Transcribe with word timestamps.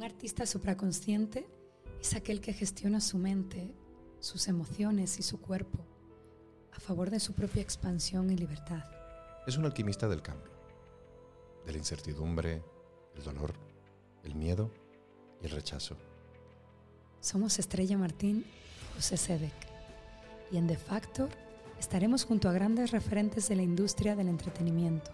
Un 0.00 0.06
artista 0.06 0.46
supraconsciente 0.46 1.46
es 2.00 2.14
aquel 2.14 2.40
que 2.40 2.54
gestiona 2.54 3.02
su 3.02 3.18
mente, 3.18 3.70
sus 4.18 4.48
emociones 4.48 5.18
y 5.18 5.22
su 5.22 5.42
cuerpo 5.42 5.78
a 6.72 6.80
favor 6.80 7.10
de 7.10 7.20
su 7.20 7.34
propia 7.34 7.60
expansión 7.60 8.30
y 8.30 8.36
libertad. 8.38 8.82
Es 9.46 9.58
un 9.58 9.66
alquimista 9.66 10.08
del 10.08 10.22
cambio, 10.22 10.50
de 11.66 11.72
la 11.72 11.76
incertidumbre, 11.76 12.62
el 13.14 13.22
dolor, 13.22 13.52
el 14.24 14.34
miedo 14.34 14.70
y 15.42 15.44
el 15.44 15.50
rechazo. 15.50 15.98
Somos 17.20 17.58
Estrella 17.58 17.98
Martín 17.98 18.46
José 18.94 19.18
Sedek. 19.18 19.52
Y 20.50 20.56
en 20.56 20.66
The 20.66 20.78
Factor 20.78 21.28
estaremos 21.78 22.24
junto 22.24 22.48
a 22.48 22.54
grandes 22.54 22.90
referentes 22.90 23.50
de 23.50 23.56
la 23.56 23.62
industria 23.62 24.16
del 24.16 24.28
entretenimiento, 24.28 25.10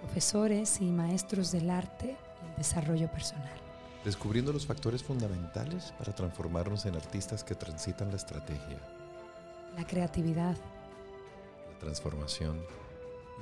profesores 0.00 0.80
y 0.80 0.86
maestros 0.86 1.52
del 1.52 1.68
arte 1.68 2.16
y 2.42 2.48
el 2.48 2.56
desarrollo 2.56 3.12
personal. 3.12 3.67
Descubriendo 4.04 4.52
los 4.52 4.66
factores 4.66 5.02
fundamentales 5.02 5.92
para 5.98 6.14
transformarnos 6.14 6.86
en 6.86 6.94
artistas 6.96 7.44
que 7.44 7.54
transitan 7.54 8.10
la 8.10 8.16
estrategia, 8.16 8.78
La 9.76 9.86
creatividad, 9.86 10.56
la 11.72 11.78
transformación 11.78 12.60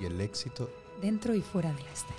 y 0.01 0.05
el 0.07 0.21
éxito 0.21 0.69
dentro 1.01 1.35
y 1.35 1.41
fuera 1.41 1.73
de 1.73 1.83
la 1.83 1.91
escena. 1.93 2.17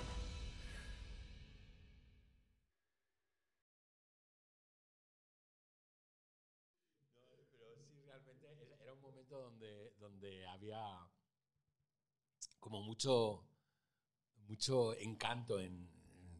Pero 7.14 7.44
sí, 7.44 8.02
realmente 8.06 8.46
era- 8.46 8.76
era 8.82 8.92
un 8.94 9.00
momento 9.00 9.38
donde, 9.40 9.92
donde 9.98 10.46
había 10.48 10.80
como 12.60 12.82
mucho, 12.82 13.44
mucho 14.48 14.94
encanto 14.96 15.60
en... 15.60 15.88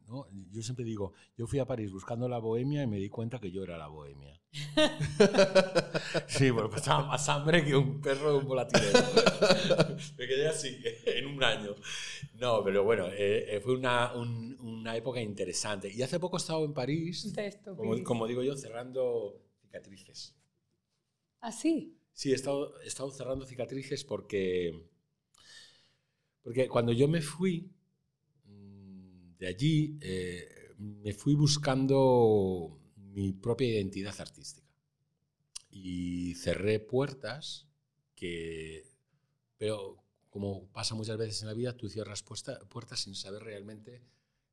¿no? 0.09 0.27
Yo 0.51 0.62
siempre 0.62 0.85
digo, 0.85 1.12
yo 1.37 1.47
fui 1.47 1.59
a 1.59 1.67
París 1.67 1.92
buscando 1.92 2.28
la 2.28 2.39
bohemia 2.39 2.83
y 2.83 2.87
me 2.87 2.97
di 2.98 3.09
cuenta 3.09 3.39
que 3.39 3.51
yo 3.51 3.62
era 3.62 3.77
la 3.78 3.89
bohemia. 3.89 4.41
sí, 6.27 6.50
porque 6.53 6.75
pasaba 6.77 7.06
más 7.06 7.28
hambre 7.28 7.65
que 7.65 7.77
un 7.77 8.00
perro 8.00 8.33
de 8.33 8.39
un 8.39 8.47
volatilero. 8.48 8.98
me 10.19 10.27
quedé 10.27 10.48
así 10.48 10.78
en 11.06 11.27
un 11.27 11.42
año. 11.42 11.75
No, 12.34 12.62
pero 12.65 12.84
bueno, 12.84 13.09
eh, 13.09 13.56
eh, 13.56 13.61
fue 13.61 13.75
una, 13.77 14.15
un- 14.15 14.56
una 14.61 14.97
época 14.97 15.20
interesante. 15.20 15.92
Y 15.92 16.03
hace 16.03 16.19
poco 16.20 16.37
he 16.37 16.41
estado 16.41 16.65
en 16.65 16.72
París, 16.72 17.33
como, 17.77 18.03
como 18.05 18.27
digo 18.27 18.43
yo, 18.43 18.56
cerrando 18.56 19.43
cicatrices. 19.61 20.34
Así. 21.41 21.97
Sí, 22.12 22.33
he 22.33 22.34
estado, 22.34 22.81
he 22.81 22.87
estado 22.87 23.11
cerrando 23.11 23.45
cicatrices 23.47 24.05
porque, 24.05 24.72
porque 26.43 26.69
cuando 26.69 26.93
yo 26.93 27.09
me 27.09 27.20
fui 27.20 27.70
de 29.39 29.47
allí, 29.47 29.98
eh, 30.00 30.75
me 30.78 31.12
fui 31.12 31.34
buscando 31.34 32.78
mi 32.97 33.33
propia 33.33 33.69
identidad 33.69 34.14
artística. 34.20 34.67
Y 35.70 36.34
cerré 36.34 36.81
puertas 36.81 37.66
que, 38.14 38.84
pero 39.56 40.03
como 40.31 40.69
pasa 40.72 40.94
muchas 40.94 41.16
veces 41.19 41.42
en 41.42 41.48
la 41.48 41.55
vida, 41.55 41.77
tú 41.77 41.89
cierras 41.89 42.22
puesta- 42.22 42.59
puertas 42.69 43.00
sin 43.00 43.14
saber 43.14 43.42
realmente 43.42 44.03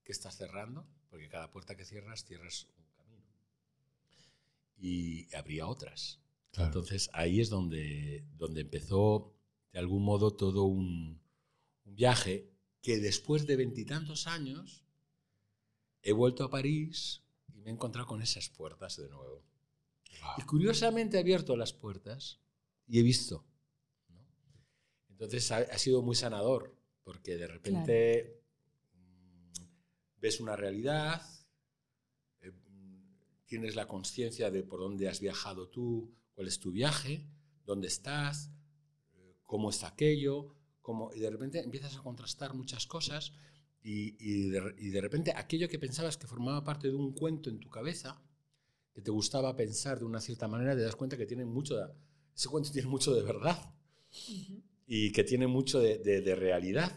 qué 0.03 0.11
estás 0.11 0.37
cerrando, 0.37 0.87
porque 1.09 1.29
cada 1.29 1.51
puerta 1.51 1.75
que 1.75 1.85
cierras, 1.85 2.25
cierras 2.25 2.67
un 2.77 2.85
camino. 2.97 3.25
Y 4.77 5.33
habría 5.35 5.67
otras. 5.67 6.19
Entonces 6.57 7.09
ahí 7.13 7.41
es 7.41 7.49
donde, 7.49 8.25
donde 8.37 8.61
empezó 8.61 9.33
de 9.73 9.79
algún 9.79 10.03
modo 10.03 10.31
todo 10.31 10.63
un, 10.63 11.19
un 11.85 11.95
viaje 11.95 12.49
que 12.85 12.99
después 12.99 13.47
de 13.47 13.55
veintitantos 13.55 14.27
años 14.27 14.83
he 16.03 16.11
vuelto 16.11 16.43
a 16.43 16.51
París 16.51 17.23
y 17.51 17.59
me 17.61 17.71
he 17.71 17.73
encontrado 17.73 18.05
con 18.05 18.21
esas 18.21 18.47
puertas 18.49 18.97
de 18.97 19.09
nuevo. 19.09 19.43
Y 20.37 20.43
curiosamente 20.43 21.17
he 21.17 21.19
abierto 21.19 21.57
las 21.57 21.73
puertas 21.73 22.39
y 22.85 22.99
he 22.99 23.01
visto. 23.01 23.43
¿no? 24.09 24.23
Entonces 25.09 25.51
ha, 25.51 25.57
ha 25.57 25.77
sido 25.79 26.03
muy 26.03 26.15
sanador 26.15 26.77
porque 27.03 27.37
de 27.37 27.47
repente 27.47 28.43
mm, 28.93 29.51
ves 30.17 30.39
una 30.39 30.55
realidad, 30.55 31.23
eh, 32.41 32.51
mm, 32.51 33.45
tienes 33.47 33.75
la 33.75 33.87
conciencia 33.87 34.51
de 34.51 34.61
por 34.61 34.79
dónde 34.79 35.09
has 35.09 35.21
viajado 35.21 35.69
tú, 35.69 36.13
cuál 36.35 36.47
es 36.47 36.59
tu 36.59 36.71
viaje, 36.71 37.27
dónde 37.65 37.87
estás, 37.87 38.51
eh, 39.15 39.39
cómo 39.41 39.71
está 39.71 39.87
aquello, 39.87 40.55
cómo, 40.85 41.11
y 41.15 41.19
de 41.19 41.31
repente 41.31 41.59
empiezas 41.59 41.95
a 41.97 42.03
contrastar 42.03 42.53
muchas 42.53 42.85
cosas 42.85 43.33
y, 43.81 44.15
y 44.19 44.49
de, 44.49 44.75
y 44.77 44.89
de 44.89 45.01
repente 45.01 45.33
aquello 45.35 45.67
que 45.67 45.79
pensabas 45.79 46.15
que 46.17 46.27
formaba 46.27 46.63
parte 46.63 46.87
de 46.89 46.95
un 46.95 47.11
cuento 47.13 47.49
en 47.49 47.59
tu 47.59 47.69
cabeza, 47.69 48.21
que 48.93 49.01
te 49.01 49.09
gustaba 49.11 49.55
pensar 49.55 49.97
de 49.97 50.05
una 50.05 50.21
cierta 50.21 50.47
manera, 50.47 50.75
te 50.75 50.81
das 50.81 50.95
cuenta 50.95 51.17
que 51.17 51.25
tiene 51.25 51.43
mucho 51.43 51.75
de, 51.75 51.87
ese 52.35 52.49
cuento 52.49 52.71
tiene 52.71 52.87
mucho 52.87 53.13
de 53.15 53.23
verdad 53.23 53.73
y 54.87 55.11
que 55.11 55.23
tiene 55.23 55.47
mucho 55.47 55.79
de, 55.79 55.97
de- 55.97 56.21
de 56.21 56.35
realidad. 56.35 56.91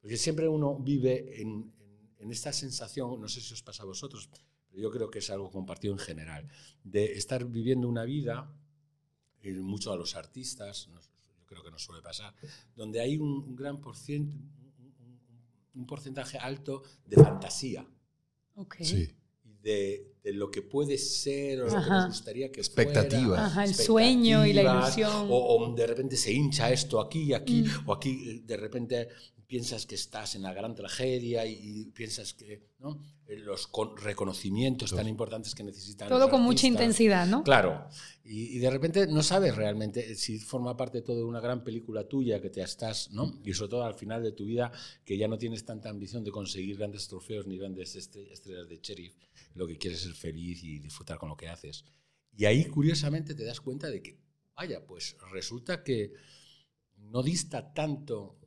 Porque 0.00 0.16
siempre 0.16 0.46
uno 0.48 0.78
vive 0.78 1.42
en, 1.42 1.48
en- 1.80 2.14
en 2.18 2.30
esta 2.30 2.52
sensación, 2.52 3.20
no 3.20 3.28
sé 3.28 3.40
si 3.40 3.52
os 3.54 3.62
pasa 3.62 3.82
a 3.82 3.86
vosotros, 3.86 4.30
pero 4.68 4.80
yo 4.82 4.90
creo 4.90 5.10
que 5.10 5.18
es 5.18 5.30
algo 5.30 5.50
compartido 5.50 5.92
en 5.94 5.98
general, 5.98 6.48
de 6.84 7.12
estar 7.14 7.44
viviendo 7.44 7.88
una 7.88 8.04
vida, 8.04 8.54
y 9.42 9.50
mucho 9.50 9.92
a 9.92 9.96
los 9.96 10.14
artistas, 10.14 10.88
nos- 10.88 11.10
creo 11.50 11.64
que 11.64 11.70
nos 11.72 11.82
suele 11.82 12.00
pasar, 12.00 12.32
donde 12.76 13.00
hay 13.00 13.16
un, 13.18 13.28
un 13.42 13.56
gran 13.56 13.80
porcien- 13.80 14.30
un- 14.78 14.94
un- 15.00 15.80
un 15.80 15.86
porcentaje 15.86 16.38
alto 16.38 16.82
de 17.04 17.16
fantasía 17.16 17.84
Ok. 18.54 18.76
Sí. 18.82 19.12
y 19.44 19.54
de, 19.58 20.09
de 20.22 20.32
lo 20.34 20.50
que 20.50 20.62
puede 20.62 20.98
ser 20.98 21.60
o 21.62 21.64
lo 21.64 21.70
que 21.70 21.76
Ajá. 21.76 21.96
nos 22.00 22.06
gustaría 22.08 22.50
que 22.52 22.60
Expectativas. 22.60 23.24
fuera, 23.26 23.46
Ajá, 23.46 23.64
el 23.64 23.74
sueño 23.74 24.46
y 24.46 24.52
la 24.52 24.60
expectativas, 24.62 24.98
ilusión. 24.98 25.26
O, 25.30 25.56
o 25.56 25.74
de 25.74 25.86
repente 25.86 26.16
se 26.16 26.32
hincha 26.32 26.70
esto 26.70 27.00
aquí 27.00 27.22
y 27.22 27.32
aquí, 27.32 27.62
Mm. 27.62 27.88
o 27.88 27.92
aquí 27.94 28.10
eh, 28.30 28.42
de 28.44 28.56
repente 28.56 29.08
piensas 29.46 29.84
que 29.84 29.96
estás 29.96 30.36
en 30.36 30.42
la 30.42 30.52
gran 30.52 30.76
tragedia 30.76 31.44
y, 31.44 31.58
y 31.60 31.84
piensas 31.86 32.34
que 32.34 32.70
¿no? 32.78 33.02
Eh, 33.26 33.36
los 33.36 33.66
con- 33.66 33.96
reconocimientos 33.96 34.92
tan 34.94 35.08
importantes 35.08 35.54
que 35.56 35.62
necesitan. 35.64 36.08
Todo 36.08 36.20
los 36.20 36.30
con 36.30 36.40
mucha 36.42 36.66
artistas. 36.66 36.70
intensidad, 36.70 37.26
¿no? 37.26 37.42
Claro, 37.42 37.84
y, 38.24 38.56
y 38.56 38.58
de 38.58 38.70
repente 38.70 39.06
no 39.08 39.22
sabes 39.24 39.56
realmente 39.56 40.14
si 40.14 40.38
forma 40.38 40.76
parte 40.76 41.02
todo 41.02 41.16
de 41.18 41.24
una 41.24 41.40
gran 41.40 41.64
película 41.64 42.06
tuya 42.08 42.40
que 42.40 42.48
te 42.48 42.62
estás, 42.62 43.10
¿no? 43.10 43.40
Y 43.44 43.52
sobre 43.52 43.70
todo 43.70 43.84
al 43.84 43.94
final 43.94 44.22
de 44.22 44.32
tu 44.32 44.44
vida 44.44 44.70
que 45.04 45.18
ya 45.18 45.26
no 45.28 45.36
tienes 45.36 45.64
tanta 45.64 45.90
ambición 45.90 46.22
de 46.24 46.30
conseguir 46.30 46.76
grandes 46.78 47.08
trofeos 47.08 47.46
ni 47.48 47.58
grandes 47.58 47.96
estre- 47.96 48.30
estrellas 48.30 48.68
de 48.68 48.78
sheriff, 48.80 49.14
lo 49.54 49.66
que 49.66 49.78
quieres 49.78 50.00
es 50.00 50.06
ser 50.06 50.14
feliz 50.14 50.62
y 50.62 50.78
disfrutar 50.78 51.18
con 51.18 51.28
lo 51.28 51.36
que 51.36 51.48
haces. 51.48 51.84
Y 52.32 52.44
ahí 52.44 52.64
curiosamente 52.66 53.34
te 53.34 53.44
das 53.44 53.60
cuenta 53.60 53.88
de 53.88 54.02
que, 54.02 54.18
vaya, 54.54 54.86
pues 54.86 55.16
resulta 55.32 55.82
que 55.82 56.12
no 56.96 57.22
dista 57.22 57.72
tanto 57.72 58.38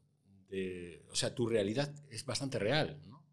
de, 0.48 1.06
o 1.10 1.16
sea, 1.16 1.34
tu 1.34 1.48
realidad 1.48 1.94
es 2.10 2.26
bastante 2.26 2.60
real, 2.60 3.02
¿no? 3.08 3.24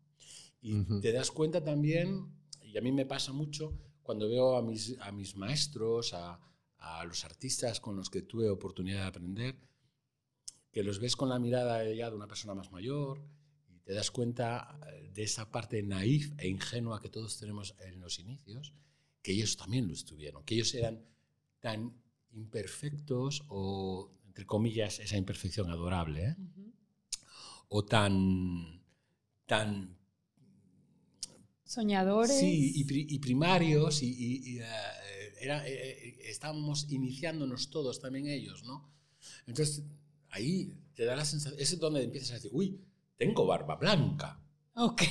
Y 0.63 1.01
te 1.01 1.13
das 1.13 1.31
cuenta 1.31 1.65
también, 1.65 2.27
y 2.63 2.77
a 2.77 2.83
mí 2.83 2.93
me 2.93 3.07
pasa 3.07 3.33
mucho, 3.33 3.79
cuando 4.03 4.29
veo 4.29 4.57
a 4.57 4.63
mis, 4.63 4.97
a 5.01 5.11
mis 5.11 5.37
maestros, 5.37 6.13
a, 6.13 6.39
a 6.77 7.05
los 7.05 7.25
artistas 7.25 7.81
con 7.81 7.97
los 7.97 8.11
que 8.11 8.23
tuve 8.23 8.51
oportunidad 8.51 9.03
de 9.03 9.07
aprender, 9.07 9.57
que 10.71 10.83
los 10.83 11.01
ves 11.01 11.17
con 11.17 11.31
la 11.31 11.39
mirada 11.39 11.83
ya 11.93 12.11
de 12.11 12.17
una 12.17 12.29
persona 12.29 12.55
más 12.55 12.71
mayor 12.73 13.23
te 13.91 13.97
das 13.97 14.13
cuenta 14.13 14.79
eh, 14.87 15.11
de 15.13 15.25
esa 15.25 15.51
parte 15.51 15.83
naif 15.83 16.31
e 16.39 16.47
ingenua 16.47 17.01
que 17.03 17.09
todos 17.11 17.39
tenemos 17.41 17.75
en 17.81 17.99
los 17.99 18.21
inicios, 18.21 18.73
que 19.21 19.33
ellos 19.33 19.57
también 19.57 19.89
lo 19.89 19.95
estuvieron, 19.95 20.45
que 20.45 20.55
ellos 20.55 20.73
eran 20.75 21.03
tan 21.59 21.93
imperfectos 22.31 23.43
o, 23.49 24.13
entre 24.29 24.47
comillas, 24.47 25.01
esa 25.01 25.17
imperfección 25.17 25.71
adorable, 25.71 26.21
¿eh? 26.25 26.37
Ujú. 26.39 26.73
o 27.71 27.85
tan, 27.85 28.81
tan 29.47 29.99
Soñadores. 31.65 32.39
Sí, 32.39 32.73
y, 32.77 33.15
y 33.15 33.19
primarios, 33.19 34.05
y, 34.05 34.07
y- 34.07 34.51
y, 34.55 34.59
eh, 34.61 34.65
era, 35.41 35.67
estábamos 35.67 36.87
iniciándonos 36.91 37.71
todos, 37.71 37.99
también 38.01 38.29
ellos, 38.29 38.63
¿no? 38.63 38.89
Entonces, 39.49 39.83
ahí 40.29 40.79
te 40.95 41.05
da 41.05 41.17
la 41.17 41.25
sensación, 41.25 41.61
es 41.61 41.77
donde 41.81 42.05
empiezas 42.05 42.31
a 42.31 42.35
decir, 42.35 42.53
uy, 42.55 42.81
tengo 43.21 43.45
barba 43.45 43.77
blanca, 43.77 44.41
Ok. 44.75 45.03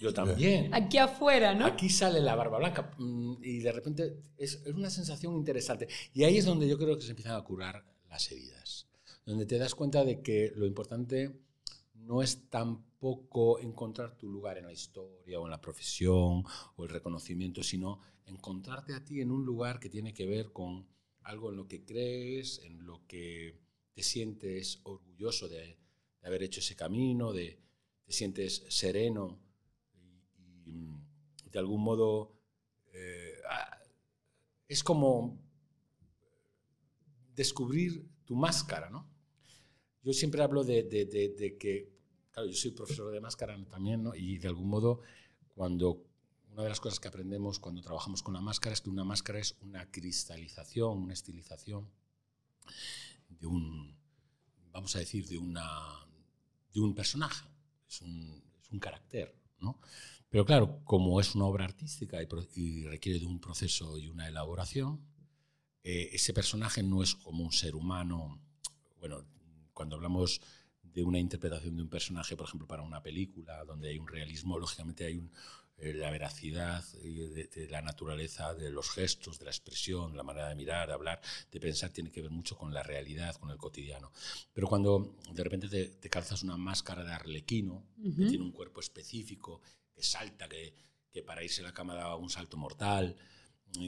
yo 0.00 0.14
también. 0.14 0.72
Aquí 0.72 0.96
afuera, 0.96 1.54
¿no? 1.54 1.66
Aquí 1.66 1.90
sale 1.90 2.18
la 2.18 2.34
barba 2.34 2.56
blanca 2.56 2.92
mm, 2.96 3.34
y 3.42 3.58
de 3.58 3.72
repente 3.72 4.22
es, 4.38 4.62
es 4.64 4.72
una 4.74 4.88
sensación 4.88 5.36
interesante. 5.36 5.86
Y 6.14 6.24
ahí 6.24 6.38
es 6.38 6.46
donde 6.46 6.66
yo 6.66 6.78
creo 6.78 6.96
que 6.96 7.02
se 7.04 7.10
empiezan 7.10 7.36
a 7.36 7.44
curar 7.44 7.84
las 8.08 8.32
heridas, 8.32 8.88
donde 9.26 9.44
te 9.44 9.58
das 9.58 9.74
cuenta 9.74 10.02
de 10.02 10.22
que 10.22 10.50
lo 10.56 10.64
importante 10.64 11.42
no 11.92 12.22
es 12.22 12.48
tampoco 12.48 13.58
encontrar 13.58 14.16
tu 14.16 14.30
lugar 14.30 14.56
en 14.56 14.64
la 14.64 14.72
historia 14.72 15.38
o 15.38 15.44
en 15.44 15.50
la 15.50 15.60
profesión 15.60 16.44
o 16.76 16.84
el 16.84 16.88
reconocimiento, 16.88 17.62
sino 17.62 18.00
encontrarte 18.24 18.94
a 18.94 19.04
ti 19.04 19.20
en 19.20 19.30
un 19.30 19.44
lugar 19.44 19.78
que 19.78 19.90
tiene 19.90 20.14
que 20.14 20.26
ver 20.26 20.52
con 20.52 20.88
algo 21.20 21.50
en 21.50 21.56
lo 21.56 21.68
que 21.68 21.84
crees, 21.84 22.60
en 22.64 22.86
lo 22.86 23.06
que 23.06 23.60
te 23.92 24.02
sientes 24.02 24.80
orgulloso 24.84 25.48
de, 25.48 25.76
de 26.20 26.28
haber 26.28 26.42
hecho 26.42 26.60
ese 26.60 26.76
camino, 26.76 27.32
de, 27.32 27.60
te 28.04 28.12
sientes 28.12 28.64
sereno 28.68 29.38
y, 30.64 30.96
de 31.50 31.58
algún 31.58 31.82
modo 31.82 32.34
eh, 32.92 33.34
ah, 33.48 33.78
es 34.66 34.84
como 34.84 35.40
descubrir 37.34 38.06
tu 38.24 38.36
máscara, 38.36 38.90
¿no? 38.90 39.08
Yo 40.02 40.12
siempre 40.12 40.42
hablo 40.42 40.64
de, 40.64 40.82
de, 40.84 41.56
que, 41.58 41.92
claro, 42.30 42.48
yo 42.48 42.54
soy 42.54 42.70
profesor 42.72 43.12
de 43.12 43.20
máscara 43.20 43.62
también, 43.66 44.02
¿no? 44.02 44.14
Y 44.14 44.38
de 44.38 44.48
algún 44.48 44.68
modo, 44.68 45.00
cuando 45.54 46.04
una 46.50 46.62
de 46.62 46.68
las 46.68 46.80
cosas 46.80 46.98
que 46.98 47.08
aprendemos 47.08 47.58
cuando 47.58 47.82
trabajamos 47.82 48.22
con 48.22 48.34
la 48.34 48.40
máscara 48.40 48.72
es 48.72 48.80
que 48.80 48.90
una 48.90 49.04
máscara 49.04 49.38
es 49.38 49.56
una 49.60 49.90
cristalización, 49.90 50.98
una 50.98 51.12
estilización 51.12 51.90
de 53.28 53.46
un, 53.46 53.96
vamos 54.72 54.96
a 54.96 54.98
decir, 54.98 55.26
de, 55.28 55.38
una, 55.38 56.07
de 56.72 56.80
un 56.80 56.94
personaje, 56.94 57.48
es 57.88 58.00
un, 58.02 58.42
es 58.62 58.70
un 58.70 58.78
carácter, 58.78 59.34
¿no? 59.60 59.80
Pero 60.30 60.44
claro, 60.44 60.80
como 60.84 61.20
es 61.20 61.34
una 61.34 61.46
obra 61.46 61.64
artística 61.64 62.18
y, 62.22 62.84
requiere 62.84 63.18
de 63.18 63.26
un 63.26 63.40
proceso 63.40 63.98
y 63.98 64.08
una 64.08 64.28
elaboración, 64.28 65.00
eh, 65.82 66.10
ese 66.12 66.34
personaje 66.34 66.82
no 66.82 67.02
es 67.02 67.14
como 67.14 67.42
un 67.42 67.52
ser 67.52 67.74
humano. 67.74 68.38
Bueno, 68.98 69.24
cuando 69.72 69.96
hablamos 69.96 70.40
de 70.82 71.02
una 71.02 71.18
interpretación 71.18 71.76
de 71.76 71.82
un 71.82 71.88
personaje, 71.88 72.36
por 72.36 72.46
ejemplo, 72.46 72.66
para 72.66 72.82
una 72.82 73.02
película, 73.02 73.64
donde 73.64 73.88
hay 73.88 73.98
un 73.98 74.08
realismo, 74.08 74.58
lógicamente 74.58 75.06
hay 75.06 75.16
un, 75.16 75.30
eh, 75.80 75.94
la 75.94 76.10
veracidad 76.10 76.84
de, 76.92 77.68
la 77.70 77.80
naturaleza, 77.82 78.52
de 78.54 78.70
los 78.70 78.90
gestos, 78.90 79.38
de 79.38 79.44
la 79.44 79.52
expresión, 79.52 80.16
la 80.16 80.24
manera 80.24 80.48
de 80.48 80.56
mirar, 80.56 80.88
de 80.88 80.94
hablar, 80.94 81.20
de 81.50 81.60
pensar, 81.60 81.90
tiene 81.90 82.10
que 82.10 82.20
ver 82.20 82.30
mucho 82.30 82.56
con 82.56 82.74
la 82.74 82.82
realidad, 82.82 83.36
con 83.36 83.50
el 83.50 83.58
cotidiano. 83.58 84.10
Pero 84.52 84.66
cuando 84.66 85.16
de 85.32 85.44
repente 85.44 85.68
te, 85.68 86.10
calzas 86.10 86.42
una 86.42 86.56
máscara 86.56 87.04
de 87.04 87.12
arlequino, 87.12 87.84
que 88.02 88.26
tiene 88.26 88.42
un 88.44 88.52
cuerpo 88.52 88.80
específico, 88.80 89.62
que 89.94 90.02
salta, 90.02 90.48
que, 90.48 90.74
que 91.12 91.22
para 91.22 91.44
irse 91.44 91.60
a 91.60 91.64
la 91.64 91.74
cama 91.74 91.94
da 91.94 92.16
un 92.16 92.30
salto 92.30 92.56
mortal, 92.56 93.16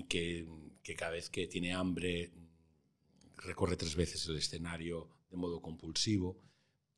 que, 0.08 0.46
que 0.82 0.94
cada 0.94 1.12
vez 1.12 1.28
que 1.28 1.46
tiene 1.46 1.72
hambre 1.72 2.30
recorre 3.38 3.76
tres 3.76 3.96
veces 3.96 4.26
el 4.28 4.36
escenario 4.36 5.08
de 5.30 5.36
modo 5.36 5.60
compulsivo 5.60 6.38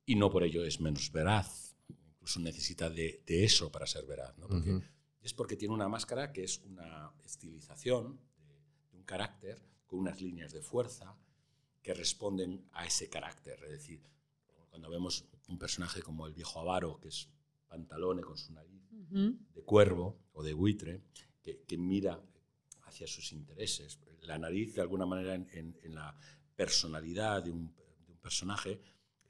y 0.05 0.17
no 0.17 0.31
por 0.31 0.43
ello 0.43 0.65
es 0.65 0.81
menos 0.81 1.13
veraz 1.13 1.72
incluso 2.23 2.39
necesita 2.39 2.89
de, 2.89 3.21
eso 3.27 3.73
para 3.73 3.85
ser 3.87 4.07
veraz. 4.07 4.39
¿no? 4.39 4.47
Porque 4.47 4.81
Es 5.23 5.35
porque 5.35 5.57
tiene 5.57 5.75
una 5.75 5.89
máscara 5.89 6.33
que 6.33 6.45
es 6.45 6.61
una 6.61 7.13
estilización 7.25 8.21
de, 8.47 8.97
un 8.97 9.03
carácter 9.03 9.61
con 9.87 9.99
unas 9.99 10.21
líneas 10.21 10.53
de 10.53 10.63
fuerza 10.63 11.17
que 11.83 11.93
responden 11.95 12.65
a 12.73 12.87
ese 12.87 13.09
carácter. 13.09 13.61
Es 13.65 13.71
decir, 13.71 14.01
cuando 14.71 14.89
vemos 14.89 15.25
un 15.49 15.59
personaje 15.59 16.01
como 16.01 16.29
el 16.29 16.33
viejo 16.33 16.61
avaro, 16.61 17.01
que 17.01 17.09
es 17.09 17.29
pantalone 17.67 18.23
con 18.23 18.39
su 18.39 18.53
nariz 18.53 18.81
de 19.11 19.63
cuervo 19.65 20.21
o 20.33 20.45
de 20.45 20.53
buitre, 20.53 21.03
que, 21.43 21.77
mira 21.77 22.23
hacia 22.83 23.09
sus 23.09 23.33
intereses. 23.33 23.99
La 24.21 24.39
nariz, 24.39 24.77
de 24.77 24.81
alguna 24.81 25.07
manera, 25.07 25.35
en, 25.35 25.77
la 25.93 26.17
personalidad 26.55 27.43
de 27.43 27.51
un, 27.51 27.75
de 28.07 28.13
un 28.13 28.19
personaje, 28.19 28.81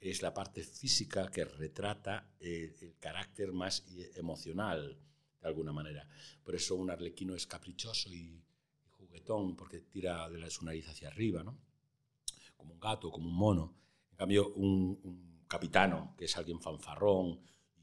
es 0.09 0.21
la 0.21 0.33
parte 0.33 0.63
física 0.63 1.29
que 1.29 1.45
retrata 1.45 2.35
el, 2.39 2.95
carácter 2.99 3.53
más 3.53 3.85
emocional, 4.15 4.99
de 5.41 5.47
alguna 5.47 5.71
manera. 5.71 6.07
Por 6.43 6.55
eso 6.55 6.75
un 6.75 6.89
arlequino 6.89 7.35
es 7.35 7.47
caprichoso 7.47 8.13
y, 8.13 8.43
juguetón, 8.89 9.55
porque 9.55 9.79
tira 9.79 10.29
de 10.29 10.39
la, 10.39 10.49
su 10.49 10.65
nariz 10.65 10.89
hacia 10.89 11.07
arriba, 11.07 11.43
¿no? 11.43 11.57
como 12.57 12.73
un 12.73 12.79
gato, 12.79 13.11
como 13.11 13.29
un 13.29 13.35
mono. 13.35 13.75
En 14.11 14.17
cambio, 14.17 14.53
un, 14.55 15.43
capitano, 15.47 16.15
que 16.17 16.25
es 16.25 16.35
alguien 16.35 16.59
fanfarrón, 16.59 17.39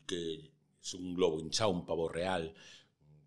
que 0.07 0.53
es 0.83 0.95
un 0.95 1.15
globo 1.15 1.39
hinchado, 1.39 1.71
un 1.71 1.87
pavo 1.87 2.09
real, 2.09 2.55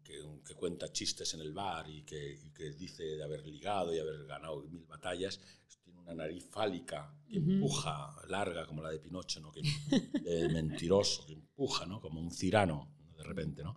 que, 0.04 0.22
cuenta 0.56 0.92
chistes 0.92 1.34
en 1.34 1.42
el 1.42 1.54
bar 1.54 1.90
y 1.90 2.04
que, 2.04 2.34
y 2.34 2.52
que, 2.52 2.72
dice 2.72 3.04
de 3.04 3.24
haber 3.24 3.46
ligado 3.48 3.94
y 3.94 4.00
haber 4.00 4.26
ganado 4.26 4.62
mil 4.64 4.86
batallas, 4.86 5.40
una 6.04 6.14
nariz 6.16 6.46
fálica 6.50 7.16
que 7.28 7.38
empuja, 7.38 8.16
larga 8.28 8.66
como 8.68 8.82
la 8.82 8.90
de 8.90 9.00
Pinocho, 9.00 9.40
¿no? 9.40 9.52
que, 9.52 9.62
mentiroso, 10.54 11.26
que 11.26 11.34
empuja, 11.34 11.86
¿no? 11.86 12.00
como 12.00 12.20
un 12.20 12.32
cirano, 12.32 12.94
de 13.18 13.24
repente. 13.24 13.64
¿no? 13.64 13.76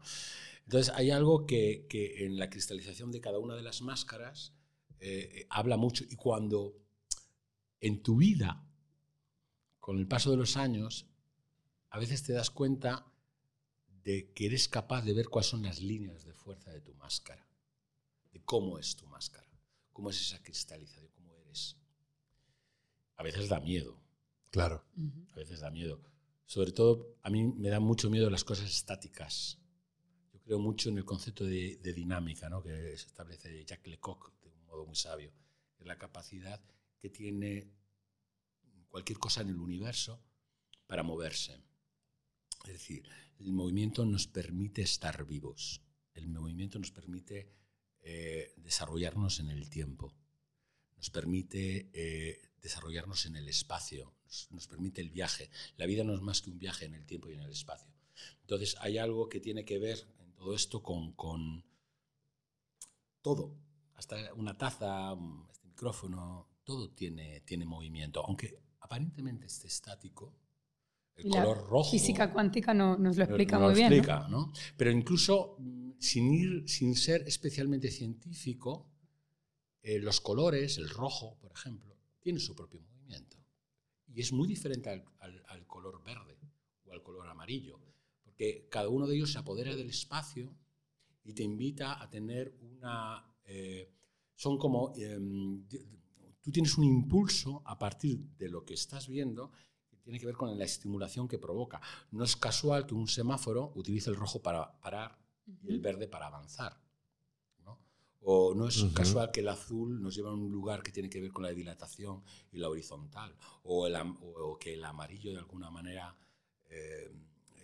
Entonces 0.64 0.92
hay 0.94 1.10
algo 1.10 1.46
que, 1.46 1.86
que, 1.88 2.26
en 2.26 2.38
la 2.38 2.50
cristalización 2.50 3.12
de 3.12 3.20
cada 3.20 3.38
una 3.38 3.54
de 3.54 3.62
las 3.62 3.82
máscaras 3.82 4.52
eh, 4.98 5.46
habla 5.50 5.76
mucho 5.76 6.04
y 6.08 6.16
cuando 6.16 6.82
en 7.80 8.02
tu 8.02 8.16
vida, 8.16 8.66
con 9.78 9.98
el 9.98 10.08
paso 10.08 10.30
de 10.30 10.36
los 10.36 10.56
años, 10.56 11.06
a 11.90 11.98
veces 11.98 12.22
te 12.22 12.32
das 12.32 12.50
cuenta 12.50 13.06
de 14.02 14.32
que 14.32 14.46
eres 14.46 14.68
capaz 14.68 15.02
de 15.02 15.12
ver 15.12 15.28
cuáles 15.28 15.50
son 15.50 15.62
las 15.62 15.80
líneas 15.80 16.24
de 16.24 16.32
fuerza 16.32 16.70
de 16.70 16.80
tu 16.80 16.94
máscara, 16.94 17.46
de 18.32 18.42
cómo 18.42 18.78
es 18.78 18.96
tu 18.96 19.06
máscara, 19.06 19.48
cómo 19.92 20.10
es 20.10 20.20
esa 20.20 20.42
cristalización, 20.42 21.08
cómo 21.12 21.34
eres 21.36 21.76
a 23.16 23.22
veces 23.22 23.48
da 23.48 23.60
miedo. 23.60 24.00
Claro. 24.50 24.84
A 25.32 25.36
veces 25.36 25.60
da 25.60 25.70
miedo. 25.70 26.00
Sobre 26.46 26.72
todo, 26.72 27.16
a 27.22 27.30
mí 27.30 27.44
me 27.44 27.68
da 27.68 27.80
mucho 27.80 28.08
miedo 28.08 28.30
las 28.30 28.44
cosas 28.44 28.70
estáticas. 28.70 29.58
Yo 30.32 30.40
creo 30.40 30.58
mucho 30.58 30.88
en 30.90 30.98
el 30.98 31.04
concepto 31.04 31.44
de, 31.44 31.78
dinámica 31.94 32.48
¿no? 32.48 32.62
que 32.62 32.70
se 32.96 33.06
establece 33.06 33.64
Jacques 33.64 33.90
Lecoq 33.90 34.32
de 34.42 34.50
un 34.50 34.64
modo 34.66 34.86
muy 34.86 34.96
sabio. 34.96 35.32
Es 35.78 35.86
la 35.86 35.98
capacidad 35.98 36.60
que 36.98 37.10
tiene 37.10 37.70
cualquier 38.88 39.18
cosa 39.18 39.42
en 39.42 39.48
el 39.48 39.60
universo 39.60 40.22
para 40.86 41.02
moverse. 41.02 41.60
Es 42.64 42.72
decir, 42.72 43.08
el 43.38 43.52
movimiento 43.52 44.04
nos 44.04 44.26
permite 44.26 44.82
estar 44.82 45.24
vivos. 45.26 45.82
El 46.14 46.28
movimiento 46.28 46.78
nos 46.78 46.92
permite 46.92 47.52
eh, 48.00 48.54
desarrollarnos 48.56 49.40
en 49.40 49.50
el 49.50 49.68
tiempo. 49.68 50.14
Nos 50.96 51.10
permite 51.10 51.90
eh, 51.92 52.40
desarrollarnos 52.62 53.26
en 53.26 53.36
el 53.36 53.48
espacio, 53.48 54.14
nos, 54.50 54.66
permite 54.66 55.00
el 55.00 55.10
viaje. 55.10 55.50
La 55.76 55.86
vida 55.86 56.04
no 56.04 56.14
es 56.14 56.20
más 56.20 56.42
que 56.42 56.50
un 56.50 56.58
viaje 56.58 56.84
en 56.84 56.94
el 56.94 57.06
tiempo 57.06 57.28
y 57.28 57.34
en 57.34 57.40
el 57.40 57.50
espacio. 57.50 57.92
Entonces 58.40 58.76
hay 58.80 58.98
algo 58.98 59.28
que 59.28 59.40
tiene 59.40 59.64
que 59.64 59.78
ver 59.78 59.98
en 60.20 60.32
todo 60.32 60.54
esto 60.54 60.82
con, 60.82 61.12
con 61.12 61.64
todo, 63.20 63.54
hasta 63.94 64.32
una 64.34 64.56
taza, 64.56 65.16
este 65.50 65.66
micrófono, 65.66 66.48
todo 66.64 66.90
tiene, 66.90 67.40
tiene 67.42 67.64
movimiento, 67.64 68.24
aunque 68.26 68.58
aparentemente 68.80 69.46
esté 69.46 69.68
estático. 69.68 70.34
El 71.14 71.30
color 71.30 71.66
rojo. 71.68 71.90
Física 71.90 72.32
cuántica 72.32 72.74
no, 72.74 72.98
nos 72.98 73.16
lo 73.16 73.24
explica 73.24 73.58
muy 73.58 73.74
bien. 73.74 73.92
Explica, 73.92 74.28
¿no? 74.28 74.52
Pero 74.76 74.90
incluso 74.90 75.56
mm, 75.58 75.92
sin, 75.98 76.34
ir, 76.34 76.68
sin 76.68 76.94
ser 76.94 77.22
especialmente 77.26 77.90
científico, 77.90 78.90
eh, 79.86 80.00
los 80.00 80.20
colores, 80.20 80.78
el 80.78 80.90
rojo, 80.90 81.38
por 81.38 81.52
ejemplo, 81.52 81.96
tiene 82.18 82.40
su 82.40 82.56
propio 82.56 82.80
movimiento. 82.80 83.36
Y 84.12 84.20
es 84.20 84.32
muy 84.32 84.48
diferente 84.48 84.90
al, 84.90 85.64
color 85.68 86.02
verde 86.02 86.40
o 86.86 86.92
al 86.92 87.04
color 87.04 87.28
amarillo, 87.28 87.78
porque 88.24 88.66
cada 88.68 88.88
uno 88.88 89.06
de 89.06 89.14
ellos 89.14 89.30
se 89.30 89.38
apodera 89.38 89.76
del 89.76 89.88
espacio 89.88 90.52
y 91.22 91.34
te 91.34 91.44
invita 91.44 92.02
a 92.02 92.10
tener 92.10 92.58
una... 92.60 93.32
Eh, 93.44 93.92
son 94.34 94.58
como... 94.58 94.92
Em, 94.96 95.64
tú 96.42 96.50
tienes 96.50 96.76
un 96.76 96.82
impulso 96.82 97.62
a 97.64 97.78
partir 97.78 98.18
de 98.36 98.48
lo 98.48 98.64
que 98.64 98.74
estás 98.74 99.06
viendo 99.06 99.52
que 99.88 99.98
tiene 99.98 100.18
que 100.18 100.26
ver 100.26 100.34
con 100.34 100.58
la 100.58 100.64
estimulación 100.64 101.28
que 101.28 101.38
provoca. 101.38 101.80
No 102.10 102.24
es 102.24 102.34
casual 102.34 102.88
que 102.88 102.94
un 102.94 103.06
semáforo 103.06 103.70
utilice 103.76 104.10
el 104.10 104.16
rojo 104.16 104.42
para 104.42 104.80
parar 104.80 105.16
y 105.62 105.68
el 105.68 105.78
verde 105.78 106.08
para 106.08 106.26
avanzar. 106.26 106.85
O 108.28 108.54
no 108.54 108.66
es 108.66 108.84
casual 108.92 109.30
que 109.30 109.38
el 109.38 109.48
azul 109.48 110.02
nos 110.02 110.16
lleva 110.16 110.30
a 110.30 110.34
un 110.34 110.50
lugar 110.50 110.82
que 110.82 110.90
tiene 110.90 111.08
que 111.08 111.20
ver 111.20 111.30
con 111.30 111.44
la 111.44 111.52
dilatación 111.52 112.24
y 112.50 112.58
la 112.58 112.68
horizontal. 112.68 113.32
O, 113.62 114.58
que 114.58 114.74
el 114.74 114.84
amarillo 114.84 115.30
de 115.30 115.38
alguna 115.38 115.70
manera 115.70 116.12
eh, 116.68 117.08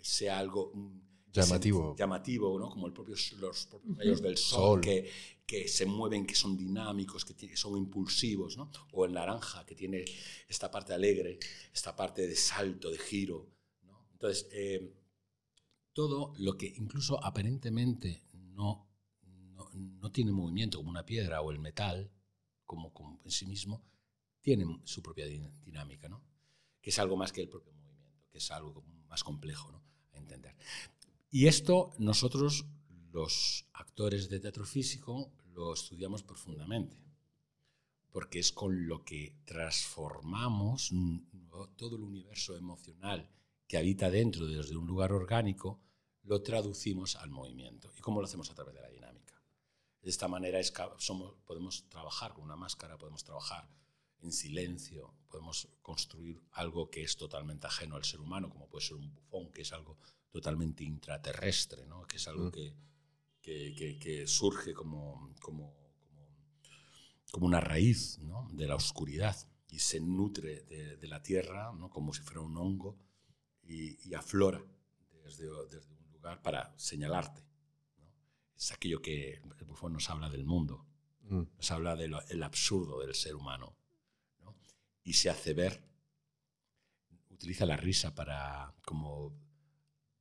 sea 0.03 0.39
algo 0.39 0.71
mm, 0.73 1.01
llamativo. 1.33 1.97
llamativo, 1.97 2.61
¿no? 2.61 2.71
como 2.71 2.87
el 2.87 2.93
propio, 2.93 3.17
los 3.41 3.67
propios 3.67 3.97
rayos 3.99 4.23
del 4.23 4.37
sol, 4.39 4.81
Que, 4.81 5.11
que, 5.45 5.67
se 5.67 5.85
mueven, 5.85 6.25
que 6.25 6.37
son 6.37 6.57
dinámicos, 6.57 7.25
que 7.25 7.57
son 7.57 7.77
impulsivos. 7.77 8.57
¿no? 8.57 8.71
O 8.93 9.05
el 9.05 9.13
naranja, 9.13 9.67
que 9.67 9.75
tiene 9.75 10.05
esta 10.47 10.71
parte 10.71 10.95
alegre, 10.95 11.41
esta 11.75 11.97
parte 11.97 12.29
de 12.29 12.37
salto, 12.37 12.89
de 12.89 12.99
giro. 12.99 13.49
¿no? 13.83 14.07
Entonces, 14.13 14.47
eh, 14.53 14.95
todo 15.93 16.35
lo 16.39 16.57
que 16.57 16.73
incluso 16.77 17.19
aparentemente 17.25 18.23
no 18.33 18.92
no 19.75 20.11
tiene 20.11 20.33
movimiento 20.33 20.79
como 20.79 20.91
una 20.91 21.05
piedra 21.05 21.41
o 21.41 21.51
el 21.51 21.59
metal, 21.59 22.11
como, 22.65 22.93
en 23.25 23.31
sí 23.31 23.47
mismo, 23.47 23.83
tiene 24.41 24.65
su 24.85 25.03
propia 25.03 25.27
dinámica, 25.27 26.09
¿no? 26.09 26.23
que 26.81 26.91
es 26.91 26.99
algo 26.99 27.17
más 27.17 27.33
que 27.33 27.41
el 27.41 27.49
propio 27.49 27.73
movimiento, 27.73 28.27
que 28.31 28.39
es 28.39 28.51
algo 28.51 28.83
más 29.09 29.23
complejo 29.23 29.71
¿no? 29.71 29.83
a 30.13 30.19
entender. 30.19 30.57
Y 31.31 31.47
esto 31.47 31.93
nosotros, 31.99 32.67
los 33.13 33.67
actores 33.73 34.29
de 34.29 34.41
teatro 34.41 34.65
físico, 34.65 35.33
lo 35.55 35.75
estudiamos 35.75 36.23
profundamente, 36.23 36.97
porque 38.11 38.39
es 38.39 38.53
con 38.53 38.87
lo 38.87 39.05
que 39.05 39.37
transformamos 39.45 40.91
todo 41.77 41.97
el 41.97 42.03
universo 42.03 42.57
emocional 42.57 43.29
que 43.69 43.79
habita 43.79 44.11
dentro 44.11 44.47
desde 44.47 44.77
un 44.77 44.87
lugar 44.87 45.13
orgánico, 45.13 45.81
lo 46.25 46.43
traducimos 46.43 47.17
al 47.17 47.31
movimiento. 47.31 47.91
¿Y 47.97 48.01
cómo 48.01 48.21
lo 48.21 48.27
hacemos 48.27 48.51
a 48.51 48.55
través 48.55 48.75
de 48.75 48.81
la 48.81 48.89
dinámica? 48.89 49.22
De 50.03 50.11
esta 50.11 50.29
manera 50.29 50.59
es, 50.59 50.73
somos, 50.99 51.35
podemos 51.47 51.89
trabajar 51.89 52.33
con 52.35 52.45
una 52.45 52.57
máscara, 52.57 52.99
podemos 52.99 53.25
trabajar 53.25 53.69
en 54.21 54.33
silencio, 54.33 55.15
podemos 55.29 55.69
construir 55.81 56.43
algo 56.53 56.91
que 56.91 57.03
es 57.03 57.17
totalmente 57.17 57.67
ajeno 57.67 57.97
al 57.97 58.05
ser 58.05 58.21
humano, 58.21 58.51
como 58.51 58.69
puede 58.69 58.85
ser 58.85 58.97
un 58.97 59.13
bufón, 59.15 59.53
que 59.53 59.63
es 59.63 59.73
algo 59.73 59.99
totalmente 60.31 60.85
intraterrestre, 60.85 61.87
¿no? 61.87 62.07
que 62.07 62.17
es 62.17 62.29
algo 62.29 62.47
mm. 62.47 62.53
que, 62.53 62.75
que, 63.41 63.99
que, 63.99 64.27
surge 64.27 64.73
como, 64.73 65.35
como, 65.41 65.75
como, 67.31 67.47
una 67.47 67.61
raíz 67.61 68.19
¿no? 68.19 68.49
de 68.53 68.67
la 68.67 68.77
oscuridad 68.77 69.37
y 69.69 69.79
se 69.79 70.01
nutre 70.01 70.63
de, 70.63 70.97
de 70.97 71.09
la 71.09 71.23
tierra 71.23 71.73
¿no? 71.73 71.91
como 71.91 72.13
si 72.15 72.23
fuera 72.23 72.41
un 72.41 72.57
hongo 72.57 72.99
y, 73.63 74.09
y 74.09 74.15
aflora 74.15 74.65
desde, 75.25 75.47
desde, 75.71 75.95
un 75.95 76.13
lugar 76.13 76.43
para 76.43 76.73
señalarte. 76.77 77.43
¿No? 78.63 78.67
Es 78.67 78.73
aquello 78.73 79.03
que 79.03 79.41
el 79.59 79.65
bufón 79.65 79.93
nos 79.93 80.09
habla 80.11 80.29
del 80.31 80.45
mundo, 80.45 80.87
mm. 81.23 81.43
nos 81.57 81.71
habla 81.71 81.97
del 81.97 82.43
absurdo 82.43 83.01
del 83.01 83.15
ser 83.15 83.35
humano 83.35 83.77
¿no? 84.41 84.57
y 85.03 85.15
se 85.15 85.31
hace 85.31 85.55
ver, 85.55 85.83
utiliza 87.31 87.67
la 87.67 87.77
risa 87.77 88.15
para 88.15 88.75
como 88.85 89.35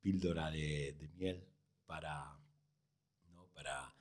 píldora 0.01 0.49
de, 0.49 0.93
de 0.93 1.07
miel 1.09 1.47
para 1.85 2.37
para 3.53 3.93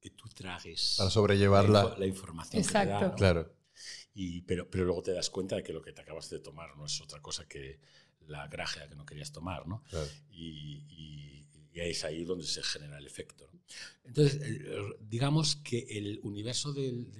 que 0.00 0.10
tú 0.10 0.28
tragues 0.28 0.94
para 0.96 1.10
sobrellevar 1.10 1.68
la, 1.68 1.96
la 1.98 2.06
información 2.06 2.62
Exacto. 2.62 3.16
Claro. 3.16 3.52
Y, 4.14 4.42
pero, 4.42 4.70
pero 4.70 4.84
luego 4.84 5.02
te 5.02 5.12
das 5.12 5.30
cuenta 5.30 5.56
de 5.56 5.62
que 5.62 5.72
lo 5.72 5.82
que 5.82 5.92
te 5.92 6.02
acabas 6.02 6.30
de 6.30 6.38
tomar 6.38 6.76
no 6.76 6.86
es 6.86 7.00
otra 7.00 7.20
cosa 7.20 7.46
que 7.46 7.80
la 8.28 8.46
gracia 8.46 8.88
que 8.88 8.94
no 8.94 9.06
querías 9.06 9.32
tomar, 9.32 9.66
¿no? 9.66 9.82
Y, 10.30 10.84
y, 10.88 11.47
es 11.84 12.04
ahí 12.04 12.24
donde 12.24 12.46
se 12.46 12.62
genera 12.62 12.98
el 12.98 13.06
efecto. 13.06 13.50
Entonces, 14.04 14.40
digamos 15.00 15.56
que 15.56 15.86
el 15.90 16.20
universo 16.22 16.72
del, 16.72 17.10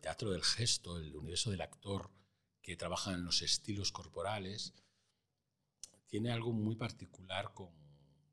teatro 0.00 0.30
del 0.30 0.42
gesto, 0.42 0.98
el 0.98 1.14
universo 1.14 1.50
del 1.50 1.60
actor 1.60 2.10
que 2.62 2.76
trabaja 2.76 3.12
en 3.12 3.24
los 3.24 3.42
estilos 3.42 3.92
corporales, 3.92 4.74
tiene 6.06 6.32
algo 6.32 6.52
muy 6.52 6.74
particular 6.74 7.52
con, 7.54 7.68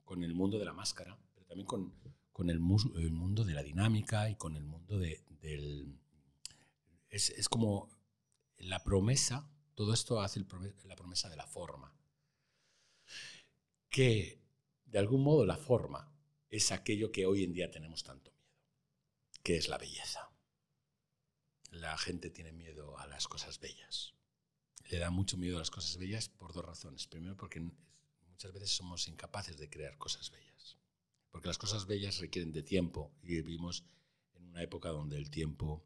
con 0.04 0.24
el 0.24 0.34
mundo 0.34 0.58
de 0.58 0.66
la 0.66 0.74
máscara, 0.74 1.18
pero 1.36 1.46
también 1.46 1.68
con, 1.68 1.94
con 2.32 2.50
el, 2.50 2.60
mundo 2.60 3.44
de 3.44 3.54
la 3.54 3.64
dinámica 3.64 4.30
y 4.30 4.36
con 4.36 4.56
el 4.56 4.64
mundo 4.64 4.98
de, 4.98 5.24
del... 5.42 6.00
Es, 7.10 7.30
es, 7.32 7.50
como 7.50 7.90
la 8.58 8.84
promesa, 8.84 9.50
todo 9.76 9.94
esto 9.94 10.22
hace 10.22 10.46
la 10.86 10.96
promesa 10.96 11.30
de 11.30 11.36
la 11.36 11.48
forma. 11.48 11.94
Que 13.90 14.47
de 14.88 15.00
algún 15.00 15.24
modo 15.24 15.46
la 15.46 15.58
forma 15.58 16.12
es 16.50 16.72
aquello 16.72 17.12
que 17.12 17.26
hoy 17.26 17.44
en 17.44 17.54
día 17.54 17.72
tenemos 17.72 18.04
tanto 18.04 18.32
miedo, 18.32 18.54
que 19.44 19.58
es 19.58 19.68
la 19.68 19.78
belleza. 19.78 20.32
La 21.70 21.98
gente 21.98 22.30
tiene 22.30 22.52
miedo 22.52 22.98
a 22.98 23.08
las 23.08 23.28
cosas 23.28 23.60
bellas. 23.60 24.14
Le 24.90 24.98
da 24.98 25.10
mucho 25.10 25.38
miedo 25.38 25.58
a 25.58 25.60
las 25.60 25.72
cosas 25.72 25.98
bellas 25.98 26.30
por 26.30 26.54
dos 26.54 26.66
razones. 26.66 27.08
Primero 27.08 27.36
porque 27.36 27.60
muchas 27.60 28.54
veces 28.54 28.72
somos 28.72 29.08
incapaces 29.08 29.58
de 29.58 29.70
crear 29.70 29.98
cosas 29.98 30.32
bellas 30.32 30.48
porque 31.38 31.50
las 31.50 31.60
cosas 31.60 31.86
bellas 31.86 32.18
requieren 32.18 32.52
de 32.52 32.64
tiempo 32.64 33.14
y 33.22 33.28
vivimos 33.28 33.86
en 34.34 34.48
una 34.48 34.64
época 34.64 34.90
donde 34.90 35.18
el 35.18 35.30
tiempo 35.30 35.86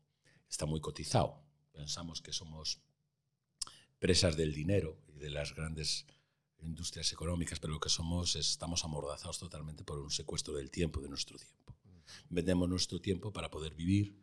está 0.50 0.66
muy 0.66 0.80
cotizado. 0.80 1.44
Pensamos 1.74 2.22
que 2.22 2.32
somos 2.32 2.82
presas 4.00 4.38
del 4.38 4.54
dinero 4.54 4.98
y 5.10 5.18
de 5.18 5.30
las 5.30 5.54
grandes 5.54 6.06
industrias 6.62 7.12
económicas, 7.12 7.60
pero 7.60 7.74
lo 7.74 7.80
que 7.80 7.90
somos 7.90 8.36
es, 8.36 8.50
estamos 8.50 8.84
amordazados 8.84 9.40
totalmente 9.40 9.84
por 9.84 10.00
un 10.00 10.12
secuestro 10.12 10.54
del 10.54 10.70
tiempo, 10.70 11.02
de 11.02 11.10
nuestro 11.10 11.38
tiempo. 11.38 11.76
Vendemos 12.30 12.70
nuestro 12.70 13.00
tiempo 13.00 13.32
para 13.32 13.50
poder 13.50 13.74
vivir 13.74 14.16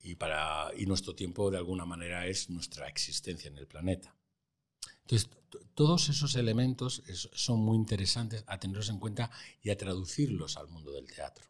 y, 0.00 0.16
para, 0.16 0.70
y 0.76 0.86
nuestro 0.86 1.14
tiempo 1.14 1.50
de 1.50 1.58
alguna 1.58 1.84
manera 1.84 2.26
es 2.26 2.50
nuestra 2.50 2.88
existencia 2.88 3.48
en 3.48 3.58
el 3.58 3.66
planeta. 3.66 4.16
Entonces, 5.02 5.30
todos 5.74 6.08
esos 6.08 6.34
elementos 6.34 7.02
son 7.32 7.60
muy 7.60 7.76
interesantes 7.76 8.44
a 8.46 8.58
tenerlos 8.58 8.88
en 8.88 8.98
cuenta 8.98 9.30
y 9.62 9.70
a 9.70 9.76
traducirlos 9.76 10.56
al 10.56 10.68
mundo 10.68 10.92
del 10.92 11.06
teatro. 11.06 11.46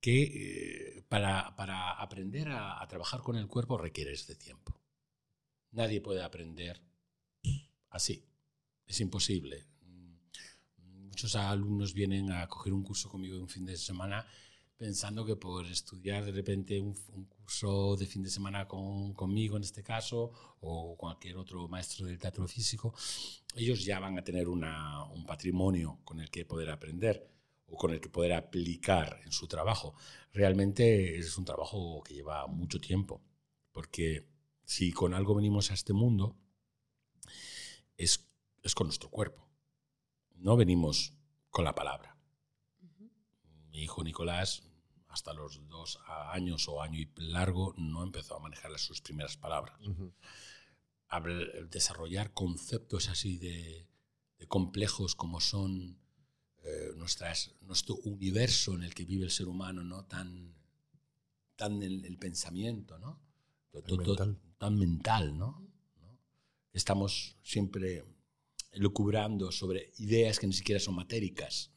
Que 0.00 0.22
eh, 0.22 1.02
para, 1.08 1.54
para, 1.56 1.92
aprender 1.92 2.48
a, 2.48 2.82
a, 2.82 2.88
trabajar 2.88 3.20
con 3.22 3.36
el 3.36 3.48
cuerpo 3.48 3.78
requieres 3.78 4.26
de 4.26 4.34
tiempo. 4.34 4.78
Nadie 5.72 6.00
puede 6.00 6.22
aprender 6.22 6.82
así. 7.94 8.24
Es 8.86 9.00
imposible. 9.00 9.66
Muchos 10.76 11.36
alumnos 11.36 11.94
vienen 11.94 12.30
a 12.32 12.46
coger 12.48 12.72
un 12.72 12.82
curso 12.82 13.08
conmigo 13.08 13.38
un 13.38 13.48
fin 13.48 13.64
de 13.64 13.76
semana 13.76 14.26
pensando 14.76 15.24
que 15.24 15.36
por 15.36 15.64
estudiar 15.66 16.24
de 16.24 16.32
repente 16.32 16.80
un, 16.80 16.94
curso 17.28 17.96
de 17.96 18.06
fin 18.06 18.22
de 18.22 18.30
semana 18.30 18.66
con, 18.66 19.14
conmigo 19.14 19.56
en 19.56 19.62
este 19.62 19.82
caso 19.82 20.32
o 20.60 20.96
cualquier 20.96 21.36
otro 21.36 21.68
maestro 21.68 22.06
del 22.06 22.18
teatro 22.18 22.46
físico, 22.48 22.94
ellos 23.54 23.84
ya 23.84 24.00
van 24.00 24.18
a 24.18 24.24
tener 24.24 24.48
una, 24.48 25.04
un 25.04 25.24
patrimonio 25.24 26.00
con 26.04 26.20
el 26.20 26.30
que 26.30 26.44
poder 26.44 26.70
aprender 26.70 27.30
o 27.66 27.76
con 27.76 27.92
el 27.92 28.00
que 28.00 28.08
poder 28.08 28.32
aplicar 28.32 29.20
en 29.24 29.32
su 29.32 29.46
trabajo. 29.46 29.94
Realmente 30.32 31.16
es 31.16 31.38
un 31.38 31.44
trabajo 31.44 32.02
que 32.02 32.14
lleva 32.14 32.46
mucho 32.46 32.80
tiempo, 32.80 33.22
porque 33.72 34.26
si 34.64 34.90
con 34.92 35.14
algo 35.14 35.34
venimos 35.34 35.70
a 35.70 35.74
este 35.74 35.92
mundo, 35.92 36.36
es, 37.96 38.28
es 38.62 38.74
con 38.74 38.86
nuestro 38.86 39.10
cuerpo. 39.10 39.48
No 40.34 40.56
venimos 40.56 41.12
con 41.50 41.64
la 41.64 41.74
palabra 41.74 42.14
mi 43.74 43.82
hijo 43.82 44.04
Nicolás, 44.04 44.62
hasta 45.08 45.34
los 45.34 45.68
dos 45.68 45.98
años 46.30 46.68
o 46.68 46.80
año 46.80 47.00
y 47.00 47.10
largo, 47.16 47.74
no 47.76 48.04
empezó 48.04 48.36
a 48.36 48.40
manejar 48.40 48.78
sus 48.78 49.00
primeras 49.00 49.36
palabras. 49.36 49.78
desarrollar 51.70 52.32
conceptos 52.32 53.08
así 53.08 53.36
de, 53.36 53.88
complejos 54.46 55.16
como 55.16 55.40
son 55.40 55.98
eh, 56.62 56.92
nuestras, 56.96 57.54
nuestro 57.62 57.96
universo 57.96 58.74
en 58.74 58.84
el 58.84 58.94
que 58.94 59.04
vive 59.04 59.24
el 59.24 59.30
ser 59.30 59.48
humano, 59.48 59.82
¿no? 59.82 60.04
tan, 60.04 60.54
tan 61.56 61.82
el, 61.82 62.04
el 62.04 62.18
pensamiento, 62.18 62.98
¿no? 62.98 63.20
Todo, 63.86 63.96
mental. 63.96 64.40
tan 64.58 64.78
mental, 64.78 65.36
¿no? 65.36 65.66
Estamos 66.74 67.38
siempre 67.42 68.04
lucubrando 68.74 69.50
sobre 69.50 69.92
ideas 69.96 70.38
que 70.38 70.46
ni 70.46 70.52
siquiera 70.52 70.80
son 70.80 70.96
matéricas 70.96 71.70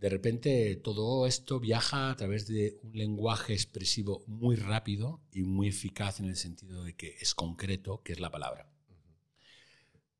de 0.00 0.08
repente 0.08 0.76
todo 0.76 1.26
esto 1.26 1.60
viaja 1.60 2.10
a 2.10 2.16
través 2.16 2.46
de 2.46 2.80
un 2.82 2.92
lenguaje 2.94 3.52
expresivo 3.52 4.24
muy 4.26 4.56
rápido 4.56 5.20
y 5.30 5.42
muy 5.42 5.68
eficaz 5.68 6.20
en 6.20 6.26
el 6.26 6.36
sentido 6.36 6.84
de 6.84 6.96
que 6.96 7.16
es 7.20 7.34
concreto, 7.34 8.02
que 8.02 8.14
es 8.14 8.20
la 8.20 8.30
palabra. 8.30 8.72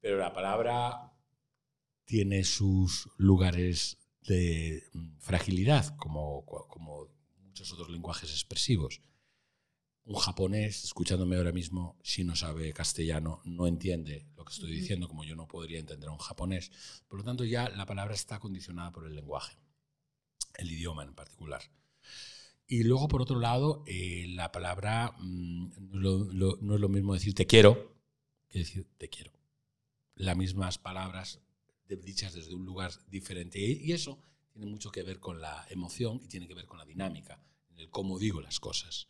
Pero 0.00 0.18
la 0.18 0.34
palabra 0.34 1.14
tiene 2.04 2.44
sus 2.44 3.08
lugares 3.16 3.96
de 4.26 4.82
fragilidad, 5.18 5.96
como, 5.96 6.44
como 6.44 7.08
muchos 7.38 7.72
otros 7.72 7.88
lenguajes 7.88 8.30
expresivos. 8.30 9.00
Un 10.04 10.16
japonés, 10.16 10.84
escuchándome 10.84 11.36
ahora 11.36 11.52
mismo, 11.52 11.98
si 12.02 12.24
no 12.24 12.34
sabe 12.34 12.72
castellano, 12.72 13.42
no 13.44 13.66
entiende 13.66 14.26
lo 14.36 14.44
que 14.44 14.52
estoy 14.52 14.72
diciendo, 14.72 15.08
como 15.08 15.24
yo 15.24 15.36
no 15.36 15.46
podría 15.46 15.78
entender 15.78 16.08
a 16.08 16.12
un 16.12 16.18
japonés. 16.18 16.72
Por 17.06 17.18
lo 17.18 17.24
tanto, 17.24 17.44
ya 17.44 17.68
la 17.68 17.86
palabra 17.86 18.14
está 18.14 18.38
condicionada 18.40 18.92
por 18.92 19.06
el 19.06 19.14
lenguaje 19.14 19.56
el 20.58 20.70
idioma 20.70 21.02
en 21.02 21.14
particular. 21.14 21.62
Y 22.66 22.84
luego, 22.84 23.08
por 23.08 23.22
otro 23.22 23.40
lado, 23.40 23.82
eh, 23.86 24.26
la 24.28 24.52
palabra 24.52 25.14
mm, 25.18 25.90
no, 25.92 26.74
es 26.74 26.80
lo 26.80 26.88
mismo 26.88 27.14
decir 27.14 27.34
te 27.34 27.46
quiero 27.46 27.96
que 28.48 28.60
decir 28.60 28.86
te 28.96 29.08
quiero. 29.08 29.32
Las 30.14 30.36
mismas 30.36 30.78
palabras 30.78 31.40
dichas 31.96 32.34
desde 32.34 32.54
un 32.54 32.64
lugar 32.64 32.92
diferente. 33.08 33.58
Y 33.58 33.92
eso 33.92 34.22
tiene 34.52 34.70
mucho 34.70 34.90
que 34.90 35.02
ver 35.02 35.18
con 35.18 35.40
la 35.40 35.66
emoción 35.70 36.20
y 36.22 36.28
tiene 36.28 36.46
que 36.46 36.54
ver 36.54 36.66
con 36.66 36.78
la 36.78 36.84
dinámica, 36.84 37.42
el 37.76 37.90
cómo 37.90 38.18
digo 38.18 38.40
las 38.40 38.60
cosas. 38.60 39.08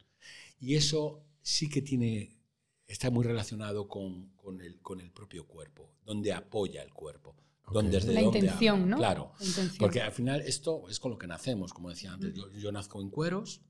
Y 0.61 0.77
eso 0.77 1.25
sí 1.43 1.69
que 1.69 1.83
tiene, 1.83 2.39
está 2.87 3.11
muy 3.11 3.25
relacionado 3.25 3.89
con, 3.89 4.31
con, 4.37 4.61
el, 4.61 4.81
con 4.81 5.01
el 5.01 5.11
propio 5.11 5.47
cuerpo, 5.47 5.97
donde 6.05 6.33
apoya 6.33 6.83
el 6.83 6.93
cuerpo 6.93 7.35
la 7.73 8.23
intención, 8.23 8.89
¿no? 8.89 8.97
Claro, 8.97 9.33
porque 9.79 10.01
al 10.01 10.13
final 10.13 10.41
esto 10.43 10.89
es 10.89 10.99
con 10.99 11.13
lo 11.13 11.19
que 11.19 11.27
nacemos, 11.27 11.73
como 11.73 11.91
decía 11.91 12.13
antes. 12.13 12.35
Yo, 12.35 12.73
nazco 12.73 13.01
en 13.01 13.11
cueros 13.11 13.61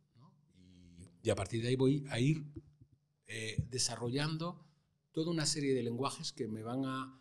y, 1.23 1.31
a 1.31 1.35
partir 1.35 1.63
de 1.63 1.69
ahí 1.69 1.77
voy 1.77 2.05
a 2.11 2.19
ir 2.19 2.45
eh, 3.27 3.63
desarrollando 3.69 4.65
toda 5.13 5.31
una 5.31 5.47
serie 5.47 5.75
de 5.75 5.83
lenguajes 5.83 6.33
que 6.33 6.49
me 6.49 6.63
van 6.63 6.85
a, 6.85 7.17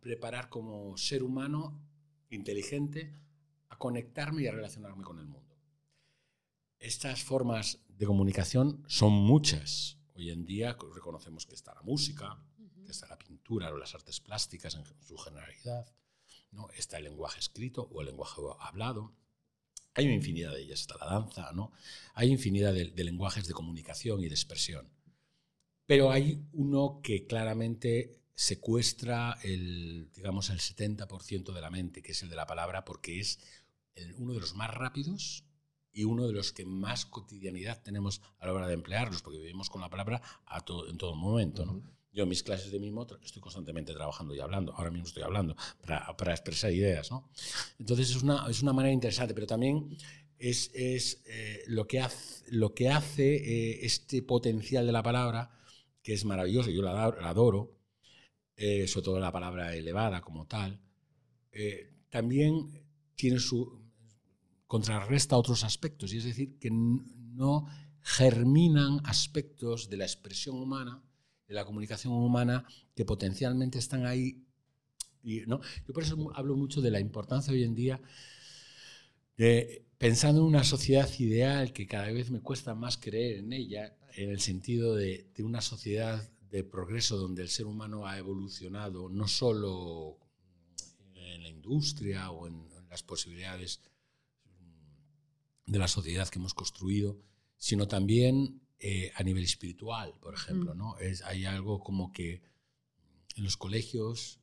preparar 0.00 0.50
como 0.50 0.96
ser 0.96 1.24
humano 1.24 1.82
inteligente 2.30 3.12
a 3.70 3.76
conectarme 3.76 4.42
y 4.42 4.46
a 4.46 4.52
relacionarme 4.52 5.02
con 5.02 5.18
el 5.18 5.26
mundo. 5.26 5.56
Estas 6.78 7.24
formas 7.24 7.83
de 7.96 8.06
comunicación 8.06 8.82
son 8.88 9.12
muchas. 9.12 9.98
Hoy 10.14 10.30
en 10.30 10.44
día 10.44 10.76
reconocemos 10.94 11.46
que 11.46 11.54
está 11.54 11.74
la 11.74 11.82
música, 11.82 12.38
que 12.84 12.90
está 12.90 13.06
la 13.08 13.18
pintura 13.18 13.72
o 13.72 13.76
las 13.76 13.94
artes 13.94 14.20
plásticas 14.20 14.74
en 14.74 14.84
su 15.06 15.16
generalidad, 15.16 15.86
¿no? 16.50 16.68
está 16.70 16.98
el 16.98 17.04
lenguaje 17.04 17.40
escrito 17.40 17.88
o 17.92 18.00
el 18.00 18.08
lenguaje 18.08 18.40
hablado, 18.60 19.14
Hay 19.94 20.06
una 20.06 20.14
infinidad 20.14 20.52
de 20.52 20.62
ellas, 20.62 20.80
está 20.80 20.96
la 20.98 21.06
danza, 21.06 21.52
¿no? 21.52 21.70
Hay 22.14 22.30
infinidad 22.30 22.74
de, 22.74 22.86
de 22.86 23.04
lenguajes 23.04 23.46
de 23.46 23.54
comunicación 23.54 24.20
y 24.20 24.28
de 24.28 24.34
expresión. 24.34 24.90
Pero 25.86 26.10
hay 26.10 26.44
uno 26.52 27.00
que 27.00 27.26
claramente 27.26 28.20
secuestra 28.34 29.38
el, 29.44 30.10
digamos, 30.12 30.50
el 30.50 30.58
70% 30.58 31.52
de 31.52 31.60
la 31.60 31.70
mente, 31.70 32.02
que 32.02 32.10
es 32.10 32.22
el 32.22 32.28
de 32.28 32.36
la 32.36 32.46
palabra, 32.46 32.84
porque 32.84 33.20
es 33.20 33.38
uno 34.18 34.32
de 34.34 34.40
los 34.40 34.54
más 34.54 34.74
rápidos 34.74 35.44
y 35.94 36.04
uno 36.04 36.26
de 36.26 36.32
los 36.32 36.52
que 36.52 36.66
más 36.66 37.06
cotidianidad 37.06 37.80
tenemos 37.82 38.20
a 38.40 38.46
la 38.46 38.52
hora 38.52 38.66
de 38.66 38.74
emplearlos, 38.74 39.22
porque 39.22 39.38
vivimos 39.38 39.70
con 39.70 39.80
la 39.80 39.88
palabra 39.88 40.20
a 40.44 40.60
todo, 40.60 40.88
en 40.88 40.98
todo 40.98 41.14
momento. 41.14 41.64
¿no? 41.64 41.80
Yo 42.12 42.24
en 42.24 42.28
mis 42.28 42.42
clases 42.42 42.72
de 42.72 42.80
mimo 42.80 43.06
estoy 43.22 43.40
constantemente 43.40 43.94
trabajando 43.94 44.34
y 44.34 44.40
hablando, 44.40 44.74
ahora 44.74 44.90
mismo 44.90 45.06
estoy 45.06 45.22
hablando, 45.22 45.56
para, 45.80 46.14
para 46.16 46.32
expresar 46.32 46.72
ideas. 46.72 47.10
¿no? 47.12 47.30
Entonces 47.78 48.10
es 48.10 48.22
una, 48.22 48.44
es 48.50 48.60
una 48.60 48.72
manera 48.72 48.92
interesante, 48.92 49.34
pero 49.34 49.46
también 49.46 49.96
es, 50.36 50.72
es 50.74 51.22
eh, 51.26 51.62
lo, 51.68 51.86
que 51.86 52.00
hace, 52.00 52.44
lo 52.48 52.74
que 52.74 52.88
hace 52.88 53.36
eh, 53.36 53.86
este 53.86 54.20
potencial 54.22 54.84
de 54.86 54.92
la 54.92 55.02
palabra, 55.02 55.50
que 56.02 56.12
es 56.12 56.24
maravilloso, 56.24 56.70
yo 56.70 56.82
la, 56.82 57.04
adoro, 57.04 57.78
eh, 58.56 58.88
sobre 58.88 59.04
todo 59.04 59.20
la 59.20 59.32
palabra 59.32 59.74
elevada 59.74 60.20
como 60.20 60.46
tal, 60.46 60.80
también 62.10 62.84
tiene 63.14 63.38
su 63.38 63.83
contrarresta 64.66 65.36
otros 65.36 65.64
aspectos, 65.64 66.12
y 66.12 66.18
es 66.18 66.24
decir, 66.24 66.58
que 66.58 66.70
no 66.70 67.66
germinan 68.00 69.00
aspectos 69.04 69.88
de 69.88 69.96
la 69.96 70.04
expresión 70.04 70.56
humana, 70.56 71.02
de 71.48 71.54
la 71.54 71.64
comunicación 71.64 72.12
humana, 72.12 72.66
que 72.94 73.04
potencialmente 73.04 73.78
están 73.78 74.06
ahí. 74.06 74.44
Y, 75.22 75.40
¿no? 75.46 75.60
Yo 75.86 75.94
por 75.94 76.02
eso 76.02 76.30
hablo 76.34 76.56
mucho 76.56 76.82
de 76.82 76.90
la 76.90 77.00
importancia 77.00 77.52
hoy 77.52 77.64
en 77.64 77.74
día 77.74 78.00
de 79.36 79.86
pensando 79.98 80.42
en 80.42 80.46
una 80.46 80.64
sociedad 80.64 81.08
ideal 81.18 81.72
que 81.72 81.86
cada 81.86 82.10
vez 82.12 82.30
me 82.30 82.40
cuesta 82.40 82.74
más 82.74 82.98
creer 82.98 83.38
en 83.38 83.52
ella, 83.52 83.96
en 84.16 84.30
el 84.30 84.40
sentido 84.40 84.94
de, 84.94 85.30
de 85.34 85.42
una 85.42 85.60
sociedad 85.60 86.30
de 86.50 86.62
progreso 86.62 87.16
donde 87.16 87.42
el 87.42 87.48
ser 87.48 87.66
humano 87.66 88.06
ha 88.06 88.18
evolucionado 88.18 89.08
no 89.08 89.26
solo 89.26 90.18
en 91.14 91.42
la 91.42 91.48
industria 91.48 92.30
o 92.30 92.46
en, 92.46 92.54
en 92.76 92.88
las 92.90 93.02
posibilidades 93.02 93.80
de 95.66 95.78
la 95.78 95.88
sociedad 95.88 96.28
que 96.28 96.38
hemos 96.38 96.54
construido, 96.54 97.18
sino 97.56 97.88
también 97.88 98.60
eh, 98.78 99.12
a 99.16 99.22
nivel 99.22 99.44
espiritual, 99.44 100.14
por 100.20 100.34
ejemplo. 100.34 100.74
¿no? 100.74 100.98
Es, 100.98 101.22
hay 101.22 101.44
algo 101.46 101.80
como 101.80 102.12
que 102.12 102.42
en 103.36 103.44
los 103.44 103.56
colegios 103.56 104.40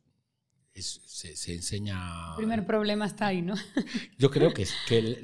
se, 0.73 1.53
enseña... 1.53 2.31
El 2.31 2.37
primer 2.37 2.65
problema 2.65 3.05
está 3.05 3.27
ahí, 3.27 3.41
¿no? 3.41 3.55
Yo 4.17 4.31
creo 4.31 4.53
que, 4.53 4.65
que 4.87 5.21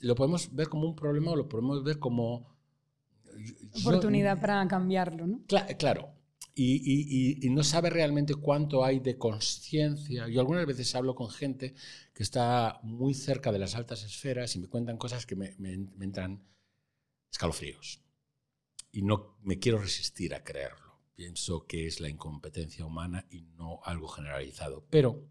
lo 0.00 0.14
podemos 0.14 0.54
ver 0.54 0.68
como 0.68 0.88
un 0.88 0.96
problema 0.96 1.32
o 1.32 1.36
lo 1.36 1.48
podemos 1.48 1.84
ver 1.84 1.98
como... 1.98 2.58
Oportunidad 3.80 4.40
para 4.40 4.66
cambiarlo, 4.66 5.26
¿no? 5.26 5.42
claro, 5.78 6.12
y, 6.54 7.48
no 7.50 7.64
sabe 7.64 7.90
realmente 7.90 8.34
cuánto 8.34 8.84
hay 8.84 9.00
de 9.00 9.16
conciencia. 9.18 10.28
Yo 10.28 10.40
algunas 10.40 10.66
veces 10.66 10.94
hablo 10.94 11.14
con 11.14 11.30
gente 11.30 11.74
que 12.12 12.22
está 12.22 12.80
muy 12.82 13.14
cerca 13.14 13.52
de 13.52 13.58
las 13.58 13.74
altas 13.74 14.04
esferas 14.04 14.54
y 14.56 14.58
me 14.58 14.68
cuentan 14.68 14.96
cosas 14.96 15.26
que 15.26 15.36
me, 15.36 15.54
entran 16.00 16.42
escalofríos. 17.30 18.02
Y 18.92 19.02
no 19.02 19.36
me 19.42 19.58
quiero 19.58 19.78
resistir 19.78 20.34
a 20.34 20.42
creerlo. 20.42 20.98
Pienso 21.14 21.66
que 21.66 21.86
es 21.86 22.00
la 22.00 22.08
incompetencia 22.08 22.84
humana 22.84 23.26
y 23.30 23.42
no 23.42 23.80
algo 23.84 24.08
generalizado. 24.08 24.86
Pero, 24.90 25.28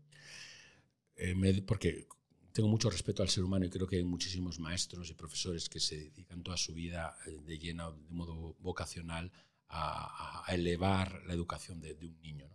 eh, 1.15 1.63
porque 1.65 2.07
tengo 2.51 2.69
mucho 2.69 2.89
respeto 2.89 3.21
al 3.21 3.29
ser 3.29 3.43
humano 3.43 3.65
y 3.65 3.69
creo 3.69 3.87
que 3.87 3.97
hay 3.97 4.03
muchísimos 4.03 4.59
maestros 4.59 5.09
y 5.09 5.13
profesores 5.13 5.69
que 5.69 5.79
se 5.79 5.97
dedican 5.97 6.43
toda 6.43 6.57
su 6.57 6.73
vida 6.73 7.15
eh, 7.25 7.39
de 7.45 7.59
lleno, 7.59 7.91
de 7.91 8.09
modo 8.09 8.55
vocacional, 8.59 9.31
a, 9.69 10.43
elevar 10.47 11.23
la 11.25 11.33
educación 11.33 11.79
de, 11.79 11.93
un 11.93 12.19
niño. 12.21 12.49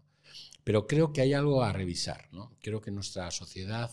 Pero 0.65 0.87
creo 0.87 1.13
que 1.13 1.21
hay 1.21 1.33
algo 1.33 1.63
a 1.63 1.73
revisar. 1.73 2.29
¿no? 2.33 2.57
Creo 2.61 2.81
que 2.81 2.91
nuestra 2.91 3.31
sociedad 3.31 3.91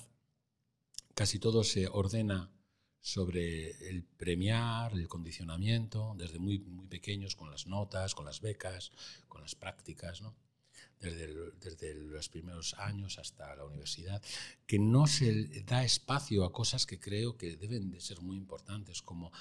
casi 1.14 1.40
todo 1.40 1.64
se 1.64 1.88
ordena 1.88 2.52
sobre 3.00 3.72
el 3.90 4.04
premiar, 4.04 4.94
el 4.94 5.08
condicionamiento, 5.08 6.16
desde 6.18 6.40
muy, 6.40 6.60
muy 6.60 6.88
pequeños, 6.88 7.36
con 7.36 7.50
las 7.50 7.68
notas, 7.68 8.14
con 8.16 8.26
las 8.26 8.42
becas, 8.42 8.92
con 9.28 9.42
las 9.42 9.56
prácticas, 9.56 10.22
¿no? 10.22 10.36
desde, 11.00 11.52
desde, 11.60 11.96
los 11.96 12.30
primeros 12.30 12.76
años 12.76 13.18
hasta 13.18 13.56
la 13.56 13.66
universidad, 13.66 14.22
que 14.68 14.78
no 14.78 15.08
se 15.08 15.64
da 15.64 15.84
espacio 15.84 16.46
a 16.46 16.54
cosas 16.54 16.86
que 16.86 17.00
creo 17.00 17.38
que 17.38 17.58
deben 17.58 17.90
de 17.90 18.00
ser 18.00 18.22
muy 18.22 18.38
importantes, 18.38 19.02
como 19.02 19.32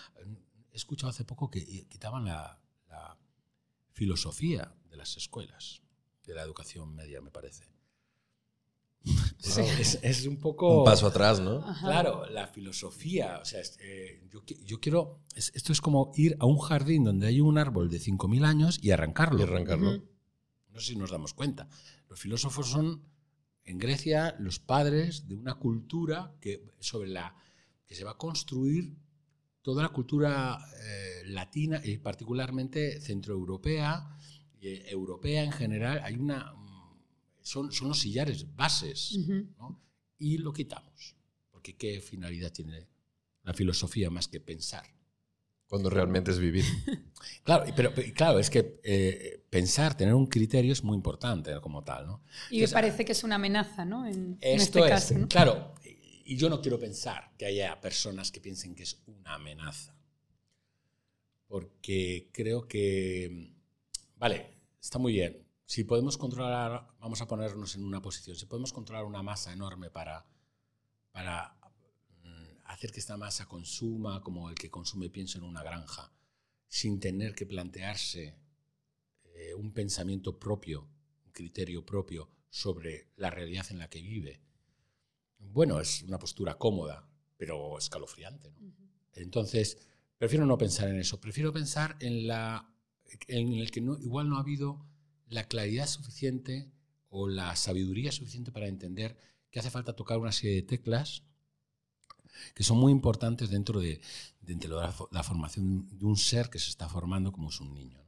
he 0.72 0.76
escuchado 0.76 1.10
hace 1.10 1.24
poco 1.24 1.50
que 1.50 1.86
quitaban 1.86 2.24
la, 2.24 2.59
filosofía 4.00 4.74
de 4.90 4.96
las 4.96 5.18
escuelas, 5.18 5.82
de 6.24 6.34
la 6.34 6.42
educación 6.42 6.94
media, 6.94 7.20
me 7.20 7.30
parece. 7.30 7.66
Es, 10.02 10.26
un 10.26 10.38
poco... 10.38 10.78
Un 10.78 10.84
paso 10.86 11.06
atrás, 11.06 11.38
¿no? 11.38 11.62
Claro, 11.80 12.26
la 12.30 12.46
filosofía. 12.46 13.38
O 13.42 13.44
sea, 13.44 13.60
eh, 13.80 14.22
yo, 14.64 14.80
quiero... 14.80 15.20
esto 15.34 15.72
es 15.72 15.82
como 15.82 16.12
ir 16.14 16.34
a 16.40 16.46
un 16.46 16.58
jardín 16.58 17.04
donde 17.04 17.26
hay 17.26 17.42
un 17.42 17.58
árbol 17.58 17.90
de 17.90 17.98
5.000 17.98 18.46
años 18.46 18.78
y 18.82 18.90
arrancarlo. 18.90 19.40
Y 19.40 19.42
arrancarlo. 19.42 20.02
No 20.70 20.80
sé 20.80 20.92
si 20.92 20.96
nos 20.96 21.10
damos 21.10 21.34
cuenta. 21.34 21.68
Los 22.08 22.20
filósofos 22.20 22.70
son, 22.70 23.04
en 23.64 23.78
Grecia, 23.78 24.34
los 24.38 24.60
padres 24.60 25.28
de 25.28 25.34
una 25.34 25.56
cultura 25.56 26.34
que, 26.40 26.64
sobre 26.78 27.10
la 27.10 27.36
que 27.86 27.94
se 27.94 28.04
va 28.04 28.12
a 28.12 28.18
construir 28.18 28.94
toda 29.62 29.82
la 29.82 29.88
cultura 29.90 30.58
eh, 30.82 31.22
latina 31.26 31.80
y 31.84 31.98
particularmente 31.98 33.00
centroeuropea, 33.00 34.16
eh, 34.60 34.84
europea 34.88 35.42
en 35.42 35.52
general, 35.52 36.00
hay 36.04 36.16
una, 36.16 36.52
mm, 36.52 36.98
son, 37.42 37.72
son 37.72 37.88
los 37.88 38.00
sillares 38.00 38.54
bases, 38.54 39.18
y 40.18 40.38
lo 40.38 40.52
quitamos. 40.52 41.16
Porque 41.50 41.76
¿qué 41.76 42.00
finalidad 42.00 42.52
tiene 42.52 42.88
la 43.42 43.52
filosofía 43.52 44.10
más 44.10 44.28
que 44.28 44.40
pensar? 44.40 44.84
Cuando 45.66 45.88
realmente 45.88 46.32
es 46.32 46.38
vivir. 46.38 46.64
claro, 47.44 47.64
pero, 47.76 47.92
claro, 48.14 48.38
es 48.38 48.50
que 48.50 48.80
eh, 48.82 49.46
pensar, 49.50 49.96
tener 49.96 50.14
un 50.14 50.26
criterio 50.26 50.72
es 50.72 50.82
muy 50.82 50.96
importante 50.96 51.52
como 51.60 51.84
tal. 51.84 52.06
¿no? 52.06 52.24
Y 52.50 52.60
me 52.60 52.68
parece 52.68 53.04
que 53.04 53.12
es 53.12 53.22
una 53.22 53.36
amenaza, 53.36 53.84
¿no? 53.84 54.06
En, 54.06 54.36
esto 54.40 54.84
este 54.84 55.14
es, 55.14 55.26
claro, 55.28 55.74
y 56.30 56.36
yo 56.36 56.48
no 56.48 56.62
quiero 56.62 56.78
pensar 56.78 57.32
que 57.36 57.44
haya 57.44 57.80
personas 57.80 58.30
que 58.30 58.40
piensen 58.40 58.76
que 58.76 58.84
es 58.84 59.02
una 59.06 59.34
amenaza. 59.34 59.96
Porque 61.48 62.30
creo 62.32 62.68
que, 62.68 63.52
vale, 64.14 64.60
está 64.80 65.00
muy 65.00 65.14
bien. 65.14 65.44
Si 65.66 65.82
podemos 65.82 66.16
controlar, 66.16 66.86
vamos 67.00 67.20
a 67.20 67.26
ponernos 67.26 67.74
en 67.74 67.82
una 67.82 68.00
posición, 68.00 68.36
si 68.36 68.46
podemos 68.46 68.72
controlar 68.72 69.06
una 69.06 69.24
masa 69.24 69.52
enorme 69.52 69.90
para, 69.90 70.24
para 71.10 71.58
mm, 72.22 72.60
hacer 72.66 72.92
que 72.92 73.00
esta 73.00 73.16
masa 73.16 73.46
consuma 73.46 74.22
como 74.22 74.48
el 74.50 74.54
que 74.54 74.70
consume 74.70 75.10
pienso 75.10 75.38
en 75.38 75.42
una 75.42 75.64
granja, 75.64 76.12
sin 76.68 77.00
tener 77.00 77.34
que 77.34 77.46
plantearse 77.46 78.38
eh, 79.34 79.54
un 79.54 79.72
pensamiento 79.72 80.38
propio, 80.38 80.88
un 81.26 81.32
criterio 81.32 81.84
propio 81.84 82.30
sobre 82.48 83.08
la 83.16 83.30
realidad 83.30 83.66
en 83.70 83.78
la 83.78 83.90
que 83.90 84.00
vive, 84.00 84.40
bueno, 85.40 85.80
es 85.80 86.02
una 86.02 86.18
postura 86.18 86.56
cómoda, 86.58 87.08
pero 87.36 87.78
escalofriante. 87.78 88.52
Entonces, 89.14 89.78
prefiero 90.18 90.46
no 90.46 90.58
pensar 90.58 90.88
en 90.88 90.98
eso, 90.98 91.20
prefiero 91.20 91.52
pensar 91.52 91.96
en, 92.00 92.26
la, 92.26 92.72
en 93.26 93.54
el 93.54 93.70
que 93.70 93.80
no, 93.80 93.98
igual 93.98 94.28
no 94.28 94.36
ha 94.36 94.40
habido 94.40 94.86
la 95.28 95.44
claridad 95.44 95.86
suficiente 95.86 96.70
o 97.08 97.28
la 97.28 97.56
sabiduría 97.56 98.12
suficiente 98.12 98.52
para 98.52 98.68
entender 98.68 99.16
que 99.50 99.58
hace 99.58 99.70
falta 99.70 99.96
tocar 99.96 100.18
una 100.18 100.32
serie 100.32 100.56
de 100.56 100.62
teclas 100.62 101.24
que 102.54 102.62
son 102.62 102.78
muy 102.78 102.92
importantes 102.92 103.50
dentro 103.50 103.80
de, 103.80 104.00
la, 105.10 105.22
formación 105.22 105.88
de 105.98 106.04
un 106.04 106.16
ser 106.16 106.48
que 106.48 106.58
se 106.58 106.70
está 106.70 106.88
formando 106.88 107.32
como 107.32 107.50
es 107.50 107.60
un 107.60 107.74
niño, 107.74 108.04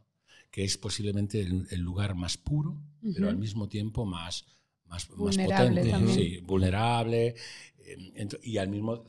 que 0.50 0.64
es 0.64 0.78
posiblemente 0.78 1.40
el, 1.40 1.80
lugar 1.80 2.14
más 2.14 2.36
puro, 2.36 2.80
pero 3.14 3.28
al 3.28 3.36
mismo 3.36 3.68
tiempo 3.68 4.04
más, 4.04 4.46
más, 4.92 5.08
vulnerable 5.08 5.90
potente, 5.90 6.40
vulnerable. 6.42 7.34
Eh, 7.78 8.28
y 8.42 8.58
al 8.58 8.68
mismo, 8.68 9.04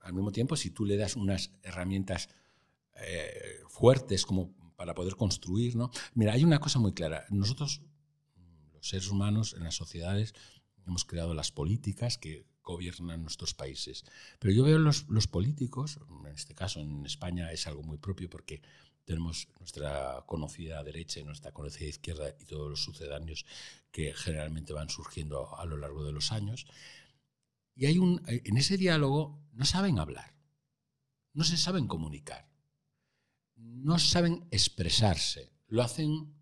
al 0.00 0.12
mismo 0.12 0.30
tiempo, 0.30 0.54
si 0.56 0.70
tú 0.70 0.84
le 0.84 0.96
das 0.96 1.16
unas 1.16 1.52
herramientas 1.62 2.28
eh, 2.96 3.60
fuertes 3.68 4.26
como 4.26 4.54
para 4.76 4.94
poder 4.94 5.16
construir, 5.16 5.76
¿no? 5.76 5.90
Mira, 6.14 6.32
hay 6.34 6.44
una 6.44 6.60
cosa 6.60 6.78
muy 6.78 6.92
clara. 6.92 7.24
Nosotros, 7.30 7.80
los 8.74 8.88
seres 8.88 9.08
humanos 9.08 9.54
en 9.54 9.64
las 9.64 9.74
sociedades, 9.74 10.34
hemos 10.86 11.04
creado 11.04 11.32
las 11.32 11.50
políticas 11.52 12.18
que 12.18 12.46
gobiernan 12.62 13.22
nuestros 13.22 13.54
países. 13.54 14.04
Pero 14.38 14.52
yo 14.52 14.64
veo 14.64 14.78
los, 14.78 15.08
los 15.08 15.26
políticos, 15.26 16.00
en 16.26 16.32
este 16.32 16.54
caso 16.54 16.80
en 16.80 17.06
España 17.06 17.50
es 17.52 17.66
algo 17.66 17.82
muy 17.82 17.98
propio 17.98 18.28
porque 18.28 18.62
tenemos 19.04 19.48
nuestra 19.58 20.24
conocida 20.26 20.82
derecha 20.82 21.20
y 21.20 21.24
nuestra 21.24 21.52
conocida 21.52 21.88
izquierda 21.88 22.34
y 22.38 22.44
todos 22.44 22.70
los 22.70 22.82
sucedáneos 22.82 23.44
que 23.94 24.12
generalmente 24.12 24.72
van 24.72 24.90
surgiendo 24.90 25.56
a 25.56 25.64
lo 25.66 25.76
largo 25.76 26.02
de 26.02 26.10
los 26.10 26.32
años. 26.32 26.66
Y 27.76 27.86
hay 27.86 27.98
un, 27.98 28.20
en 28.26 28.56
ese 28.56 28.76
diálogo 28.76 29.40
no 29.52 29.64
saben 29.64 30.00
hablar, 30.00 30.34
no 31.32 31.44
se 31.44 31.56
saben 31.56 31.86
comunicar, 31.86 32.50
no 33.54 34.00
saben 34.00 34.48
expresarse, 34.50 35.52
lo 35.68 35.80
hacen 35.80 36.34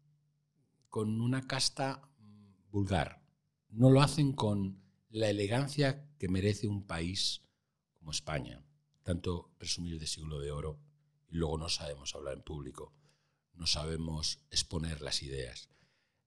con 0.89 1.21
una 1.21 1.47
casta 1.47 2.09
vulgar, 2.71 3.23
no 3.69 3.91
lo 3.91 4.01
hacen 4.01 4.33
con 4.33 4.83
la 5.11 5.29
elegancia 5.29 6.09
que 6.19 6.29
merece 6.29 6.69
un 6.69 6.87
país 6.87 7.43
como 7.93 8.13
España, 8.13 8.65
tanto 9.03 9.53
presumir 9.59 10.01
de 10.01 10.07
siglo 10.07 10.39
de 10.39 10.53
oro 10.53 10.81
y 11.29 11.37
luego 11.37 11.59
no 11.59 11.69
sabemos 11.69 12.15
hablar 12.15 12.33
en 12.33 12.45
público, 12.45 12.95
no 13.53 13.67
sabemos 13.67 14.41
exponer 14.51 15.03
las 15.03 15.23
ideas. 15.23 15.69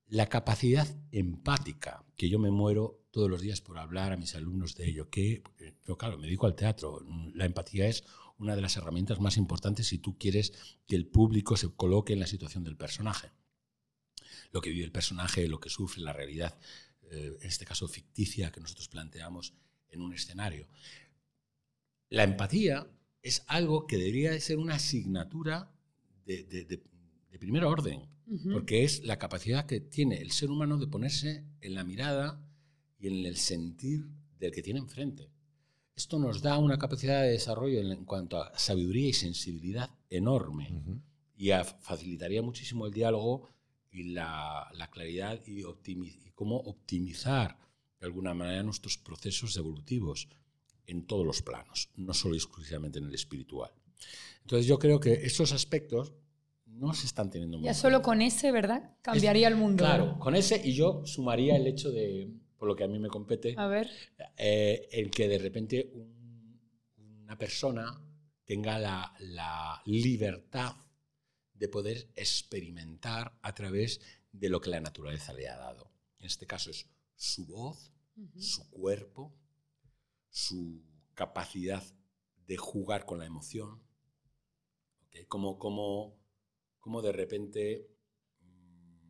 La 0.07 0.27
capacidad 0.29 0.87
empática, 1.11 2.05
que 2.15 2.29
yo 2.29 2.37
me 2.39 2.51
muero 2.51 3.05
todos 3.11 3.29
los 3.29 3.41
días 3.41 3.61
por 3.61 3.79
hablar 3.79 4.11
a 4.11 4.17
mis 4.17 4.35
alumnos 4.35 4.75
de 4.75 4.87
ello, 4.87 5.09
que 5.09 5.41
yo 5.87 5.97
claro, 5.97 6.17
me 6.17 6.27
dedico 6.27 6.45
al 6.45 6.55
teatro, 6.55 6.99
la 7.33 7.45
empatía 7.45 7.87
es 7.87 8.03
una 8.37 8.55
de 8.55 8.61
las 8.61 8.75
herramientas 8.77 9.19
más 9.19 9.37
importantes 9.37 9.87
si 9.87 9.97
tú 9.97 10.17
quieres 10.17 10.53
que 10.85 10.95
el 10.95 11.07
público 11.07 11.57
se 11.57 11.73
coloque 11.73 12.13
en 12.13 12.19
la 12.19 12.27
situación 12.27 12.63
del 12.63 12.77
personaje. 12.77 13.31
Lo 14.51 14.61
que 14.61 14.69
vive 14.69 14.85
el 14.85 14.91
personaje, 14.91 15.47
lo 15.47 15.59
que 15.59 15.69
sufre, 15.69 16.03
la 16.03 16.13
realidad, 16.13 16.57
eh, 17.11 17.37
en 17.39 17.47
este 17.47 17.65
caso 17.65 17.87
ficticia 17.87 18.51
que 18.51 18.61
nosotros 18.61 18.89
planteamos 18.89 19.53
en 19.89 20.01
un 20.01 20.13
escenario. 20.13 20.67
La 22.09 22.23
empatía 22.23 22.87
es 23.21 23.43
algo 23.47 23.87
que 23.87 23.97
debería 23.97 24.39
ser 24.39 24.57
una 24.57 24.75
asignatura 24.75 25.71
de, 26.25 26.83
primer 27.39 27.63
orden, 27.63 28.07
porque 28.51 28.83
es 28.83 29.03
la 29.03 29.17
capacidad 29.17 29.65
que 29.65 29.79
tiene 29.79 30.21
el 30.21 30.31
ser 30.31 30.49
humano 30.49 30.77
de 30.77 30.87
ponerse 30.87 31.45
en 31.61 31.75
la 31.75 31.83
mirada 31.83 32.41
y 32.99 33.07
en 33.07 33.25
el 33.25 33.37
sentir 33.37 34.05
del 34.39 34.51
que 34.51 34.63
tiene 34.63 34.79
enfrente. 34.79 35.29
Esto 35.95 36.19
nos 36.19 36.41
da 36.41 36.57
una 36.57 36.77
capacidad 36.77 37.21
de 37.21 37.31
desarrollo 37.31 37.79
en, 37.79 38.05
cuanto 38.05 38.41
a 38.41 38.57
sabiduría 38.57 39.09
y 39.09 39.13
sensibilidad 39.13 39.89
enorme 40.09 40.81
y 41.37 41.51
facilitaría 41.79 42.41
muchísimo 42.41 42.85
el 42.85 42.93
diálogo 42.93 43.49
y 43.91 44.03
la, 44.11 44.69
claridad 44.91 45.41
y, 45.45 45.61
y, 45.61 46.31
cómo 46.33 46.57
optimizar 46.57 47.57
de 47.99 48.07
alguna 48.07 48.33
manera 48.33 48.61
nuestros 48.63 48.97
procesos 48.97 49.55
evolutivos 49.55 50.27
en 50.85 51.05
todos 51.07 51.25
los 51.25 51.41
planos, 51.41 51.89
no 51.95 52.13
solo 52.13 52.35
exclusivamente 52.35 52.99
en 52.99 53.05
el 53.05 53.15
espiritual. 53.15 53.71
Entonces 54.41 54.67
yo 54.67 54.77
creo 54.77 54.99
que 54.99 55.13
estos 55.13 55.53
aspectos 55.53 56.13
no 56.75 56.93
se 56.93 57.07
están 57.07 57.29
teniendo 57.29 57.59
Ya 57.61 57.73
solo 57.73 58.01
con 58.01 58.21
ese, 58.21 58.51
¿verdad? 58.51 58.95
Cambiaría 59.01 59.47
el 59.47 59.55
mundo. 59.55 59.83
Claro, 59.83 60.19
con 60.19 60.35
ese 60.35 60.61
y 60.63 60.73
yo 60.73 61.05
sumaría 61.05 61.55
el 61.55 61.67
hecho 61.67 61.91
de, 61.91 62.31
por 62.57 62.67
lo 62.67 62.75
que 62.75 62.83
a 62.83 62.87
mí 62.87 62.99
me 62.99 63.07
compete, 63.07 63.55
a 63.57 63.67
ver. 63.67 63.89
Eh, 64.37 64.87
el 64.91 65.11
que 65.11 65.27
de 65.27 65.37
repente 65.37 65.91
una 66.97 67.37
persona 67.37 68.01
tenga 68.45 68.77
la, 68.77 69.13
la, 69.19 69.81
libertad 69.85 70.75
de 71.53 71.67
poder 71.67 72.09
experimentar 72.15 73.37
a 73.41 73.55
través 73.55 74.01
de 74.31 74.49
lo 74.49 74.59
que 74.59 74.69
la 74.69 74.81
naturaleza 74.81 75.33
le 75.33 75.47
ha 75.47 75.55
dado. 75.55 75.91
En 76.19 76.25
este 76.25 76.45
caso 76.45 76.69
es 76.69 76.87
su 77.15 77.45
voz, 77.45 77.91
su 78.37 78.69
cuerpo, 78.69 79.33
su 80.29 80.83
capacidad 81.13 81.83
de 82.45 82.57
jugar 82.57 83.05
con 83.05 83.19
la 83.19 83.25
emoción, 83.25 83.81
como, 85.27 85.57
como, 85.57 86.17
como 86.85 87.01
de 87.01 87.11
repente 87.11 87.89
mm, 88.41 89.09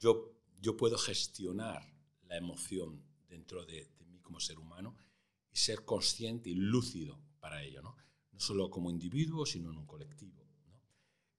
yo, 0.00 0.34
yo 0.60 0.76
puedo 0.76 0.98
gestionar 0.98 1.80
la 2.26 2.36
emoción 2.38 3.04
dentro 3.28 3.64
de, 3.64 3.88
mí 4.08 4.18
como 4.18 4.40
ser 4.40 4.58
humano 4.58 4.96
y 5.52 5.56
ser 5.56 5.84
consciente 5.84 6.50
y 6.50 6.56
lúcido 6.56 7.22
para 7.38 7.62
ello, 7.62 7.82
¿no? 7.82 7.96
no 8.32 8.40
solo 8.40 8.68
como 8.68 8.90
individuo, 8.90 9.46
sino 9.46 9.70
en 9.70 9.78
un 9.78 9.86
colectivo. 9.86 10.44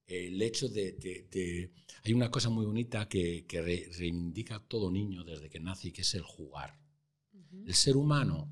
El 0.08 0.41
hecho 0.41 0.69
de, 0.69 1.74
Hay 2.06 2.13
una 2.13 2.32
cosa 2.32 2.50
muy 2.50 2.65
bonita 2.65 3.10
que, 3.10 3.45
que 3.45 3.62
reivindica 3.62 4.65
todo 4.65 4.89
niño 4.89 5.26
desde 5.26 5.50
que 5.50 5.60
nace 5.60 5.89
y 5.89 5.91
que 5.91 6.04
es 6.04 6.13
el 6.15 6.24
jugar. 6.24 6.80
El 7.65 7.74
ser 7.74 7.97
humano, 7.97 8.50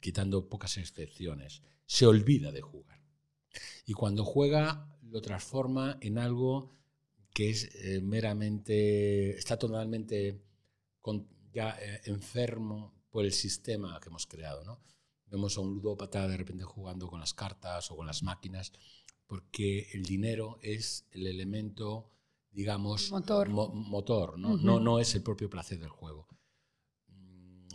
quitando 0.00 0.48
pocas 0.48 0.78
excepciones, 0.78 1.62
se 1.84 2.06
olvida 2.06 2.50
de 2.50 2.62
jugar. 2.62 3.02
Y 3.84 3.92
cuando 3.92 4.24
juega 4.24 4.97
lo 5.10 5.20
transforma 5.20 5.98
en 6.00 6.18
algo 6.18 6.70
que 7.32 7.50
es 7.50 7.74
eh, 7.74 8.00
meramente, 8.00 9.36
está 9.36 9.58
totalmente 9.58 10.42
ya 11.52 11.78
eh, 11.80 12.02
enfermo 12.04 12.94
por 13.10 13.24
el 13.24 13.32
sistema 13.32 13.98
que 14.00 14.08
hemos 14.08 14.26
creado. 14.26 14.64
¿no? 14.64 14.80
Vemos 15.26 15.56
a 15.56 15.60
un 15.60 15.74
ludópata 15.74 16.26
de 16.28 16.36
repente 16.36 16.64
jugando 16.64 17.08
con 17.08 17.20
las 17.20 17.34
cartas 17.34 17.90
o 17.90 17.96
con 17.96 18.06
las 18.06 18.22
máquinas, 18.22 18.72
porque 19.26 19.88
el 19.92 20.04
dinero 20.04 20.58
es 20.62 21.06
el 21.12 21.26
elemento, 21.26 22.10
digamos, 22.50 23.10
motor, 23.10 23.48
motor 23.48 24.38
¿no? 24.38 24.56
no, 24.56 24.80
no 24.80 24.98
es 24.98 25.14
el 25.14 25.22
propio 25.22 25.48
placer 25.48 25.78
del 25.78 25.90
juego 25.90 26.28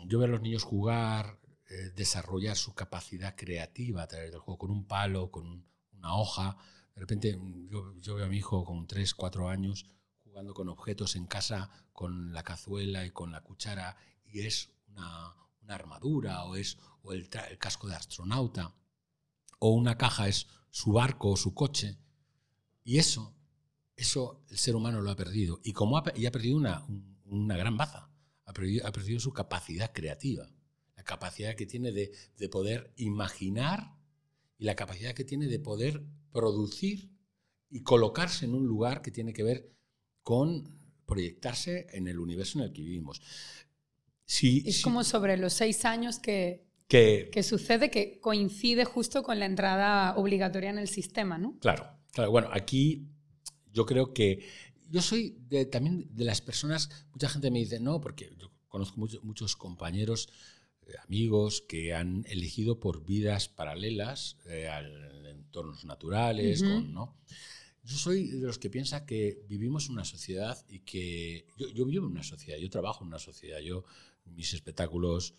yo 0.07 0.19
veo 0.19 0.27
a 0.27 0.31
los 0.31 0.41
niños 0.41 0.63
jugar, 0.63 1.39
eh, 1.69 1.91
desarrollar 1.95 2.55
su 2.55 2.73
capacidad 2.73 3.35
creativa 3.35 4.03
a 4.03 4.07
través 4.07 4.31
del 4.31 4.39
juego, 4.39 4.57
con 4.57 4.71
un 4.71 4.85
palo, 4.85 5.31
con 5.31 5.65
una 5.93 6.15
hoja. 6.15 6.57
De 6.95 7.01
repente 7.01 7.35
mm, 7.35 7.69
yo, 7.69 8.15
veo 8.15 8.25
a 8.25 8.29
mi 8.29 8.37
hijo 8.37 8.63
con 8.63 8.87
3, 8.87 9.13
4 9.13 9.49
años 9.49 9.85
jugando 10.23 10.53
con 10.53 10.69
objetos 10.69 11.15
en 11.15 11.27
casa, 11.27 11.69
con 11.91 12.33
la 12.33 12.43
cazuela 12.43 13.05
y 13.05 13.11
con 13.11 13.31
la 13.31 13.41
cuchara, 13.41 13.97
y 14.25 14.41
es 14.41 14.71
una, 14.87 15.35
armadura 15.67 16.43
o 16.43 16.55
es 16.55 16.77
o 17.03 17.13
el, 17.13 17.29
casco 17.29 17.87
de 17.87 17.95
astronauta, 17.95 18.75
o 19.59 19.69
una 19.69 19.97
caja 19.97 20.27
es 20.27 20.47
su 20.71 20.91
barco 20.91 21.31
o 21.31 21.37
su 21.37 21.53
coche. 21.53 21.99
Y 22.83 22.97
eso, 22.97 23.35
eso 23.95 24.43
el 24.49 24.57
ser 24.57 24.75
humano 24.75 25.01
lo 25.01 25.11
ha 25.11 25.15
perdido. 25.15 25.59
Y 25.63 25.73
como 25.73 25.97
ha, 25.97 26.03
y 26.15 26.25
ha 26.25 26.31
perdido 26.31 26.57
una, 26.57 26.85
una 27.25 27.55
gran 27.55 27.77
baza 27.77 28.13
ha 28.45 28.91
perdido, 28.91 29.19
su 29.19 29.33
capacidad 29.33 29.91
creativa, 29.93 30.49
la 30.95 31.03
capacidad 31.03 31.55
que 31.55 31.65
tiene 31.65 31.91
de, 31.91 32.11
poder 32.49 32.93
imaginar 32.97 33.95
y 34.57 34.65
la 34.65 34.75
capacidad 34.75 35.13
que 35.13 35.23
tiene 35.23 35.47
de 35.47 35.59
poder 35.59 36.03
producir 36.33 37.09
y 37.69 37.81
colocarse 37.83 38.45
en 38.45 38.55
un 38.55 38.67
lugar 38.67 39.01
que 39.01 39.11
tiene 39.11 39.31
que 39.31 39.43
ver 39.43 39.71
con 40.21 40.83
proyectarse 41.05 41.87
en 41.91 42.07
el 42.07 42.19
universo 42.19 42.59
en 42.59 42.65
el 42.65 42.73
que 42.73 42.81
vivimos. 42.81 43.21
es 44.27 44.81
como 44.81 45.03
sobre 45.03 45.37
los 45.37 45.53
seis 45.53 45.85
años 45.85 46.19
que, 46.19 46.65
que, 46.87 47.43
sucede, 47.43 47.89
que 47.89 48.19
coincide 48.19 48.85
justo 48.85 49.23
con 49.23 49.39
la 49.39 49.45
entrada 49.45 50.15
obligatoria 50.15 50.69
en 50.69 50.77
el 50.77 50.87
sistema, 50.87 51.37
¿no? 51.37 51.57
Claro, 51.59 51.87
claro. 52.11 52.31
Bueno, 52.31 52.49
aquí 52.51 53.07
yo 53.71 53.85
creo 53.85 54.13
que 54.13 54.45
yo 54.89 55.01
soy 55.01 55.37
también 55.71 56.07
de 56.13 56.25
las 56.25 56.41
personas, 56.41 56.89
mucha 57.11 57.29
gente 57.29 57.49
me 57.49 57.59
dice, 57.59 57.79
no, 57.79 57.99
porque 57.99 58.35
yo 58.37 58.51
conozco 58.67 58.99
muchos 59.23 59.55
compañeros, 59.55 60.29
amigos 61.03 61.61
que 61.61 61.93
han 61.93 62.25
elegido 62.27 62.79
por 62.79 63.05
vidas 63.05 63.49
paralelas 63.49 64.37
eh, 64.45 64.67
a 64.67 64.81
entornos 65.29 65.85
naturales, 65.85 66.61
¿no? 66.61 67.17
Yo 67.83 67.97
soy 67.97 68.27
de 68.27 68.47
los 68.47 68.59
que 68.59 68.69
piensa 68.69 69.05
que 69.05 69.43
vivimos 69.47 69.87
en 69.87 69.93
una 69.93 70.05
sociedad 70.05 70.57
y 70.69 70.79
que 70.79 71.45
yo, 71.57 71.85
vivo 71.85 72.05
en 72.05 72.13
una 72.13 72.23
sociedad, 72.23 72.57
yo 72.57 72.69
trabajo 72.69 73.03
en 73.03 73.09
una 73.09 73.19
sociedad, 73.19 73.59
yo 73.59 73.83
mis 74.25 74.53
espectáculos, 74.53 75.35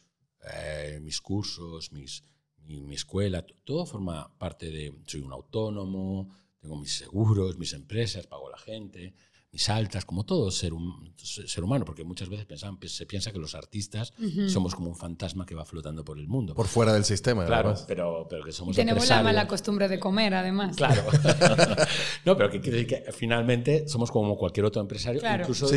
eh, 0.52 0.98
mis 1.00 1.22
cursos, 1.22 1.90
mis, 1.92 2.22
mi, 2.58 2.82
mi, 2.82 2.96
escuela, 2.96 3.46
todo 3.64 3.86
forma 3.86 4.36
parte 4.36 4.70
de, 4.70 4.94
soy 5.06 5.20
un 5.20 5.32
autónomo, 5.32 6.28
tengo 6.60 6.76
mis 6.76 6.92
seguros, 6.92 7.58
mis 7.58 7.72
empresas, 7.72 8.26
pago 8.26 8.48
a 8.48 8.52
la 8.52 8.58
gente, 8.58 9.14
mis 9.54 9.70
altas, 9.70 10.04
como 10.04 10.26
todo 10.26 10.50
ser, 10.50 10.72
ser 11.16 11.62
humano, 11.62 11.84
porque 11.84 12.02
muchas 12.02 12.28
veces 12.28 12.48
se 12.92 13.06
piensa 13.06 13.30
que 13.30 13.38
los 13.38 13.54
artistas 13.54 14.12
somos 14.48 14.74
como 14.74 14.88
un 14.88 14.96
fantasma 14.96 15.46
que 15.46 15.54
va 15.54 15.64
flotando 15.64 16.04
por 16.04 16.18
el 16.18 16.26
mundo. 16.26 16.56
Por 16.56 16.66
fuera 16.66 16.92
del 16.92 17.04
sistema, 17.04 17.46
Claro, 17.46 17.76
pero, 17.86 18.26
pero 18.28 18.44
que 18.44 18.50
somos 18.50 18.74
y 18.74 18.76
tenemos 18.76 19.08
la 19.08 19.22
mala 19.22 19.46
costumbre 19.46 19.86
de 19.86 20.00
comer, 20.00 20.34
además. 20.34 20.74
Claro. 20.76 21.04
no, 22.24 22.36
pero 22.36 22.50
que 22.50 22.60
quiere 22.60 22.78
decir 22.78 23.04
que 23.04 23.12
finalmente 23.12 23.86
somos 23.86 24.10
como 24.10 24.36
cualquier 24.36 24.66
otro 24.66 24.82
empresario. 24.82 25.22
Incluso 25.38 25.68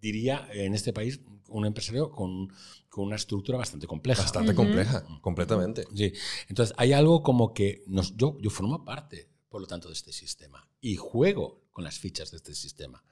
diría 0.00 0.48
en 0.52 0.74
este 0.74 0.92
país 0.92 1.20
un 1.50 1.66
empresario 1.66 2.10
con, 2.10 2.48
con 2.88 3.04
una 3.04 3.14
estructura 3.14 3.58
bastante 3.58 3.86
compleja. 3.86 4.22
Bastante 4.22 4.56
compleja, 4.56 5.04
completamente. 5.20 5.84
Sí. 5.94 6.12
Entonces 6.48 6.74
hay 6.76 6.92
algo 6.92 7.22
como 7.22 7.54
que 7.54 7.84
nos, 7.86 8.16
yo, 8.16 8.36
yo 8.40 8.50
formo 8.50 8.84
parte 8.84 9.28
por 9.54 9.60
lo 9.60 9.68
tanto, 9.68 9.86
de 9.86 9.94
este 9.94 10.12
sistema. 10.12 10.68
Y 10.80 10.96
juego 10.96 11.63
con 11.74 11.84
las 11.84 11.98
fichas 11.98 12.30
de 12.30 12.38
este 12.38 12.54
sistema. 12.54 13.04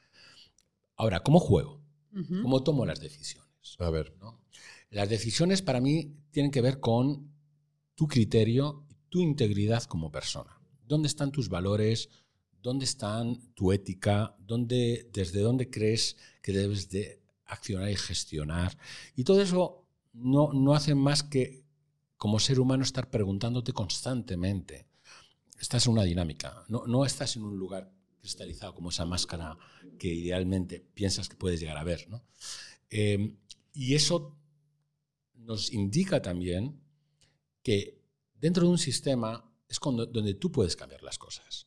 Ahora, 0.96 1.20
¿cómo 1.20 1.40
juego? 1.40 1.82
¿Cómo 2.42 2.62
tomo 2.62 2.86
las 2.86 3.00
decisiones? 3.00 3.76
A 3.78 3.90
ver. 3.90 4.14
Las 4.90 5.08
decisiones 5.08 5.62
para 5.62 5.80
mí 5.80 6.14
tienen 6.30 6.50
que 6.52 6.60
ver 6.60 6.78
con 6.78 7.32
tu 7.94 8.06
criterio 8.06 8.86
y 8.88 8.94
tu 9.08 9.20
integridad 9.20 9.82
como 9.84 10.12
persona. 10.12 10.60
¿Dónde 10.86 11.08
están 11.08 11.32
tus 11.32 11.48
valores? 11.48 12.08
¿Dónde 12.62 12.84
están 12.84 13.52
tu 13.54 13.72
ética? 13.72 14.36
¿Dónde, 14.38 15.10
¿Desde 15.12 15.40
dónde 15.40 15.68
crees 15.68 16.16
que 16.40 16.52
debes 16.52 16.88
de 16.88 17.20
accionar 17.46 17.90
y 17.90 17.96
gestionar? 17.96 18.78
Y 19.16 19.24
todo 19.24 19.42
eso 19.42 19.88
no, 20.12 20.52
no 20.52 20.74
hacen 20.74 20.98
más 20.98 21.24
que, 21.24 21.64
como 22.16 22.38
ser 22.38 22.60
humano, 22.60 22.84
estar 22.84 23.10
preguntándote 23.10 23.72
constantemente. 23.72 24.86
Estás 25.58 25.86
en 25.86 25.94
una 25.94 26.04
dinámica, 26.04 26.64
no, 26.68 26.86
no 26.86 27.04
estás 27.04 27.36
en 27.36 27.42
un 27.42 27.56
lugar 27.56 27.90
cristalizado 28.22 28.72
como 28.72 28.90
esa 28.90 29.04
máscara 29.04 29.58
que 29.98 30.06
idealmente 30.06 30.80
piensas 30.80 31.28
que 31.28 31.36
puedes 31.36 31.58
llegar 31.60 31.76
a 31.76 31.84
ver. 31.84 32.08
¿no? 32.08 32.22
Eh, 32.88 33.36
y 33.74 33.94
eso 33.94 34.38
nos 35.34 35.72
indica 35.72 36.22
también 36.22 36.80
que 37.64 38.00
dentro 38.34 38.64
de 38.64 38.70
un 38.70 38.78
sistema 38.78 39.44
es 39.68 39.80
donde 39.80 40.34
tú 40.34 40.52
puedes 40.52 40.76
cambiar 40.76 41.02
las 41.02 41.18
cosas. 41.18 41.66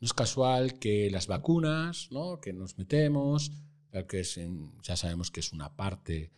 No 0.00 0.06
es 0.06 0.12
casual 0.12 0.78
que 0.78 1.10
las 1.10 1.26
vacunas 1.26 2.08
¿no? 2.10 2.38
que 2.38 2.52
nos 2.52 2.76
metemos, 2.76 3.52
que 4.08 4.22
ya 4.82 4.96
sabemos 4.96 5.30
que 5.30 5.40
es 5.40 5.52
una 5.52 5.74
parte 5.74 6.30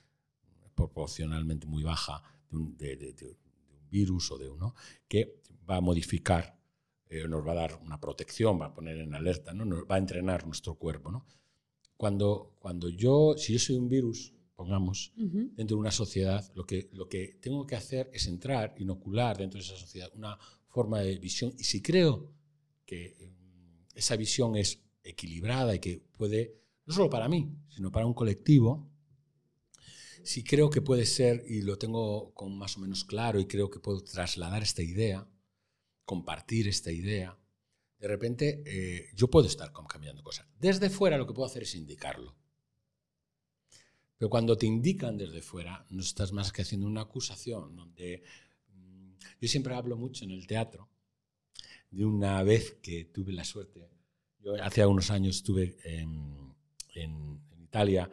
proporcionalmente 0.76 1.66
muy 1.66 1.82
baja 1.82 2.22
de 2.48 2.56
un, 2.56 2.76
virus 3.90 4.30
o 4.30 4.38
de 4.38 4.48
uno, 4.48 4.74
que 5.08 5.40
va 5.68 5.76
a 5.76 5.80
modificar, 5.80 6.58
eh, 7.08 7.26
nos 7.28 7.46
va 7.46 7.52
a 7.52 7.56
dar 7.56 7.80
una 7.82 8.00
protección, 8.00 8.60
va 8.60 8.66
a 8.66 8.74
poner 8.74 8.98
en 8.98 9.14
alerta, 9.14 9.52
¿no? 9.52 9.64
nos 9.64 9.84
va 9.84 9.96
a 9.96 9.98
entrenar 9.98 10.46
nuestro 10.46 10.74
cuerpo. 10.74 11.10
¿no? 11.10 11.26
Cuando, 11.96 12.54
cuando 12.58 12.88
yo, 12.88 13.34
si 13.36 13.52
yo 13.52 13.58
soy 13.58 13.76
un 13.76 13.88
virus, 13.88 14.32
pongamos, 14.54 15.12
dentro 15.16 15.76
de 15.76 15.80
una 15.80 15.90
sociedad, 15.90 16.48
lo 16.54 16.64
que, 16.64 16.88
lo 16.92 17.08
que 17.08 17.38
tengo 17.40 17.66
que 17.66 17.74
hacer 17.74 18.08
es 18.12 18.26
entrar, 18.26 18.74
inocular 18.78 19.36
dentro 19.36 19.58
de 19.58 19.64
esa 19.64 19.76
sociedad 19.76 20.10
una 20.14 20.38
forma 20.68 21.00
de 21.00 21.18
visión. 21.18 21.52
Y 21.58 21.64
si 21.64 21.82
creo 21.82 22.32
que 22.86 23.16
mm, 23.20 23.96
esa 23.96 24.16
visión 24.16 24.56
es 24.56 24.80
equilibrada 25.02 25.74
y 25.74 25.80
que 25.80 25.98
puede, 26.16 26.60
no 26.86 26.94
solo 26.94 27.10
para 27.10 27.28
mí, 27.28 27.50
sino 27.68 27.90
para 27.90 28.06
un 28.06 28.14
colectivo, 28.14 28.88
si 30.22 30.42
creo 30.42 30.70
que 30.70 30.80
puede 30.80 31.04
ser, 31.04 31.44
y 31.46 31.60
lo 31.60 31.76
tengo 31.76 32.32
con 32.32 32.56
más 32.56 32.76
o 32.76 32.80
menos 32.80 33.04
claro, 33.04 33.38
y 33.40 33.46
creo 33.46 33.70
que 33.70 33.78
puedo 33.78 34.02
trasladar 34.02 34.62
esta 34.62 34.82
idea, 34.82 35.28
compartir 36.04 36.68
esta 36.68 36.92
idea, 36.92 37.38
de 37.98 38.08
repente 38.08 38.62
eh, 38.66 39.10
yo 39.14 39.28
puedo 39.28 39.46
estar 39.46 39.72
cambiando 39.88 40.22
cosas. 40.22 40.46
Desde 40.58 40.90
fuera 40.90 41.16
lo 41.16 41.26
que 41.26 41.32
puedo 41.32 41.46
hacer 41.46 41.62
es 41.62 41.74
indicarlo. 41.74 42.36
Pero 44.16 44.30
cuando 44.30 44.56
te 44.56 44.66
indican 44.66 45.16
desde 45.16 45.42
fuera, 45.42 45.86
no 45.90 46.02
estás 46.02 46.32
más 46.32 46.52
que 46.52 46.62
haciendo 46.62 46.86
una 46.86 47.02
acusación. 47.02 47.74
Donde, 47.74 48.22
mm, 48.68 49.12
yo 49.40 49.48
siempre 49.48 49.74
hablo 49.74 49.96
mucho 49.96 50.24
en 50.24 50.30
el 50.30 50.46
teatro 50.46 50.90
de 51.90 52.04
una 52.04 52.42
vez 52.42 52.78
que 52.82 53.06
tuve 53.06 53.32
la 53.32 53.44
suerte. 53.44 53.88
Yo 54.40 54.54
hace 54.62 54.84
unos 54.84 55.10
años 55.10 55.36
estuve 55.36 55.76
en, 55.84 56.54
en, 56.94 57.42
Italia 57.62 58.08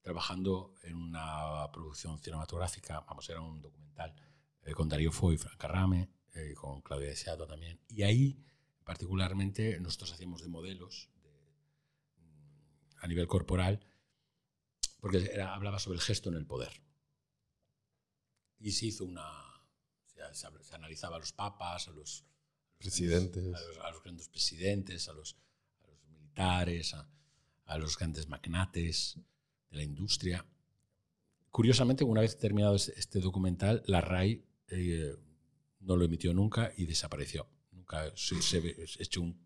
trabajando 0.00 0.74
en 0.82 0.96
una 0.96 1.70
producción 1.70 2.18
cinematográfica, 2.18 3.00
vamos, 3.00 3.28
era 3.28 3.42
un 3.42 3.60
documental 3.60 4.14
eh, 4.62 4.72
con 4.72 4.88
Darío 4.88 5.12
Fo 5.12 5.30
y 5.30 5.36
Franca 5.36 5.68
Rame, 5.68 6.08
eh, 6.34 6.54
con 6.54 6.80
Claudia 6.82 7.08
Deseado 7.08 7.46
también. 7.46 7.80
Y 7.88 8.02
ahí, 8.02 8.44
particularmente, 8.84 9.78
nosotros 9.80 10.12
hacíamos 10.12 10.42
de 10.42 10.48
modelos 10.48 11.10
mm, 12.16 12.96
a 13.02 13.06
nivel 13.06 13.26
corporal 13.26 13.80
porque 15.04 15.38
hablaba 15.42 15.78
sobre 15.78 15.96
el 15.96 16.02
gesto 16.02 16.30
en 16.30 16.36
el 16.36 16.46
poder. 16.46 16.80
Y 18.58 18.72
se 18.72 18.86
hizo 18.86 19.04
una... 19.04 19.22
Se, 20.32 20.46
analizaba 20.74 21.16
a 21.16 21.18
los 21.18 21.32
papas, 21.32 21.88
a 21.88 21.90
los 21.90 22.24
presidentes, 22.78 23.44
a 23.82 23.90
los, 23.90 24.02
grandes 24.02 24.28
presidentes, 24.28 25.08
a 25.10 25.12
los, 25.12 25.36
militares, 26.08 26.94
a, 26.94 27.78
los 27.78 27.98
grandes 27.98 28.28
magnates 28.28 29.18
de 29.68 29.76
la 29.76 29.82
industria. 29.82 30.46
Curiosamente, 31.50 32.02
una 32.04 32.22
vez 32.22 32.38
terminado 32.38 32.76
este, 32.76 32.98
este 32.98 33.20
documental, 33.20 33.82
la 33.86 34.00
RAI 34.00 34.42
eh, 34.68 35.16
no 35.84 35.96
lo 35.96 36.04
emitió 36.04 36.32
nunca 36.34 36.72
y 36.76 36.86
desapareció. 36.86 37.48
Nunca 37.72 38.12
se, 38.16 38.40
se 38.42 38.76
hecho 38.98 39.20
un, 39.20 39.42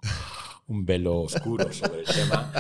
un 0.68 0.85
velo 0.85 1.22
oscuro 1.22 1.72
sobre 1.72 2.01
el 2.01 2.07
tema. 2.07 2.53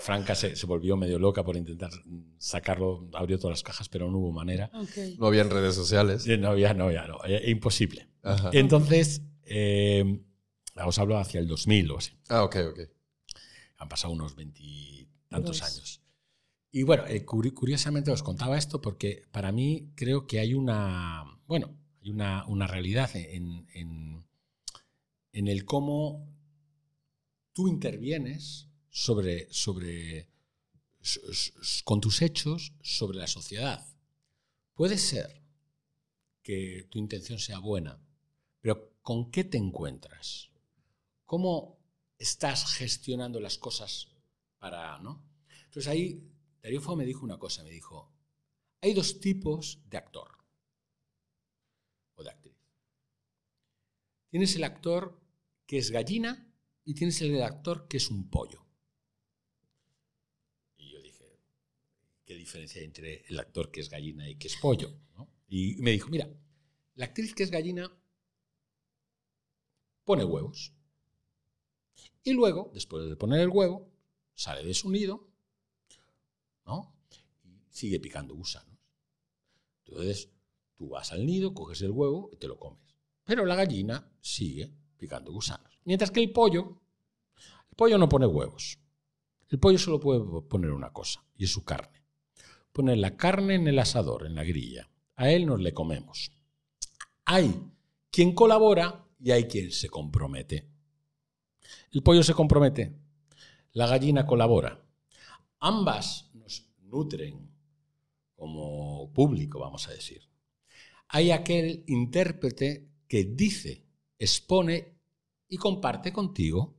Franca 0.00 0.34
se, 0.34 0.54
volvió 0.66 0.96
medio 0.96 1.18
loca 1.18 1.44
por 1.44 1.56
intentar 1.56 1.90
sacarlo, 2.38 3.08
abrió 3.12 3.38
todas 3.38 3.58
las 3.58 3.62
cajas, 3.62 3.88
pero 3.88 4.10
no 4.10 4.18
hubo 4.18 4.32
manera. 4.32 4.70
No 5.18 5.26
había 5.26 5.44
redes 5.44 5.74
sociales. 5.74 6.26
No 6.26 6.48
había, 6.48 6.74
no 6.74 6.84
había, 6.84 7.06
no, 7.06 7.18
eh, 7.26 7.50
imposible. 7.50 8.08
Entonces, 8.52 9.22
eh, 9.44 10.20
os 10.84 10.98
hablo 10.98 11.18
hacia 11.18 11.40
el 11.40 11.48
2000 11.48 11.90
o 11.90 11.98
así. 11.98 12.12
Ah, 12.28 12.44
ok, 12.44 12.56
ok. 12.70 12.80
Han 13.78 13.88
pasado 13.88 14.14
unos 14.14 14.36
veintitantos 14.36 15.62
años. 15.62 16.00
Y 16.70 16.82
bueno, 16.84 17.04
eh, 17.06 17.24
curiosamente 17.24 18.10
os 18.10 18.22
contaba 18.22 18.58
esto 18.58 18.80
porque 18.80 19.22
para 19.32 19.50
mí 19.50 19.92
creo 19.96 20.26
que 20.26 20.38
hay 20.38 20.54
una, 20.54 21.24
bueno, 21.46 21.74
hay 22.06 22.12
una, 22.52 22.66
realidad 22.66 23.10
en, 23.16 23.66
en, 25.32 25.48
el 25.48 25.64
cómo 25.64 26.32
tú 27.52 27.68
intervienes 27.68 28.68
sobre, 28.90 29.52
sobre, 29.52 30.28
con 31.84 32.00
tus 32.00 32.22
hechos 32.22 32.74
sobre 32.80 33.18
la 33.18 33.26
sociedad. 33.26 33.84
Puede 34.74 34.98
ser 34.98 35.42
que 36.42 36.86
tu 36.90 36.98
intención 36.98 37.38
sea 37.38 37.58
buena, 37.58 38.00
pero 38.60 38.92
¿con 39.02 39.30
qué 39.30 39.42
te 39.42 39.58
encuentras? 39.58 40.50
¿Cómo 41.24 41.78
estás 42.18 42.72
gestionando 42.74 43.40
las 43.40 43.58
cosas 43.58 44.08
para, 44.58 44.98
no? 45.00 45.24
Entonces 45.64 45.88
ahí 45.88 46.30
Darío 46.62 46.80
Fo 46.80 46.94
me 46.94 47.04
dijo 47.04 47.24
una 47.24 47.38
cosa, 47.38 47.64
me 47.64 47.70
dijo, 47.70 48.12
hay 48.80 48.94
dos 48.94 49.18
tipos 49.18 49.80
de 49.88 49.98
actor 49.98 50.35
actriz. 52.32 52.56
Tienes 54.30 54.54
el 54.56 54.64
actor 54.64 55.20
que 55.66 55.78
es 55.78 55.90
gallina 55.90 56.52
y 56.84 56.94
tienes 56.94 57.20
el 57.22 57.42
actor 57.42 57.88
que 57.88 57.96
es 57.96 58.10
un 58.10 58.28
pollo. 58.28 58.66
Y 60.76 60.90
yo 60.90 61.00
dije, 61.00 61.40
¿qué 62.24 62.34
diferencia 62.34 62.80
hay 62.80 62.86
entre 62.86 63.24
el 63.26 63.38
actor 63.38 63.70
que 63.70 63.80
es 63.80 63.90
gallina 63.90 64.28
y 64.28 64.36
que 64.36 64.48
es 64.48 64.56
pollo? 64.56 64.98
Y 65.48 65.76
me 65.76 65.92
dijo, 65.92 66.08
mira, 66.08 66.28
la 66.94 67.06
actriz 67.06 67.34
que 67.34 67.42
es 67.42 67.50
gallina 67.50 67.90
pone 70.04 70.24
huevos. 70.24 70.72
Y 72.22 72.32
luego, 72.32 72.70
después 72.74 73.08
de 73.08 73.16
poner 73.16 73.40
el 73.40 73.48
huevo, 73.48 73.88
sale 74.34 74.64
de 74.64 74.74
su 74.74 74.90
nido 74.90 75.28
¿no? 76.64 76.94
y 77.44 77.62
sigue 77.70 78.00
picando 78.00 78.34
gusanos. 78.34 78.76
Entonces, 79.84 80.30
tú 80.76 80.90
vas 80.90 81.12
al 81.12 81.26
nido, 81.26 81.54
coges 81.54 81.82
el 81.82 81.90
huevo 81.90 82.30
y 82.32 82.36
te 82.36 82.48
lo 82.48 82.58
comes. 82.58 82.96
Pero 83.24 83.44
la 83.44 83.56
gallina 83.56 84.10
sigue 84.20 84.72
picando 84.96 85.32
gusanos. 85.32 85.80
Mientras 85.84 86.10
que 86.10 86.20
el 86.20 86.32
pollo, 86.32 86.80
el 87.68 87.76
pollo 87.76 87.98
no 87.98 88.08
pone 88.08 88.26
huevos. 88.26 88.78
El 89.48 89.58
pollo 89.58 89.78
solo 89.78 90.00
puede 90.00 90.20
poner 90.42 90.72
una 90.72 90.92
cosa, 90.92 91.24
y 91.36 91.44
es 91.44 91.52
su 91.52 91.64
carne. 91.64 92.02
Pone 92.72 92.96
la 92.96 93.16
carne 93.16 93.54
en 93.54 93.68
el 93.68 93.78
asador, 93.78 94.26
en 94.26 94.34
la 94.34 94.44
grilla. 94.44 94.88
A 95.14 95.30
él 95.30 95.46
nos 95.46 95.60
le 95.60 95.72
comemos. 95.72 96.32
Hay 97.24 97.54
quien 98.10 98.34
colabora 98.34 99.06
y 99.20 99.30
hay 99.30 99.46
quien 99.46 99.70
se 99.72 99.88
compromete. 99.88 100.68
El 101.92 102.02
pollo 102.02 102.22
se 102.22 102.34
compromete, 102.34 102.98
la 103.72 103.86
gallina 103.86 104.26
colabora. 104.26 104.84
Ambas 105.58 106.30
nos 106.34 106.68
nutren 106.80 107.50
como 108.34 109.12
público, 109.12 109.58
vamos 109.58 109.88
a 109.88 109.92
decir. 109.92 110.22
Hay 111.08 111.30
aquel 111.30 111.84
intérprete 111.86 112.88
que 113.08 113.24
dice, 113.24 113.84
expone 114.18 114.96
y 115.48 115.56
comparte 115.56 116.12
contigo 116.12 116.76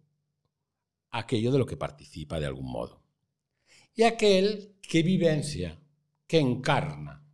aquello 1.11 1.51
de 1.51 1.59
lo 1.59 1.65
que 1.65 1.77
participa 1.77 2.39
de 2.39 2.45
algún 2.45 2.69
modo. 2.69 3.01
Y 3.95 4.03
aquel 4.03 4.75
que 4.81 5.01
vivencia, 5.01 5.81
que 6.27 6.39
encarna, 6.39 7.25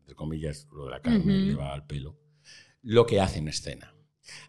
entre 0.00 0.14
comillas, 0.14 0.66
lo 0.72 0.84
de 0.84 0.90
la 0.90 1.02
carne 1.02 1.38
le 1.38 1.54
va 1.54 1.74
al 1.74 1.86
pelo, 1.86 2.18
lo 2.82 3.04
que 3.04 3.20
hace 3.20 3.38
en 3.40 3.48
escena. 3.48 3.94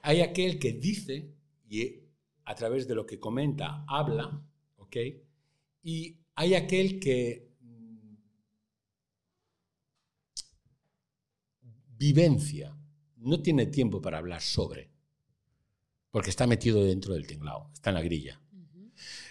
Hay 0.01 0.21
aquel 0.21 0.59
que 0.59 0.73
dice 0.73 1.33
y 1.67 2.03
a 2.45 2.55
través 2.55 2.87
de 2.87 2.95
lo 2.95 3.05
que 3.05 3.19
comenta 3.19 3.83
habla, 3.87 4.41
¿ok? 4.77 4.97
Y 5.83 6.17
hay 6.35 6.55
aquel 6.55 6.99
que 6.99 7.48
vivencia, 11.99 12.75
no 13.17 13.39
tiene 13.41 13.67
tiempo 13.67 14.01
para 14.01 14.17
hablar 14.17 14.41
sobre 14.41 14.89
porque 16.11 16.29
está 16.29 16.47
metido 16.47 16.83
dentro 16.83 17.13
del 17.13 17.27
tinglao, 17.27 17.69
está 17.73 17.91
en 17.91 17.95
la 17.95 18.01
grilla. 18.01 18.41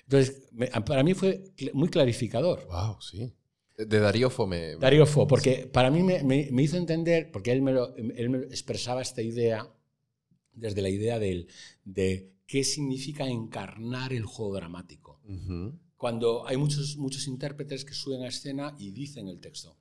Entonces, 0.05 0.49
para 0.87 1.03
mí 1.03 1.15
fue 1.15 1.45
muy 1.75 1.89
clarificador. 1.89 2.67
Wow, 2.67 3.01
sí. 3.01 3.33
De 3.77 4.01
Darío 4.01 4.31
Fo 4.31 4.47
me... 4.47 4.77
Darío 4.77 5.07
Fo, 5.07 5.27
porque 5.27 5.69
para 5.73 5.91
mí 5.91 6.03
me, 6.03 6.63
hizo 6.63 6.77
entender, 6.77 7.31
porque 7.31 7.53
él 7.53 7.63
me, 7.63 7.73
él 8.17 8.31
me, 8.31 8.39
expresaba 8.39 9.03
esta 9.03 9.23
idea 9.23 9.71
desde 10.53 10.83
la 10.83 10.89
idea 10.89 11.19
del, 11.19 11.49
de 11.85 12.33
qué 12.47 12.65
significa 12.65 13.29
encarnar 13.29 14.13
el 14.13 14.25
juego 14.25 14.55
dramático. 14.55 15.21
Cuando 15.97 16.47
hay 16.47 16.57
muchos, 16.57 16.97
muchos 16.97 17.27
intérpretes 17.29 17.85
que 17.85 17.93
suben 17.93 18.23
a 18.23 18.29
escena 18.29 18.75
y 18.79 18.91
dicen 18.93 19.29
el 19.29 19.41
texto. 19.41 19.77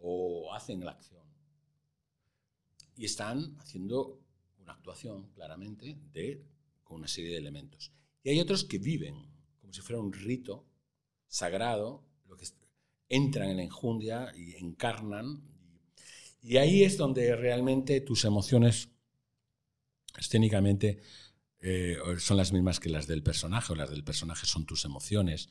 o 0.00 0.54
hacen 0.54 0.84
la 0.84 0.92
acción. 0.92 1.17
Y 2.98 3.04
están 3.04 3.56
haciendo 3.60 4.20
una 4.58 4.72
actuación, 4.72 5.30
claramente, 5.30 5.96
de, 6.12 6.44
con 6.82 6.98
una 6.98 7.08
serie 7.08 7.30
de 7.30 7.38
elementos. 7.38 7.92
Y 8.24 8.30
hay 8.30 8.40
otros 8.40 8.64
que 8.64 8.78
viven 8.78 9.14
como 9.60 9.72
si 9.72 9.80
fuera 9.80 10.00
un 10.00 10.12
rito 10.12 10.66
sagrado, 11.28 12.04
lo 12.26 12.36
que 12.36 12.46
entran 13.08 13.50
en 13.50 13.58
la 13.58 13.62
enjundia 13.62 14.32
y 14.36 14.56
encarnan. 14.56 15.42
Y, 16.42 16.56
ahí 16.56 16.82
es 16.82 16.96
donde 16.96 17.36
realmente 17.36 18.00
tus 18.00 18.24
emociones 18.24 18.88
escénicamente 20.16 21.00
eh, 21.60 21.96
son 22.18 22.36
las 22.36 22.52
mismas 22.52 22.80
que 22.80 22.88
las 22.88 23.06
del 23.06 23.22
personaje, 23.22 23.72
o 23.72 23.76
las 23.76 23.90
del 23.90 24.04
personaje 24.04 24.46
son 24.46 24.66
tus 24.66 24.84
emociones, 24.84 25.48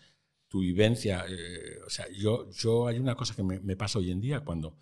tu 0.50 0.60
vivencia. 0.60 1.26
eh, 1.30 1.80
o 1.86 1.90
sea, 1.90 2.08
yo, 2.12 2.50
yo 2.52 2.88
hay 2.88 3.00
una 3.00 3.16
cosa 3.16 3.36
que 3.36 3.44
me 3.44 3.76
pasa 3.78 4.00
hoy 4.00 4.12
en 4.12 4.20
día 4.20 4.42
cuando 4.42 4.76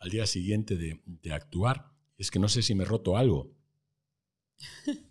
al 0.00 0.10
día 0.10 0.26
siguiente 0.26 0.76
de, 0.76 1.00
de 1.04 1.32
actuar, 1.32 1.92
es 2.18 2.30
que 2.30 2.38
no 2.38 2.48
sé 2.48 2.62
si 2.62 2.74
me 2.74 2.84
he 2.84 2.86
roto 2.86 3.16
algo. 3.16 3.54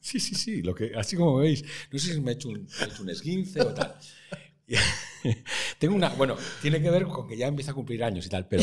Sí, 0.00 0.20
sí, 0.20 0.34
sí, 0.36 0.62
lo 0.62 0.74
que, 0.74 0.92
así 0.96 1.16
como 1.16 1.36
veis, 1.36 1.62
no 1.92 1.98
sé 1.98 2.14
si 2.14 2.20
me 2.22 2.30
he 2.30 2.34
hecho 2.34 2.48
un, 2.48 2.66
he 2.80 2.84
hecho 2.84 3.02
un 3.02 3.10
esguince 3.10 3.60
o 3.60 3.74
tal. 3.74 3.94
Tengo 5.78 5.94
una, 5.94 6.08
bueno, 6.10 6.34
tiene 6.62 6.80
que 6.80 6.90
ver 6.90 7.04
con 7.04 7.28
que 7.28 7.36
ya 7.36 7.46
empieza 7.46 7.72
a 7.72 7.74
cumplir 7.74 8.02
años 8.02 8.24
y 8.24 8.30
tal, 8.30 8.48
pero, 8.48 8.62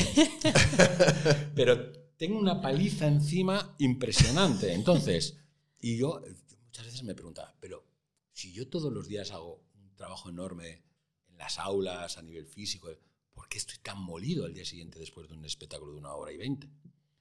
pero 1.56 1.92
tengo 2.18 2.40
una 2.40 2.62
paliza 2.62 3.08
encima 3.08 3.76
impresionante. 3.78 4.74
Entonces, 4.74 5.38
y 5.80 5.98
yo 5.98 6.20
muchas 6.66 6.86
veces 6.86 7.04
me 7.04 7.14
preguntaba, 7.14 7.56
pero 7.60 7.86
si 8.32 8.52
yo 8.52 8.68
todos 8.68 8.92
los 8.92 9.08
días 9.08 9.30
hago 9.30 9.64
un 9.76 9.96
trabajo 9.96 10.30
enorme 10.30 10.84
en 11.28 11.38
las 11.38 11.60
aulas, 11.60 12.18
a 12.18 12.24
nivel 12.24 12.48
físico, 12.48 12.90
¿por 13.36 13.48
qué 13.48 13.60
estoy 13.60 13.78
tan 13.84 14.02
molido 14.02 14.46
al 14.46 14.54
día 14.54 14.66
siguiente 14.66 14.98
después 14.98 15.28
de 15.28 15.36
un 15.36 15.46
espectáculo 15.46 15.92
de 15.92 16.00
una 16.00 16.16
hora 16.16 16.32
y 16.32 16.38
veinte? 16.38 16.68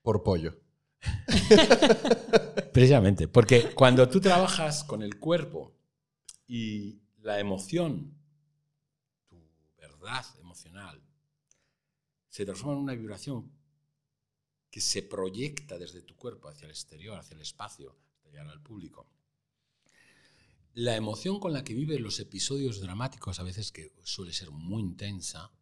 Por 0.01 0.23
pollo. 0.23 0.59
Precisamente, 2.73 3.29
porque 3.29 3.75
cuando 3.75 4.09
tú 4.09 4.21
trabajas 4.21 4.85
con 4.85 5.03
el 5.03 5.19
cuerpo 5.19 5.75
y 6.47 7.03
la 7.21 7.39
emoción, 7.39 8.15
tu 9.29 9.37
verdad 9.77 10.25
emocional, 10.41 11.03
se 12.29 12.45
transforma 12.45 12.75
en 12.75 12.85
una 12.85 12.95
vibración 12.95 13.53
que 14.71 14.81
se 14.81 15.03
proyecta 15.03 15.79
desde 15.79 16.03
tu 16.03 16.17
cuerpo 16.17 16.49
hacia 16.49 16.65
el 16.65 16.71
exterior, 16.71 17.19
hacia 17.19 17.35
el 17.35 17.43
espacio, 17.43 17.97
hasta 18.17 18.31
llegar 18.31 18.49
al 18.49 18.63
público. 18.63 19.07
La 20.73 20.97
emoción 20.97 21.39
con 21.39 21.53
la 21.53 21.63
que 21.63 21.75
vives 21.75 22.01
los 22.01 22.19
episodios 22.19 22.81
dramáticos, 22.81 23.39
a 23.39 23.45
veces 23.45 23.71
que 23.71 23.93
suele 24.03 24.33
ser 24.33 24.51
muy 24.51 24.83
intensa, 24.83 25.53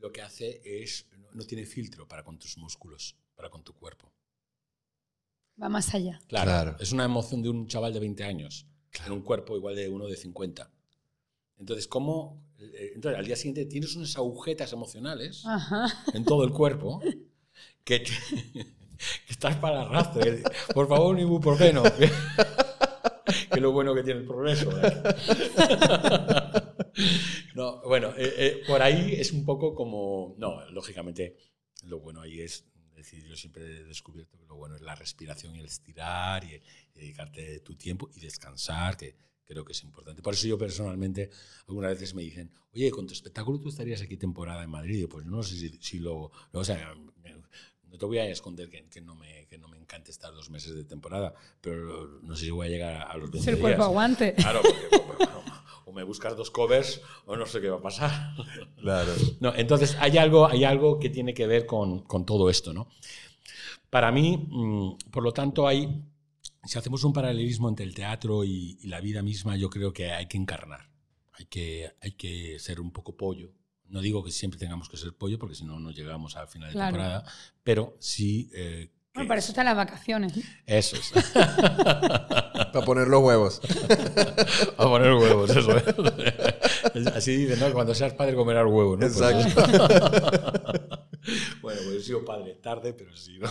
lo 0.00 0.12
que 0.12 0.22
hace 0.22 0.60
es, 0.64 1.06
no, 1.18 1.28
no 1.32 1.44
tiene 1.44 1.64
filtro 1.66 2.06
para 2.06 2.22
con 2.22 2.38
tus 2.38 2.56
músculos, 2.58 3.16
para 3.34 3.50
con 3.50 3.62
tu 3.62 3.72
cuerpo. 3.74 4.12
Va 5.60 5.68
más 5.68 5.94
allá. 5.94 6.20
Claro, 6.28 6.50
Claro. 6.50 6.76
Es 6.80 6.92
una 6.92 7.04
emoción 7.04 7.42
de 7.42 7.48
un 7.48 7.66
chaval 7.66 7.92
de 7.94 8.00
20 8.00 8.24
años 8.24 8.66
en 9.06 9.12
un 9.12 9.22
cuerpo 9.22 9.56
igual 9.56 9.74
de 9.76 9.88
uno 9.88 10.06
de 10.06 10.16
50. 10.16 10.70
Entonces, 11.58 11.86
¿cómo? 11.88 12.42
eh, 12.58 12.92
Entonces, 12.94 13.18
al 13.18 13.24
día 13.26 13.36
siguiente 13.36 13.64
tienes 13.66 13.96
unas 13.96 14.14
agujetas 14.16 14.72
emocionales 14.72 15.44
Ajá. 15.46 15.86
en 16.12 16.24
todo 16.24 16.44
el 16.44 16.50
cuerpo 16.52 17.00
que, 17.84 18.00
te- 18.00 18.10
que 18.56 19.32
estás 19.32 19.56
para 19.56 19.82
arrastre. 19.82 20.42
Por 20.74 20.88
favor, 20.88 21.14
un 21.14 21.20
ibuprofeno. 21.20 21.82
que 21.96 22.04
es 23.50 23.60
lo 23.62 23.72
bueno 23.72 23.94
que 23.94 24.02
tiene 24.02 24.20
el 24.20 24.26
progreso. 24.26 24.68
¿verdad? 24.68 25.16
No, 27.56 27.80
bueno, 27.80 28.12
eh, 28.18 28.34
eh, 28.36 28.62
por 28.66 28.82
ahí 28.82 29.14
es 29.14 29.32
un 29.32 29.46
poco 29.46 29.74
como... 29.74 30.34
No, 30.36 30.68
lógicamente, 30.72 31.38
lo 31.84 32.00
bueno 32.00 32.20
ahí 32.20 32.42
es... 32.42 32.66
Es 32.90 32.96
decir, 32.96 33.24
yo 33.24 33.34
siempre 33.34 33.64
he 33.64 33.84
descubierto 33.84 34.38
que 34.38 34.44
lo 34.44 34.56
bueno 34.56 34.76
es 34.76 34.82
la 34.82 34.94
respiración 34.94 35.56
y 35.56 35.60
el 35.60 35.64
estirar 35.64 36.44
y, 36.44 36.60
dedicarte 36.94 37.60
tu 37.60 37.74
tiempo 37.74 38.10
y 38.14 38.20
descansar, 38.20 38.98
que 38.98 39.16
creo 39.44 39.64
que 39.64 39.72
es 39.72 39.82
importante. 39.82 40.20
Por 40.20 40.34
eso 40.34 40.46
yo 40.46 40.58
personalmente 40.58 41.30
algunas 41.66 41.92
veces 41.92 42.14
me 42.14 42.22
dicen, 42.22 42.50
oye, 42.74 42.90
con 42.90 43.06
tu 43.06 43.14
espectáculo 43.14 43.58
tú 43.58 43.70
estarías 43.70 44.02
aquí 44.02 44.18
temporada 44.18 44.62
en 44.62 44.70
Madrid. 44.70 45.04
Y 45.04 45.06
pues 45.06 45.24
no 45.24 45.42
sé 45.42 45.56
si, 45.56 45.78
si 45.80 45.98
lo, 45.98 46.30
O 46.52 46.64
sea, 46.64 46.94
no 47.90 47.98
te 47.98 48.06
voy 48.06 48.18
a 48.18 48.28
esconder 48.28 48.68
que, 48.68 48.84
que 48.88 49.00
no 49.00 49.14
me, 49.14 49.46
que 49.46 49.58
no 49.58 49.68
me 49.68 49.76
encante 49.78 50.10
estar 50.10 50.32
dos 50.32 50.50
meses 50.50 50.74
de 50.74 50.84
temporada, 50.84 51.34
pero 51.60 52.20
no 52.22 52.36
sé 52.36 52.44
si 52.46 52.50
voy 52.50 52.66
a 52.66 52.70
llegar 52.70 53.06
a 53.08 53.16
los 53.16 53.30
20 53.30 53.44
Si 53.44 53.50
el 53.50 53.58
cuerpo 53.60 53.78
días. 53.78 53.88
aguante. 53.88 54.34
Claro, 54.34 54.60
porque 54.62 55.26
o 55.86 55.92
me 55.92 56.02
buscas 56.02 56.36
dos 56.36 56.50
covers 56.50 57.00
o 57.26 57.36
no 57.36 57.46
sé 57.46 57.60
qué 57.60 57.70
va 57.70 57.76
a 57.78 57.82
pasar. 57.82 58.34
Claro. 58.80 59.12
No, 59.40 59.54
entonces 59.54 59.96
hay 60.00 60.18
algo, 60.18 60.46
hay 60.48 60.64
algo 60.64 60.98
que 60.98 61.10
tiene 61.10 61.32
que 61.32 61.46
ver 61.46 61.64
con, 61.64 62.00
con 62.02 62.26
todo 62.26 62.50
esto, 62.50 62.72
¿no? 62.72 62.88
Para 63.88 64.10
mí, 64.10 64.36
mm, 64.50 65.10
por 65.12 65.22
lo 65.22 65.32
tanto, 65.32 65.66
hay, 65.68 66.02
si 66.64 66.76
hacemos 66.78 67.04
un 67.04 67.12
paralelismo 67.12 67.68
entre 67.68 67.86
el 67.86 67.94
teatro 67.94 68.42
y, 68.44 68.78
y 68.82 68.88
la 68.88 69.00
vida 69.00 69.22
misma, 69.22 69.56
yo 69.56 69.70
creo 69.70 69.92
que 69.92 70.10
hay 70.10 70.26
que 70.26 70.36
encarnar, 70.36 70.90
hay 71.32 71.46
que, 71.46 71.92
hay 72.00 72.12
que 72.12 72.58
ser 72.58 72.80
un 72.80 72.90
poco 72.92 73.16
pollo. 73.16 73.52
No 73.88 74.00
digo 74.00 74.24
que 74.24 74.30
siempre 74.32 74.58
tengamos 74.58 74.88
que 74.88 74.96
ser 74.96 75.12
pollo, 75.14 75.38
porque 75.38 75.54
si 75.54 75.64
no, 75.64 75.78
no 75.78 75.90
llegamos 75.90 76.36
al 76.36 76.48
final 76.48 76.68
de 76.70 76.74
Claro. 76.74 76.92
temporada, 76.96 77.24
pero 77.62 77.96
sí... 78.00 78.50
eh, 78.54 78.90
Bueno, 79.14 79.28
para 79.28 79.38
eso 79.38 79.52
están 79.52 79.64
las 79.66 79.76
vacaciones. 79.76 80.32
Eso 80.66 80.96
es. 80.96 81.12
Para 81.32 82.84
poner 82.84 83.08
los 83.08 83.22
huevos. 83.22 83.60
A 84.78 84.84
poner 84.84 85.12
huevos, 85.14 85.48
eso 85.50 85.76
es. 85.76 87.06
Así 87.14 87.36
dicen, 87.36 87.60
¿no? 87.60 87.72
Cuando 87.72 87.94
seas 87.94 88.12
padre 88.14 88.34
comerás 88.34 88.66
huevos, 88.66 88.98
¿no? 88.98 89.06
Pues- 89.06 89.54
bueno, 91.62 91.80
pues 91.84 91.96
he 91.96 92.00
sido 92.02 92.24
padre 92.24 92.54
tarde, 92.54 92.92
pero 92.92 93.14
sí, 93.16 93.38
¿no? 93.38 93.48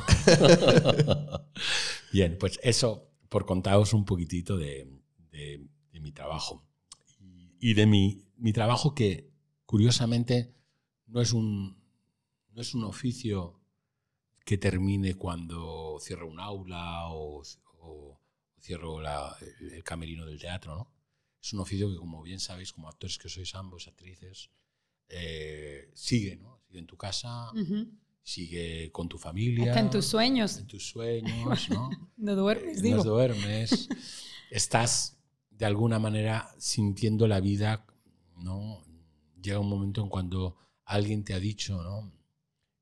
Bien, 2.11 2.37
pues 2.39 2.59
eso, 2.63 3.09
por 3.29 3.45
contaros 3.45 3.93
un 3.93 4.05
poquitito 4.05 4.57
de, 4.57 4.87
de- 5.31 5.65
de 5.91 5.99
mi 5.99 6.11
trabajo. 6.11 6.63
Y, 7.19 7.71
y 7.71 7.73
de 7.73 7.85
mi, 7.85 8.25
mi 8.37 8.53
trabajo 8.53 8.93
que, 8.95 9.29
curiosamente, 9.65 10.53
no 11.07 11.21
es 11.21 11.33
un, 11.33 11.77
no 12.51 12.61
es 12.61 12.73
un 12.73 12.83
oficio 12.83 13.59
que 14.45 14.57
termine 14.57 15.15
cuando 15.15 15.97
cierro 16.01 16.27
un 16.29 16.39
aula 16.39 17.07
o, 17.09 17.41
o 17.79 18.21
cierro 18.59 19.01
la- 19.01 19.35
el, 19.59 19.73
el 19.73 19.83
camerino 19.83 20.25
del 20.25 20.39
teatro, 20.39 20.75
¿no? 20.75 20.91
Es 21.41 21.53
un 21.53 21.59
oficio 21.59 21.89
que, 21.91 21.97
como 21.97 22.21
bien 22.23 22.39
sabéis, 22.39 22.71
como 22.73 22.87
actores 22.89 23.17
que 23.19 23.29
sois 23.29 23.53
ambos, 23.55 23.87
actrices, 23.87 24.49
eh, 25.09 25.91
sigue, 25.93 26.37
¿no? 26.37 26.59
Sigue 26.67 26.79
en 26.79 26.87
tu 26.87 26.97
casa, 26.97 27.51
sigue 28.23 28.91
con 28.91 29.07
tu 29.07 29.19
familia. 29.19 29.65
Hasta 29.71 29.79
en 29.81 29.89
tus 29.91 30.05
sueños. 30.07 30.57
En 30.57 30.65
tus 30.67 30.87
sueños, 30.89 31.69
¿no? 31.69 31.89
No 32.17 32.35
duermes, 32.35 32.77
no 32.77 32.81
digo. 32.83 33.03
duermes. 33.03 33.87
Estás, 34.49 35.17
de 35.51 35.65
alguna 35.65 35.99
manera, 35.99 36.49
sintiendo 36.57 37.27
la 37.27 37.39
vida, 37.39 37.85
¿no? 38.37 38.83
Llega 39.45 39.59
un 39.59 39.69
momento 39.69 40.01
en 40.01 40.09
cuando 40.09 40.57
alguien 40.85 41.23
te 41.23 41.35
ha 41.35 41.39
dicho, 41.39 41.81
¿no? 41.83 42.11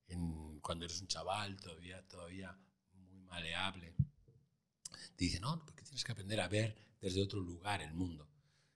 En- 0.08 0.60
cuando 0.62 0.86
eres 0.86 1.02
un 1.02 1.08
chaval, 1.08 1.58
todavía, 1.60 2.02
todavía 2.08 2.58
muy 2.94 3.22
maleable, 3.24 3.94
te 5.18 5.26
dice, 5.26 5.42
no, 5.42 5.62
porque 5.66 5.84
tienes 5.84 6.06
que 6.06 6.12
aprender 6.14 6.40
a 6.40 6.48
ver 6.48 6.74
desde 7.02 7.22
otro 7.22 7.42
lugar 7.42 7.82
el 7.82 7.94
mundo. 7.94 8.30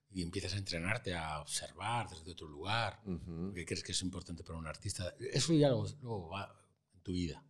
Y 0.09 0.21
empiezas 0.21 0.53
a 0.53 0.57
entrenarte 0.57 1.13
a 1.15 1.39
observar 1.39 2.09
desde 2.09 2.29
otro 2.31 2.47
lugar, 2.47 2.99
Ujú. 3.05 3.47
porque 3.47 3.65
crees 3.65 3.83
que 3.83 3.93
es 3.93 4.01
importante 4.01 4.43
para 4.43 4.59
un 4.59 4.67
artista. 4.67 5.13
Eso 5.19 5.53
ya 5.53 5.69
luego, 5.69 5.87
luego 6.01 6.29
va 6.29 6.53
en 6.93 6.99
tu 7.01 7.13
vida. 7.13 7.41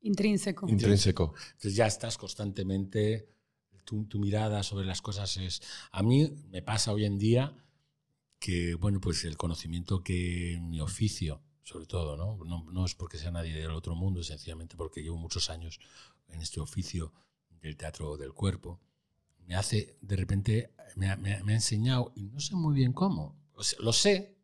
Intrínseco. 0.00 0.66
Intrínseco. 0.66 1.34
Entonces 1.48 1.74
ya 1.74 1.86
estás 1.86 2.16
constantemente, 2.16 3.28
tu, 3.84 4.06
tu 4.06 4.18
mirada 4.18 4.62
sobre 4.62 4.86
las 4.86 5.02
cosas 5.02 5.36
es... 5.36 5.60
A 5.92 6.02
mí 6.02 6.30
me 6.48 6.62
pasa 6.62 6.90
hoy 6.92 7.04
en 7.04 7.18
día 7.18 7.54
que, 8.44 8.74
bueno, 8.74 9.00
pues 9.00 9.24
el 9.24 9.38
conocimiento 9.38 10.02
que 10.02 10.58
mi 10.60 10.78
oficio, 10.80 11.40
sobre 11.62 11.86
todo, 11.86 12.14
¿no? 12.16 12.44
No, 12.44 12.70
no 12.70 12.84
es 12.84 12.94
porque 12.94 13.16
sea 13.16 13.30
nadie 13.30 13.54
del 13.54 13.70
otro 13.70 13.94
mundo, 13.94 14.22
sencillamente 14.22 14.76
porque 14.76 15.02
llevo 15.02 15.16
muchos 15.16 15.48
años 15.48 15.80
en 16.28 16.42
este 16.42 16.60
oficio 16.60 17.12
del 17.62 17.74
teatro 17.78 18.18
del 18.18 18.34
cuerpo, 18.34 18.80
me 19.46 19.54
hace, 19.56 19.96
de 20.02 20.16
repente, 20.16 20.74
me 20.96 21.08
ha, 21.08 21.16
me 21.16 21.34
ha- 21.36 21.42
me 21.42 21.52
ha 21.52 21.56
enseñado, 21.56 22.12
y 22.16 22.24
no 22.24 22.38
sé 22.40 22.54
muy 22.54 22.74
bien 22.74 22.92
cómo, 22.92 23.34
O 23.54 23.62
sea, 23.62 23.78
lo 23.80 23.92
sé 23.94 24.36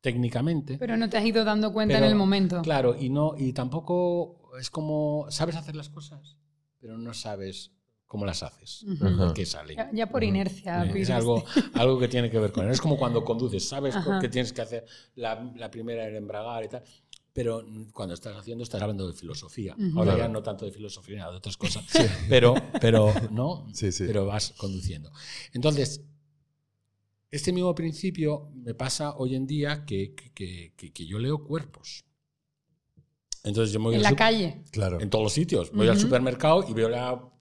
técnicamente, 0.00 0.78
Pero 0.78 0.96
no 0.96 1.08
te 1.10 1.16
has 1.18 1.24
ido 1.24 1.42
dando 1.44 1.72
cuenta 1.72 1.94
Pero, 1.94 2.06
en 2.06 2.12
el 2.12 2.16
momento. 2.16 2.62
Claro, 2.62 2.96
y 2.96 3.08
no, 3.08 3.34
y 3.36 3.52
tampoco 3.52 4.56
es 4.60 4.70
como 4.70 5.26
sabes 5.30 5.56
hacer 5.56 5.74
las 5.74 5.88
cosas, 5.88 6.36
pero 6.78 6.96
no 6.96 7.12
sabes 7.12 7.72
cómo 8.12 8.26
las 8.26 8.42
haces, 8.42 8.84
qué 9.34 9.46
salen. 9.46 9.74
Ya, 9.74 9.90
ya 9.90 10.06
por 10.06 10.22
inercia. 10.22 10.84
es 10.84 11.08
algo, 11.08 11.42
algo 11.72 11.98
que 11.98 12.08
tiene 12.08 12.30
que 12.30 12.38
ver 12.38 12.52
con 12.52 12.66
él. 12.66 12.70
Es 12.70 12.78
como 12.78 12.98
cuando 12.98 13.24
conduces, 13.24 13.66
sabes 13.66 13.96
Ajá. 13.96 14.20
que 14.20 14.28
tienes 14.28 14.52
que 14.52 14.60
hacer 14.60 14.84
la, 15.14 15.50
la 15.56 15.70
primera 15.70 16.06
el 16.06 16.16
embragar 16.16 16.62
y 16.62 16.68
tal, 16.68 16.82
pero 17.32 17.64
cuando 17.94 18.12
estás 18.12 18.36
haciendo 18.36 18.64
estás 18.64 18.82
hablando 18.82 19.08
de 19.08 19.14
filosofía. 19.14 19.74
Ahora 19.96 20.14
ya 20.18 20.28
no 20.28 20.42
tanto 20.42 20.66
de 20.66 20.72
filosofía, 20.72 21.30
de 21.30 21.36
otras 21.38 21.56
cosas, 21.64 21.86
pero, 22.28 22.52
pero 22.82 23.14
no, 23.30 23.66
Sí, 23.72 23.90
sí. 23.90 24.04
pero 24.06 24.26
vas 24.26 24.52
conduciendo. 24.58 25.10
Entonces, 25.54 26.02
este 27.30 27.50
mismo 27.50 27.74
principio 27.74 28.50
me 28.54 28.74
pasa 28.74 29.16
hoy 29.16 29.36
en 29.36 29.46
día 29.46 29.86
que, 29.86 30.14
que, 30.14 30.74
que, 30.76 30.92
que 30.92 31.06
yo 31.06 31.18
leo 31.18 31.42
cuerpos. 31.42 32.04
Entonces 33.42 33.72
yo 33.72 33.80
me 33.80 33.86
voy 33.86 33.94
En 33.94 34.02
la 34.02 34.14
calle. 34.14 34.62
Claro. 34.70 35.00
En 35.00 35.08
todos 35.08 35.24
los 35.24 35.32
sitios. 35.32 35.72
Voy 35.72 35.88
al 35.88 35.98
supermercado 35.98 36.62
y 36.68 36.74
veo 36.74 36.90
la 36.90 37.31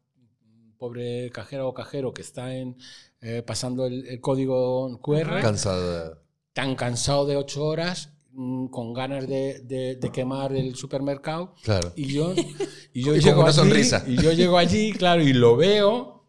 pobre 0.81 1.29
cajera 1.29 1.65
o 1.67 1.73
cajero 1.75 2.11
que 2.11 2.23
está 2.23 2.55
en, 2.55 2.75
eh, 3.21 3.43
pasando 3.45 3.85
el, 3.85 4.07
el 4.07 4.19
código 4.19 4.99
QR, 4.99 5.39
Cansada. 5.41 6.17
tan 6.53 6.75
cansado 6.75 7.27
de 7.27 7.35
ocho 7.37 7.63
horas, 7.65 8.13
mm, 8.31 8.67
con 8.67 8.91
ganas 8.93 9.27
de, 9.27 9.59
de- 9.63 9.95
de 9.97 10.11
quemar 10.11 10.53
el 10.55 10.75
supermercado. 10.75 11.53
Claro. 11.63 11.93
Y 11.95 12.07
yo, 12.15 12.33
y 12.93 13.03
yo 13.03 13.15
Y 13.15 13.19
con 13.19 13.25
llego 13.25 13.39
una 13.41 13.49
allí, 13.49 13.57
sonrisa. 13.59 14.03
Y 14.07 14.15
yo 14.23 14.31
llego 14.33 14.57
allí, 14.57 14.91
claro, 14.93 15.21
y 15.21 15.33
lo 15.33 15.55
veo. 15.55 16.25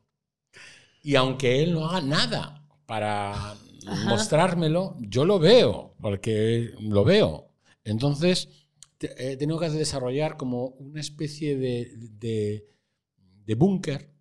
Y 1.02 1.16
aunque 1.16 1.62
él 1.62 1.72
no 1.72 1.86
haga 1.88 2.02
nada 2.02 2.68
para 2.84 3.56
mostrármelo, 4.06 4.96
yo 5.00 5.24
lo 5.24 5.38
veo, 5.38 5.94
porque 6.00 6.70
lo 6.78 7.04
veo. 7.04 7.48
Entonces, 7.84 8.48
te- 8.98 9.32
he 9.32 9.36
tenido 9.38 9.58
que 9.58 9.70
desarrollar 9.70 10.36
como 10.36 10.66
una 10.78 11.00
especie 11.00 11.56
de, 11.56 11.90
de, 11.96 12.66
de 13.46 13.54
búnker 13.54 14.11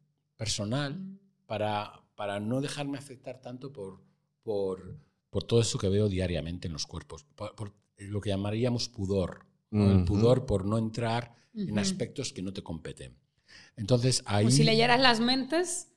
personal 0.46 0.98
para, 1.46 2.02
para 2.16 2.40
no 2.40 2.62
dejarme 2.62 2.98
afectar 2.98 3.40
tanto 3.42 3.72
por, 3.72 4.02
por, 4.42 4.98
por 5.30 5.44
todo 5.44 5.62
eso 5.62 5.78
que 5.78 5.88
veo 5.88 6.10
diariamente 6.10 6.66
en 6.68 6.74
los 6.74 6.88
cuerpos, 6.88 7.26
por, 7.36 7.54
por 7.54 7.74
lo 7.98 8.20
que 8.22 8.32
llamaríamos 8.32 8.90
pudor. 8.90 9.46
¿no? 9.70 9.92
El 9.92 10.04
pudor 10.04 10.48
por 10.48 10.66
no 10.66 10.80
entrar 10.80 11.36
en 11.54 11.78
aspectos 11.78 12.34
que 12.34 12.42
no 12.42 12.54
te 12.54 12.64
competen. 12.64 13.16
Entonces, 13.78 14.24
ahí... 14.26 14.46
Como 14.46 14.56
si 14.56 14.64
leyeras 14.64 15.00
las 15.00 15.20
mentes. 15.20 15.90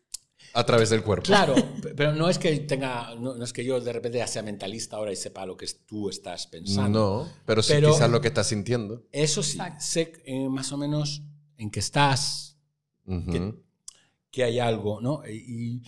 A 0.52 0.66
través 0.66 0.90
del 0.90 1.02
cuerpo. 1.02 1.24
Claro, 1.24 1.54
pe- 1.82 1.94
pero 1.94 2.12
no 2.12 2.28
es 2.28 2.38
que 2.38 2.54
tenga, 2.60 3.14
no, 3.14 3.34
no 3.34 3.42
es 3.44 3.52
que 3.54 3.64
yo 3.64 3.80
de 3.80 3.92
repente 3.94 4.18
ya 4.18 4.26
sea 4.26 4.42
mentalista 4.42 4.96
ahora 4.98 5.10
y 5.10 5.16
sepa 5.16 5.46
lo 5.46 5.56
que 5.56 5.64
es- 5.64 5.86
tú 5.86 6.10
estás 6.10 6.46
pensando. 6.48 7.24
No, 7.24 7.32
pero 7.46 7.62
sí 7.62 7.72
Pero- 7.72 7.92
quizás 7.94 8.10
lo 8.10 8.20
que 8.20 8.28
estás 8.28 8.48
sintiendo. 8.48 9.06
Eso 9.10 9.42
sí, 9.42 9.52
Exacto. 9.52 9.78
sé 9.80 10.12
eh, 10.26 10.48
más 10.50 10.70
o 10.70 10.76
menos 10.76 11.22
en 11.56 11.70
qué 11.70 11.80
estás, 11.80 12.58
que 14.34 14.42
hay 14.44 14.58
algo, 14.58 15.00
¿no? 15.00 15.22
Y, 15.28 15.80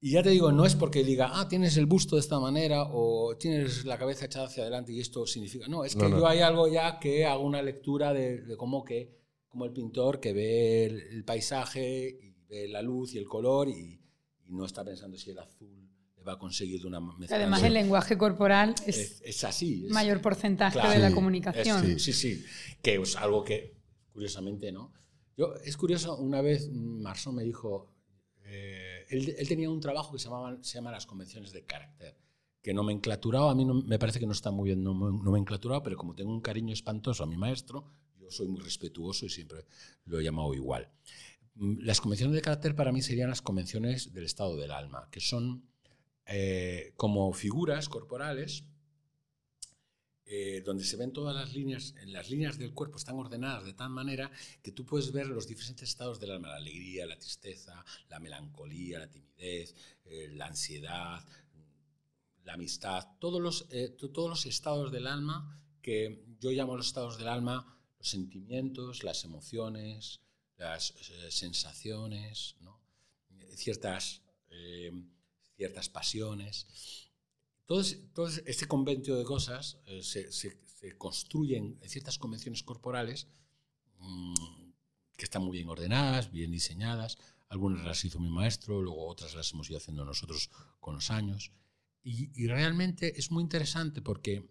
y 0.00 0.10
ya 0.10 0.22
te 0.22 0.28
digo, 0.30 0.52
no 0.52 0.66
es 0.66 0.74
porque 0.74 1.02
diga, 1.02 1.30
ah, 1.32 1.48
tienes 1.48 1.76
el 1.78 1.86
busto 1.86 2.16
de 2.16 2.20
esta 2.20 2.38
manera 2.38 2.82
o 2.92 3.36
tienes 3.38 3.86
la 3.86 3.96
cabeza 3.98 4.26
echada 4.26 4.46
hacia 4.46 4.62
adelante 4.64 4.92
y 4.92 5.00
esto 5.00 5.26
significa. 5.26 5.66
No, 5.66 5.84
es 5.84 5.94
que 5.96 6.02
No, 6.02 6.08
no. 6.10 6.18
yo 6.18 6.26
hay 6.28 6.40
algo 6.40 6.68
ya 6.68 6.98
que 6.98 7.24
hago 7.24 7.42
una 7.44 7.62
lectura 7.62 8.12
de, 8.12 8.42
de 8.42 8.56
cómo 8.56 8.84
que, 8.84 9.16
como 9.48 9.64
el 9.64 9.72
pintor 9.72 10.20
que 10.20 10.32
ve 10.34 10.84
el, 10.84 11.00
el 11.00 11.24
paisaje 11.24 12.18
y 12.22 12.34
ve 12.48 12.68
la 12.68 12.82
luz 12.82 13.14
y 13.14 13.18
el 13.18 13.24
color 13.26 13.68
y, 13.70 13.98
y 14.46 14.52
no 14.52 14.66
está 14.66 14.84
pensando 14.84 15.16
si 15.16 15.30
el 15.30 15.38
azul 15.38 15.88
le 16.18 16.22
va 16.22 16.34
a 16.34 16.38
conseguir 16.38 16.82
de 16.82 16.86
una 16.86 17.00
mezcla. 17.00 17.36
Además, 17.36 17.60
Sí. 17.60 17.66
el 17.66 17.72
lenguaje 17.74 18.18
corporal 18.18 18.74
es, 18.86 18.98
es, 18.98 19.22
es 19.24 19.44
así. 19.44 19.86
es- 19.86 19.90
mayor 19.92 20.20
porcentaje 20.20 20.74
Claro. 20.74 20.90
de 20.90 20.98
la 20.98 21.08
Sí, 21.08 21.14
comunicación. 21.14 21.90
es- 21.92 22.02
sí, 22.04 22.12
sí. 22.12 22.44
Que 22.82 22.96
es 22.96 23.16
algo 23.16 23.42
que, 23.42 23.74
curiosamente, 24.12 24.70
¿no? 24.70 24.92
Yo, 25.36 25.54
es 25.56 25.76
curioso, 25.76 26.16
una 26.16 26.40
vez 26.42 26.70
Marson 26.72 27.34
me 27.34 27.42
dijo, 27.44 27.90
eh, 28.44 29.04
él, 29.10 29.48
tenía 29.48 29.70
un 29.70 29.80
trabajo 29.80 30.12
que 30.12 30.18
se, 30.18 30.26
llamaba, 30.26 30.58
llama 30.60 30.90
las 30.92 31.06
convenciones 31.06 31.52
de 31.52 31.64
carácter, 31.64 32.16
que 32.62 32.72
nomenclaturado, 32.72 33.48
a 33.50 33.54
mí 33.54 33.64
no- 33.64 33.74
me 33.82 33.98
parece 33.98 34.20
que 34.20 34.26
no 34.26 34.32
está 34.32 34.50
muy 34.50 34.68
bien 34.70 34.84
nom- 34.84 35.22
nomenclaturado, 35.22 35.82
pero 35.82 35.96
como 35.96 36.14
tengo 36.14 36.30
un 36.32 36.40
cariño 36.40 36.72
espantoso 36.72 37.24
a 37.24 37.26
mi 37.26 37.36
maestro, 37.36 37.90
yo 38.18 38.30
soy 38.30 38.48
muy 38.48 38.60
respetuoso 38.60 39.26
y 39.26 39.28
siempre 39.28 39.66
lo 40.06 40.18
he 40.20 40.24
llamado 40.24 40.54
igual. 40.54 40.88
Las 41.56 42.00
convenciones 42.00 42.34
de 42.34 42.40
carácter 42.42 42.74
para 42.74 42.90
mí 42.92 43.02
serían 43.02 43.28
las 43.28 43.42
convenciones 43.42 44.12
del 44.12 44.24
estado 44.24 44.56
del 44.56 44.70
alma, 44.70 45.08
que 45.10 45.20
son 45.20 45.68
eh, 46.26 46.94
como 46.96 47.32
figuras 47.32 47.88
corporales 47.88 48.64
eh, 50.26 50.62
donde 50.64 50.84
se 50.84 50.96
ven 50.96 51.12
todas 51.12 51.34
las 51.34 51.52
líneas, 51.52 51.94
las 52.06 52.30
líneas 52.30 52.58
del 52.58 52.72
cuerpo 52.72 52.96
están 52.96 53.16
ordenadas 53.18 53.64
de 53.64 53.74
tal 53.74 53.90
manera 53.90 54.30
que 54.62 54.72
tú 54.72 54.84
puedes 54.86 55.12
ver 55.12 55.26
los 55.26 55.46
diferentes 55.46 55.88
estados 55.88 56.18
del 56.18 56.30
alma, 56.32 56.48
la 56.48 56.56
alegría, 56.56 57.06
la 57.06 57.18
tristeza, 57.18 57.84
la 58.08 58.18
melancolía, 58.20 58.98
la 59.00 59.10
timidez, 59.10 59.74
eh, 60.06 60.28
la 60.32 60.46
ansiedad, 60.46 61.22
la 62.44 62.54
amistad, 62.54 63.06
todos 63.18 63.40
los, 63.40 63.66
eh, 63.70 63.88
to- 63.90 64.10
todos 64.10 64.28
los 64.30 64.46
estados 64.46 64.90
del 64.92 65.06
alma 65.06 65.60
que 65.82 66.24
yo 66.40 66.50
llamo 66.50 66.76
los 66.76 66.86
estados 66.86 67.18
del 67.18 67.28
alma, 67.28 67.78
los 67.98 68.08
sentimientos, 68.08 69.02
las 69.04 69.24
emociones, 69.24 70.20
las 70.56 70.94
sensaciones, 71.30 72.56
¿no? 72.60 72.80
Ciertas, 73.56 74.22
ciertas 75.56 75.88
pasiones. 75.88 77.03
Todo, 77.66 77.82
todo 78.12 78.26
este 78.28 78.66
convento 78.66 79.16
de 79.16 79.24
cosas 79.24 79.78
eh, 79.86 80.02
se, 80.02 80.30
se- 80.32 80.60
se 80.66 80.98
construyen 80.98 81.78
en 81.80 81.88
ciertas 81.88 82.18
convenciones 82.18 82.62
corporales 82.62 83.26
mm, 83.98 84.34
que 85.16 85.24
están 85.24 85.42
muy 85.42 85.52
bien 85.56 85.68
ordenadas, 85.68 86.30
bien 86.30 86.50
diseñadas. 86.50 87.16
Algunas 87.48 87.84
las 87.84 88.04
hizo 88.04 88.18
mi 88.18 88.28
maestro, 88.30 88.82
luego 88.82 89.06
otras 89.06 89.34
las 89.34 89.52
hemos 89.52 89.68
ido 89.70 89.78
haciendo 89.78 90.04
nosotros 90.04 90.50
con 90.80 90.94
los 90.96 91.10
años. 91.10 91.52
Y, 92.02 92.30
y 92.42 92.46
realmente 92.48 93.18
es 93.18 93.30
muy 93.30 93.42
interesante 93.42 94.02
porque 94.02 94.46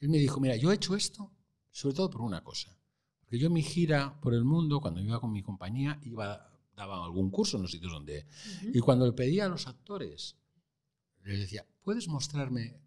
él 0.00 0.08
me 0.08 0.18
dijo, 0.18 0.40
mira, 0.40 0.56
yo 0.56 0.72
he 0.72 0.74
hecho 0.76 0.96
esto 0.96 1.30
sobre 1.70 1.94
todo 1.94 2.10
por 2.10 2.22
una 2.22 2.42
cosa. 2.42 2.76
Porque 3.20 3.38
yo 3.38 3.46
en 3.46 3.52
mi 3.52 3.62
gira 3.62 4.20
por 4.20 4.34
el 4.34 4.42
mundo, 4.44 4.80
cuando 4.80 5.00
iba 5.00 5.20
con 5.20 5.30
mi 5.30 5.40
compañía, 5.42 6.00
iba, 6.02 6.50
daba 6.74 7.04
algún 7.04 7.30
curso 7.30 7.58
en 7.58 7.62
los 7.62 7.70
sitios 7.70 7.92
donde... 7.92 8.26
Ujú. 8.62 8.70
Y 8.74 8.80
cuando 8.80 9.06
le 9.06 9.12
pedía 9.12 9.44
a 9.44 9.48
los 9.48 9.68
actores, 9.68 10.34
les 11.24 11.40
decía, 11.40 11.66
¿puedes 11.82 12.08
mostrarme 12.08 12.80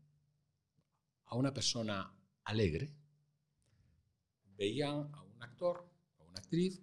a 1.25 1.35
una 1.35 1.53
persona 1.53 2.13
alegre? 2.43 2.93
Veían 4.57 5.09
a 5.13 5.21
un 5.23 5.41
actor, 5.43 5.89
a 6.19 6.23
una 6.23 6.39
actriz, 6.39 6.81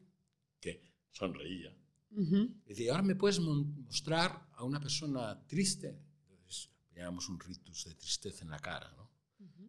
que 0.60 0.82
sonreía. 1.10 1.76
Y 2.66 2.68
decía, 2.70 2.90
ahora 2.92 3.02
me 3.04 3.14
puedes 3.14 3.38
mostrar 3.40 4.48
a 4.54 4.64
una 4.64 4.80
persona 4.80 5.46
triste. 5.46 5.96
Entonces, 6.28 6.70
veíamos 6.92 7.28
un 7.28 7.38
ritus 7.38 7.84
de 7.84 7.94
tristeza 7.94 8.44
en 8.44 8.50
la 8.50 8.58
cara, 8.58 8.92
¿no? 8.96 9.10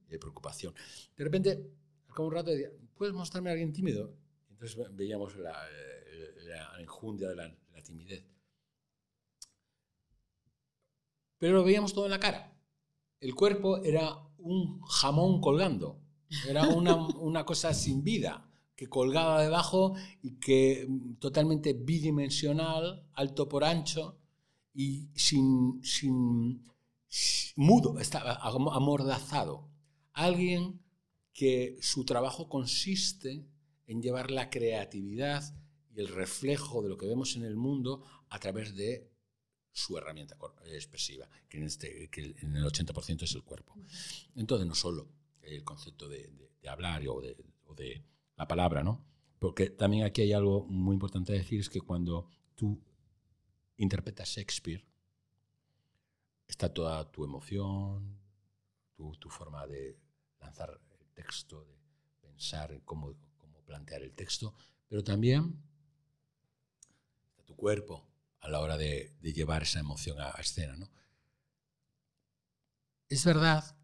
Y 0.08 0.10
de 0.12 0.20
preocupación. 0.20 0.74
De 1.16 1.24
repente, 1.24 1.52
al 2.08 2.14
cabo 2.16 2.24
de 2.24 2.28
un 2.30 2.34
rato, 2.34 2.52
decía, 2.52 2.70
¿puedes 2.96 3.14
mostrarme 3.14 3.50
a 3.50 3.54
alguien 3.54 3.72
tímido? 3.72 4.18
Entonces 4.50 4.76
ve- 4.78 4.90
veíamos 4.92 5.36
la, 5.38 5.54
eh, 5.70 6.34
la 6.44 6.82
enjundia 6.82 7.30
de 7.30 7.36
la, 7.36 7.48
la 7.74 7.84
timidez. 7.84 8.26
Pero 11.42 11.56
lo 11.56 11.64
veíamos 11.64 11.92
todo 11.94 12.06
en 12.06 12.12
la 12.12 12.20
cara. 12.20 12.54
El 13.20 13.34
cuerpo 13.34 13.78
era 13.84 14.16
un 14.38 14.80
jamón 14.84 15.42
colgando. 15.42 16.00
Era 16.48 16.68
una, 16.70 16.96
una 17.18 17.44
cosa 17.46 17.74
sin 17.74 18.04
vida 18.04 18.48
que 18.76 18.88
colgaba 18.88 19.42
debajo 19.42 19.96
y 20.22 20.36
que 20.40 20.86
mm, 20.88 21.16
totalmente 21.16 21.74
bidimensional, 21.74 23.08
alto 23.14 23.50
por 23.50 23.64
ancho 23.64 24.20
y 24.72 25.10
sin, 25.16 25.84
sin, 25.84 26.64
mudo, 27.56 27.98
estaba 28.00 28.34
am- 28.36 28.70
amordazado. 28.70 29.68
Alguien 30.14 30.80
que 31.34 31.78
su 31.82 32.06
trabajo 32.06 32.50
consiste 32.50 33.48
en 33.88 34.02
llevar 34.04 34.30
la 34.30 34.52
creatividad 34.52 35.44
y 35.96 36.02
el 36.02 36.08
reflejo 36.08 36.84
de 36.84 36.90
lo 36.90 36.98
que 36.98 37.08
vemos 37.08 37.36
en 37.36 37.46
el 37.46 37.56
mundo 37.56 38.04
a 38.30 38.38
través 38.40 38.76
de 38.76 39.11
su 39.72 39.98
herramienta 39.98 40.38
expresiva, 40.66 41.30
que 41.48 41.58
en, 41.58 41.64
este, 41.64 42.10
que 42.10 42.36
en 42.40 42.56
el 42.56 42.66
80% 42.66 43.24
es 43.24 43.34
el 43.36 43.44
cuerpo. 43.44 43.76
Entonces, 44.36 44.68
no 44.68 44.76
solo 44.76 45.08
el 45.42 45.64
concepto 45.64 46.10
de, 46.10 46.30
hablar 46.68 47.02
o 47.08 47.22
de, 47.22 47.36
o 47.66 47.74
de 47.74 48.04
la 48.36 48.48
palabra, 48.48 48.84
¿no? 48.84 49.04
Porque 49.40 49.70
también 49.70 50.04
aquí 50.06 50.22
hay 50.22 50.34
algo 50.34 50.66
muy 50.66 50.94
importante 50.94 51.34
a 51.34 51.36
decir, 51.36 51.60
es 51.60 51.70
que 51.70 51.82
cuando 51.82 52.28
tú 52.56 52.80
interpretas 53.78 54.30
Shakespeare, 54.30 54.86
está 56.48 56.72
toda 56.72 57.10
tu 57.10 57.24
emoción, 57.24 58.20
tu, 58.94 59.16
tu 59.16 59.30
forma 59.30 59.66
de 59.66 59.98
lanzar 60.40 60.80
el 61.00 61.08
texto, 61.14 61.64
de 61.64 61.76
pensar 62.22 62.72
en 62.72 62.82
cómo, 62.82 63.16
cómo 63.38 63.64
plantear 63.64 64.04
el 64.04 64.14
texto, 64.14 64.54
pero 64.88 65.04
también 65.04 65.58
está 67.32 67.44
tu 67.44 67.56
cuerpo 67.56 68.11
a 68.42 68.50
la 68.50 68.60
hora 68.60 68.78
de, 68.78 69.16
llevar 69.22 69.64
esa 69.64 69.80
emoción 69.80 70.20
a, 70.20 70.32
a 70.36 70.42
escena. 70.42 70.76
¿no? 70.76 70.90
Es 73.10 73.26
verdad 73.26 73.78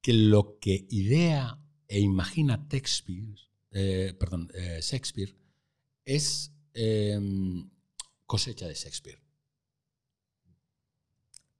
que 0.00 0.12
lo 0.12 0.58
que 0.58 0.86
idea 0.90 1.58
e 1.88 2.00
imagina 2.00 2.66
Shakespeare, 2.70 3.36
eh, 3.72 4.14
perdón, 4.18 4.50
eh, 4.54 4.80
Shakespeare 4.80 5.34
es 6.04 6.52
em, 6.72 7.68
cosecha 8.26 8.68
de 8.68 8.74
Shakespeare. 8.74 9.20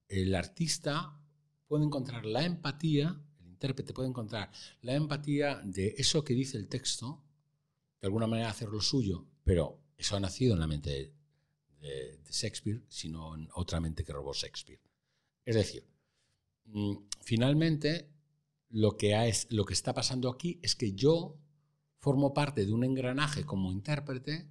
El 0.08 0.34
artista 0.34 1.20
puede 1.66 1.84
encontrar 1.84 2.24
la 2.26 2.44
empatía, 2.44 3.20
el 3.40 3.48
intérprete 3.48 3.92
puede 3.92 4.08
encontrar 4.08 4.50
la 4.82 4.94
empatía 4.94 5.60
de 5.64 5.94
eso 5.98 6.24
que 6.24 6.34
dice 6.34 6.56
el 6.56 6.68
texto, 6.68 7.24
de 8.00 8.06
alguna 8.06 8.26
manera 8.26 8.50
hacerlo 8.50 8.80
suyo, 8.80 9.26
pero 9.44 9.82
eso 9.98 10.16
ha 10.16 10.20
nacido 10.20 10.54
en 10.54 10.60
la 10.60 10.66
mente 10.66 11.12
de, 11.80 12.20
Shakespeare, 12.30 12.82
sino 12.88 13.34
en 13.34 13.48
otra 13.54 13.80
mente 13.80 14.04
que 14.04 14.12
robó 14.12 14.32
Shakespeare. 14.32 14.80
Es 15.44 15.56
decir, 15.56 15.84
mm, 16.66 16.96
finalmente 17.22 18.10
lo 18.68 18.96
que, 18.96 19.28
es, 19.28 19.46
lo 19.50 19.64
que 19.64 19.74
está 19.74 19.92
pasando 19.92 20.30
aquí 20.30 20.60
es 20.62 20.76
que 20.76 20.92
yo 20.92 21.36
formo 21.98 22.32
parte 22.32 22.64
de 22.64 22.72
un 22.72 22.84
engranaje 22.84 23.44
como 23.44 23.72
intérprete 23.72 24.48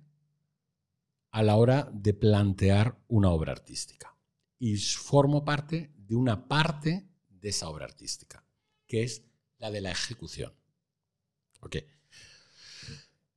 a 1.31 1.43
la 1.43 1.55
hora 1.55 1.89
de 1.93 2.13
plantear 2.13 2.99
una 3.07 3.31
obra 3.31 3.51
artística. 3.51 4.15
Y 4.57 4.75
formo 4.77 5.45
parte 5.45 5.93
de 5.95 6.15
una 6.15 6.47
parte 6.47 7.07
de 7.29 7.49
esa 7.49 7.69
obra 7.69 7.85
artística, 7.85 8.45
que 8.87 9.03
es 9.03 9.23
la 9.57 9.71
de 9.71 9.81
la 9.81 9.91
ejecución. 9.91 10.53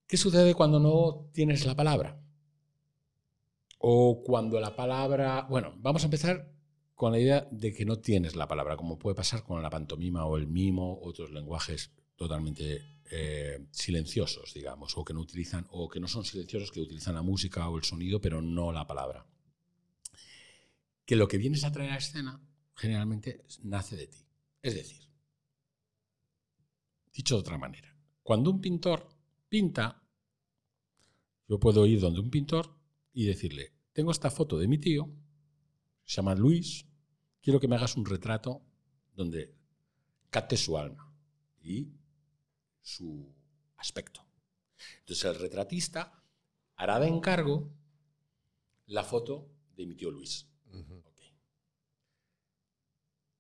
¿Qué 0.07 0.17
sucede 0.17 0.55
cuando 0.55 0.79
no 0.79 1.31
tienes 1.33 1.65
la 1.65 1.75
palabra? 1.75 2.22
O 3.85 4.23
cuando 4.23 4.61
la 4.61 4.77
palabra... 4.77 5.47
Bueno, 5.51 5.75
vamos 5.79 6.03
a 6.03 6.07
empezar 6.07 6.53
con 6.95 7.11
la 7.11 7.19
idea 7.19 7.49
de 7.51 7.73
que 7.73 7.85
no 7.85 7.99
tienes 7.99 8.37
la 8.37 8.47
palabra, 8.47 8.77
como 8.77 8.97
puede 8.97 9.17
pasar 9.17 9.43
con 9.43 9.61
la 9.61 9.71
pantomima 9.71 10.25
o 10.25 10.37
el 10.37 10.47
mimo, 10.47 11.01
otros 11.03 11.33
lenguajes 11.33 11.91
totalmente 12.15 12.81
eh, 13.11 13.67
silenciosos, 13.73 14.55
digamos, 14.55 14.97
o 14.97 15.05
que 15.05 15.13
no 15.13 15.21
utilizan, 15.21 15.67
o 15.71 15.89
que 15.89 15.99
no 15.99 16.07
son 16.07 16.25
silenciosos, 16.25 16.71
que 16.71 16.81
utilizan 16.81 17.17
la 17.17 17.23
música 17.23 17.69
o 17.69 17.77
el 17.77 17.83
sonido, 17.83 18.21
pero 18.21 18.41
no 18.41 18.71
la 18.71 18.87
palabra. 18.87 19.27
Que 21.05 21.17
lo 21.17 21.27
que 21.27 21.39
vienes 21.39 21.65
a 21.65 21.73
traer 21.73 21.91
a 21.91 21.97
escena 21.97 22.41
generalmente 22.77 23.45
nace 23.65 23.97
de 23.97 24.07
ti. 24.07 24.25
Es 24.63 24.77
decir, 24.77 25.09
dicho 27.13 27.35
de 27.35 27.41
otra 27.41 27.59
manera, 27.59 27.97
cuando 28.23 28.49
un 28.49 28.61
pintor 28.61 29.09
pinta, 29.49 30.05
yo 31.49 31.59
puedo 31.59 31.85
ir 31.85 31.99
donde 31.99 32.21
un 32.21 32.31
pintor 32.31 32.82
y 33.13 33.27
decirle, 33.27 33.73
tengo 33.93 34.11
esta 34.11 34.31
foto 34.31 34.59
de 34.59 34.69
mi 34.69 34.79
tío, 34.79 35.11
se 36.05 36.17
llama 36.17 36.35
Luis, 36.35 36.87
quiero 37.41 37.61
que 37.61 37.69
me 37.69 37.77
hagas 37.77 37.97
un 37.97 38.07
retrato 38.07 38.63
donde 39.15 39.55
capte 40.31 40.57
su 40.57 40.79
alma 40.79 41.15
y 41.61 41.93
su 42.81 43.35
aspecto. 43.77 44.27
Entonces 45.01 45.25
el 45.25 45.39
retratista 45.39 46.25
hará 46.77 46.99
de 46.99 47.09
encargo 47.09 47.71
la 48.87 49.05
foto 49.05 49.51
de 49.77 49.87
mi 49.87 49.95
tío 49.95 50.11
Luis. 50.11 50.49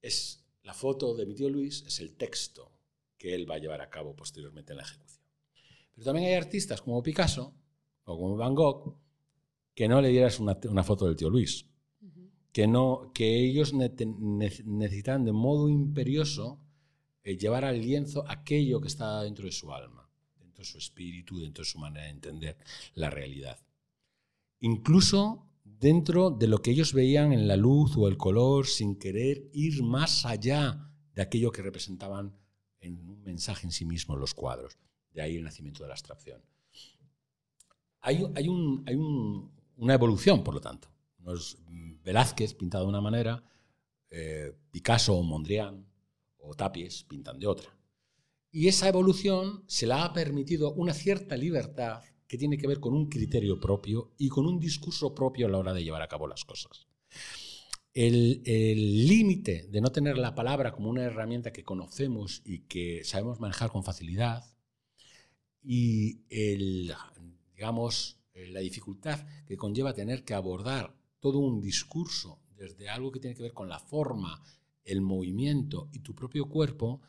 Es 0.01 0.45
la 0.63 0.75
foto 0.75 1.15
de 1.15 1.27
mi 1.27 1.35
tío 1.35 1.49
Luis 1.49 1.83
es 1.87 2.01
el 2.01 2.17
texto 2.17 2.73
que 3.17 3.35
él 3.35 3.49
va 3.49 3.57
a 3.57 3.59
llevar 3.59 3.81
a 3.81 3.91
cabo 3.91 4.15
posteriormente 4.15 4.73
en 4.73 4.79
la 4.79 4.83
ejecución. 4.83 5.23
Pero 5.93 6.05
también 6.05 6.29
hay 6.29 6.35
artistas 6.35 6.83
como 6.83 7.03
Picasso 7.03 7.55
o 8.05 8.17
como 8.17 8.37
Van 8.37 8.55
Gogh 8.55 9.02
que 9.75 9.89
no 9.89 10.01
le 10.01 10.09
dieras 10.09 10.39
una, 10.41 10.59
una 10.69 10.83
foto 10.83 11.07
del 11.07 11.17
tío 11.17 11.31
Luis, 11.31 11.67
que, 12.53 12.67
no, 12.67 13.11
que 13.15 13.41
ellos 13.41 13.73
necesitan 13.73 15.25
de 15.25 15.33
modo 15.33 15.69
imperioso 15.69 16.61
eh, 17.25 17.37
llevar 17.37 17.65
al 17.65 17.81
lienzo 17.81 18.25
aquello 18.29 18.81
que 18.81 18.89
está 18.89 19.23
dentro 19.23 19.47
de 19.47 19.53
su 19.53 19.73
alma, 19.73 20.11
dentro 20.39 20.63
de 20.63 20.71
su 20.71 20.79
espíritu, 20.79 21.39
dentro 21.39 21.63
de 21.63 21.71
su 21.71 21.79
manera 21.79 22.07
de 22.07 22.13
entender 22.13 22.57
la 22.95 23.11
realidad. 23.11 23.59
Incluso 24.61 25.49
dentro 25.65 26.31
de 26.31 26.47
lo 26.47 26.63
que 26.63 26.73
ellos 26.73 26.93
veían 26.93 27.33
en 27.33 27.49
la 27.49 27.57
luz 27.57 27.97
o 27.97 28.07
el 28.09 28.17
color, 28.17 28.67
sin 28.67 28.97
querer 28.97 29.49
ir 29.53 29.83
más 29.83 30.27
allá 30.27 30.93
de 31.15 31.23
aquello 31.23 31.53
que 31.53 31.63
representaban 31.63 32.37
en 32.81 32.99
un 33.09 33.23
mensaje 33.23 33.67
en 33.67 33.73
sí 33.73 33.85
mismo 33.85 34.17
los 34.17 34.35
cuadros. 34.35 34.79
De 35.13 35.23
ahí 35.23 35.37
el 35.37 35.45
nacimiento 35.45 35.83
de 35.83 35.89
la 35.89 35.95
abstracción. 35.95 36.43
Hay, 38.01 38.25
hay, 38.35 38.49
un, 38.49 38.83
hay 38.87 38.97
una 39.83 39.95
evolución, 39.95 40.45
por 40.45 40.55
lo 40.55 40.61
tanto. 40.61 40.89
Velázquez 42.05 42.55
pintado 42.55 42.85
de 42.85 42.91
una 42.91 43.01
manera, 43.01 43.43
eh, 44.11 44.53
Picasso 44.71 45.15
o 45.15 45.23
Mondrian 45.25 45.85
o 46.39 46.55
Tapies 46.55 47.03
pintan 47.03 47.41
de 47.41 47.49
otra. 47.49 47.77
Y 48.53 48.69
esa 48.69 48.89
evolución 48.89 49.65
se 49.67 49.87
la 49.87 50.05
ha 50.05 50.13
permitido 50.13 50.73
una 50.75 50.95
cierta 50.95 51.37
libertad 51.37 52.03
que 52.29 52.39
tiene 52.39 52.59
que 52.59 52.69
ver 52.69 52.79
con 52.79 52.95
un 52.95 53.09
criterio 53.09 53.59
propio 53.59 54.13
y 54.19 54.29
con 54.29 54.47
un 54.47 54.61
discurso 54.61 55.15
propio 55.15 55.49
a 55.49 55.51
la 55.51 55.59
hora 55.59 55.75
de 55.75 55.83
llevar 55.83 56.03
a 56.03 56.09
cabo 56.09 56.29
las 56.29 56.45
cosas. 56.45 56.87
El 57.93 58.43
límite 59.07 59.67
de 59.69 59.81
no 59.81 59.91
tener 59.91 60.17
la 60.17 60.35
palabra 60.35 60.73
como 60.73 60.91
una 60.91 61.03
herramienta 61.03 61.53
que 61.53 61.65
conocemos 61.65 62.41
y 62.45 62.61
que 62.61 63.03
sabemos 63.05 63.41
manejar 63.41 63.71
con 63.71 63.85
facilidad 63.85 64.45
y 65.61 66.23
el, 66.31 66.95
digamos, 67.55 68.22
la 68.35 68.61
dificultad 68.61 69.27
que 69.47 69.57
conlleva 69.57 69.95
tener 69.95 70.25
que 70.25 70.35
abordar 70.35 70.97
todo 71.21 71.39
un 71.39 71.61
discurso 71.61 72.41
desde 72.57 72.89
algo 72.89 73.13
que 73.13 73.21
tiene 73.21 73.37
que 73.37 73.43
ver 73.43 73.53
con 73.53 73.69
la 73.69 73.79
forma, 73.79 74.43
el 74.85 75.01
movimiento 75.01 75.89
y 75.93 76.01
tu 76.01 76.15
propio 76.15 76.49
cuerpo, 76.49 77.01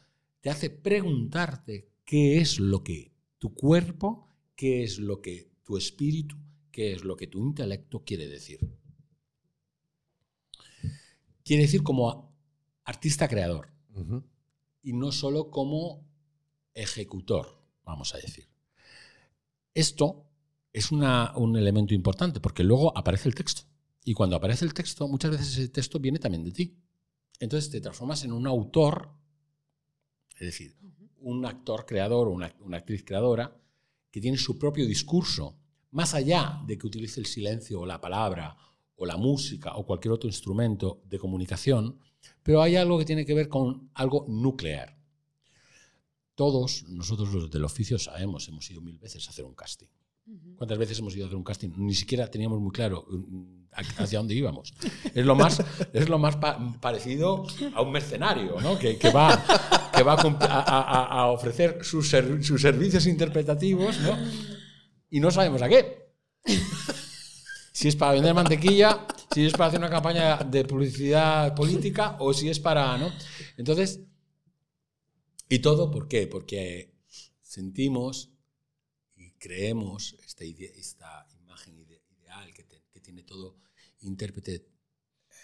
te 0.42 0.50
hace 0.50 0.70
preguntarte 0.70 1.90
qué 2.06 2.40
es 2.40 2.60
lo 2.60 2.84
que 2.84 3.14
tu 3.40 3.54
cuerpo, 3.54 4.28
qué 4.56 4.84
es 4.84 5.00
lo 5.00 5.22
que 5.22 5.52
tu 5.64 5.78
espíritu, 5.78 6.36
qué 6.72 6.94
es 6.94 7.04
lo 7.04 7.16
que 7.16 7.28
tu 7.28 7.40
intelecto 7.40 8.04
quiere 8.04 8.28
decir. 8.28 8.60
Quiere 11.44 11.64
decir 11.64 11.84
como 11.84 12.34
artista 12.84 13.28
creador 13.28 13.70
y 14.82 14.94
no 14.94 15.12
solo 15.12 15.50
como 15.50 16.06
ejecutor, 16.74 17.62
vamos 17.84 18.14
a 18.16 18.18
decir. 18.18 18.48
Esto 19.74 20.26
es 20.74 20.92
un 20.92 21.56
elemento 21.56 21.94
importante 21.94 22.40
porque 22.40 22.64
luego 22.64 22.98
aparece 22.98 23.30
el 23.30 23.36
texto. 23.36 23.62
Y 24.04 24.14
cuando 24.14 24.36
aparece 24.36 24.66
el 24.66 24.74
texto, 24.74 25.08
muchas 25.08 25.32
veces 25.32 25.58
ese 25.58 25.70
texto 25.70 26.00
viene 26.00 26.20
también 26.20 26.44
de 26.44 26.52
ti. 26.52 26.78
Entonces 27.40 27.70
te 27.70 27.80
transformas 27.80 28.24
en 28.24 28.34
un 28.34 28.48
autor, 28.48 29.12
es 30.36 30.48
decir, 30.48 30.76
un 31.20 31.46
actor 31.46 31.86
creador 31.86 32.28
o 32.28 32.32
una, 32.32 32.48
actriz 32.74 33.04
creadora 33.06 33.56
que 34.12 34.20
tiene 34.20 34.38
su 34.38 34.58
propio 34.58 34.86
discurso, 34.86 35.58
más 35.92 36.14
allá 36.16 36.62
de 36.66 36.78
que 36.78 36.88
utilice 36.88 37.20
el 37.20 37.28
silencio 37.28 37.82
o 37.82 37.86
la 37.86 38.02
palabra 38.02 38.58
o 38.96 39.06
la 39.06 39.18
música 39.18 39.76
o 39.76 39.86
cualquier 39.86 40.12
otro 40.12 40.28
instrumento 40.28 41.02
de 41.06 41.20
comunicación, 41.20 42.00
pero 42.42 42.62
hay 42.62 42.76
algo 42.76 42.98
que 42.98 43.06
tiene 43.06 43.26
que 43.26 43.34
ver 43.34 43.48
con 43.48 43.90
algo 43.94 44.26
nuclear. 44.28 44.98
Todos 46.36 46.84
nosotros 46.90 47.34
los 47.34 47.52
del 47.52 47.64
oficio 47.64 48.00
sabemos, 48.00 48.48
hemos 48.48 48.70
ido 48.70 48.82
mil 48.82 48.98
veces 48.98 49.28
a 49.28 49.30
hacer 49.30 49.46
un 49.46 49.54
casting. 49.54 49.88
¿Cuántas 50.56 50.78
veces 50.78 50.98
hemos 51.00 51.16
ido 51.16 51.26
a 51.26 51.28
hacer 51.28 51.38
un 51.38 51.44
casting? 51.44 51.70
Ni 51.76 51.94
siquiera 51.94 52.30
teníamos 52.30 52.60
muy 52.60 52.72
claro 52.72 53.06
mm, 53.10 53.66
hacia 53.98 54.20
dónde 54.20 54.34
íbamos. 54.34 54.74
Es 55.14 55.26
lo 55.26 55.36
más, 55.36 55.62
es 55.94 56.08
lo 56.08 56.18
más 56.18 56.38
parecido 56.80 57.46
a 57.74 57.82
un 57.82 57.92
mercenario, 57.92 58.60
¿no? 58.62 58.80
que, 58.80 58.98
que, 58.98 59.10
va, 59.12 59.44
que 59.96 60.04
va 60.04 60.14
a, 60.14 61.22
a, 61.22 61.28
ofrecer 61.28 61.80
sus, 61.84 62.10
sus, 62.42 62.62
servicios 62.62 63.06
interpretativos 63.08 64.00
¿no? 64.00 64.18
y 65.10 65.20
no 65.20 65.32
sabemos 65.32 65.62
a 65.62 65.70
qué. 65.70 66.04
Si 67.74 67.88
es 67.88 67.96
para 67.96 68.14
vender 68.14 68.34
mantequilla, 68.34 69.06
si 69.34 69.46
es 69.46 69.54
para 69.54 69.66
hacer 69.66 69.80
una 69.80 69.90
campaña 69.90 70.38
de 70.38 70.64
publicidad 70.64 71.54
política 71.56 72.16
o 72.20 72.34
si 72.34 72.48
es 72.48 72.60
para... 72.60 72.98
¿no? 72.98 73.12
Entonces, 73.58 74.00
¿y 75.50 75.60
todo 75.60 75.92
por 75.92 76.08
qué? 76.08 76.28
Porque 76.28 76.94
sentimos 77.42 78.33
creemos 79.44 80.16
esta, 80.26 80.46
esta 80.46 81.28
imagen 81.42 81.78
ideal 81.78 82.54
que, 82.54 82.64
tiene 83.02 83.24
todo 83.24 83.58
intérprete 84.00 84.66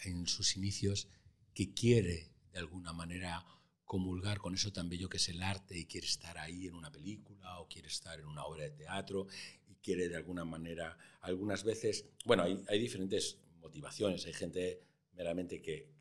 en 0.06 0.26
sus 0.26 0.56
inicios, 0.56 1.10
que 1.54 1.74
quiere 1.74 2.32
de 2.54 2.60
alguna 2.60 2.93
manera 2.93 3.45
comulgar 3.84 4.38
con 4.38 4.56
eso 4.56 4.72
tan 4.72 4.88
bello 4.88 5.10
que 5.10 5.18
es 5.18 5.28
el 5.28 5.43
arte 5.43 5.78
y 5.78 5.86
quiere 5.86 6.08
estar 6.08 6.38
ahí 6.38 6.68
en 6.68 6.76
una 6.76 6.89
película 6.89 7.60
o 7.60 7.68
quiere 7.68 7.89
estar 7.89 8.18
en 8.18 8.28
una 8.28 8.45
obra 8.45 8.64
de 8.64 8.72
teatro 8.72 9.28
y 9.68 9.76
quiere 9.76 10.08
de 10.08 10.16
alguna 10.16 10.45
manera, 10.45 10.97
algunas 11.20 11.66
veces, 11.66 12.06
bueno, 12.24 12.43
hay, 12.43 12.80
diferentes 12.80 13.41
motivaciones, 13.58 14.26
hay 14.26 14.34
gente 14.34 14.82
meramente 15.12 15.62
que 15.62 15.91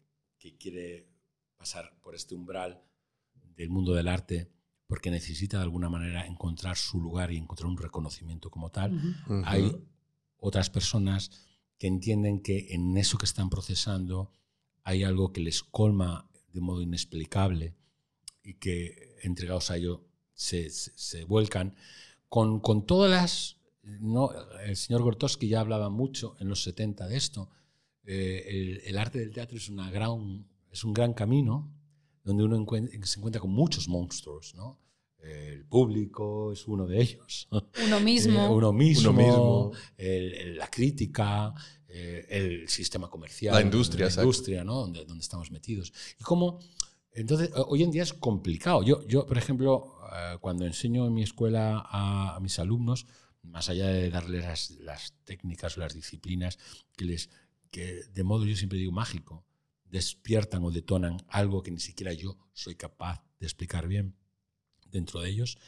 quiere 0.60 1.08
pasar 1.56 1.98
por 2.00 2.14
este 2.14 2.36
umbral 2.36 2.80
del 3.56 3.70
mundo 3.70 3.92
del 3.92 4.06
arte 4.06 4.52
porque 4.88 5.10
necesita 5.10 5.58
de 5.58 5.64
alguna 5.64 5.90
manera 5.90 6.26
encontrar 6.26 6.76
su 6.76 7.00
lugar 7.00 7.30
y 7.30 7.36
encontrar 7.36 7.68
un 7.68 7.76
reconocimiento 7.76 8.50
como 8.50 8.70
tal. 8.70 8.98
Hay 9.44 9.76
otras 10.38 10.70
personas 10.70 11.30
que 11.78 11.86
entienden 11.86 12.40
que 12.40 12.68
en 12.70 12.96
eso 12.96 13.18
que 13.18 13.26
están 13.26 13.50
procesando 13.50 14.32
hay 14.82 15.04
algo 15.04 15.32
que 15.32 15.42
les 15.42 15.62
colma 15.62 16.30
de 16.54 16.62
modo 16.62 16.80
inexplicable 16.80 17.74
y 18.42 18.54
que 18.54 19.16
entregados 19.22 19.70
a 19.70 19.76
ello 19.76 20.06
se, 20.32 20.70
se, 20.70 21.24
vuelcan 21.24 21.76
con, 22.30 22.60
con, 22.60 22.86
todas 22.86 23.10
las... 23.10 23.56
No, 23.82 24.30
el 24.64 24.76
señor 24.76 25.02
Gortowski 25.02 25.48
ya 25.48 25.60
hablaba 25.60 25.90
mucho 25.90 26.34
en 26.40 26.48
los 26.48 26.62
70 26.62 27.08
de 27.08 27.16
esto. 27.16 27.50
Eh, 28.04 28.44
el, 28.48 28.80
el, 28.86 28.98
arte 28.98 29.18
del 29.18 29.34
teatro 29.34 29.58
es, 29.58 29.68
una 29.68 29.90
gran, 29.90 30.46
es 30.70 30.82
un 30.82 30.94
gran 30.94 31.12
camino 31.12 31.77
donde 32.28 32.44
uno 32.44 32.56
se 33.04 33.18
encuentra 33.18 33.40
con 33.40 33.50
muchos 33.50 33.88
monstruos, 33.88 34.54
¿no? 34.54 34.78
El 35.20 35.64
público 35.64 36.52
es 36.52 36.68
uno 36.68 36.86
de 36.86 37.00
ellos. 37.02 37.48
Uno 38.52 38.72
mismo. 38.72 39.10
uno 39.10 39.12
mismo. 39.12 39.72
la 39.98 40.68
crítica, 40.70 41.52
eh, 41.88 42.24
el 42.30 42.68
sistema 42.68 43.08
comercial, 43.10 43.54
La 43.54 43.60
industria, 43.62 44.06
la 44.06 44.22
industria 44.22 44.62
¿no? 44.64 44.74
donde, 44.76 45.04
donde 45.04 45.22
estamos 45.22 45.50
metidos. 45.50 45.92
Y 46.20 46.22
cómo, 46.22 46.60
entonces, 47.12 47.50
ho- 47.54 47.66
hoy 47.68 47.82
en 47.82 47.90
día 47.90 48.04
es 48.04 48.12
complicado. 48.14 48.82
Yo, 48.84 49.04
yo 49.08 49.26
por 49.26 49.38
ejemplo, 49.38 49.96
eh, 50.14 50.36
cuando 50.40 50.64
enseño 50.66 51.06
en 51.06 51.14
mi 51.14 51.24
escuela 51.24 51.84
a, 51.88 52.36
a 52.36 52.40
mis 52.40 52.58
alumnos, 52.60 53.06
más 53.42 53.68
allá 53.70 53.88
de 53.88 54.10
darles 54.10 54.44
las, 54.44 54.70
las 54.82 55.14
técnicas 55.24 55.76
o 55.76 55.80
las 55.80 55.94
disciplinas 55.94 56.58
que 56.96 57.06
les, 57.06 57.28
que 57.72 58.02
de 58.14 58.22
modo 58.22 58.44
yo 58.44 58.54
siempre 58.54 58.78
digo 58.78 58.92
mágico, 58.92 59.44
despiertan 59.90 60.64
o 60.64 60.70
detonan 60.70 61.18
algo 61.28 61.62
que 61.62 61.70
ni 61.70 61.80
siquiera 61.80 62.12
yo 62.12 62.38
soy 62.52 62.74
capaz 62.74 63.22
de 63.40 63.46
explicar 63.46 63.88
bien 63.88 64.14
dentro 64.86 65.20
de 65.20 65.30
ellos, 65.30 65.58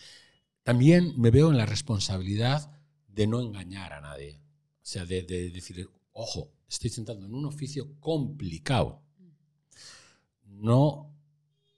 también 0.63 1.15
me 1.19 1.31
veo 1.31 1.51
en 1.51 1.57
la 1.59 1.67
responsabilidad 1.67 2.71
de 3.09 3.27
no 3.27 3.41
engañar 3.41 3.93
a 3.93 4.01
nadie. 4.01 4.41
O 4.83 4.87
sea, 4.91 5.05
de, 5.05 5.23
de 5.23 5.51
decir, 5.51 5.89
ojo, 6.13 6.53
estoy 6.69 6.91
sentado 6.91 7.25
en 7.25 7.35
un 7.35 7.45
oficio 7.47 7.99
complicado. 8.01 9.03
No, 10.45 11.15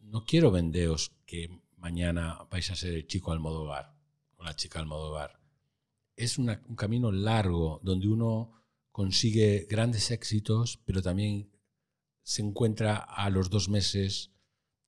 no 0.01 0.25
quiero 0.25 0.51
vendeos 0.51 1.13
que 1.27 1.61
mañana 1.77 2.47
vais 2.51 2.71
a 2.71 2.77
ser 2.77 2.95
el 2.95 3.07
chico 3.07 3.33
Almodóvar 3.33 3.95
o 4.37 4.45
la 4.45 4.55
chica 4.57 4.79
Almodóvar. 4.81 5.39
Es 6.17 6.39
una- 6.39 6.63
un 6.69 6.77
camino 6.77 7.11
largo 7.13 7.81
donde 7.83 8.09
uno 8.09 8.53
consigue 8.91 9.67
grandes 9.69 10.11
éxitos, 10.11 10.79
pero 10.85 11.03
también 11.03 11.51
se 12.23 12.43
encuentra 12.43 12.97
a 12.97 13.31
los 13.31 13.51
dos 13.51 13.69
meses 13.69 14.31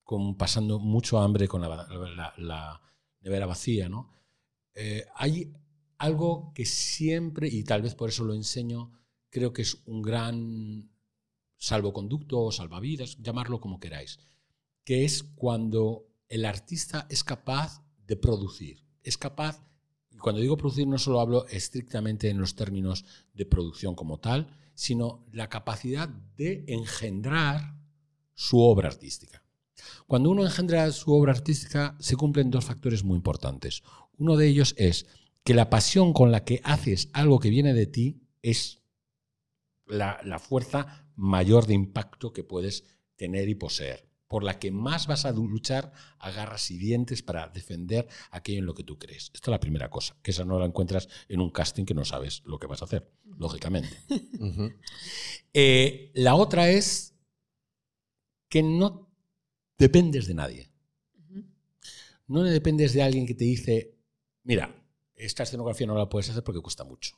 con, 0.03 0.37
pasando 0.37 0.79
mucho 0.79 1.19
hambre 1.19 1.49
con 1.49 1.61
la, 1.63 1.69
la- 1.69 2.35
la 2.37 2.81
nevera 3.21 3.47
vacía. 3.47 3.89
¿no? 3.89 4.11
Eh, 4.75 5.05
hay 5.15 5.53
algo 5.99 6.53
que 6.55 6.67
siempre, 6.67 7.49
y 7.49 7.65
tal 7.65 7.83
vez 7.83 7.95
por 7.95 8.09
eso 8.11 8.25
lo 8.25 8.35
enseño, 8.35 8.93
creo 9.31 9.53
que 9.53 9.63
es 9.63 9.83
un 9.87 10.03
gran 10.03 10.91
salvoconducto 11.57 12.41
o 12.41 12.53
salvavidas, 12.53 13.17
llamarlo 13.23 13.61
como 13.61 13.81
queráis, 13.81 14.19
que 14.85 15.05
es 15.05 15.23
cuando 15.23 16.07
el 16.29 16.45
artista 16.45 17.07
es 17.09 17.25
capaz 17.25 17.83
de 18.07 18.17
producir, 18.17 18.85
es 19.03 19.17
capaz, 19.17 19.63
y 20.11 20.19
cuando 20.19 20.41
digo 20.41 20.57
producir 20.57 20.87
no 20.87 20.99
solo 20.99 21.21
hablo 21.21 21.47
estrictamente 21.47 22.29
en 22.29 22.39
los 22.39 22.55
términos 22.55 23.05
de 23.33 23.47
producción 23.47 23.95
como 23.95 24.19
tal, 24.19 24.57
sino 24.75 25.25
la 25.33 25.49
capacidad 25.49 26.09
de 26.09 26.65
engendrar 26.69 27.77
su 28.35 28.61
obra 28.61 28.89
artística. 28.89 29.43
Cuando 30.07 30.31
uno 30.31 30.45
engendra 30.45 30.91
su 30.93 31.13
obra 31.13 31.33
artística 31.33 31.97
se 32.01 32.17
cumplen 32.17 32.51
dos 32.51 32.65
factores 32.65 33.05
muy 33.05 33.17
importantes. 33.17 33.83
Uno 34.19 34.37
de 34.37 34.49
ellos 34.49 34.75
es 34.79 35.07
que 35.45 35.55
la 35.55 35.71
pasión 35.71 36.13
con 36.13 36.33
la 36.33 36.45
que 36.45 36.61
haces 36.65 37.11
algo 37.13 37.39
que 37.39 37.51
viene 37.51 37.75
de 37.75 37.87
ti 37.87 38.23
es 38.43 38.83
la, 39.87 40.39
fuerza 40.39 41.07
mayor 41.17 41.67
de 41.67 41.75
impacto 41.75 42.33
que 42.33 42.45
puedes 42.45 42.85
tener 43.17 43.49
y 43.49 43.55
poseer, 43.55 44.09
por 44.29 44.43
la 44.43 44.59
que 44.59 44.71
más 44.71 45.07
vas 45.07 45.25
a 45.27 45.33
luchar 45.33 45.93
a 46.19 46.31
garras 46.31 46.71
y 46.71 46.79
dientes 46.79 47.23
para 47.23 47.49
defender 47.49 48.09
aquello 48.31 48.59
en 48.61 48.67
lo 48.67 48.75
que 48.75 48.83
tú 48.85 48.99
crees. 48.99 49.31
Esta 49.35 49.51
es 49.51 49.53
la 49.53 49.61
primera 49.61 49.91
cosa, 49.91 50.17
que 50.23 50.31
esa 50.33 50.45
no 50.45 50.59
la 50.59 50.67
encuentras 50.67 51.09
en 51.29 51.41
un 51.41 51.51
casting 51.51 51.85
que 51.85 51.95
no 51.95 52.05
sabes 52.05 52.43
lo 52.45 52.59
que 52.59 52.67
vas 52.67 52.83
a 52.83 52.87
hacer, 52.87 53.11
lógicamente. 53.39 53.97
Eh, 55.53 56.11
la 56.15 56.35
otra 56.35 56.69
es 56.71 57.15
que 58.49 58.63
no 58.63 59.09
dependes 59.79 60.27
de 60.27 60.35
nadie. 60.35 60.71
No 62.27 62.43
dependes 62.43 62.93
de 62.95 63.03
alguien 63.03 63.27
que 63.27 63.35
te 63.35 63.45
dice, 63.45 63.95
mira, 64.43 64.75
esta 65.15 65.43
escenografía 65.43 65.87
no 65.87 65.95
la 65.95 66.09
puedes 66.09 66.31
hacer 66.31 66.43
porque 66.43 66.61
cuesta 66.63 66.85
mucho. 66.85 67.17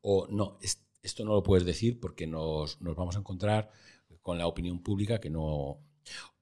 O 0.00 0.26
no, 0.28 0.58
es- 0.62 0.82
esto 1.02 1.24
no 1.24 1.34
lo 1.34 1.42
puedes 1.42 1.66
decir 1.66 2.00
porque 2.00 2.26
nos, 2.26 2.80
nos 2.80 2.96
vamos 2.96 3.16
a 3.16 3.20
encontrar 3.20 3.70
con 4.22 4.38
la 4.38 4.46
opinión 4.46 4.82
pública 4.82 5.20
que 5.20 5.30
no... 5.30 5.78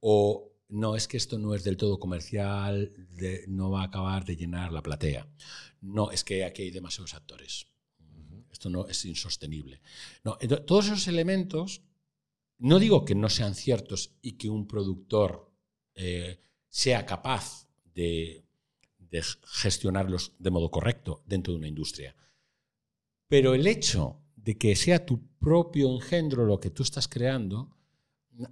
O 0.01 0.53
no, 0.69 0.97
es 0.97 1.07
que 1.09 1.17
esto 1.17 1.39
no 1.39 1.55
es 1.55 1.63
del 1.65 1.77
todo 1.77 1.99
comercial, 1.99 2.93
de- 3.17 3.45
no 3.49 3.71
va 3.71 3.83
a 3.83 3.87
acabar 3.87 4.25
de 4.25 4.37
llenar 4.37 4.73
la 4.73 4.83
platea. 4.83 5.29
No, 5.81 6.11
es 6.11 6.25
que 6.25 6.45
aquí 6.45 6.63
hay 6.63 6.71
demasiados 6.71 7.15
actores. 7.15 7.67
Esto 8.51 8.71
no 8.71 8.87
es 8.89 9.05
insostenible. 9.05 9.81
No, 10.25 10.37
todos 10.67 10.87
esos 10.87 11.09
elementos, 11.09 11.83
no 12.59 12.79
digo 12.79 13.05
que 13.05 13.15
no 13.15 13.29
sean 13.29 13.55
ciertos 13.55 14.13
y 14.23 14.33
que 14.33 14.49
un 14.49 14.67
productor 14.67 15.53
eh, 15.95 16.41
sea 16.69 17.05
capaz 17.07 17.69
de, 17.95 18.45
de 18.99 19.23
gestionarlos 19.45 20.33
de 20.39 20.51
modo 20.51 20.71
correcto 20.71 21.23
dentro 21.27 21.53
de 21.53 21.59
una 21.59 21.69
industria. 21.69 22.17
Pero 23.29 23.55
el 23.55 23.67
hecho 23.67 24.23
de 24.37 24.57
que 24.57 24.75
sea 24.77 25.05
tu 25.05 25.27
propio 25.39 25.93
engendro 25.95 26.45
lo 26.47 26.59
que 26.61 26.71
tú 26.71 26.83
estás 26.83 27.09
creando, 27.09 27.77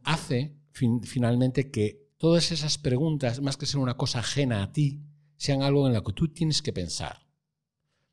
hace 0.02 0.54
fin- 0.74 1.02
finalmente 1.02 1.70
que 1.70 2.10
todas 2.18 2.52
esas 2.52 2.76
preguntas, 2.78 3.40
más 3.40 3.56
que 3.56 3.66
ser 3.66 3.80
una 3.80 3.96
cosa 3.96 4.18
ajena 4.18 4.62
a 4.62 4.72
ti, 4.72 5.00
sean 5.36 5.62
algo 5.62 5.86
en 5.86 5.94
lo 5.94 6.04
que 6.04 6.12
tú 6.12 6.28
tienes 6.28 6.60
que 6.62 6.72
pensar. 6.72 7.26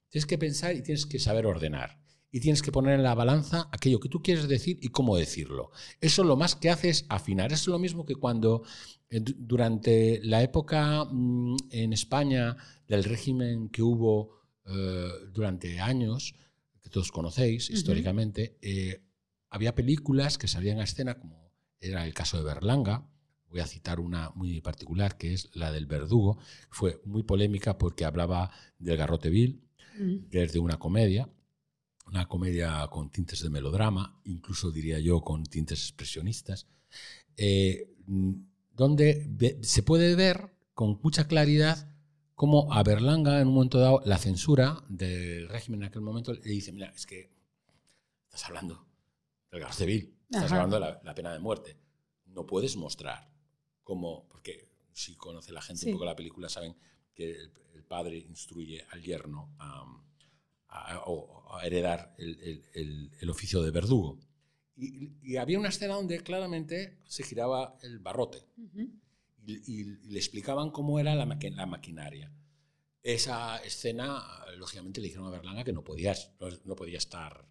Tienes 0.09 0.25
que 0.25 0.37
pensar 0.37 0.75
y 0.75 0.81
tienes 0.83 1.05
que 1.05 1.19
saber 1.19 1.45
ordenar. 1.45 1.99
Y 2.33 2.39
tienes 2.39 2.61
que 2.61 2.71
poner 2.71 2.95
en 2.95 3.03
la 3.03 3.13
balanza 3.13 3.67
aquello 3.73 3.99
que 3.99 4.07
tú 4.07 4.21
quieres 4.23 4.47
decir 4.47 4.77
y 4.81 4.87
cómo 4.87 5.17
decirlo. 5.17 5.71
Eso 5.99 6.23
lo 6.23 6.37
más 6.37 6.55
que 6.55 6.69
hace 6.69 6.89
es 6.89 7.05
afinar. 7.09 7.51
Es 7.51 7.67
lo 7.67 7.77
mismo 7.77 8.05
que 8.05 8.15
cuando 8.15 8.63
eh, 9.09 9.19
du- 9.19 9.35
durante 9.37 10.19
la 10.23 10.41
época 10.41 11.03
mm, 11.05 11.55
en 11.71 11.91
España 11.93 12.55
del 12.87 13.03
régimen 13.03 13.67
que 13.69 13.81
hubo 13.83 14.41
eh, 14.65 15.09
durante 15.33 15.79
años, 15.81 16.33
que 16.81 16.89
todos 16.89 17.11
conocéis 17.11 17.69
históricamente, 17.69 18.57
eh, 18.61 19.01
había 19.49 19.75
películas 19.75 20.37
que 20.37 20.47
salían 20.47 20.79
a 20.79 20.85
escena, 20.85 21.19
como 21.19 21.40
era 21.81 22.05
el 22.05 22.13
caso 22.13 22.37
de 22.37 22.43
Berlanga. 22.43 23.05
Voy 23.49 23.59
a 23.59 23.67
citar 23.67 23.99
una 23.99 24.29
muy 24.35 24.61
particular, 24.61 25.17
que 25.17 25.33
es 25.33 25.49
la 25.53 25.71
del 25.71 25.85
verdugo. 25.85 26.37
Fue 26.69 27.01
muy 27.03 27.23
polémica 27.23 27.77
porque 27.77 28.05
hablaba 28.05 28.51
del 28.79 28.97
garrote 28.97 29.29
vil, 29.29 29.67
Mm. 29.97 30.29
que 30.29 30.43
es 30.43 30.53
de 30.53 30.59
una 30.59 30.77
comedia, 30.79 31.29
una 32.07 32.27
comedia 32.27 32.87
con 32.89 33.09
tintes 33.09 33.41
de 33.41 33.49
melodrama, 33.49 34.21
incluso 34.23 34.71
diría 34.71 34.99
yo 34.99 35.21
con 35.21 35.43
tintes 35.43 35.79
expresionistas, 35.81 36.67
eh, 37.37 37.89
donde 38.73 39.57
se 39.61 39.83
puede 39.83 40.15
ver 40.15 40.55
con 40.73 40.99
mucha 41.03 41.27
claridad 41.27 41.93
cómo 42.35 42.73
a 42.73 42.83
Berlanga 42.83 43.41
en 43.41 43.49
un 43.49 43.53
momento 43.53 43.79
dado 43.79 44.01
la 44.05 44.17
censura 44.17 44.83
del 44.89 45.47
régimen 45.49 45.81
en 45.81 45.87
aquel 45.87 46.01
momento 46.01 46.33
le 46.33 46.39
dice, 46.41 46.71
mira, 46.71 46.91
es 46.95 47.05
que 47.05 47.29
estás 48.25 48.45
hablando 48.45 48.87
del 49.51 49.59
garrote 49.61 49.85
vil, 49.85 50.15
estás 50.39 50.51
hablando 50.51 50.75
de 50.77 50.79
la, 50.81 51.01
la 51.03 51.13
pena 51.15 51.33
de 51.33 51.39
muerte, 51.39 51.77
no 52.27 52.45
puedes 52.45 52.75
mostrar 52.77 53.29
cómo, 53.83 54.27
porque 54.29 54.69
si 54.93 55.15
conoce 55.15 55.51
la 55.51 55.61
gente 55.61 55.81
Sí. 55.81 55.87
un 55.89 55.93
poco 55.93 56.05
la 56.05 56.15
película 56.15 56.49
saben 56.49 56.75
que 57.13 57.31
el, 57.31 57.51
el 57.75 57.83
padre 57.83 58.17
instruye 58.17 58.85
al 58.91 59.01
yerno 59.01 59.53
a, 59.59 59.85
a- 60.69 60.95
a- 60.97 61.57
a 61.59 61.65
heredar 61.65 62.15
el, 62.17 62.39
el- 62.73 63.11
el- 63.19 63.29
oficio 63.29 63.61
de 63.61 63.71
verdugo. 63.71 64.19
Y, 64.77 65.11
y 65.21 65.37
había 65.37 65.59
una 65.59 65.69
escena 65.69 65.95
donde 65.95 66.21
claramente 66.23 66.97
se 67.05 67.23
giraba 67.23 67.77
el 67.81 67.99
barrote 67.99 68.45
Ujú. 68.57 68.89
y, 69.45 69.53
y- 69.53 69.81
y 70.03 70.09
le 70.11 70.17
explicaban 70.19 70.71
cómo 70.71 70.99
era 70.99 71.13
la, 71.15 71.25
maqui- 71.25 71.53
la 71.53 71.65
maquinaria. 71.65 72.31
Esa 73.03 73.57
escena, 73.57 74.23
lógicamente, 74.57 75.01
le 75.01 75.07
dijeron 75.07 75.27
a 75.27 75.31
Berlanga 75.31 75.63
que 75.63 75.73
no 75.73 75.83
podía, 75.83 76.13
no 76.65 76.75
podía 76.75 76.97
estar. 76.99 77.45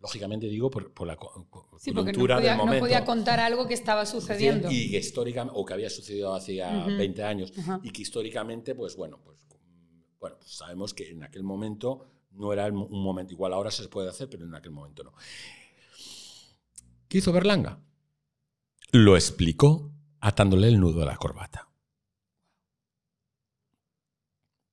Lógicamente, 0.00 0.46
digo, 0.46 0.70
por, 0.70 0.92
por 0.92 1.06
la 1.08 1.14
Sí, 1.14 1.20
porque 1.20 1.92
no 1.92 1.94
coyuntura 2.04 2.36
podía, 2.36 2.50
del 2.50 2.58
no 2.58 2.64
momento. 2.66 2.84
podía 2.84 3.04
contar 3.04 3.40
algo 3.40 3.66
que 3.66 3.74
estaba 3.74 4.06
sucediendo. 4.06 4.70
Y 4.70 4.90
que 4.92 4.98
históricamente, 4.98 5.58
o 5.58 5.64
que 5.64 5.74
había 5.74 5.90
sucedido 5.90 6.34
hace 6.34 6.54
ya 6.54 6.86
Ujú. 6.86 6.96
20 6.96 7.24
años, 7.24 7.52
y 7.82 7.90
que 7.90 8.02
históricamente, 8.02 8.74
pues 8.76 8.94
bueno, 8.96 9.20
pues, 9.24 9.44
mm, 9.50 10.18
bueno, 10.20 10.36
pues 10.38 10.52
sabemos 10.54 10.94
que 10.94 11.10
en 11.10 11.24
aquel 11.24 11.42
momento 11.42 12.06
no 12.30 12.52
era 12.52 12.66
un 12.68 13.02
momento, 13.02 13.32
igual 13.32 13.52
ahora 13.52 13.70
se 13.72 13.88
puede 13.88 14.08
hacer, 14.08 14.28
pero 14.30 14.44
en 14.44 14.54
aquel 14.54 14.70
momento 14.70 15.02
no. 15.02 15.12
¿Qué 17.08 17.18
hizo 17.18 17.32
Berlanga? 17.32 17.80
Lo 18.92 19.16
explicó 19.16 19.90
atándole 20.20 20.68
el 20.68 20.78
nudo 20.78 21.02
a 21.02 21.06
la 21.06 21.16
corbata. 21.16 21.68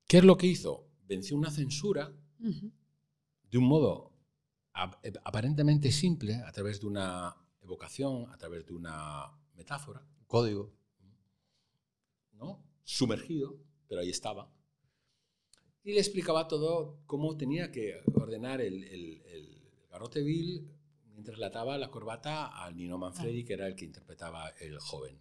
¿Qué 0.07 0.19
es 0.19 0.23
lo 0.23 0.37
que 0.37 0.47
hizo? 0.47 0.87
Venció 1.07 1.35
una 1.35 1.49
censura 1.49 2.13
de 2.37 3.57
un 3.57 3.63
modo 3.63 4.11
aparentemente 5.23 5.91
simple, 5.91 6.35
a 6.35 6.51
través 6.51 6.81
de 6.81 6.87
una 6.87 7.35
evocación, 7.61 8.29
a 8.31 8.37
través 8.37 8.65
de 8.65 8.73
una 8.73 9.31
metáfora, 9.55 10.05
Código. 10.27 10.73
¿no? 12.33 12.63
sumergido, 12.83 13.57
pero 13.87 14.01
ahí 14.01 14.09
estaba. 14.09 14.51
Y 15.83 15.93
le 15.93 15.99
explicaba 15.99 16.47
todo 16.47 16.99
cómo 17.05 17.37
tenía 17.37 17.71
que 17.71 18.01
ordenar 18.13 18.61
el, 18.61 18.83
el, 18.83 19.21
el 19.25 19.87
garrote 19.89 20.21
vil 20.23 20.71
mientras 21.05 21.37
le 21.37 21.45
ataba 21.45 21.77
la 21.77 21.91
corbata 21.91 22.47
al 22.47 22.75
Nino 22.75 22.97
Manfredi, 22.97 23.43
que 23.43 23.53
era 23.53 23.67
el 23.67 23.75
que 23.75 23.85
interpretaba 23.85 24.49
el 24.59 24.79
joven. 24.79 25.19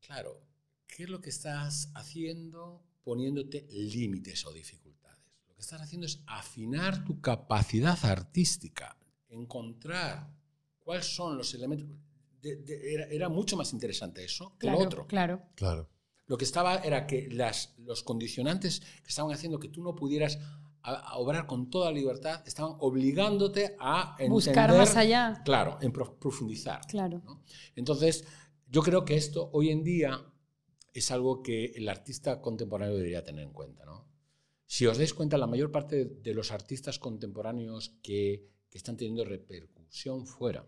Claro, 0.00 0.40
¿qué 0.86 1.04
es 1.04 1.08
lo 1.08 1.20
que 1.20 1.30
estás 1.30 1.90
haciendo 1.94 2.84
poniéndote 3.04 3.66
límites 3.70 4.44
o 4.46 4.52
dificultades? 4.52 4.81
Que 5.62 5.66
estás 5.66 5.82
haciendo 5.82 6.08
es 6.08 6.20
afinar 6.26 7.04
tu 7.04 7.20
capacidad 7.20 7.96
artística, 8.04 8.98
encontrar 9.28 10.28
cuáles 10.80 11.06
son 11.06 11.38
los 11.38 11.54
elementos. 11.54 11.86
era, 12.42 13.28
mucho 13.28 13.56
más 13.56 13.72
interesante 13.72 14.24
eso 14.24 14.56
que 14.58 14.68
lo 14.68 14.76
otro. 14.76 15.06
Claro. 15.06 15.40
Claro. 15.54 15.88
Lo 16.26 16.36
que 16.36 16.46
estaba 16.46 16.78
era 16.78 17.06
que 17.06 17.28
las, 17.30 17.76
los 17.78 18.02
condicionantes 18.02 18.80
que 18.80 19.10
estaban 19.10 19.32
haciendo 19.32 19.60
que 19.60 19.68
tú 19.68 19.84
no 19.84 19.94
pudieras 19.94 20.40
obrar 21.14 21.46
con 21.46 21.70
toda 21.70 21.92
libertad 21.92 22.42
estaban 22.44 22.74
obligándote 22.80 23.76
a 23.78 24.16
buscar 24.28 24.76
más 24.76 24.96
allá. 24.96 25.42
Claro, 25.44 25.78
en 25.80 25.92
profundizar. 25.92 26.80
Claro. 26.88 27.22
Entonces, 27.76 28.24
yo 28.66 28.82
creo 28.82 29.04
que 29.04 29.14
esto 29.14 29.48
hoy 29.52 29.70
en 29.70 29.84
día 29.84 30.26
es 30.92 31.12
algo 31.12 31.40
que 31.40 31.66
el 31.66 31.88
artista 31.88 32.40
contemporáneo 32.40 32.96
debería 32.96 33.22
tener 33.22 33.44
en 33.44 33.52
cuenta. 33.52 33.84
¿no? 33.84 34.11
Si 34.72 34.86
os 34.86 34.96
dais 34.96 35.12
cuenta, 35.12 35.36
la 35.36 35.52
mayor 35.52 35.68
parte 35.68 36.06
de 36.06 36.32
los 36.32 36.50
artistas 36.50 36.98
contemporáneos 36.98 37.92
que, 38.02 38.48
que 38.70 38.78
están 38.78 38.96
teniendo 38.96 39.22
repercusión 39.22 40.26
fuera 40.26 40.64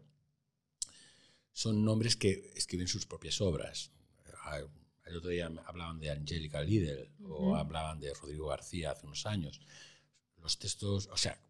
son 1.53 1.83
nombres 1.83 2.15
que 2.15 2.53
escriben 2.55 2.87
sus 2.87 3.07
propias 3.07 3.41
obras. 3.41 3.93
El 5.07 5.17
otro 5.17 5.31
día 5.31 5.51
hablaban 5.65 6.01
de 6.01 6.11
Angélica 6.11 6.61
Lidl 6.61 7.15
o 7.31 7.57
hablaban 7.57 7.99
de 7.99 8.13
Rodrigo 8.13 8.49
García 8.49 8.91
hace 8.91 9.07
unos 9.07 9.25
años. 9.25 9.63
Los 10.37 10.59
textos, 10.59 11.09
o 11.11 11.17
sea, 11.17 11.41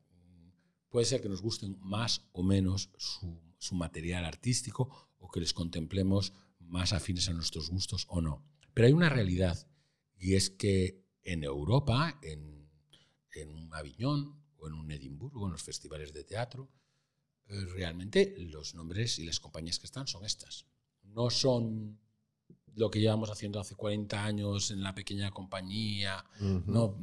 puede 0.91 1.07
ser 1.07 1.21
que 1.21 1.29
nos 1.29 1.43
gusten 1.43 1.77
más 1.81 2.23
o 2.31 2.45
menos 2.45 2.89
su, 2.97 3.37
su 3.59 3.75
material 3.75 4.25
artístico 4.25 5.11
o 5.19 5.29
que 5.29 5.41
les 5.41 5.55
contemplemos 5.55 6.33
más 6.61 6.93
afines 6.93 7.29
a 7.29 7.33
nuestros 7.33 7.69
gustos 7.69 8.07
o 8.09 8.21
no. 8.21 8.47
Pero 8.75 8.87
hay 8.87 8.93
una 8.93 9.09
realidad 9.09 9.67
y 10.17 10.37
es 10.37 10.51
que 10.51 11.04
en 11.25 11.43
Europa, 11.43 12.18
en, 12.22 12.68
en 13.35 13.51
un 13.51 13.75
Aviñón 13.75 14.35
o 14.59 14.68
en 14.68 14.75
un 14.75 14.91
Edimburgo, 14.91 15.47
en 15.47 15.53
los 15.53 15.62
festivales 15.62 16.12
de 16.12 16.25
teatro, 16.25 16.68
eh, 17.47 17.64
realmente 17.75 18.35
los 18.39 18.75
nombres 18.75 19.18
y 19.18 19.25
las 19.25 19.41
compañías 19.41 19.79
que 19.79 19.87
están 19.87 20.07
son 20.07 20.25
estas. 20.25 20.66
No 21.03 21.31
son 21.31 21.99
lo 22.75 22.91
que 22.91 23.01
llevamos 23.01 23.31
haciendo 23.31 23.61
hace 23.61 23.75
40 23.75 24.25
años 24.25 24.70
en 24.70 24.83
la 24.83 24.95
pequeña 24.95 25.31
compañía, 25.31 26.25
¿no? 26.66 26.99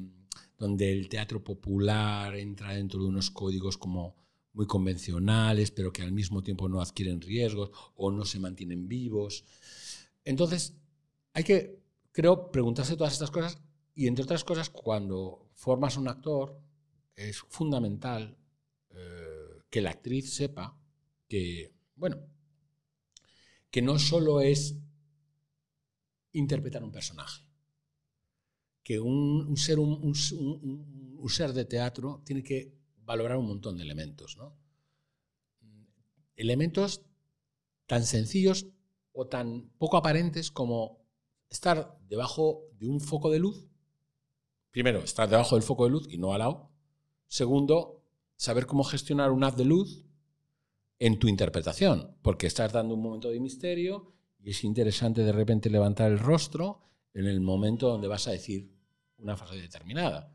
donde 0.57 0.91
el 0.91 1.07
teatro 1.07 1.43
popular 1.43 2.35
entra 2.35 2.73
dentro 2.73 3.01
de 3.01 3.07
unos 3.07 3.31
códigos 3.31 3.77
como 3.77 4.15
muy 4.53 4.67
convencionales, 4.67 5.71
pero 5.71 5.93
que 5.93 6.01
al 6.01 6.11
mismo 6.11 6.43
tiempo 6.43 6.67
no 6.67 6.81
adquieren 6.81 7.21
riesgos 7.21 7.71
o 7.95 8.11
no 8.11 8.25
se 8.25 8.39
mantienen 8.39 8.87
vivos. 8.87 9.45
Entonces, 10.25 10.75
hay 11.33 11.43
que, 11.43 11.81
creo, 12.11 12.51
preguntarse 12.51 12.97
todas 12.97 13.13
estas 13.13 13.31
cosas 13.31 13.59
y, 13.93 14.07
entre 14.07 14.23
otras 14.23 14.43
cosas, 14.43 14.69
cuando 14.69 15.49
formas 15.55 15.97
un 15.97 16.07
actor, 16.07 16.59
es 17.15 17.39
fundamental 17.49 18.37
eh, 18.89 19.63
que 19.69 19.81
la 19.81 19.91
actriz 19.91 20.33
sepa 20.33 20.77
que, 21.27 21.73
bueno, 21.95 22.17
que 23.69 23.81
no 23.81 23.99
solo 23.99 24.41
es 24.41 24.75
interpretar 26.33 26.83
un 26.83 26.91
personaje, 26.91 27.43
que 28.83 28.99
un, 28.99 29.55
ser, 29.57 29.79
un, 29.79 30.13
ser 31.29 31.53
de 31.53 31.65
teatro 31.65 32.21
tiene 32.25 32.43
que 32.43 32.73
valorar 32.97 33.37
un 33.37 33.47
montón 33.47 33.77
de 33.77 33.83
elementos, 33.83 34.37
¿no? 34.37 34.57
Elementos 36.35 37.01
tan 37.85 38.05
sencillos 38.05 38.67
o 39.13 39.27
tan 39.27 39.69
poco 39.77 39.97
aparentes 39.97 40.49
como 40.51 41.05
estar 41.49 41.97
debajo 42.07 42.63
de 42.79 42.87
un 42.87 42.99
foco 42.99 43.29
de 43.29 43.39
luz. 43.39 43.67
Primero, 44.71 44.99
estar 44.99 45.29
debajo 45.29 45.55
del 45.55 45.63
foco 45.63 45.85
de 45.85 45.91
luz 45.91 46.07
y 46.09 46.17
no 46.17 46.33
al 46.33 46.39
lado. 46.39 46.71
Segundo, 47.27 48.03
saber 48.35 48.65
cómo 48.65 48.83
gestionar 48.83 49.31
un 49.31 49.43
haz 49.43 49.55
de 49.55 49.65
luz 49.65 50.05
en 50.97 51.19
tu 51.19 51.27
interpretación, 51.27 52.15
porque 52.21 52.47
estás 52.47 52.71
dando 52.71 52.93
un 52.93 53.01
momento 53.01 53.29
de 53.29 53.39
misterio 53.39 54.13
y 54.39 54.51
es 54.51 54.63
interesante 54.63 55.23
de 55.23 55.31
repente 55.31 55.69
levantar 55.69 56.11
el 56.11 56.19
rostro 56.19 56.81
en 57.13 57.27
el 57.27 57.41
momento 57.41 57.89
donde 57.89 58.07
vas 58.07 58.27
a 58.27 58.31
decir 58.31 58.71
una 59.17 59.35
frase 59.35 59.55
determinada 59.55 60.33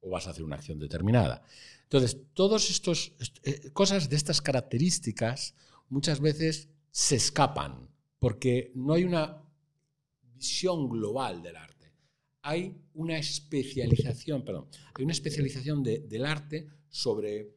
o 0.00 0.10
vas 0.10 0.26
a 0.26 0.30
hacer 0.30 0.42
una 0.42 0.56
acción 0.56 0.78
determinada. 0.78 1.42
Entonces, 1.84 2.18
todas 2.34 2.70
estas 2.70 3.12
eh, 3.42 3.70
cosas 3.72 4.08
de 4.08 4.16
estas 4.16 4.40
características 4.40 5.54
muchas 5.88 6.20
veces 6.20 6.68
se 6.90 7.16
escapan 7.16 7.88
porque 8.18 8.72
no 8.74 8.94
hay 8.94 9.04
una 9.04 9.42
visión 10.22 10.88
global 10.88 11.42
del 11.42 11.56
arte. 11.56 11.79
Hay 12.42 12.76
una 12.94 13.18
especialización, 13.18 14.44
perdón, 14.44 14.68
hay 14.94 15.04
una 15.04 15.12
especialización 15.12 15.82
del 15.82 16.24
arte 16.24 16.68
sobre 16.88 17.54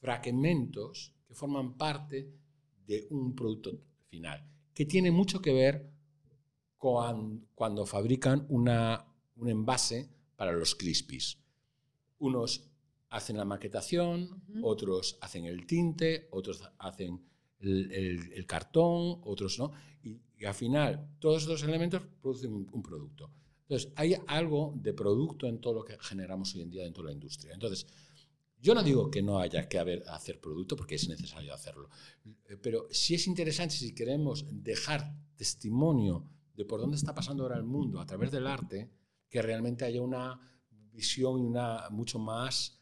fragmentos 0.00 1.14
que 1.26 1.34
forman 1.34 1.76
parte 1.76 2.32
de 2.86 3.06
un 3.10 3.34
producto 3.34 3.78
final, 4.08 4.44
que 4.74 4.86
tiene 4.86 5.10
mucho 5.10 5.40
que 5.40 5.52
ver 5.52 5.90
con 6.76 7.48
cuando 7.54 7.84
fabrican 7.84 8.46
una, 8.48 9.04
un 9.36 9.48
envase 9.48 10.08
para 10.36 10.52
los 10.52 10.74
crispies. 10.74 11.38
Unos 12.18 12.68
hacen 13.10 13.36
la 13.36 13.44
maquetación, 13.44 14.42
otros 14.62 15.18
hacen 15.20 15.44
el 15.44 15.66
tinte, 15.66 16.28
otros 16.30 16.62
hacen 16.78 17.22
el, 17.60 18.46
cartón, 18.46 19.20
otros 19.24 19.58
no. 19.58 19.72
Y, 20.02 20.20
al 20.44 20.54
final, 20.54 21.16
todos 21.18 21.42
estos 21.42 21.62
elementos 21.64 22.02
producen 22.20 22.52
un, 22.54 22.82
producto. 22.82 23.30
Entonces, 23.68 23.92
hay 23.96 24.16
algo 24.26 24.72
de 24.76 24.94
producto 24.94 25.46
en 25.46 25.60
todo 25.60 25.74
lo 25.74 25.84
que 25.84 25.98
generamos 26.00 26.54
hoy 26.54 26.62
en 26.62 26.70
día 26.70 26.84
dentro 26.84 27.02
de 27.02 27.10
la 27.10 27.12
industria. 27.12 27.52
Entonces, 27.52 27.86
yo 28.60 28.74
no 28.74 28.82
digo 28.82 29.10
que 29.10 29.22
no 29.22 29.38
haya 29.38 29.68
que 29.68 29.78
haber, 29.78 30.02
hacer 30.08 30.40
producto, 30.40 30.74
porque 30.74 30.94
es 30.94 31.06
necesario 31.06 31.52
hacerlo. 31.52 31.90
Eh, 32.46 32.56
pero 32.56 32.86
sí 32.90 33.14
es 33.14 33.26
interesante, 33.26 33.74
si 33.74 33.94
queremos 33.94 34.46
dejar 34.50 35.14
testimonio 35.36 36.24
de 36.54 36.64
por 36.64 36.80
dónde 36.80 36.96
está 36.96 37.14
pasando 37.14 37.42
ahora 37.42 37.56
el 37.56 37.64
mundo 37.64 38.00
a 38.00 38.06
través 38.06 38.30
del 38.30 38.46
arte, 38.46 38.90
que 39.28 39.42
realmente 39.42 39.84
haya 39.84 40.00
una 40.00 40.40
visión 40.70 41.38
y 41.38 41.44
una 41.44 41.90
mucho 41.90 42.18
más 42.18 42.78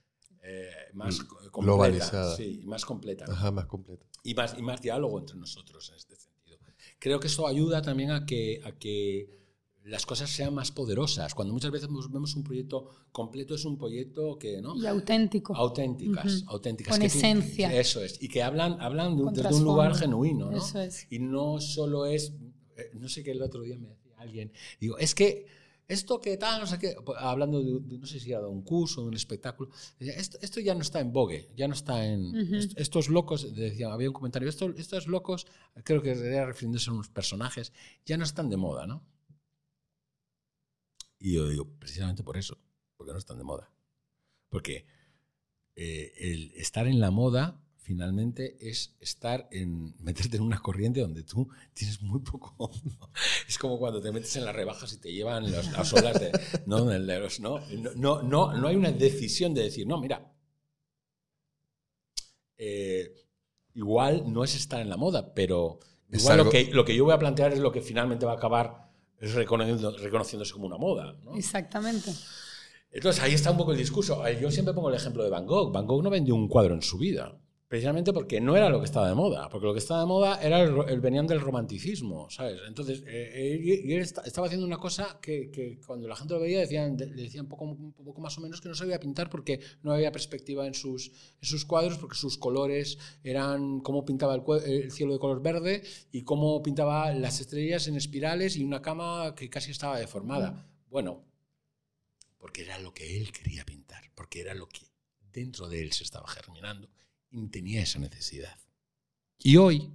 eh, 0.48 0.70
más 0.92 1.24
completa, 1.24 1.60
globalizada. 1.60 2.36
Sí, 2.36 2.62
más 2.64 2.84
completa. 2.84 3.24
Ajá, 3.28 3.50
más 3.50 3.66
completa. 3.66 4.06
Y 4.22 4.34
más, 4.34 4.56
y 4.56 4.62
más 4.62 4.80
diálogo 4.80 5.18
entre 5.18 5.36
nosotros 5.36 5.88
en 5.90 5.96
este 5.96 6.14
sentido. 6.14 6.58
Creo 7.00 7.18
que 7.18 7.26
eso 7.26 7.48
ayuda 7.48 7.82
también 7.82 8.12
a 8.12 8.24
que, 8.24 8.60
a 8.64 8.70
que 8.70 9.45
las 9.86 10.04
cosas 10.04 10.30
sean 10.30 10.52
más 10.52 10.72
poderosas. 10.72 11.34
Cuando 11.34 11.54
muchas 11.54 11.70
veces 11.70 11.88
vemos 12.10 12.34
un 12.34 12.42
proyecto 12.42 12.90
completo, 13.12 13.54
es 13.54 13.64
un 13.64 13.78
proyecto 13.78 14.36
que... 14.36 14.60
¿no? 14.60 14.76
Y 14.76 14.86
auténtico. 14.86 15.54
Auténticas, 15.54 16.44
auténticas. 16.48 16.92
Con 16.92 17.02
esencia. 17.02 17.72
eso 17.72 18.02
es. 18.02 18.20
Y 18.20 18.28
que 18.28 18.42
hablan, 18.42 18.80
hablan 18.80 19.16
de, 19.16 19.42
desde 19.42 19.54
un 19.54 19.64
lugar 19.64 19.94
genuino. 19.94 20.50
¿no? 20.50 20.56
Eso 20.56 20.80
es. 20.80 21.06
Y 21.08 21.20
no 21.20 21.60
solo 21.60 22.06
es... 22.06 22.32
Eh, 22.76 22.90
no 22.94 23.08
sé 23.08 23.22
qué 23.22 23.30
el 23.30 23.42
otro 23.42 23.62
día 23.62 23.78
me 23.78 23.88
decía 23.88 24.12
alguien. 24.18 24.52
Digo, 24.80 24.98
es 24.98 25.14
que 25.14 25.46
esto 25.86 26.20
que 26.20 26.36
tal, 26.36 26.60
no 26.60 26.66
sé 26.66 26.80
qué, 26.80 26.96
hablando 27.18 27.62
de, 27.62 27.96
no 27.96 28.06
sé 28.06 28.18
si 28.18 28.32
era 28.32 28.40
de 28.40 28.48
un 28.48 28.62
curso, 28.62 29.02
de 29.02 29.08
un 29.08 29.14
espectáculo, 29.14 29.70
esto, 30.00 30.36
esto 30.40 30.58
ya 30.58 30.74
no 30.74 30.80
está 30.80 30.98
en 30.98 31.12
vogue, 31.12 31.46
ya 31.56 31.68
no 31.68 31.74
está 31.74 32.04
en... 32.04 32.34
estos 32.74 33.08
locos, 33.08 33.54
decía, 33.54 33.92
había 33.92 34.08
un 34.08 34.14
comentario, 34.14 34.48
estos, 34.48 34.76
estos 34.78 35.06
locos, 35.06 35.46
creo 35.84 36.02
que 36.02 36.10
era 36.10 36.44
refiriéndose 36.44 36.90
a 36.90 36.92
unos 36.92 37.08
personajes, 37.08 37.72
ya 38.04 38.16
no 38.16 38.24
están 38.24 38.50
de 38.50 38.56
moda, 38.56 38.88
¿no? 38.88 39.04
Y 41.26 41.32
yo 41.32 41.48
digo, 41.48 41.66
precisamente 41.80 42.22
por 42.22 42.36
eso, 42.36 42.56
porque 42.96 43.12
no 43.12 43.18
están 43.18 43.36
de 43.36 43.42
moda. 43.42 43.68
Porque 44.48 44.86
eh, 45.74 46.12
el 46.20 46.52
estar 46.52 46.86
en 46.86 47.00
la 47.00 47.10
moda 47.10 47.60
finalmente 47.78 48.56
es 48.60 48.94
estar 49.00 49.48
en 49.50 49.96
meterte 50.04 50.36
en 50.36 50.44
una 50.44 50.60
corriente 50.60 51.00
donde 51.00 51.24
tú 51.24 51.48
tienes 51.74 52.00
muy 52.00 52.20
poco. 52.20 52.70
Es 53.48 53.58
como 53.58 53.76
cuando 53.76 54.00
te 54.00 54.12
metes 54.12 54.36
en 54.36 54.44
las 54.44 54.54
rebajas 54.54 54.92
y 54.92 55.00
te 55.00 55.12
llevan 55.12 55.50
las 55.50 55.92
olas 55.94 56.20
de, 56.20 56.30
¿no? 56.66 56.84
¿no? 57.96 58.22
No, 58.22 58.52
no, 58.52 58.68
hay 58.68 58.76
una 58.76 58.92
decisión 58.92 59.52
de 59.52 59.64
decir, 59.64 59.84
no, 59.84 60.00
mira, 60.00 60.32
eh, 62.56 63.12
igual 63.74 64.32
no 64.32 64.44
es 64.44 64.54
estar 64.54 64.80
en 64.80 64.90
la 64.90 64.96
moda, 64.96 65.34
pero 65.34 65.80
igual 66.08 66.38
lo 66.38 66.50
que, 66.50 66.66
lo 66.66 66.84
que 66.84 66.94
yo 66.94 67.04
voy 67.04 67.14
a 67.14 67.18
plantear 67.18 67.52
es 67.52 67.58
lo 67.58 67.72
que 67.72 67.82
finalmente 67.82 68.26
va 68.26 68.34
a 68.34 68.36
acabar 68.36 68.85
reconociendo, 69.20 69.96
reconociéndose 69.98 70.52
como 70.52 70.66
una 70.66 70.76
moda. 70.76 71.16
Exactamente. 71.36 72.12
Entonces 72.90 73.22
ahí 73.22 73.34
está 73.34 73.50
un 73.50 73.58
poco 73.58 73.72
el 73.72 73.78
discurso. 73.78 74.26
Yo 74.40 74.50
siempre 74.50 74.72
pongo 74.74 74.88
el 74.88 74.94
ejemplo 74.94 75.22
de 75.22 75.30
Van 75.30 75.46
Gogh. 75.46 75.72
Van 75.72 75.86
Gogh 75.86 76.02
no 76.02 76.10
vendió 76.10 76.34
un 76.34 76.48
cuadro 76.48 76.74
en 76.74 76.82
su 76.82 76.98
vida. 76.98 77.38
Precisamente 77.68 78.12
porque 78.12 78.40
no 78.40 78.56
era 78.56 78.68
lo 78.68 78.78
que 78.78 78.84
estaba 78.84 79.08
de 79.08 79.16
moda, 79.16 79.48
porque 79.48 79.66
lo 79.66 79.72
que 79.72 79.80
estaba 79.80 79.98
de 79.98 80.06
moda 80.06 80.40
era 80.40 80.62
el, 80.62 81.00
venían 81.00 81.26
del 81.26 81.40
romanticismo, 81.40 82.30
¿sabes? 82.30 82.60
Entonces, 82.68 83.02
eh, 83.08 83.32
eh, 83.34 83.82
él 83.92 84.02
estaba 84.02 84.46
haciendo 84.46 84.64
una 84.64 84.78
cosa 84.78 85.18
que, 85.20 85.80
cuando 85.84 86.06
la 86.06 86.14
gente 86.14 86.34
lo 86.34 86.40
veía 86.40 86.60
decían, 86.60 86.96
le 86.96 87.22
decían 87.22 87.48
poco, 87.48 87.64
un 87.64 87.92
poco 87.92 88.20
más 88.20 88.38
o 88.38 88.40
menos 88.40 88.60
que 88.60 88.68
no 88.68 88.76
sabía 88.76 89.00
pintar 89.00 89.28
porque 89.28 89.58
no 89.82 89.92
había 89.92 90.12
perspectiva 90.12 90.64
en 90.64 90.74
sus, 90.74 91.08
en 91.08 91.48
sus 91.48 91.64
cuadros, 91.64 91.98
porque 91.98 92.14
sus 92.14 92.38
colores 92.38 92.98
eran 93.24 93.80
cómo 93.80 94.04
pintaba 94.04 94.36
el, 94.36 94.44
el, 94.64 94.92
cielo 94.92 95.14
de 95.14 95.18
color 95.18 95.42
verde 95.42 95.82
y 96.12 96.22
cómo 96.22 96.62
pintaba 96.62 97.12
las 97.14 97.40
estrellas 97.40 97.88
en 97.88 97.96
espirales 97.96 98.56
y 98.56 98.62
una 98.62 98.80
cama 98.80 99.34
que 99.34 99.50
casi 99.50 99.72
estaba 99.72 99.98
deformada. 99.98 100.70
Bueno, 100.88 101.24
porque 102.38 102.62
era 102.62 102.78
lo 102.78 102.94
que 102.94 103.16
él 103.16 103.32
quería 103.32 103.64
pintar, 103.64 104.04
porque 104.14 104.40
era 104.40 104.54
lo 104.54 104.68
que 104.68 104.82
dentro 105.32 105.68
de 105.68 105.82
él 105.82 105.92
se 105.92 106.04
estaba 106.04 106.28
germinando 106.28 106.88
tenía 107.50 107.82
esa 107.82 107.98
necesidad. 107.98 108.58
Y 109.38 109.56
hoy, 109.56 109.92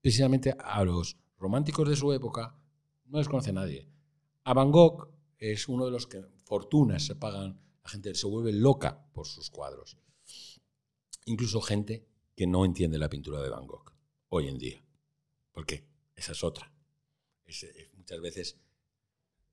precisamente 0.00 0.54
a 0.58 0.82
los 0.84 1.16
románticos 1.36 1.88
de 1.88 1.96
su 1.96 2.12
época, 2.12 2.58
no 3.06 3.18
les 3.18 3.28
conoce 3.28 3.52
nadie. 3.52 3.88
A 4.44 4.54
Van 4.54 4.70
Gogh 4.70 5.08
es 5.38 5.68
uno 5.68 5.84
de 5.84 5.90
los 5.90 6.06
que 6.06 6.24
fortunas 6.44 7.04
se 7.04 7.16
pagan, 7.16 7.60
la 7.84 7.90
gente 7.90 8.14
se 8.14 8.26
vuelve 8.26 8.52
loca 8.52 9.06
por 9.12 9.26
sus 9.26 9.50
cuadros. 9.50 9.98
Incluso 11.26 11.60
gente 11.60 12.06
que 12.34 12.46
no 12.46 12.64
entiende 12.64 12.98
la 12.98 13.10
pintura 13.10 13.42
de 13.42 13.50
Van 13.50 13.66
Gogh 13.66 13.92
hoy 14.28 14.48
en 14.48 14.58
día. 14.58 14.82
¿Por 15.52 15.66
qué? 15.66 15.86
Esa 16.16 16.32
es 16.32 16.42
otra. 16.42 16.72
muchas 17.96 18.20
veces 18.20 18.58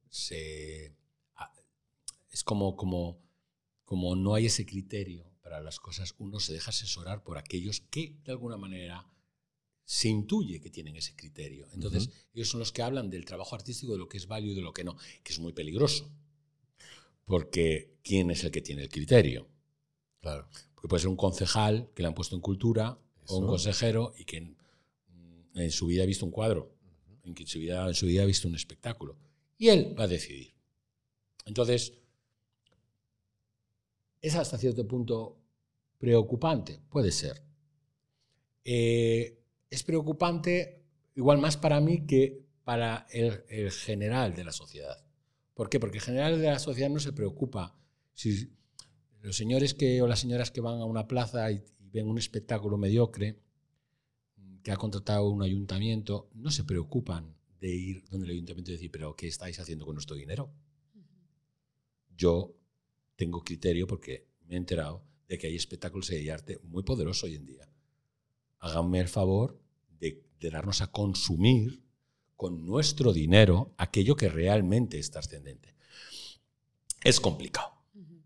se, 0.10 0.96
es 2.32 2.44
como, 2.44 2.76
como, 2.76 3.22
como 3.84 4.16
no 4.16 4.36
hay 4.36 4.46
ese 4.46 4.66
criterio 4.66 5.30
para 5.50 5.62
las 5.62 5.80
cosas, 5.80 6.14
uno 6.20 6.40
se 6.40 6.54
deja 6.54 6.70
asesorar 6.70 7.24
por 7.24 7.40
aquellos 7.40 7.82
que 7.90 8.16
de 8.24 8.32
alguna 8.32 8.56
manera 8.56 9.08
se 9.84 10.08
intuye 10.08 10.62
que 10.62 10.70
tienen 10.70 10.96
ese 10.96 11.16
criterio. 11.16 11.68
Entonces, 11.74 12.12
ellos 12.36 12.50
son 12.50 12.60
los 12.60 12.72
que 12.72 12.84
hablan 12.84 13.10
del 13.10 13.26
trabajo 13.26 13.56
artístico, 13.56 13.94
de 13.94 13.98
lo 13.98 14.08
que 14.08 14.18
es 14.18 14.28
válido 14.28 14.54
y 14.54 14.56
de 14.58 14.62
lo 14.62 14.74
que 14.74 14.84
no, 14.84 14.96
que 15.24 15.34
es 15.34 15.40
muy 15.40 15.52
peligroso. 15.52 16.08
Porque 17.26 17.98
¿quién 18.04 18.30
es 18.30 18.44
el 18.44 18.52
que 18.52 18.62
tiene 18.62 18.84
el 18.84 18.90
criterio? 18.90 19.48
Claro. 20.22 20.48
Porque 20.76 20.88
puede 20.88 21.02
ser 21.02 21.10
un 21.10 21.16
concejal 21.16 21.90
que 21.96 22.04
le 22.04 22.10
han 22.10 22.14
puesto 22.14 22.36
en 22.36 22.42
cultura 22.42 23.00
o 23.26 23.38
un 23.38 23.48
consejero 23.48 24.14
y 24.16 24.26
que 24.26 24.56
en, 25.56 25.72
su 25.72 25.88
vida 25.88 26.04
ha 26.04 26.06
visto 26.06 26.26
un 26.26 26.32
cuadro, 26.32 26.76
en, 27.24 27.34
que 27.34 27.48
su 27.48 27.58
vida, 27.58 27.88
en 27.88 27.96
su 27.96 28.06
vida 28.06 28.22
ha 28.22 28.28
visto 28.28 28.48
un 28.48 28.56
espectáculo. 28.56 29.18
Y 29.58 29.70
él 29.70 29.96
va 30.00 30.04
a 30.04 30.08
decidir. 30.08 30.54
Entonces, 31.46 31.94
es 34.22 34.36
hasta 34.36 34.60
cierto 34.60 34.88
punto 34.88 35.39
preocupante, 36.00 36.82
puede 36.90 37.12
ser. 37.12 37.44
Eh, 38.64 39.44
es 39.70 39.84
preocupante 39.84 40.84
igual 41.16 41.38
más 41.38 41.58
para 41.58 41.80
mí 41.82 42.08
que 42.08 42.46
para 42.64 43.06
el, 43.12 43.72
general 43.72 44.36
de 44.36 44.44
la 44.44 44.52
sociedad. 44.52 45.04
¿Por 45.54 45.70
qué? 45.70 45.80
Porque 45.80 45.98
el 45.98 46.04
general 46.04 46.40
de 46.40 46.48
la 46.48 46.60
sociedad 46.60 46.90
no 46.90 47.00
se 47.00 47.14
preocupa 47.14 47.76
si 48.14 48.54
los 49.22 49.36
señores 49.36 49.74
que, 49.74 50.02
o 50.02 50.08
las 50.08 50.20
señoras 50.20 50.52
que 50.52 50.62
van 50.62 50.80
a 50.80 50.86
una 50.86 51.08
plaza 51.08 51.52
y, 51.52 51.64
ven 51.92 52.08
un 52.08 52.20
espectáculo 52.20 52.78
mediocre 52.78 53.40
que 54.62 54.72
ha 54.72 54.78
contratado 54.78 55.28
un 55.28 55.42
ayuntamiento, 55.42 56.30
no 56.36 56.52
se 56.52 56.64
preocupan 56.64 57.36
de 57.60 57.70
ir 57.70 58.06
donde 58.12 58.28
el 58.28 58.34
ayuntamiento 58.34 58.70
y 58.70 58.76
decir, 58.76 58.92
pero 58.92 59.16
¿qué 59.16 59.28
estáis 59.28 59.60
haciendo 59.60 59.88
con 59.88 59.96
nuestro 59.96 60.16
dinero? 60.16 60.54
Yo 62.16 62.56
tengo 63.16 63.44
criterio 63.44 63.88
porque 63.88 64.28
me 64.46 64.54
he 64.54 64.58
enterado 64.58 65.04
de 65.30 65.38
que 65.38 65.48
hay 65.48 65.56
espectáculos 65.56 66.08
de 66.10 66.30
arte 66.30 66.60
muy 66.64 66.84
poderosos 66.84 67.24
hoy 67.24 67.36
en 67.36 67.46
día 67.46 67.70
háganme 68.60 69.00
el 69.00 69.08
favor 69.08 69.60
de, 70.00 70.24
darnos 70.42 70.82
a 70.82 70.88
consumir 70.88 71.82
con 72.36 72.66
nuestro 72.66 73.12
dinero 73.12 73.74
aquello 73.78 74.16
que 74.16 74.30
realmente 74.30 74.98
es 74.98 75.12
trascendente. 75.12 75.76
Es 77.04 77.20
complicado, 77.20 77.74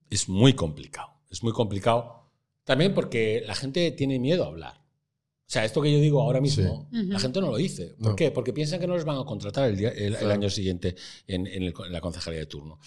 es 0.09 0.29
muy 0.29 0.53
complicado, 0.53 1.09
es 1.29 1.41
muy 1.41 1.53
complicado 1.53 2.31
también 2.63 2.93
porque 2.93 3.43
la 3.45 3.55
gente 3.55 3.91
tiene 3.91 4.19
miedo 4.19 4.43
a 4.43 4.47
hablar. 4.47 4.77
O 4.77 5.51
sea, 5.53 5.65
esto 5.65 5.81
que 5.81 5.91
yo 5.91 5.99
digo 5.99 6.21
ahora 6.21 6.39
mismo, 6.39 6.87
la 6.91 7.19
gente 7.19 7.41
no 7.41 7.51
lo 7.51 7.57
dice. 7.57 7.95
¿Por 8.01 8.15
qué? 8.15 8.31
Porque 8.31 8.53
piensan 8.53 8.79
que 8.79 8.87
no 8.87 8.95
les 8.95 9.05
van 9.05 9.17
a 9.17 9.25
contratar 9.25 9.69
el, 9.69 10.31
año 10.31 10.49
siguiente 10.49 10.95
en, 11.27 11.45
en, 11.45 11.73
la 11.89 12.01
concejalía 12.01 12.39
de 12.39 12.45
turno. 12.45 12.79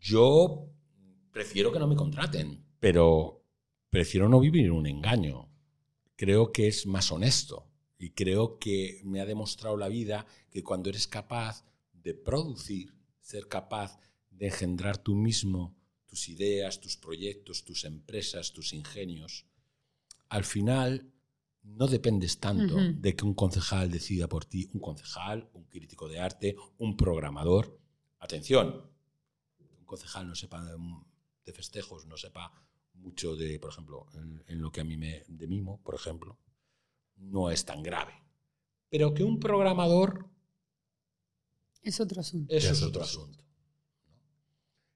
Yo 0.00 0.68
prefiero 1.30 1.72
que 1.72 1.78
no 1.78 1.86
me 1.86 1.96
contraten, 1.96 2.62
pero 2.80 3.44
prefiero 3.90 4.28
no 4.28 4.40
vivir 4.40 4.70
un 4.70 4.86
engaño 4.86 5.48
creo 6.18 6.50
que 6.52 6.66
es 6.66 6.84
más 6.86 7.12
honesto 7.12 7.70
y 7.96 8.10
creo 8.10 8.58
que 8.58 9.00
me 9.04 9.20
ha 9.20 9.24
demostrado 9.24 9.76
la 9.76 9.88
vida 9.88 10.26
que 10.50 10.64
cuando 10.64 10.90
eres 10.90 11.06
capaz 11.06 11.64
de 11.92 12.12
producir, 12.12 12.92
ser 13.20 13.46
capaz 13.46 13.98
de 14.30 14.46
engendrar 14.48 14.98
tú 14.98 15.14
mismo 15.14 15.76
tus 16.06 16.28
ideas, 16.28 16.80
tus 16.80 16.96
proyectos, 16.96 17.64
tus 17.64 17.84
empresas, 17.84 18.52
tus 18.52 18.72
ingenios, 18.72 19.46
al 20.28 20.44
final 20.44 21.12
no 21.62 21.86
dependes 21.86 22.40
tanto 22.40 22.76
de 22.76 23.14
que 23.14 23.24
un 23.24 23.34
concejal 23.34 23.90
decida 23.90 24.28
por 24.28 24.44
ti, 24.44 24.68
un 24.72 24.80
concejal, 24.80 25.48
un 25.52 25.64
crítico 25.64 26.08
de 26.08 26.18
arte, 26.18 26.56
un 26.78 26.96
programador. 26.96 27.78
Atención, 28.18 28.90
un 29.78 29.84
concejal 29.84 30.26
no 30.26 30.34
sepa 30.34 30.64
de 30.64 31.52
festejos, 31.52 32.06
no 32.06 32.16
sepa 32.16 32.52
mucho 32.98 33.36
de, 33.36 33.58
por 33.58 33.70
ejemplo, 33.70 34.06
en, 34.46 34.60
lo 34.60 34.70
que 34.70 34.80
a 34.80 34.84
mí 34.84 34.96
me 34.96 35.24
de 35.28 35.46
mimo, 35.46 35.80
por 35.82 35.94
ejemplo, 35.94 36.38
no 37.16 37.50
es 37.50 37.64
tan 37.64 37.82
grave. 37.82 38.12
Pero 38.88 39.14
que 39.14 39.24
un 39.24 39.38
programador... 39.38 40.28
Es 41.82 42.00
otro 42.00 42.20
asunto. 42.20 42.54
Eso 42.54 42.72
es, 42.72 42.82
otro 42.82 43.02
asunto. 43.02 43.44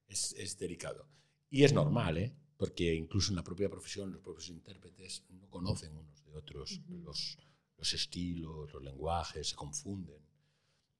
Es, 0.08 0.34
es, 0.34 0.58
delicado. 0.58 1.08
Y 1.48 1.64
es 1.64 1.72
normal, 1.72 2.18
¿eh? 2.18 2.34
porque 2.56 2.94
incluso 2.94 3.30
en 3.30 3.36
la 3.36 3.44
propia 3.44 3.70
profesión 3.70 4.12
los 4.12 4.20
propios 4.20 4.48
intérpretes 4.48 5.24
no 5.30 5.48
conocen 5.48 5.96
unos 5.96 6.24
de 6.24 6.32
otros 6.32 6.80
los, 6.88 7.38
los, 7.76 7.92
estilos, 7.92 8.72
los 8.72 8.82
lenguajes, 8.82 9.48
se 9.48 9.56
confunden. 9.56 10.22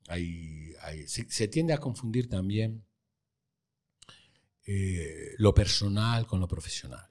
Hay, 0.09 0.75
hay, 0.81 1.07
se 1.07 1.49
tiende 1.49 1.73
a 1.73 1.79
confundir 1.79 2.29
también 2.29 2.85
eh, 4.65 5.35
lo 5.39 5.55
personal 5.55 6.27
con 6.27 6.41
lo 6.41 6.49
profesional. 6.49 7.09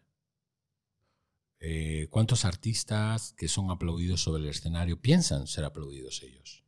Eh, 1.60 2.08
¿Cuántos 2.10 2.46
artistas 2.46 3.34
que 3.34 3.48
son 3.48 3.70
aplaudidos 3.70 4.24
sobre 4.24 4.42
el 4.42 4.50
escenario 4.50 5.00
piensan 5.00 5.48
ser 5.48 5.64
aplaudidos 5.64 6.24
ellos? 6.24 6.64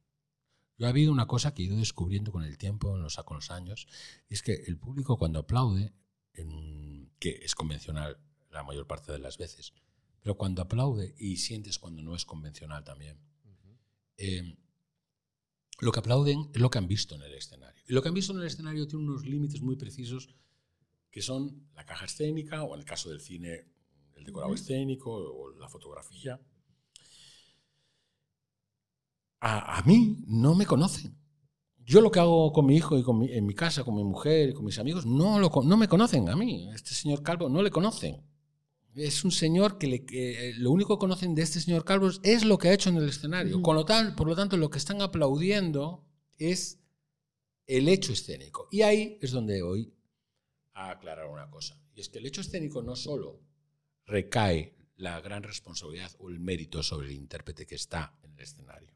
Yo 0.77 0.86
ha 0.86 0.89
habido 0.89 1.11
una 1.11 1.27
cosa 1.27 1.53
que 1.53 1.63
he 1.63 1.65
ido 1.65 1.77
descubriendo 1.77 2.31
con 2.31 2.43
el 2.43 2.57
tiempo, 2.57 2.97
los, 2.97 3.15
con 3.17 3.38
los 3.38 3.51
años, 3.51 3.88
y 4.29 4.34
es 4.34 4.43
que 4.43 4.53
el 4.67 4.77
público 4.77 5.17
cuando 5.17 5.39
aplaude, 5.39 5.93
que 7.19 7.39
es 7.43 7.55
convencional 7.55 8.19
la 8.51 8.63
mayor 8.63 8.86
parte 8.86 9.11
de 9.11 9.19
las 9.19 9.38
veces, 9.38 9.73
pero 10.21 10.36
cuando 10.36 10.61
aplaude 10.61 11.15
y 11.17 11.38
sientes 11.38 11.79
cuando 11.79 12.01
no 12.01 12.15
es 12.15 12.25
convencional 12.25 12.84
también, 12.84 13.17
eh, 14.17 14.57
lo 15.79 15.91
que 15.91 15.99
aplauden 15.99 16.49
es 16.53 16.61
lo 16.61 16.69
que 16.69 16.77
han 16.77 16.88
visto 16.88 17.15
en 17.15 17.23
el 17.23 17.34
escenario. 17.34 17.81
Y 17.88 17.93
lo 17.93 18.01
que 18.01 18.09
han 18.09 18.13
visto 18.13 18.31
en 18.31 18.39
el 18.39 18.45
escenario 18.45 18.88
tiene 18.88 19.05
unos 19.05 19.25
límites 19.25 19.61
muy 19.61 19.75
precisos 19.75 20.29
que 21.14 21.22
son 21.22 21.70
la 21.76 21.86
caja 21.86 22.05
escénica, 22.05 22.64
o 22.64 22.74
en 22.74 22.80
el 22.80 22.86
caso 22.86 23.11
del 23.11 23.22
cine, 23.22 23.68
el 24.16 24.26
decorado 24.26 24.55
escénico 24.55 25.11
o 25.14 25.51
la 25.51 25.70
fotografía. 25.70 26.41
A, 29.39 29.84
mí 29.86 30.24
no 30.26 30.55
me 30.55 30.66
conocen. 30.66 31.16
Yo 31.86 32.01
lo 32.01 32.09
que 32.09 32.20
hago 32.20 32.51
con 32.51 32.66
mi 32.66 32.78
hijo 32.78 32.97
y 32.97 33.03
con 33.03 33.22
en 33.24 33.45
mi 33.45 33.53
casa, 33.53 33.84
con 33.84 33.95
mi 33.95 34.03
mujer 34.03 34.49
y 34.49 34.53
con 34.53 34.66
mis 34.66 34.80
amigos, 34.80 35.05
no, 35.05 35.38
lo, 35.38 35.51
no 35.64 35.78
me 35.78 35.88
conocen 35.88 36.28
a 36.30 36.36
mí. 36.36 36.68
Este 36.74 36.95
señor 36.95 37.22
Calvo 37.22 37.47
no 37.47 37.61
le 37.61 37.70
conocen. 37.70 38.26
Es 38.95 39.24
un 39.24 39.32
señor 39.32 39.78
que, 39.78 39.88
le, 39.88 40.05
eh, 40.14 40.53
lo 40.57 40.72
único 40.72 40.97
que 40.97 41.01
conocen 41.01 41.36
de 41.36 41.43
este 41.43 41.59
señor 41.59 41.84
Calvo 41.84 42.09
es 42.24 42.43
lo 42.43 42.57
que 42.57 42.70
ha 42.70 42.74
hecho 42.74 42.89
en 42.89 42.97
el 42.97 43.09
escenario. 43.09 43.61
Con 43.61 43.76
lo 43.76 43.86
tal, 43.86 44.16
por 44.16 44.28
lo 44.28 44.36
tanto, 44.36 44.57
lo 44.57 44.72
que 44.72 44.80
están 44.80 45.01
aplaudiendo 45.01 46.07
es 46.39 46.80
el 47.68 47.88
hecho 47.88 48.14
escénico. 48.14 48.68
Y 48.72 48.82
ahí 48.82 49.20
es 49.22 49.32
donde 49.32 49.61
hoy 49.61 49.93
a 50.74 50.89
aclarar 50.91 51.28
una 51.28 51.49
cosa. 51.49 51.80
Y 51.95 52.01
es 52.01 52.09
que 52.09 52.19
el 52.19 52.26
hecho 52.26 52.41
escénico 52.41 52.82
no 52.82 52.95
solo 52.95 53.41
recae 54.05 54.76
la 54.95 55.19
gran 55.21 55.43
responsabilidad 55.43 56.11
o 56.19 56.30
el 56.30 56.39
mérito 56.39 56.84
sobre 56.84 57.07
el 57.07 57.13
intérprete 57.13 57.65
que 57.65 57.76
está 57.76 58.17
en 58.24 58.34
el 58.34 58.39
escenario. 58.39 58.93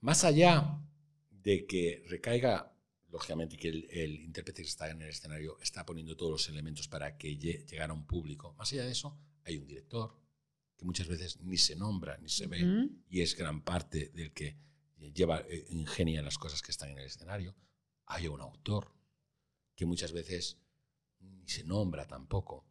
Más 0.00 0.24
allá 0.24 0.80
de 1.30 1.66
que 1.66 2.04
recaiga, 2.08 2.74
lógicamente, 3.08 3.56
que 3.56 3.68
el, 3.68 4.20
intérprete 4.20 4.62
que 4.62 4.68
está 4.68 4.90
en 4.90 5.02
el 5.02 5.08
escenario 5.08 5.58
está 5.60 5.84
poniendo 5.84 6.16
todos 6.16 6.32
los 6.32 6.48
elementos 6.48 6.88
para 6.88 7.16
que 7.16 7.36
llegue 7.36 7.82
a 7.82 7.92
un 7.92 8.06
público, 8.06 8.54
más 8.54 8.72
allá 8.72 8.84
de 8.84 8.92
eso, 8.92 9.18
hay 9.44 9.58
un 9.58 9.66
director 9.66 10.18
que 10.76 10.84
muchas 10.84 11.06
veces 11.06 11.40
ni 11.40 11.56
se 11.56 11.76
nombra 11.76 12.18
ni 12.18 12.28
se 12.28 12.46
ve 12.46 12.88
y 13.08 13.20
es 13.20 13.36
gran 13.36 13.62
parte 13.62 14.08
del 14.08 14.32
que 14.32 14.56
lleva, 15.12 15.40
eh, 15.48 15.66
ingenia 15.68 16.22
las 16.22 16.38
cosas 16.38 16.62
que 16.62 16.70
están 16.70 16.90
en 16.90 16.98
el 16.98 17.06
escenario. 17.06 17.54
Hay 18.06 18.26
un 18.28 18.40
autor 18.40 18.92
que 19.76 19.86
muchas 19.86 20.12
veces 20.12 20.58
ni 21.24 21.48
se 21.48 21.64
nombra 21.64 22.06
tampoco. 22.06 22.64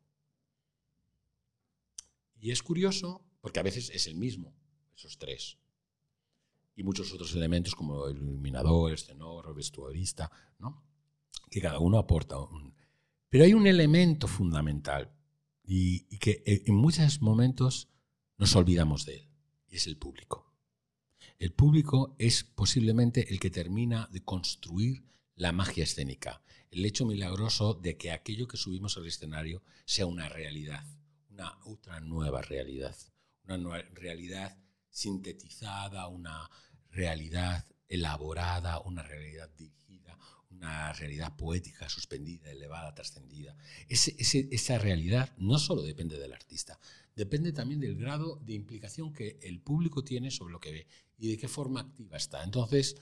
Y 2.39 2.51
es 2.51 2.61
curioso 2.61 3.25
porque 3.41 3.59
a 3.59 3.63
veces 3.63 3.89
es 3.89 4.07
el 4.07 4.15
mismo, 4.15 4.53
esos 4.95 5.17
tres. 5.17 5.57
Y 6.75 6.83
muchos 6.83 7.13
otros 7.13 7.33
elementos 7.35 7.75
como 7.75 8.07
el 8.07 8.17
iluminador, 8.17 8.89
el 8.89 8.95
escenógrafo, 8.95 9.49
el 9.49 9.55
vestuarista, 9.55 10.31
¿no? 10.59 10.83
que 11.49 11.61
cada 11.61 11.79
uno 11.79 11.97
aporta 11.97 12.39
un... 12.39 12.73
Pero 13.29 13.43
hay 13.43 13.53
un 13.53 13.67
elemento 13.67 14.27
fundamental 14.27 15.11
y, 15.63 16.07
y 16.09 16.17
que 16.17 16.43
en 16.45 16.75
muchos 16.75 17.21
momentos 17.21 17.89
nos 18.37 18.55
olvidamos 18.55 19.05
de 19.05 19.17
él, 19.17 19.29
y 19.69 19.75
es 19.75 19.87
el 19.87 19.97
público. 19.97 20.53
El 21.39 21.53
público 21.53 22.15
es 22.19 22.43
posiblemente 22.43 23.31
el 23.31 23.39
que 23.39 23.49
termina 23.49 24.07
de 24.11 24.23
construir 24.23 25.05
la 25.35 25.51
magia 25.51 25.83
escénica, 25.83 26.41
el 26.73 26.85
hecho 26.85 27.05
milagroso 27.05 27.75
de 27.75 27.97
que 27.97 28.11
aquello 28.11 28.47
que 28.47 28.57
subimos 28.57 28.97
al 28.97 29.05
escenario 29.05 29.61
sea 29.85 30.05
una 30.05 30.27
realidad, 30.29 30.83
una 31.29 31.57
otra 31.65 31.99
nueva 31.99 32.41
realidad, 32.41 32.95
una 33.45 33.57
nueva 33.57 33.83
realidad 33.93 34.57
sintetizada, 34.89 36.07
una 36.07 36.49
realidad 36.89 37.65
elaborada, 37.87 38.79
una 38.79 39.03
realidad 39.03 39.49
dirigida, 39.55 40.17
una 40.49 40.93
realidad 40.93 41.35
poética, 41.35 41.89
suspendida, 41.89 42.49
elevada, 42.49 42.93
trascendida. 42.93 43.55
esa 43.87 44.77
realidad 44.79 45.35
no 45.37 45.59
solo 45.59 45.83
depende 45.83 46.17
del 46.17 46.33
artista, 46.33 46.79
depende 47.15 47.51
también 47.51 47.79
del 47.79 47.95
grado 47.95 48.37
de 48.45 48.53
implicación 48.53 49.13
que 49.13 49.39
el 49.43 49.59
público 49.59 50.03
tiene 50.03 50.31
sobre 50.31 50.53
lo 50.53 50.59
que 50.59 50.71
ve 50.71 50.87
y 51.17 51.29
de 51.29 51.37
qué 51.37 51.47
forma 51.47 51.81
activa 51.81 52.17
está. 52.17 52.43
Entonces, 52.43 52.95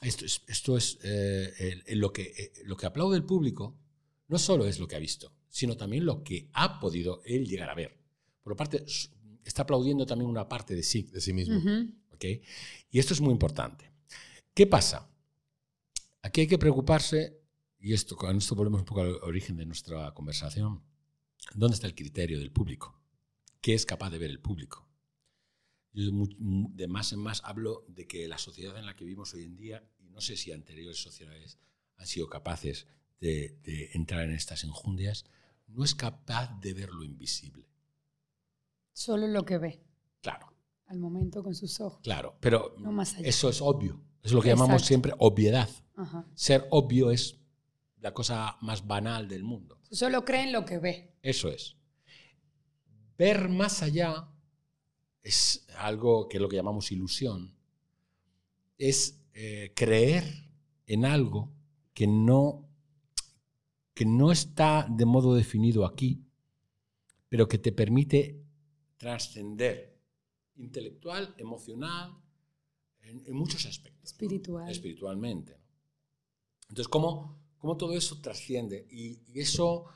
esto 0.00 0.24
es, 0.24 0.42
esto 0.46 0.76
es 0.76 0.98
eh, 1.02 1.82
lo, 1.88 2.12
que, 2.12 2.22
eh, 2.22 2.52
lo 2.64 2.76
que 2.76 2.86
aplaude 2.86 3.16
el 3.16 3.24
público, 3.24 3.78
no 4.28 4.38
solo 4.38 4.66
es 4.66 4.78
lo 4.78 4.88
que 4.88 4.96
ha 4.96 5.00
visto, 5.00 5.32
sino 5.48 5.76
también 5.76 6.06
lo 6.06 6.22
que 6.22 6.48
ha 6.54 6.80
podido 6.80 7.22
él 7.24 7.46
llegar 7.46 7.68
a 7.68 7.74
ver. 7.74 7.98
Por 8.42 8.56
parte, 8.56 8.84
está 9.44 9.62
aplaudiendo 9.62 10.06
también 10.06 10.30
una 10.30 10.48
parte 10.48 10.74
de 10.74 10.82
sí. 10.82 11.02
De 11.02 11.20
sí 11.20 11.32
mismo. 11.32 11.60
Y 12.90 12.98
esto 12.98 13.14
es 13.14 13.20
muy 13.20 13.32
importante. 13.32 13.92
¿Qué 14.54 14.66
pasa? 14.66 15.10
Aquí 16.22 16.42
hay 16.42 16.46
que 16.46 16.58
preocuparse, 16.58 17.40
y 17.78 17.94
esto, 17.94 18.16
con 18.16 18.36
esto 18.36 18.54
volvemos 18.54 18.80
un 18.80 18.84
poco 18.84 19.00
al 19.00 19.14
origen 19.22 19.56
de 19.56 19.64
nuestra 19.64 20.12
conversación, 20.12 20.82
¿dónde 21.54 21.74
está 21.74 21.86
el 21.86 21.94
criterio 21.94 22.38
del 22.38 22.52
público? 22.52 23.00
¿Qué 23.60 23.74
es 23.74 23.86
capaz 23.86 24.10
de 24.10 24.18
ver 24.18 24.30
el 24.30 24.40
público? 24.40 24.89
Yo 25.92 26.10
de 26.40 26.86
más 26.86 27.12
en 27.12 27.18
más 27.18 27.42
hablo 27.44 27.84
de 27.88 28.06
que 28.06 28.28
la 28.28 28.38
sociedad 28.38 28.76
en 28.78 28.86
la 28.86 28.94
que 28.94 29.04
vivimos 29.04 29.34
hoy 29.34 29.44
en 29.44 29.56
día, 29.56 29.84
y 29.98 30.10
no 30.10 30.20
sé 30.20 30.36
si 30.36 30.52
anteriores 30.52 31.02
sociedades 31.02 31.58
han 31.96 32.06
sido 32.06 32.28
capaces 32.28 32.86
de, 33.20 33.58
entrar 33.92 34.24
en 34.24 34.32
estas 34.32 34.64
enjundias, 34.64 35.24
no 35.66 35.84
es 35.84 35.94
capaz 35.94 36.58
de 36.60 36.74
ver 36.74 36.90
lo 36.90 37.04
invisible. 37.04 37.68
Solo 38.92 39.26
lo 39.28 39.44
que 39.44 39.58
ve. 39.58 39.82
Claro. 40.20 40.52
Al 40.86 40.98
momento 40.98 41.42
con 41.42 41.54
sus 41.54 41.80
ojos. 41.80 42.00
Claro, 42.02 42.36
pero 42.40 42.74
eso 43.22 43.48
es 43.48 43.60
obvio. 43.60 44.00
Es 44.22 44.32
lo 44.32 44.42
que 44.42 44.48
llamamos 44.48 44.84
siempre 44.84 45.12
obviedad. 45.18 45.68
Ser 46.34 46.66
obvio 46.70 47.10
es 47.10 47.38
la 47.98 48.12
cosa 48.12 48.56
más 48.60 48.86
banal 48.86 49.28
del 49.28 49.44
mundo. 49.44 49.80
Solo 49.90 50.24
cree 50.24 50.44
en 50.44 50.52
lo 50.52 50.64
que 50.64 50.78
ve. 50.78 51.14
Eso 51.22 51.48
es. 51.48 51.76
Ver 53.18 53.48
más 53.48 53.82
allá 53.82 54.28
es 55.22 55.66
algo 55.76 56.28
que 56.28 56.36
es 56.36 56.40
lo 56.40 56.48
que 56.48 56.56
llamamos 56.56 56.92
ilusión. 56.92 57.54
Es 58.78 59.20
eh, 59.34 59.72
creer 59.74 60.24
en 60.86 61.04
algo 61.04 61.52
que 61.94 62.06
no, 62.06 62.68
que 63.94 64.04
no 64.04 64.32
está 64.32 64.86
de 64.88 65.04
modo 65.04 65.34
definido 65.34 65.84
aquí, 65.84 66.24
pero 67.28 67.46
que 67.48 67.58
te 67.58 67.72
permite 67.72 68.42
trascender 68.96 69.98
intelectual, 70.56 71.34
emocional, 71.38 72.14
en, 73.02 73.34
muchos 73.34 73.66
aspectos. 73.66 74.12
Espiritual. 74.12 74.70
Espiritualmente. 74.70 75.56
Entonces, 76.68 76.88
¿cómo, 76.88 77.40
cómo 77.58 77.76
todo 77.76 77.94
eso 77.94 78.20
trasciende? 78.20 78.86
Y, 78.90 79.18
eso 79.38 79.86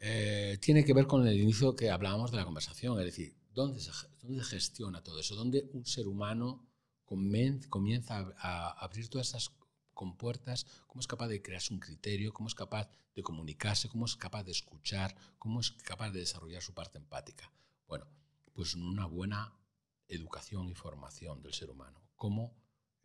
eh, 0.00 0.58
tiene 0.60 0.84
que 0.84 0.92
ver 0.92 1.06
con 1.06 1.26
el 1.26 1.40
inicio 1.40 1.74
que 1.74 1.90
hablábamos 1.90 2.30
de 2.30 2.36
la 2.36 2.44
conversación, 2.44 2.98
es 2.98 3.06
decir, 3.06 3.34
¿dónde 3.56 3.80
se, 3.80 3.90
dónde 4.22 4.44
gestiona 4.44 5.02
todo 5.02 5.18
eso? 5.18 5.34
¿Dónde 5.34 5.68
un 5.72 5.84
ser 5.86 6.06
humano 6.06 6.68
comienza 7.04 8.34
a, 8.38 8.70
abrir 8.84 9.08
todas 9.08 9.28
esas 9.28 9.50
compuertas? 9.94 10.66
¿Cómo 10.86 11.00
es 11.00 11.06
capaz 11.06 11.28
de 11.28 11.42
crearse 11.42 11.72
un 11.72 11.80
criterio? 11.80 12.32
¿Cómo 12.32 12.48
es 12.48 12.54
capaz 12.54 12.88
de 13.14 13.22
comunicarse? 13.22 13.88
¿Cómo 13.88 14.04
es 14.04 14.14
capaz 14.14 14.44
de 14.44 14.52
escuchar? 14.52 15.16
¿Cómo 15.38 15.60
es 15.60 15.72
capaz 15.72 16.10
de 16.10 16.20
desarrollar 16.20 16.62
su 16.62 16.74
parte 16.74 16.98
empática? 16.98 17.50
Bueno, 17.88 18.06
pues 18.52 18.74
una 18.74 19.06
buena 19.06 19.58
educación 20.06 20.68
y 20.68 20.74
formación 20.74 21.42
del 21.42 21.54
ser 21.54 21.70
humano. 21.70 21.98
¿Cómo? 22.14 22.54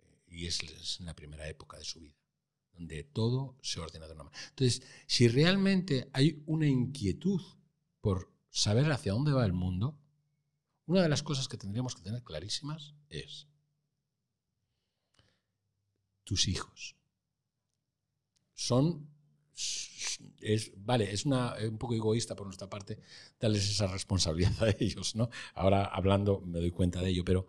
Eh, 0.02 0.24
y 0.28 0.48
es, 0.48 0.60
en 1.00 1.06
la 1.06 1.16
primera 1.16 1.48
época 1.48 1.78
de 1.78 1.86
su 1.86 2.02
vida, 2.02 2.20
donde 2.74 3.06
todo 3.06 3.58
se 3.62 3.80
ordena 3.80 4.06
de 4.08 4.14
una 4.14 4.26
manera. 4.26 4.44
Entonces, 4.50 4.84
si 5.08 5.30
realmente 5.30 6.10
hay 6.12 6.44
una 6.46 6.68
inquietud 6.68 7.42
por 8.02 8.34
saber 8.50 8.92
hacia 8.92 9.14
dónde 9.14 9.32
va 9.32 9.46
el 9.46 9.54
mundo, 9.54 9.98
una 10.92 11.02
de 11.02 11.10
las 11.10 11.24
cosas 11.24 11.48
que 11.48 11.58
tendríamos 11.58 11.96
que 11.96 12.02
tener 12.02 12.22
clarísimas 12.24 12.94
es 13.10 13.48
tus 16.24 16.48
hijos. 16.48 16.96
Son 18.54 19.10
es, 20.42 20.72
vale, 20.78 21.12
es 21.12 21.26
una, 21.26 21.56
un 21.68 21.78
poco 21.78 21.94
egoísta 21.94 22.36
por 22.36 22.46
nuestra 22.46 22.70
parte 22.70 23.00
darles 23.40 23.70
esa 23.70 23.88
responsabilidad 23.88 24.64
a 24.64 24.76
ellos, 24.80 25.16
¿no? 25.16 25.30
Ahora 25.54 25.86
hablando 25.86 26.42
me 26.42 26.60
doy 26.60 26.72
cuenta 26.72 27.02
de 27.02 27.10
ello, 27.10 27.24
pero, 27.24 27.48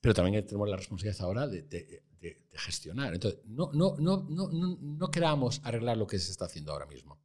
pero 0.00 0.14
también 0.14 0.44
tenemos 0.44 0.68
la 0.68 0.76
responsabilidad 0.76 1.24
ahora 1.24 1.46
de, 1.46 2.02
gestionar. 2.52 3.14
Entonces, 3.14 3.40
no, 3.44 3.70
no, 3.72 3.96
no, 3.98 4.26
no, 4.28 4.48
no, 4.50 5.10
queramos 5.12 5.60
arreglar 5.62 5.96
lo 5.96 6.08
que 6.08 6.18
se 6.18 6.32
está 6.32 6.46
haciendo 6.46 6.72
ahora 6.72 6.86
mismo, 6.86 7.20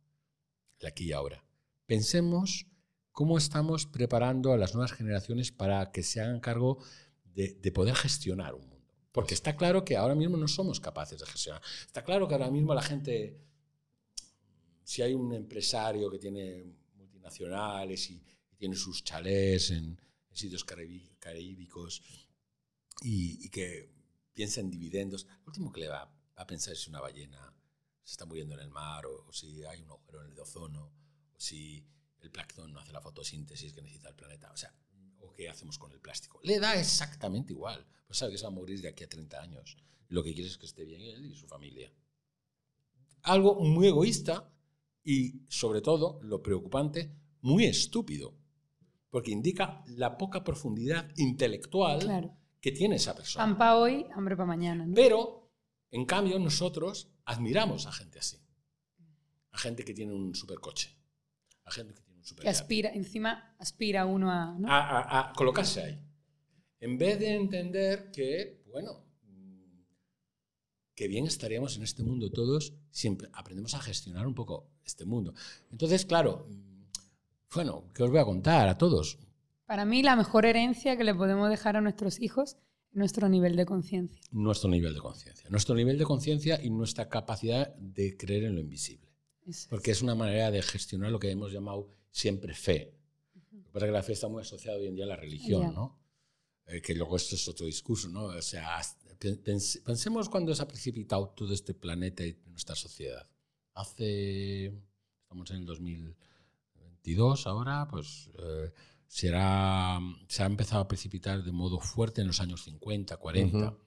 aquí 0.85 1.05
y 1.05 1.11
ahora. 1.11 1.43
Pensemos 1.87 2.67
cómo 3.13 3.37
estamos 3.37 3.85
preparando 3.85 4.51
a 4.51 4.57
las 4.57 4.73
nuevas 4.73 4.91
generaciones 4.91 5.53
para 5.53 5.91
que 5.93 6.03
se 6.03 6.19
hagan 6.19 6.41
cargo 6.41 6.79
de, 7.23 7.53
de 7.53 7.71
poder 7.71 7.95
gestionar 7.95 8.53
un 8.53 8.73
porque 9.13 9.35
está 9.35 9.55
claro 9.55 9.85
que 9.85 9.95
ahora 9.95 10.15
mismo 10.15 10.35
no 10.37 10.47
somos 10.47 10.79
capaces 10.79 11.19
de 11.19 11.27
gestionar. 11.27 11.61
Está 11.85 12.03
claro 12.03 12.27
que 12.27 12.33
ahora 12.33 12.49
mismo 12.49 12.73
la 12.73 12.81
gente, 12.81 13.39
si 14.83 15.03
hay 15.03 15.13
un 15.13 15.31
empresario 15.33 16.09
que 16.09 16.17
tiene 16.17 16.65
multinacionales 16.95 18.09
y, 18.09 18.21
tiene 18.57 18.77
sus 18.77 19.03
chalés 19.03 19.71
en, 19.71 19.99
sitios 20.31 20.63
caribe 20.63 21.11
y, 23.01 23.49
que 23.49 23.89
piensa 24.33 24.61
en 24.61 24.69
dividendos, 24.69 25.27
lo 25.41 25.47
último 25.47 25.71
que 25.71 25.81
le 25.81 25.89
va 25.89 26.09
a 26.35 26.47
pensar 26.47 26.73
es 26.73 26.81
si 26.81 26.89
una 26.89 27.01
ballena 27.01 27.53
se 28.03 28.13
está 28.13 28.25
muriendo 28.25 28.53
en 28.53 28.61
el 28.61 28.69
mar 28.69 29.05
o, 29.05 29.31
si 29.33 29.65
hay 29.65 29.81
un 29.81 29.89
agujero 29.89 30.23
en 30.23 30.31
el 30.31 30.39
ozono 30.39 30.93
o 31.33 31.39
si 31.39 31.85
el 32.23 32.31
plancton 32.31 32.73
no 32.73 32.79
hace 32.79 32.91
la 32.91 33.01
fotosíntesis 33.01 33.73
que 33.73 33.81
necesita 33.81 34.09
el 34.09 34.15
planeta. 34.15 34.51
O 34.51 34.57
sea, 34.57 34.73
qué 35.33 35.49
hacemos 35.49 35.77
con 35.77 35.91
el 35.91 35.99
plástico. 35.99 36.39
Le 36.43 36.59
da 36.59 36.79
exactamente 36.79 37.53
igual. 37.53 37.85
Pues 38.05 38.19
sabe 38.19 38.31
que 38.31 38.37
se 38.37 38.43
va 38.43 38.49
a 38.49 38.55
morir 38.55 38.81
de 38.81 38.89
aquí 38.89 39.03
a 39.03 39.09
30 39.09 39.41
años. 39.41 39.77
Lo 40.09 40.23
que 40.23 40.33
quiere 40.33 40.49
es 40.49 40.57
que 40.57 40.65
esté 40.65 40.85
bien 40.85 41.01
él 41.01 41.25
y 41.25 41.35
su 41.35 41.47
familia. 41.47 41.91
Algo 43.23 43.55
muy 43.55 43.87
egoísta 43.87 44.51
y, 45.03 45.45
sobre 45.47 45.81
todo, 45.81 46.19
lo 46.23 46.41
preocupante, 46.41 47.15
muy 47.41 47.65
estúpido. 47.65 48.37
Porque 49.09 49.31
indica 49.31 49.83
la 49.87 50.17
poca 50.17 50.43
profundidad 50.43 51.11
intelectual 51.17 52.37
que 52.59 52.71
tiene 52.71 52.95
esa 52.95 53.15
persona. 53.15 53.45
Pan 53.45 53.57
para 53.57 53.77
hoy, 53.77 54.05
hambre 54.13 54.35
para 54.35 54.47
mañana. 54.47 54.87
Pero, 54.93 55.51
en 55.91 56.05
cambio, 56.05 56.39
nosotros 56.39 57.09
admiramos 57.25 57.85
a 57.85 57.91
gente 57.91 58.19
así. 58.19 58.37
A 59.51 59.57
gente 59.57 59.85
que 59.85 59.93
tiene 59.93 60.13
un 60.13 60.33
supercoche. 60.33 60.97
A 61.65 61.71
gente 61.71 61.93
que 61.93 62.01
que 62.39 62.49
aspira, 62.49 62.89
encima 62.93 63.55
aspira 63.59 64.05
uno 64.05 64.31
a, 64.31 65.29
a, 65.29 65.33
colocarse 65.33 65.81
ahí. 65.81 65.99
En 66.79 66.97
vez 66.97 67.19
de 67.19 67.33
entender 67.33 68.11
que, 68.11 68.63
bueno, 68.71 69.05
mm, 69.23 69.83
que 70.95 71.07
bien 71.07 71.25
estaríamos 71.25 71.75
en 71.77 71.83
este 71.83 72.03
mundo 72.03 72.29
todos 72.31 72.73
si 72.89 73.17
aprendemos 73.33 73.73
a 73.73 73.79
gestionar 73.79 74.27
un 74.27 74.35
poco 74.35 74.69
este 74.85 75.05
mundo. 75.05 75.33
Entonces, 75.71 76.05
claro, 76.05 76.47
mm, 76.49 76.83
bueno, 77.53 77.89
¿qué 77.93 78.03
os 78.03 78.09
voy 78.09 78.19
a 78.19 78.25
contar 78.25 78.67
a 78.67 78.77
todos? 78.77 79.19
Para 79.65 79.85
mí, 79.85 80.03
la 80.03 80.15
mejor 80.15 80.45
herencia 80.45 80.97
que 80.97 81.03
le 81.03 81.15
podemos 81.15 81.49
dejar 81.49 81.77
a 81.77 81.81
nuestros 81.81 82.19
hijos 82.19 82.57
es 82.91 82.97
nuestro 82.97 83.29
nivel 83.29 83.55
de 83.55 83.65
conciencia. 83.65 84.21
Nuestro 84.31 84.69
nivel 84.69 84.93
de 84.93 84.99
conciencia. 84.99 85.49
Nuestro 85.49 85.75
nivel 85.75 85.97
de 85.97 86.05
conciencia 86.05 86.59
y 86.61 86.69
nuestra 86.69 87.09
capacidad 87.09 87.73
de 87.75 88.15
creer 88.15 88.45
en 88.45 88.55
lo 88.55 88.61
invisible. 88.61 89.09
Porque 89.69 89.91
es 89.91 90.01
una 90.01 90.15
manera 90.15 90.51
de 90.51 90.61
gestionar 90.61 91.11
lo 91.11 91.19
que 91.19 91.29
hemos 91.29 91.51
llamado 91.51 91.89
siempre 92.13 92.53
fe. 92.53 92.95
Lo 93.51 93.63
que 93.63 93.69
pasa 93.71 93.85
es 93.85 93.89
que 93.89 93.93
la 93.93 94.03
fe 94.03 94.13
está 94.13 94.27
muy 94.29 94.41
asociada 94.41 94.77
hoy 94.77 94.87
en 94.87 94.95
día 94.95 95.05
a 95.05 95.09
la 95.09 95.15
religión, 95.15 95.73
¿no? 95.73 95.99
Eh, 96.67 96.81
que 96.81 96.93
luego 96.93 97.17
esto 97.17 97.35
es 97.35 97.45
otro 97.47 97.65
discurso, 97.65 98.07
¿no? 98.07 98.25
O 98.25 98.41
sea, 98.41 98.79
pensemos 99.43 100.29
cuando 100.29 100.55
se 100.55 100.61
ha 100.61 100.67
precipitado 100.67 101.29
todo 101.29 101.53
este 101.53 101.73
planeta 101.73 102.23
y 102.23 102.39
nuestra 102.45 102.75
sociedad. 102.75 103.27
Hace, 103.73 104.67
estamos 105.23 105.49
en 105.51 105.57
el 105.57 105.65
2022 105.65 107.47
ahora, 107.47 107.87
pues 107.89 108.29
eh, 108.37 108.71
será, 109.07 109.99
se 110.27 110.43
ha 110.43 110.45
empezado 110.45 110.83
a 110.83 110.87
precipitar 110.87 111.43
de 111.43 111.51
modo 111.51 111.79
fuerte 111.79 112.21
en 112.21 112.27
los 112.27 112.39
años 112.39 112.63
50, 112.63 113.17
40, 113.17 113.77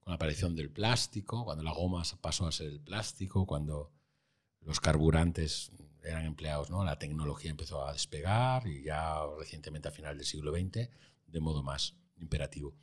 con 0.00 0.10
la 0.10 0.14
aparición 0.14 0.56
del 0.56 0.70
plástico, 0.70 1.44
cuando 1.44 1.62
la 1.62 1.72
goma 1.72 2.02
pasó 2.20 2.46
a 2.46 2.52
ser 2.52 2.68
el 2.68 2.80
plástico, 2.80 3.46
cuando 3.46 3.92
los 4.62 4.80
carburantes 4.80 5.70
eran 6.04 6.24
empleados, 6.26 6.70
¿no? 6.70 6.84
La 6.84 6.98
tecnología 6.98 7.50
empezó 7.50 7.86
a 7.86 7.92
despegar 7.92 8.66
y 8.66 8.82
ya 8.84 9.20
recientemente 9.38 9.88
a 9.88 9.92
final 9.92 10.16
del 10.16 10.26
siglo 10.26 10.52
XX 10.52 10.88
de 11.26 11.40
modo 11.40 11.62
más 11.62 11.96
imperativo. 12.16 12.74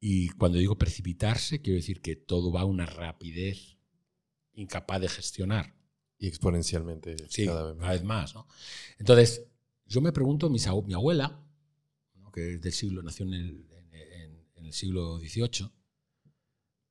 Y 0.00 0.30
cuando 0.30 0.58
digo 0.58 0.78
precipitarse, 0.78 1.60
quiero 1.60 1.76
decir 1.76 2.00
que 2.00 2.16
todo 2.16 2.50
va 2.50 2.62
a 2.62 2.64
una 2.64 2.86
rapidez 2.86 3.76
incapaz 4.54 5.00
de 5.00 5.08
gestionar. 5.08 5.74
Y 6.18 6.26
exponencialmente 6.26 7.16
Sí, 7.28 7.46
cada 7.46 7.72
vez 7.72 7.76
más. 7.76 8.04
más. 8.04 8.34
¿no? 8.34 8.46
Entonces, 8.98 9.46
yo 9.86 10.00
me 10.00 10.12
pregunto, 10.12 10.48
mi 10.82 10.92
abuela, 10.94 11.42
¿no? 12.16 12.30
que 12.32 12.54
es 12.54 12.60
del 12.62 12.72
siglo, 12.72 13.02
nació 13.02 13.26
en 13.26 13.34
el, 13.34 13.66
en- 13.70 13.94
en- 13.94 14.46
en 14.56 14.66
el 14.66 14.72
siglo 14.72 15.18
XVIII, 15.18 15.70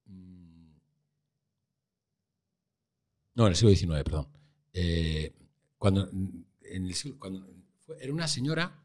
mm, 0.06 0.72
no, 3.36 3.44
en 3.46 3.50
el 3.50 3.56
siglo 3.56 3.70
XIX, 3.76 4.04
perdón. 4.04 4.28
Eh, 4.82 5.34
cuando, 5.78 6.10
en 6.10 6.86
el 6.86 6.94
siglo- 6.94 7.20
cuando 7.20 7.46
era 8.00 8.14
una 8.14 8.28
señora 8.28 8.82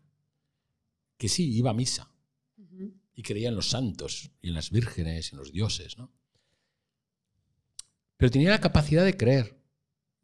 que 1.16 1.28
sí 1.28 1.54
iba 1.56 1.70
a 1.70 1.74
misa 1.74 2.10
y 3.14 3.22
creía 3.22 3.48
en 3.50 3.54
los 3.54 3.68
santos 3.70 4.30
y 4.42 4.48
en 4.48 4.54
las 4.54 4.70
vírgenes 4.70 5.28
y 5.30 5.34
en 5.34 5.38
los 5.38 5.52
dioses, 5.52 5.96
¿no? 5.98 6.10
Pero 8.16 8.30
tenía 8.30 8.50
la 8.50 8.60
capacidad 8.60 9.04
de 9.04 9.16
creer. 9.16 9.56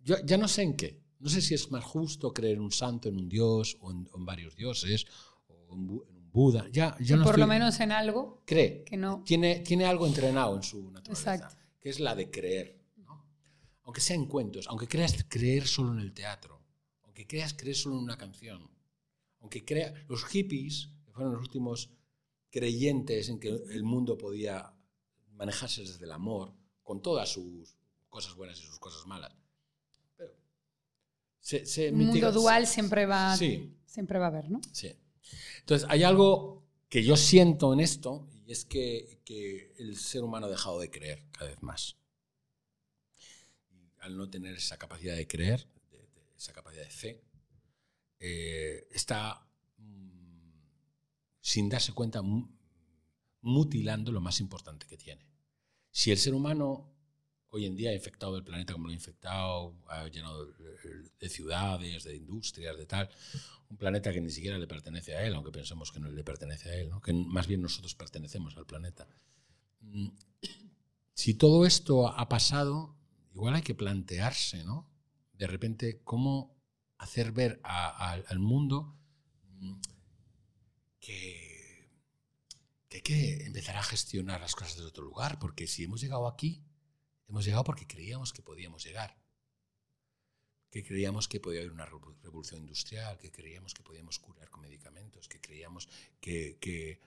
Yo 0.03 0.17
ya 0.25 0.37
no 0.39 0.49
sé 0.49 0.63
en 0.63 0.77
qué. 0.77 1.01
No 1.19 1.29
sé 1.29 1.41
si 1.43 1.55
es 1.55 1.71
más 1.71 1.85
justo 1.85 2.33
creer 2.33 2.55
en 2.57 2.63
un 2.63 2.73
santo, 2.73 3.09
en 3.09 3.17
un 3.19 3.29
dios, 3.29 3.77
o 3.81 3.91
en, 3.91 4.09
o 4.13 4.19
en 4.19 4.25
varios 4.25 4.57
dioses, 4.57 5.07
o 5.49 5.75
en, 5.75 5.91
un 5.91 6.21
Buda. 6.33 6.69
Ya, 6.71 6.97
ya 7.01 7.17
no 7.17 7.25
por 7.25 7.39
lo 7.41 7.47
menos 7.49 7.81
en 7.81 7.91
algo 7.91 8.43
cree. 8.47 8.85
que 8.85 8.97
no. 8.97 9.23
Tiene, 9.27 9.61
tiene 9.61 9.85
algo 9.85 10.07
entrenado 10.07 10.55
en 10.57 10.63
su 10.63 10.91
naturaleza, 10.91 11.35
Exacto. 11.35 11.57
que 11.81 11.91
es 11.91 11.99
la 11.99 12.15
de 12.15 12.31
creer. 12.31 12.80
Aunque 13.91 14.03
sea 14.03 14.15
en 14.15 14.27
cuentos, 14.27 14.69
aunque 14.69 14.87
creas 14.87 15.27
creer 15.29 15.67
solo 15.67 15.93
en 15.95 15.99
el 15.99 16.15
teatro, 16.15 16.63
aunque 17.03 17.27
creas 17.27 17.55
creer 17.55 17.75
solo 17.75 17.97
en 17.97 18.05
una 18.05 18.17
canción, 18.17 18.71
aunque 19.41 19.65
crea 19.65 19.93
los 20.07 20.25
hippies, 20.27 20.91
que 21.05 21.11
fueron 21.11 21.33
los 21.33 21.43
últimos 21.43 21.91
creyentes 22.51 23.29
en 23.29 23.41
que 23.41 23.49
el 23.49 23.83
mundo 23.83 24.17
podía 24.17 24.73
manejarse 25.33 25.81
desde 25.81 26.05
el 26.05 26.13
amor, 26.13 26.55
con 26.85 27.03
todas 27.03 27.31
sus 27.31 27.75
cosas 28.09 28.37
buenas 28.37 28.61
y 28.61 28.63
sus 28.63 28.79
cosas 28.79 29.05
malas. 29.09 29.35
Pero 30.17 30.35
se, 31.41 31.67
se 31.67 31.91
Un 31.91 32.07
mundo 32.07 32.31
dual 32.31 32.69
siempre 32.69 33.07
va, 33.07 33.37
Sí. 33.37 33.77
siempre 33.87 34.21
va 34.21 34.27
a 34.27 34.29
haber, 34.29 34.53
¿no? 34.53 34.61
Sí. 34.71 34.93
Entonces, 35.59 35.89
hay 35.91 36.05
algo 36.05 36.63
que 36.89 37.03
yo 37.03 37.17
siento 37.17 37.73
en 37.73 37.81
esto, 37.81 38.29
y 38.47 38.53
es 38.53 38.65
que, 38.65 39.21
que 39.25 39.75
el 39.79 39.97
ser 39.97 40.23
humano 40.23 40.47
ha 40.47 40.51
dejado 40.51 40.79
de 40.79 40.93
creer 40.93 41.25
cada 41.33 41.51
vez 41.51 41.61
más. 41.61 41.97
Al 44.01 44.17
no 44.17 44.29
tener 44.29 44.55
esa 44.55 44.77
capacidad 44.79 45.17
de 45.17 45.27
creer, 45.27 45.67
esa 46.37 46.53
capacidad 46.53 46.85
de 46.85 46.91
fe, 46.91 47.23
eh, 48.19 48.89
está, 48.93 49.47
mm, 49.79 50.61
sin 51.41 51.69
darse 51.69 51.93
cuenta, 51.93 52.23
mu- 52.23 52.49
mutilando 53.43 54.13
lo 54.13 54.21
más 54.21 54.41
importante 54.41 54.87
que 54.87 54.97
tiene. 54.97 55.25
Si 55.91 56.11
el 56.11 56.19
ser 56.19 56.35
humano 56.35 56.91
hoy 57.53 57.67
en 57.67 57.75
día 57.75 57.91
ha 57.91 57.95
infectado 57.95 58.37
el 58.37 58.45
planeta 58.45 58.73
como 58.75 58.87
lo 58.87 58.93
ha 58.93 58.95
infectado, 58.95 59.75
ha 59.89 60.07
llenado 60.09 60.47
de- 60.53 61.11
de 61.19 61.29
ciudades, 61.29 62.05
de 62.05 62.17
industrias, 62.17 62.77
de 62.77 62.87
tal, 62.87 63.11
un 63.69 63.77
planeta 63.77 64.13
que 64.13 64.21
ni 64.21 64.31
siquiera 64.31 64.57
le 64.59 64.67
pertenece 64.69 65.17
a 65.17 65.27
él, 65.27 65.35
aunque 65.35 65.51
pensemos 65.51 65.91
que 65.91 65.99
no 66.01 66.09
le 66.11 66.23
pertenece 66.25 66.69
a 66.71 66.75
él, 66.77 66.91
que 67.05 67.13
más 67.13 67.47
bien 67.49 67.61
nosotros 67.63 67.95
pertenecemos 67.95 68.57
al 68.57 68.67
planeta. 68.67 69.07
Mm, 69.81 70.09
Si 71.15 71.35
todo 71.35 71.67
esto 71.67 72.09
ha 72.09 72.29
pasado, 72.31 72.97
igual 73.35 73.55
hay 73.55 73.63
que 73.63 73.75
plantearse, 73.75 74.65
¿no? 74.65 74.89
De 75.35 75.47
repente, 75.47 76.01
cómo 76.05 76.57
hacer 76.99 77.33
ver 77.33 77.61
al 77.65 78.39
mundo 78.39 78.97
mm, 79.59 79.81
que, 81.01 81.89
que 82.89 82.97
hay 82.99 83.03
que 83.03 83.47
empezar 83.47 83.77
a 83.77 83.83
gestionar 83.83 84.41
las 84.41 84.55
cosas 84.55 84.75
desde 84.77 84.89
otro 84.89 85.05
lugar, 85.05 85.39
porque 85.39 85.67
si 85.67 85.85
hemos 85.85 86.01
llegado 86.01 86.27
aquí, 86.29 86.63
hemos 87.29 87.45
llegado 87.45 87.65
porque 87.65 87.87
creíamos 87.87 88.33
que 88.33 88.43
podíamos 88.43 88.85
llegar 88.85 89.19
que 90.71 90.85
creíamos 90.85 91.27
que 91.27 91.41
podía 91.41 91.61
haber 91.61 91.73
una 91.73 91.87
revo- 91.87 92.17
revolución 92.23 92.61
industrial, 92.61 93.19
que 93.19 93.33
creíamos 93.33 93.75
que 93.75 93.83
podíamos 93.83 94.19
curar 94.19 94.49
con 94.51 94.61
medicamentos, 94.61 95.29
que 95.29 95.41
creíamos 95.41 95.89
que, 96.21 97.01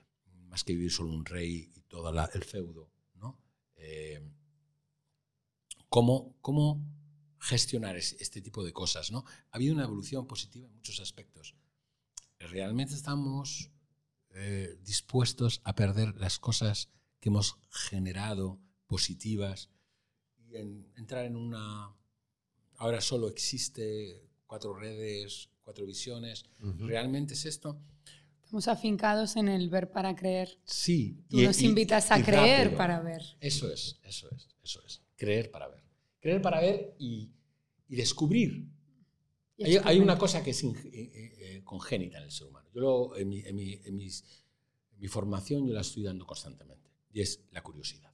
más 0.49 0.63
que 0.63 0.73
vivir 0.73 0.91
solo 0.91 1.09
un 1.13 1.25
rey 1.25 1.71
y 1.73 1.81
todo 1.83 2.09
el 2.33 2.43
feudo, 2.43 2.91
¿no? 3.15 3.39
Eh, 3.77 4.21
¿cómo, 5.93 6.35
cómo 6.41 6.83
gestionar 7.39 7.95
es- 7.97 8.15
este 8.19 8.41
tipo 8.41 8.63
de 8.63 8.73
cosas, 8.73 9.11
¿no? 9.11 9.25
Ha 9.51 9.57
habido 9.57 9.75
una 9.75 9.83
evolución 9.83 10.25
positiva 10.25 10.65
en 10.67 10.73
muchos 10.73 10.99
aspectos. 10.99 11.53
¿Realmente 12.39 12.95
estamos 12.95 13.69
eh, 14.35 14.79
dispuestos 14.81 15.61
a 15.63 15.75
perder 15.75 16.15
las 16.17 16.39
cosas 16.39 16.89
que 17.19 17.29
hemos 17.29 17.59
generado 17.69 18.59
positivas 18.87 19.69
y 20.49 20.55
en- 20.55 20.91
entrar 20.95 21.25
en 21.25 21.35
una 21.35 21.95
ahora 22.77 22.99
solo 22.99 23.27
existe 23.29 24.27
cuatro 24.47 24.73
redes, 24.73 25.49
cuatro 25.61 25.85
visiones. 25.85 26.45
Ujú. 26.59 26.87
¿Realmente 26.87 27.35
es 27.35 27.45
esto? 27.45 27.79
Estamos 28.43 28.67
afincados 28.67 29.35
en 29.35 29.47
el 29.47 29.69
ver 29.69 29.91
para 29.91 30.15
creer. 30.15 30.59
Sí. 30.65 31.23
Tú 31.29 31.39
nos 31.39 31.61
invitas 31.61 32.09
a 32.09 32.17
y 32.17 32.23
creer 32.23 32.61
rápido. 32.65 32.77
para 32.79 32.99
ver. 33.01 33.21
Eso 33.39 33.71
es, 33.71 33.99
eso 34.03 34.27
es, 34.31 34.47
eso 34.63 34.81
es. 34.87 35.01
Creer 35.15 35.51
para 35.51 35.67
ver. 35.67 35.82
Creer 36.23 36.41
para 36.41 36.61
ver 36.61 36.95
y, 36.99 37.29
y 37.89 37.95
descubrir. 37.97 38.65
Y 39.57 39.63
Hay, 39.65 39.77
hay 39.83 39.99
una 39.99 40.17
cosa 40.17 40.41
que 40.41 40.51
es 40.51 40.63
eh, 40.63 40.71
eh, 40.93 41.61
congénita 41.65 42.17
en 42.19 42.23
el 42.23 42.31
ser 42.31 42.47
humano. 42.47 42.69
Yo 42.73 42.79
lo- 42.81 43.17
en, 43.17 43.27
mi, 43.27 43.39
en 43.41 43.53
mi- 43.57 43.73
en 43.83 43.95
mis- 43.97 44.23
en 44.93 44.99
mi 45.01 45.07
formación 45.09 45.67
yo 45.67 45.73
la 45.73 45.81
estoy 45.81 46.03
dando 46.03 46.25
constantemente 46.25 46.89
y 47.11 47.19
es 47.19 47.41
la 47.51 47.61
curiosidad. 47.61 48.11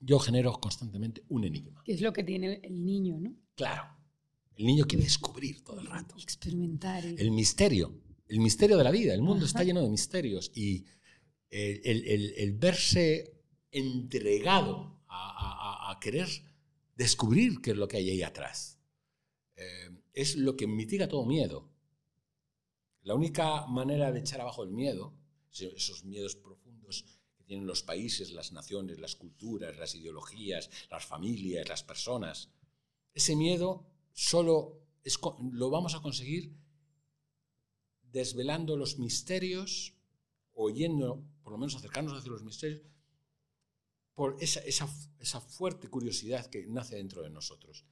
Yo 0.00 0.18
genero 0.18 0.52
constantemente 0.60 1.24
un 1.30 1.44
enigma. 1.44 1.82
Que 1.82 1.94
es 1.94 2.02
lo 2.02 2.12
que 2.12 2.22
tiene 2.24 2.60
el 2.62 2.84
niño, 2.84 3.18
¿no? 3.18 3.34
Claro. 3.56 3.84
El 4.54 4.66
niño 4.66 4.84
quiere 4.86 5.04
descubrir 5.04 5.64
todo 5.64 5.80
el 5.80 5.86
rato. 5.86 6.14
Experimentar. 6.18 7.04
y- 7.06 7.16
el 7.18 7.30
misterio, 7.30 7.94
el 8.28 8.40
misterio 8.40 8.76
de 8.76 8.84
la 8.84 8.90
vida. 8.90 9.14
El 9.14 9.22
mundo 9.22 9.46
está 9.46 9.64
lleno 9.64 9.80
de 9.80 9.88
misterios 9.88 10.52
y 10.54 10.84
el, 11.48 11.80
el- 11.84 12.04
el- 12.06 12.34
el 12.36 12.52
verse 12.52 13.32
entregado 13.72 15.00
a- 15.08 15.90
a 15.90 15.98
querer 16.00 16.28
descubrir 16.98 17.62
qué 17.62 17.70
es 17.70 17.76
lo 17.76 17.88
que 17.88 17.96
hay 17.96 18.10
ahí 18.10 18.22
atrás 18.22 18.78
eh, 19.56 19.90
es 20.12 20.36
lo 20.36 20.56
que 20.56 20.66
mitiga 20.66 21.08
todo 21.08 21.24
miedo. 21.24 21.70
La 23.02 23.14
única 23.14 23.66
manera 23.66 24.12
de 24.12 24.20
echar 24.20 24.40
abajo 24.40 24.64
el 24.64 24.70
miedo, 24.70 25.14
esos 25.52 26.04
miedos 26.04 26.34
profundos 26.36 27.04
que 27.36 27.44
tienen 27.44 27.66
los 27.66 27.82
países, 27.82 28.32
las 28.32 28.52
naciones, 28.52 28.98
las 28.98 29.14
culturas, 29.14 29.76
las 29.78 29.94
ideologías, 29.94 30.68
las 30.90 31.06
familias, 31.06 31.68
las 31.68 31.84
personas, 31.84 32.50
ese 33.14 33.36
miedo 33.36 33.86
solo 34.12 34.82
lo 35.52 35.70
vamos 35.70 35.94
a 35.94 36.02
conseguir 36.02 36.52
desvelando 38.02 38.76
los 38.76 38.98
misterios, 38.98 39.94
o 40.52 40.70
yendo, 40.70 41.24
por 41.42 41.52
lo 41.52 41.58
menos 41.58 41.76
acercarnos 41.76 42.12
hacia 42.14 42.32
los 42.32 42.42
misterios, 42.42 42.82
por 44.18 44.36
esa, 44.40 44.58
esa, 44.60 44.88
esa 45.20 45.40
fuerte 45.40 45.88
curiosidad 45.88 46.44
que 46.46 46.66
nace 46.66 46.96
dentro 46.96 47.22
de 47.22 47.30
nosotros. 47.30 47.84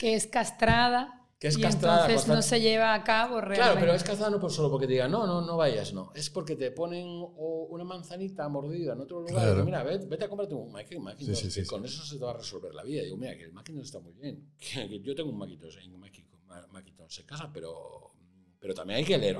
que 0.00 0.14
es 0.14 0.26
castrada. 0.26 1.14
Que 1.38 1.46
es 1.46 1.56
y 1.56 1.60
castrada, 1.62 2.08
entonces 2.08 2.26
no 2.26 2.42
se 2.42 2.60
lleva 2.60 2.92
a 2.94 3.04
cabo 3.04 3.40
realmente. 3.40 3.62
Claro, 3.62 3.78
pero 3.78 3.92
es 3.94 4.02
castrada 4.02 4.32
no 4.32 4.40
por 4.40 4.50
solo 4.50 4.68
porque 4.72 4.88
te 4.88 4.94
digan, 4.94 5.08
no, 5.12 5.24
no, 5.24 5.40
no 5.40 5.56
vayas, 5.56 5.92
no. 5.92 6.10
Es 6.16 6.30
porque 6.30 6.56
te 6.56 6.72
ponen 6.72 7.06
una 7.36 7.84
manzanita 7.84 8.48
mordida 8.48 8.94
en 8.94 9.00
otro 9.02 9.20
lugar. 9.20 9.34
Claro. 9.34 9.50
Y 9.50 9.54
digo, 9.54 9.64
mira, 9.66 9.84
vete, 9.84 10.06
vete 10.06 10.24
a 10.24 10.28
comprarte 10.28 10.56
un 10.56 10.72
Mac- 10.72 10.92
Macintosh, 10.98 11.36
Sí, 11.36 11.48
sí, 11.48 11.62
sí, 11.62 11.68
con 11.68 11.84
eso 11.84 12.04
se 12.04 12.18
te 12.18 12.24
va 12.24 12.32
a 12.32 12.38
resolver 12.38 12.74
la 12.74 12.82
vida. 12.82 13.02
Y 13.02 13.04
digo, 13.04 13.16
mira, 13.16 13.36
que 13.36 13.44
el 13.44 13.52
Macintosh 13.52 13.84
está 13.84 14.00
muy 14.00 14.14
bien. 14.14 14.50
Yo 15.04 15.14
tengo 15.14 15.30
un 15.30 15.38
Macintosh, 15.38 15.76
un 15.86 16.00
Macintosh, 16.00 16.40
Ma- 16.48 16.66
Macintosh 16.72 17.20
en 17.20 17.26
casa, 17.26 17.48
pero, 17.54 18.10
pero 18.58 18.74
también 18.74 18.98
hay 18.98 19.04
que 19.04 19.16
leer, 19.16 19.38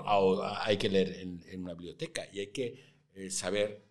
hay 0.63 0.77
que 0.77 0.89
leer 0.89 1.15
en, 1.19 1.43
en 1.49 1.63
una 1.65 1.75
biblioteca 1.75 2.23
y 2.33 2.39
hay 2.39 2.53
que 2.53 2.95
eh, 3.15 3.29
saber. 3.29 3.85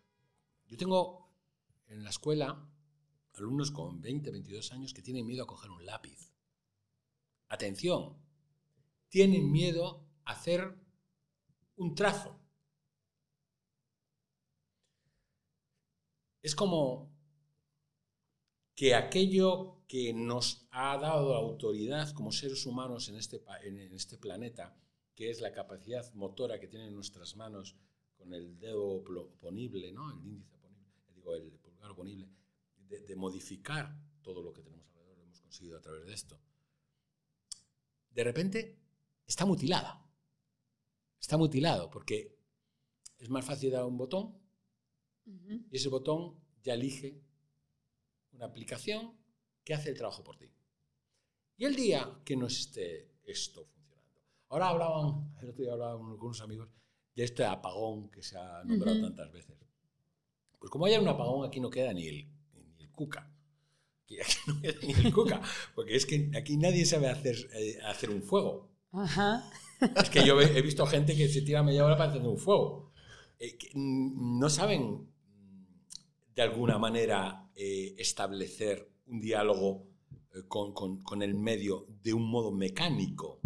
Yo 0.66 0.78
tengo 0.78 1.27
en 1.88 2.04
la 2.04 2.10
escuela 2.10 2.70
alumnos 3.34 3.72
con 3.72 4.02
20, 4.02 4.32
22 4.32 4.72
años 4.72 4.94
que 4.94 5.02
tienen 5.02 5.26
miedo 5.26 5.44
a 5.44 5.48
coger 5.48 5.70
un 5.72 5.86
lápiz. 5.86 6.32
Atención, 7.50 8.18
tienen 9.10 9.52
miedo 9.52 10.06
a 10.26 10.32
hacer 10.32 10.76
un 11.76 11.96
trazo. 11.96 12.40
Es 16.42 16.56
como 16.56 17.12
que 18.76 18.96
aquello 18.96 19.84
que 19.88 20.14
nos 20.14 20.68
ha 20.72 20.98
dado 20.98 21.36
autoridad 21.36 22.12
como 22.14 22.32
seres 22.32 22.66
humanos 22.66 23.10
en 23.10 23.16
este, 23.16 23.42
este 23.94 24.18
planeta, 24.18 24.78
que 25.16 25.30
es 25.30 25.42
la 25.42 25.52
capacidad 25.52 26.14
motora 26.14 26.60
que 26.60 26.68
tienen 26.68 26.94
nuestras 26.94 27.36
manos 27.36 27.76
con 28.18 28.34
el 28.34 28.60
dedo 28.60 28.86
oponible, 28.86 29.92
¿no? 29.92 30.12
el 30.12 30.26
índice 30.26 30.56
oponible, 30.56 30.94
digo, 31.16 31.36
el 31.36 31.60
de, 31.96 33.02
de 33.02 33.16
modificar 33.16 33.96
todo 34.22 34.42
lo 34.42 34.54
que 34.54 34.62
tenemos 34.62 34.88
alrededor, 34.90 35.18
lo 35.18 35.24
hemos 35.24 35.42
conseguido 35.42 35.78
a 35.78 35.82
través 35.82 36.06
de 36.06 36.14
esto. 36.14 36.40
De 38.12 38.24
repente 38.24 38.80
está 39.26 39.46
mutilada. 39.46 40.04
Está 41.20 41.38
mutilado 41.38 41.90
porque 41.90 42.38
es 43.18 43.30
más 43.30 43.46
fácil 43.46 43.72
dar 43.72 43.86
un 43.86 43.98
botón 43.98 44.40
Y 45.26 45.76
ese 45.76 45.90
botón 45.90 46.40
ya 46.64 46.74
elige 46.74 47.22
una 48.32 48.46
aplicación 48.46 49.18
que 49.64 49.74
hace 49.74 49.90
el 49.90 49.98
trabajo 49.98 50.24
por 50.24 50.38
ti. 50.38 50.54
Y 51.58 51.66
el 51.66 51.76
día 51.76 52.22
que 52.24 52.36
no 52.36 52.48
esté 52.48 53.12
esto 53.24 53.66
funcionando. 53.66 54.22
Ahora 54.50 54.70
hablaban, 54.70 55.36
el 55.42 55.50
otro 55.50 55.64
día 55.64 55.74
hablaba 55.74 55.98
con 55.98 56.20
unos 56.22 56.42
amigos 56.42 56.70
de 57.16 57.24
este 57.24 57.44
apagón 57.44 58.10
que 58.10 58.22
se 58.22 58.38
ha 58.38 58.64
nombrado 58.64 59.02
tantas 59.02 59.32
veces. 59.32 59.58
Pues 60.60 60.72
como 60.72 60.86
haya 60.86 61.00
un 61.00 61.08
apagón, 61.08 61.48
aquí 61.48 61.60
no 61.60 61.70
queda 61.70 61.94
ni 61.94 62.08
el, 62.08 62.30
ni 62.78 62.84
el 62.84 62.92
cuca. 62.92 63.32
Aquí, 64.04 64.18
no 64.48 64.62
queda 64.62 64.80
ni 64.82 64.94
el 64.94 65.14
cuca. 65.14 65.42
Porque 65.76 65.96
es 65.96 66.06
que 66.06 66.32
aquí 66.36 66.58
nadie 66.58 66.86
sabe 66.86 67.10
hacer, 67.10 67.36
eh, 67.54 67.80
hacer 67.86 68.10
un 68.10 68.24
fuego. 68.24 68.72
Es 69.96 70.10
que 70.10 70.26
yo 70.26 70.42
he, 70.42 70.62
visto 70.62 70.86
gente 70.88 71.16
que 71.16 71.28
se 71.30 71.42
tira 71.42 71.62
media 71.62 71.86
hora 71.86 71.98
para 71.98 72.10
hacer 72.10 72.22
un 72.22 72.38
fuego. 72.38 72.92
Eh, 73.40 73.58
no 73.76 74.50
saben 74.50 75.08
de 76.34 76.42
alguna 76.42 76.78
manera 76.80 77.52
eh, 77.56 77.96
establecer 77.98 78.92
un 79.06 79.22
diálogo 79.22 79.88
con, 80.48 80.74
con, 80.74 81.04
con, 81.04 81.22
el 81.22 81.36
medio 81.36 81.86
de 82.02 82.14
un 82.14 82.30
modo 82.30 82.52
mecánico. 82.52 83.40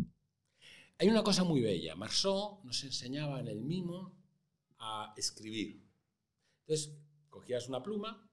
Hay 0.97 1.09
una 1.09 1.23
cosa 1.23 1.43
muy 1.43 1.61
bella. 1.61 1.95
Marceau 1.95 2.61
nos 2.63 2.83
enseñaba 2.83 3.39
en 3.39 3.47
el 3.47 3.61
mimo 3.61 4.15
a 4.77 5.13
escribir. 5.17 5.83
Entonces, 6.61 6.93
cogías 7.41 7.67
una 7.67 7.81
pluma, 7.81 8.29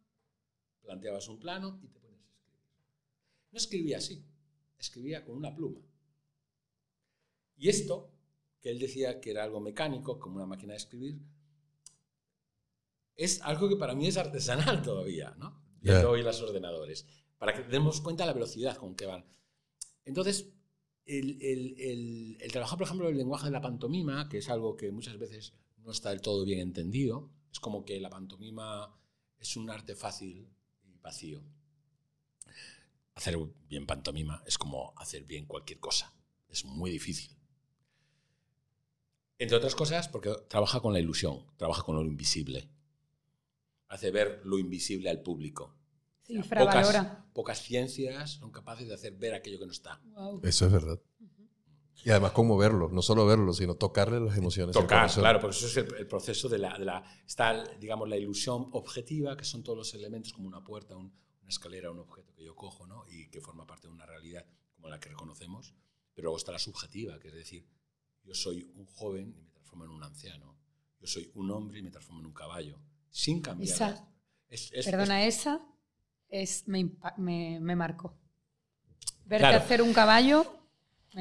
planteabas 0.82 1.28
un 1.28 1.38
plano 1.38 1.80
y 1.82 1.88
te 1.88 1.98
ponías 1.98 2.22
a 2.22 2.28
escribir. 2.28 2.62
No 3.50 3.58
escribía 3.58 3.98
así, 3.98 4.24
escribía 4.78 5.24
con 5.24 5.36
una 5.36 5.54
pluma. 5.54 5.80
Y 7.56 7.68
esto, 7.68 8.12
que 8.60 8.70
él 8.70 8.78
decía 8.78 9.20
que 9.20 9.30
era 9.30 9.44
algo 9.44 9.60
mecánico, 9.60 10.18
como 10.18 10.36
una 10.36 10.46
máquina 10.46 10.74
de 10.74 10.78
escribir, 10.78 11.18
es 13.16 13.40
algo 13.42 13.68
que 13.68 13.76
para 13.76 13.94
mí 13.94 14.06
es 14.06 14.16
artesanal 14.16 14.82
todavía, 14.84 15.34
¿no? 15.38 15.60
Viendo 15.80 16.10
hoy 16.10 16.22
los 16.22 16.40
ordenadores, 16.42 17.06
para 17.38 17.54
que 17.54 17.62
demos 17.62 18.00
cuenta 18.00 18.24
de 18.24 18.28
la 18.28 18.34
velocidad 18.34 18.76
con 18.76 18.94
que 18.94 19.06
van. 19.06 19.24
Entonces, 20.04 20.50
el, 21.04 22.36
el, 22.40 22.52
trabajar, 22.52 22.78
por 22.78 22.86
ejemplo, 22.86 23.08
el 23.08 23.16
lenguaje 23.16 23.46
de 23.46 23.52
la 23.52 23.60
pantomima, 23.60 24.28
que 24.28 24.38
es 24.38 24.48
algo 24.48 24.76
que 24.76 24.90
muchas 24.90 25.18
veces 25.18 25.54
no 25.78 25.92
está 25.92 26.10
del 26.10 26.20
todo 26.20 26.44
bien 26.44 26.60
entendido, 26.60 27.30
es 27.52 27.60
como 27.60 27.84
que 27.84 28.00
la 28.00 28.10
pantomima 28.10 28.96
es 29.38 29.56
un 29.56 29.70
arte 29.70 29.94
fácil 29.94 30.48
y 30.84 30.98
vacío. 30.98 31.42
Hacer 33.14 33.36
bien 33.68 33.86
pantomima 33.86 34.42
es 34.46 34.58
como 34.58 34.92
hacer 34.96 35.24
bien 35.24 35.46
cualquier 35.46 35.80
cosa. 35.80 36.12
Es 36.48 36.64
muy 36.64 36.90
difícil. 36.90 37.36
Entre 39.38 39.56
otras 39.56 39.74
cosas, 39.74 40.08
porque 40.08 40.34
trabaja 40.48 40.80
con 40.80 40.92
la 40.92 40.98
ilusión, 40.98 41.46
trabaja 41.56 41.82
con 41.82 41.96
lo 41.96 42.02
invisible. 42.02 42.68
Hace 43.88 44.10
ver 44.10 44.40
lo 44.44 44.58
invisible 44.58 45.10
al 45.10 45.22
público. 45.22 45.74
Sí, 46.22 46.38
pocas, 47.32 47.62
ciencias 47.62 48.32
son 48.32 48.50
capaces 48.50 48.86
de 48.86 48.94
hacer 48.94 49.14
ver 49.14 49.34
aquello 49.34 49.58
que 49.58 49.66
no 49.66 49.72
está. 49.72 50.00
Eso 50.42 50.66
es 50.66 50.72
verdad. 50.72 51.00
Y 52.04 52.10
además 52.10 52.32
conmoverlo, 52.32 52.88
no 52.90 53.02
solo 53.02 53.26
verlo, 53.26 53.52
sino 53.52 53.74
tocarle 53.74 54.20
las 54.20 54.36
emociones. 54.36 54.74
Tocar, 54.74 55.10
claro, 55.10 55.40
porque 55.40 55.56
eso 55.56 55.66
es 55.66 55.76
el, 55.76 56.06
proceso 56.06 56.48
de 56.48 56.58
la, 56.58 56.78
de 56.78 56.84
la, 56.84 57.02
Está, 57.26 57.64
digamos, 57.78 58.08
la 58.08 58.16
ilusión 58.16 58.68
objetiva, 58.72 59.36
que 59.36 59.44
son 59.44 59.62
todos 59.62 59.78
los 59.78 59.94
elementos 59.94 60.32
como 60.32 60.46
una 60.46 60.62
puerta, 60.62 60.96
una 60.96 61.10
escalera, 61.48 61.90
un 61.90 61.98
objeto 61.98 62.34
que 62.34 62.44
yo 62.44 62.54
cojo, 62.54 62.86
¿no? 62.86 63.04
Y 63.08 63.28
que 63.28 63.40
forma 63.40 63.66
parte 63.66 63.88
de 63.88 63.92
una 63.92 64.06
realidad 64.06 64.44
como 64.74 64.88
la 64.88 65.00
que 65.00 65.08
reconocemos. 65.08 65.74
Pero 66.14 66.26
luego 66.26 66.38
está 66.38 66.52
la 66.52 66.58
subjetiva, 66.58 67.18
que 67.18 67.28
es 67.28 67.34
decir, 67.34 67.66
yo 68.22 68.34
soy 68.34 68.70
un 68.76 68.86
joven 68.86 69.34
y 69.36 69.42
me 69.42 69.50
transformo 69.50 69.84
en 69.84 69.90
un 69.90 70.02
anciano. 70.02 70.56
Yo 71.00 71.06
soy 71.06 71.30
un 71.34 71.50
hombre 71.50 71.78
y 71.78 71.82
me 71.82 71.90
transformo 71.90 72.20
en 72.20 72.26
un 72.26 72.32
caballo. 72.32 72.78
Sin 73.10 73.40
cambiar. 73.40 74.08
Esa, 74.48 74.90
perdona, 74.90 75.26
esa 75.26 75.60
es, 76.28 76.66
me, 76.68 76.90
me, 77.16 77.58
me 77.60 77.76
marcó. 77.76 78.16
Verte 79.24 79.46
hacer 79.46 79.82
un 79.82 79.92
caballo 79.92 80.58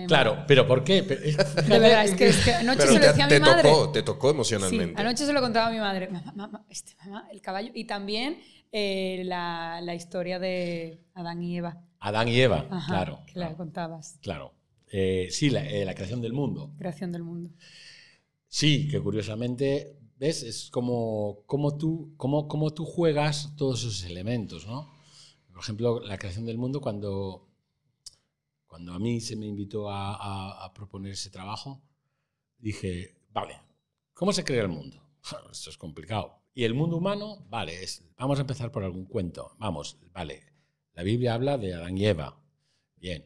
Claro, 0.07 0.43
pero 0.47 0.67
¿por 0.67 0.83
qué? 0.83 1.01
De 1.01 1.79
verdad, 1.79 2.05
es 2.05 2.13
que, 2.13 2.53
anoche 2.53 2.81
se 2.81 2.99
lo 2.99 3.07
decía 3.07 3.25
a 3.25 3.29
mi 3.29 3.39
madre. 3.39 3.69
Tocó, 3.69 3.89
te 3.89 4.03
tocó 4.03 4.29
emocionalmente. 4.29 4.95
Sí, 4.95 5.01
anoche 5.01 5.25
se 5.25 5.33
lo 5.33 5.41
contaba 5.41 5.67
a 5.67 5.71
mi 5.71 5.79
madre. 5.79 6.09
Mamá, 6.35 6.65
este, 6.69 6.93
mamá 7.03 7.27
el 7.31 7.41
caballo. 7.41 7.71
Y 7.73 7.85
también 7.85 8.39
eh, 8.71 9.23
la, 9.25 9.79
la, 9.81 9.95
historia 9.95 10.39
de 10.39 11.01
Adán 11.13 11.41
y 11.41 11.57
Eva. 11.57 11.81
Adán 11.99 12.27
y 12.27 12.39
Eva, 12.39 12.67
claro. 12.85 13.21
Que 13.25 13.39
la 13.39 13.55
contabas. 13.55 14.19
Claro. 14.21 14.53
Eh, 14.91 15.27
sí, 15.31 15.49
la, 15.49 15.65
eh, 15.67 15.85
la, 15.85 15.95
creación 15.95 16.21
del 16.21 16.33
mundo. 16.33 16.73
Creación 16.77 17.11
del 17.11 17.23
mundo. 17.23 17.49
Sí, 18.47 18.87
que 18.87 19.01
curiosamente, 19.01 19.97
¿ves? 20.17 20.43
Es 20.43 20.69
como, 20.69 21.43
como, 21.45 21.77
tú, 21.77 22.13
como, 22.17 22.47
como 22.47 22.73
tú 22.73 22.85
juegas 22.85 23.53
todos 23.57 23.81
esos 23.81 24.03
elementos, 24.03 24.67
¿no? 24.67 24.93
Por 25.51 25.63
ejemplo, 25.63 25.99
la 26.01 26.17
creación 26.17 26.45
del 26.45 26.57
mundo 26.57 26.81
cuando 26.81 27.46
cuando 28.67 28.93
a 28.93 28.99
mí 28.99 29.21
se 29.21 29.35
me 29.35 29.45
invitó 29.45 29.89
a, 29.89 30.71
proponer 30.75 31.13
ese 31.13 31.29
trabajo, 31.29 31.81
dije, 32.57 33.17
vale, 33.29 33.59
¿cómo 34.13 34.33
se 34.33 34.43
crea 34.43 34.61
el 34.61 34.67
mundo? 34.67 35.01
Esto 35.51 35.69
es 35.69 35.77
complicado. 35.77 36.43
¿Y 36.53 36.63
el 36.63 36.73
mundo 36.73 36.97
humano? 36.97 37.45
Vale, 37.49 37.79
vamos 38.17 38.37
a 38.37 38.41
empezar 38.41 38.71
por 38.71 38.83
algún 38.83 39.05
cuento. 39.05 39.55
Vamos, 39.57 39.97
vale. 40.11 40.43
La 40.93 41.03
Biblia 41.03 41.35
habla 41.35 41.57
de 41.57 41.73
Adán 41.73 41.97
y 41.97 42.05
Eva. 42.05 42.39
Bien. 42.95 43.25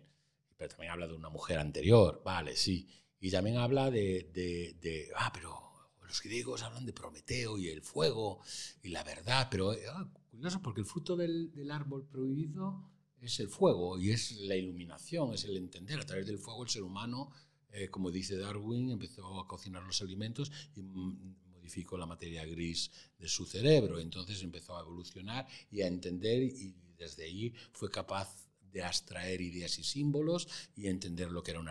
Pero 0.58 0.70
también 0.70 0.92
habla 0.92 1.08
de 1.08 1.14
una 1.14 1.30
mujer 1.30 1.58
anterior. 1.58 2.22
Vale, 2.24 2.56
sí. 2.56 2.88
Y 3.20 3.32
también 3.32 3.58
habla 3.58 3.90
de, 3.90 5.10
ah, 5.16 5.32
pero 5.34 5.58
los 6.02 6.22
griegos 6.22 6.62
hablan 6.64 6.86
de 6.86 6.94
Prometeo 6.94 7.58
y 7.58 7.70
el 7.70 7.82
fuego 7.82 8.42
y 8.84 8.90
la 8.90 9.04
verdad. 9.04 9.48
Pero 9.50 9.72
ah, 9.72 10.12
curioso, 10.30 10.62
porque 10.62 10.82
el 10.82 10.86
fruto 10.86 11.16
del 11.16 11.72
árbol 11.72 12.06
prohibido 12.06 12.92
es 13.22 13.40
el 13.40 13.50
fuego 13.50 14.00
y 14.00 14.12
es 14.12 14.32
la 14.38 14.56
iluminación, 14.56 15.34
es 15.34 15.46
el 15.46 15.56
entender. 15.58 16.00
A 16.00 16.06
través 16.06 16.26
del 16.26 16.40
fuego 16.40 16.64
el 16.64 16.70
ser 16.70 16.84
humano, 16.84 17.32
eh, 17.72 17.90
como 17.90 18.12
dice 18.12 18.36
Darwin, 18.36 18.90
empezó 18.90 19.40
a 19.40 19.48
cocinar 19.48 19.84
los 19.84 20.02
alimentos 20.02 20.52
y 20.76 20.82
modificó 20.82 21.98
la 21.98 22.06
materia 22.06 22.46
gris 22.46 22.92
de 23.18 23.30
su 23.30 23.46
cerebro. 23.46 24.00
Entonces 24.00 24.42
empezó 24.42 24.76
a 24.76 24.82
evolucionar 24.82 25.48
y 25.70 25.82
a 25.82 25.88
entender 25.88 26.42
y 26.42 26.76
desde 26.98 27.26
ahí 27.26 27.54
fue 27.72 27.90
capaz 27.90 28.48
de 28.72 28.84
abstraer 28.84 29.42
ideas 29.42 29.78
y 29.80 29.84
símbolos 29.84 30.48
y 30.76 30.88
entender 30.88 31.32
lo 31.32 31.44
que 31.44 31.52
era 31.52 31.60
un 31.60 31.70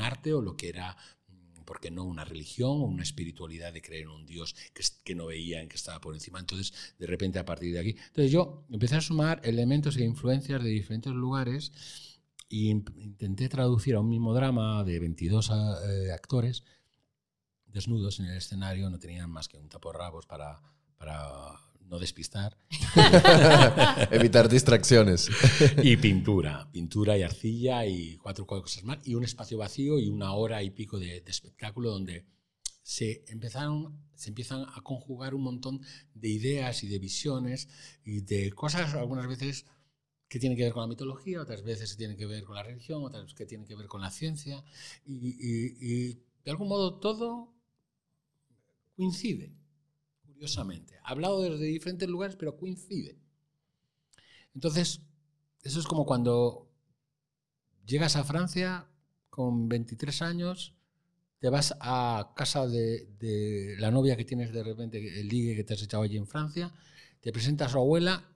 arte 0.00 0.32
o 0.34 0.42
lo 0.42 0.56
que 0.56 0.68
era 0.68 0.96
porque 1.68 1.90
no 1.90 2.04
una 2.04 2.24
religión 2.24 2.70
o 2.70 2.84
una 2.84 3.02
espiritualidad 3.02 3.74
de 3.74 3.82
creer 3.82 4.04
en 4.04 4.08
un 4.08 4.24
Dios 4.24 4.56
que, 4.72 4.82
que 5.04 5.14
no 5.14 5.26
veían, 5.26 5.68
que 5.68 5.76
estaba 5.76 6.00
por 6.00 6.14
encima. 6.14 6.40
Entonces, 6.40 6.72
de 6.98 7.06
repente, 7.06 7.38
a 7.38 7.44
partir 7.44 7.74
de 7.74 7.80
aquí. 7.80 7.90
Entonces, 7.90 8.32
yo 8.32 8.64
empecé 8.70 8.96
a 8.96 9.02
sumar 9.02 9.42
elementos 9.44 9.98
e 9.98 10.04
influencias 10.04 10.64
de 10.64 10.70
diferentes 10.70 11.12
lugares 11.12 11.70
y 12.48 12.70
intenté 12.70 13.50
traducir 13.50 13.96
a 13.96 14.00
un 14.00 14.08
mismo 14.08 14.32
drama 14.32 14.82
de 14.82 14.98
22 14.98 15.50
eh, 15.50 16.10
actores 16.10 16.64
desnudos 17.66 18.18
en 18.18 18.26
el 18.26 18.38
escenario, 18.38 18.88
no 18.88 18.98
tenían 18.98 19.30
más 19.30 19.46
que 19.46 19.58
un 19.58 19.68
taporrabos 19.68 20.24
para, 20.24 20.62
para 20.96 21.52
no 21.88 21.98
despistar. 21.98 22.56
Evitar 24.10 24.48
distracciones. 24.48 25.28
y 25.82 25.96
pintura, 25.96 26.70
pintura 26.70 27.16
y 27.16 27.22
arcilla 27.22 27.86
y 27.86 28.16
cuatro 28.16 28.46
cosas 28.46 28.84
más. 28.84 28.98
Y 29.06 29.14
un 29.14 29.24
espacio 29.24 29.58
vacío 29.58 29.98
y 29.98 30.08
una 30.08 30.32
hora 30.32 30.62
y 30.62 30.70
pico 30.70 30.98
de, 30.98 31.22
espectáculo 31.26 31.90
donde 31.90 32.26
se, 32.82 33.24
empezaron, 33.28 33.98
se 34.14 34.30
empiezan 34.30 34.66
a 34.74 34.80
conjugar 34.82 35.34
un 35.34 35.42
montón 35.42 35.80
de 36.14 36.28
ideas 36.28 36.84
y 36.84 36.88
de 36.88 36.98
visiones 36.98 37.68
y 38.04 38.20
de 38.20 38.52
cosas 38.52 38.94
algunas 38.94 39.26
veces 39.26 39.66
que 40.28 40.38
tienen 40.38 40.58
que 40.58 40.64
ver 40.64 40.72
con 40.72 40.82
la 40.82 40.88
mitología, 40.88 41.40
otras 41.40 41.62
veces 41.62 41.96
tienen 41.96 42.18
que 42.18 42.26
ver 42.26 42.44
con 42.44 42.54
la 42.54 42.62
religión, 42.62 43.02
otras 43.02 43.22
veces 43.22 43.36
que 43.36 43.46
tienen 43.46 43.66
que 43.66 43.76
ver 43.76 43.86
con 43.86 44.02
la 44.02 44.10
ciencia. 44.10 44.62
y 45.06 46.14
de 46.44 46.50
algún 46.50 46.68
modo 46.68 46.98
todo 46.98 47.54
coincide 48.94 49.54
curiosamente. 50.38 50.94
Hablado 51.02 51.42
desde 51.42 51.64
diferentes 51.64 52.08
lugares, 52.08 52.36
pero 52.36 52.56
coincide. 52.56 53.18
Entonces, 54.54 55.02
eso 55.62 55.80
es 55.80 55.86
como 55.86 56.06
cuando 56.06 56.70
llegas 57.84 58.14
a 58.14 58.22
Francia 58.22 58.88
con 59.30 59.68
23 59.68 60.22
años, 60.22 60.74
te 61.40 61.48
vas 61.48 61.74
a 61.80 62.34
casa 62.36 62.68
de, 62.68 63.74
la 63.78 63.90
novia 63.90 64.16
que 64.16 64.24
tienes 64.24 64.52
de 64.52 64.62
repente, 64.62 65.20
el 65.20 65.28
ligue 65.28 65.56
que 65.56 65.64
te 65.64 65.74
has 65.74 65.82
echado 65.82 66.04
allí 66.04 66.16
en 66.16 66.28
Francia, 66.28 66.72
te 67.20 67.32
presenta 67.32 67.66
a 67.66 67.68
su 67.68 67.78
abuela, 67.78 68.28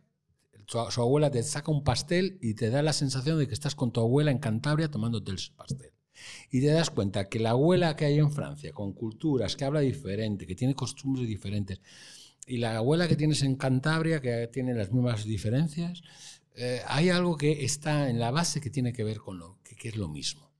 su, 0.66 0.79
abuela 1.01 1.31
te 1.31 1.43
saca 1.45 1.70
un 1.70 1.85
pastel 1.85 2.39
y 2.43 2.55
te 2.55 2.70
da 2.70 2.83
la 2.83 2.93
sensación 2.93 3.39
de 3.39 3.47
que 3.47 3.55
estás 3.55 3.77
con 3.77 3.93
tu 3.93 4.01
abuela 4.01 4.33
en 4.33 4.39
Cantabria 4.39 4.91
tomándote 4.91 5.31
el 5.31 5.39
pastel. 5.57 5.93
Y 6.51 6.60
te 6.60 6.66
das 6.68 6.90
cuenta 6.90 7.28
que 7.28 7.39
la 7.39 7.51
abuela 7.51 7.97
que 7.97 8.05
hay 8.05 8.18
en 8.18 8.30
Francia, 8.30 8.72
con 8.72 8.93
culturas, 8.93 9.56
que 9.56 9.64
habla 9.64 9.80
diferente, 9.80 10.47
que 10.47 10.55
tiene 10.55 10.74
costumbres 10.74 11.26
diferentes, 11.26 11.80
y 12.47 12.59
la 12.59 12.76
abuela 12.76 13.09
que 13.09 13.16
tienes 13.16 13.43
en 13.43 13.56
Cantabria, 13.56 14.20
que 14.20 14.48
tiene 14.48 14.74
las 14.74 14.93
mismas 14.93 15.24
diferencias, 15.24 16.02
eh, 16.55 16.80
hay 16.86 17.09
algo 17.09 17.36
que 17.36 17.64
está 17.64 18.10
en 18.10 18.18
la 18.18 18.30
base 18.30 18.60
que 18.60 18.68
tiene 18.70 18.93
que 18.93 19.05
ver 19.05 19.18
con 19.18 19.39
lo 19.39 19.59
que, 19.62 19.89
es 19.89 19.97
lo 19.97 20.09
mismo. 20.09 20.51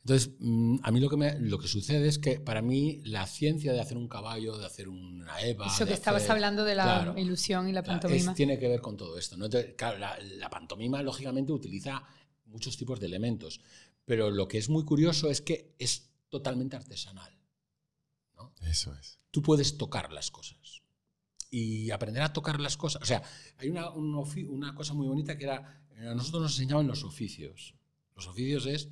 Entonces, 0.00 0.32
mm, 0.38 0.76
a 0.82 0.90
mí 0.90 1.00
lo 1.00 1.08
que, 1.08 1.16
me, 1.16 1.38
lo 1.40 1.58
que 1.58 1.66
sucede 1.66 2.06
es 2.08 2.18
que 2.18 2.38
para 2.38 2.60
mí 2.60 3.00
la 3.04 3.26
ciencia 3.26 3.72
de 3.72 3.80
hacer 3.80 3.96
un 3.96 4.06
caballo, 4.08 4.58
de 4.58 4.66
hacer 4.66 4.88
una 4.90 5.40
Eva... 5.40 5.66
Eso 5.66 5.84
de 5.84 5.88
que 5.88 5.94
estabas 5.94 6.22
hacer- 6.24 6.32
hablando 6.32 6.64
de 6.64 6.74
la 6.74 6.84
Claro. 6.84 7.18
ilusión 7.18 7.68
y 7.68 7.72
la 7.72 7.80
es- 7.80 7.86
pantomima. 7.86 8.34
tiene 8.34 8.58
que 8.58 8.68
ver 8.68 8.80
con 8.82 8.98
todo 8.98 9.16
esto. 9.18 9.36
¿no? 9.38 9.46
Entonces, 9.46 9.72
claro, 9.78 9.96
la, 9.98 10.18
la 10.20 10.50
pantomima, 10.50 11.02
lógicamente, 11.02 11.52
utiliza 11.52 12.02
muchos 12.46 12.76
tipos 12.76 13.00
de 13.00 13.06
elementos, 13.06 13.60
pero 14.04 14.30
lo 14.30 14.48
que 14.48 14.58
es 14.58 14.68
muy 14.68 14.84
curioso 14.84 15.30
es 15.30 15.40
que 15.40 15.74
es 15.78 16.10
totalmente 16.28 16.76
artesanal. 16.76 17.32
Eso 18.62 18.94
es. 18.94 19.18
Tú 19.30 19.42
puedes 19.42 19.76
tocar 19.78 20.12
las 20.12 20.30
cosas 20.30 20.82
y 21.50 21.90
aprender 21.90 22.22
a 22.22 22.32
tocar 22.32 22.60
las 22.60 22.76
cosas. 22.76 23.02
O 23.02 23.04
sea, 23.06 23.22
hay 23.58 23.68
una, 23.70 23.90
un 23.90 24.14
una 24.48 24.74
cosa 24.74 24.94
muy 24.94 25.06
bonita 25.06 25.36
que 25.38 25.44
era, 25.44 25.86
eh, 25.96 26.08
a 26.08 26.14
nosotros 26.14 26.42
nos 26.42 26.52
enseñaban 26.52 26.86
los 26.86 27.04
oficios. 27.04 27.74
Los 28.16 28.26
oficios 28.26 28.66
es 28.66 28.88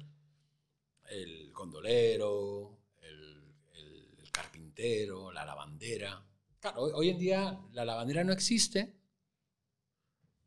el 1.11 1.53
gondolero, 1.53 2.79
el, 3.01 3.55
el- 3.75 4.15
el 4.19 4.31
carpintero, 4.31 5.33
la 5.33 5.45
lavandera. 5.45 6.25
Claro, 6.61 6.83
hoy, 6.83 6.93
hoy 6.95 7.09
en 7.11 7.19
día 7.19 7.61
la 7.73 7.85
lavandera 7.85 8.25
no 8.25 8.33
existe 8.33 8.95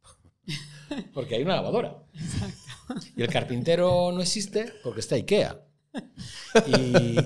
porque 1.14 1.36
hay 1.36 1.44
una 1.44 1.56
lavadora. 1.58 2.04
Y 3.16 3.22
el 3.24 3.30
carpintero 3.30 4.12
no 4.12 4.22
existe 4.22 4.72
porque 4.84 5.00
está 5.02 5.16
IKEA. 5.16 5.62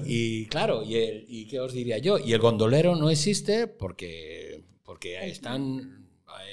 Y, 0.05 0.45
claro, 0.47 0.83
y, 0.83 0.95
el- 0.95 1.47
qué 1.49 1.59
os 1.59 1.73
diría 1.73 1.97
yo? 1.97 2.17
Y 2.19 2.33
el 2.33 2.39
gondolero 2.39 2.95
no 2.95 3.09
existe 3.09 3.67
porque, 3.67 4.63
porque 4.83 5.27
están, 5.27 6.07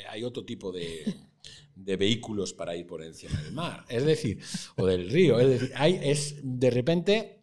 hay- 0.08 0.24
otro 0.24 0.44
tipo 0.44 0.72
de, 0.72 1.14
de 1.74 1.96
vehículos 1.96 2.52
para 2.54 2.74
ir 2.76 2.86
por 2.86 3.02
encima 3.02 3.40
del 3.42 3.52
mar. 3.52 3.84
Es 3.88 4.04
decir, 4.04 4.40
o 4.76 4.86
del 4.86 5.10
río. 5.10 5.38
Es 5.40 5.48
decir, 5.48 5.72
es 6.02 6.36
de 6.42 6.70
repente. 6.70 7.42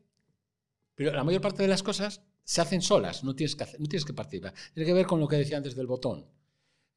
Pero 0.96 1.12
la 1.14 1.24
mayor 1.24 1.42
parte 1.42 1.62
de 1.64 1.68
las 1.70 1.82
cosas 1.84 2.22
se 2.44 2.62
hacen 2.62 2.82
solas, 2.82 3.24
no 3.24 3.36
tienes 3.36 3.56
que, 3.56 3.64
hacer- 3.64 3.80
no 3.80 3.88
tienes 3.88 4.06
que 4.06 4.14
participar. 4.14 4.54
Tiene 4.74 4.86
que 4.88 4.94
ver 4.94 5.06
con 5.06 5.20
lo 5.20 5.28
que 5.28 5.38
decía 5.38 5.58
antes 5.58 5.76
del 5.76 5.88
botón. 5.88 6.26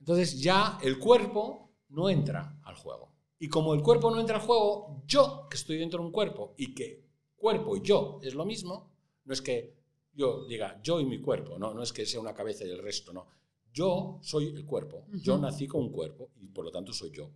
Entonces 0.01 0.41
ya 0.41 0.79
el 0.83 0.99
cuerpo 0.99 1.73
no 1.89 2.11
entra 2.11 2.59
al 2.65 2.75
juego. 2.75 3.15
Y 3.39 3.49
como 3.49 3.75
el 3.75 3.83
cuerpo 3.83 4.11
no 4.11 4.21
entra 4.21 4.37
al 4.37 4.43
juego, 4.43 5.03
yo 5.07 5.47
que 5.51 5.57
estoy 5.57 5.77
dentro 5.77 6.01
de 6.01 6.07
un 6.07 6.13
cuerpo 6.13 6.55
y 6.57 6.75
que 6.75 7.07
cuerpo 7.37 7.77
y 7.77 7.83
yo 7.83 8.19
es 8.23 8.35
lo 8.35 8.45
mismo, 8.45 8.93
no 9.25 9.33
es 9.33 9.43
que 9.43 9.77
yo 10.15 10.47
diga 10.47 10.81
yo 10.83 11.01
y 11.01 11.05
mi 11.05 11.21
cuerpo, 11.21 11.59
no, 11.59 11.75
no 11.75 11.83
es 11.83 11.93
que 11.93 12.07
sea 12.07 12.21
una 12.21 12.35
cabeza 12.35 12.65
y 12.65 12.71
el 12.71 12.83
resto, 12.83 13.13
no. 13.13 13.27
Yo 13.73 14.19
soy 14.23 14.47
el 14.47 14.65
cuerpo, 14.65 15.05
yo 15.23 15.37
nací 15.37 15.67
con 15.67 15.83
un 15.83 15.93
cuerpo 15.93 16.31
y 16.41 16.49
por 16.49 16.65
lo 16.65 16.71
tanto 16.71 16.95
soy 16.95 17.11
yo. 17.11 17.31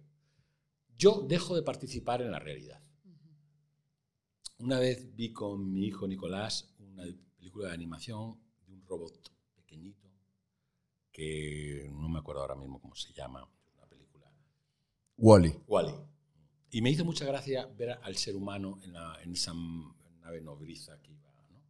Yo 0.97 1.25
dejo 1.29 1.55
de 1.55 1.63
participar 1.63 2.23
en 2.23 2.31
la 2.31 2.39
realidad. 2.39 2.83
Una 4.59 4.79
vez 4.79 5.15
vi 5.15 5.33
con 5.33 5.71
mi 5.71 5.87
hijo 5.87 6.07
Nicolás 6.07 6.75
una 6.79 7.05
película 7.37 7.69
de 7.69 7.75
animación 7.75 8.39
de 8.67 8.73
un 8.73 8.87
robot 8.87 9.31
pequeñito 9.55 10.09
que 11.13 11.91
no 11.93 12.09
me 12.09 12.19
acuerdo 12.19 12.43
ahora 12.43 12.57
mismo 12.57 12.81
cómo 12.81 12.95
se 12.95 13.13
llama. 13.13 13.47
Wally. 15.21 15.55
Wally. 15.67 15.95
Y 16.71 16.83
me 16.83 16.91
hizo 16.91 17.05
mucha 17.05 17.25
gracia 17.25 17.67
ver 17.79 17.99
al 18.03 18.17
ser 18.17 18.37
humano 18.37 18.79
en, 18.85 18.93
la- 18.93 19.19
en 19.23 19.33
esa 19.33 19.53
nave 20.23 20.41
nodriza 20.41 21.01
que 21.03 21.13
iba 21.13 21.31
¿no? 21.51 21.61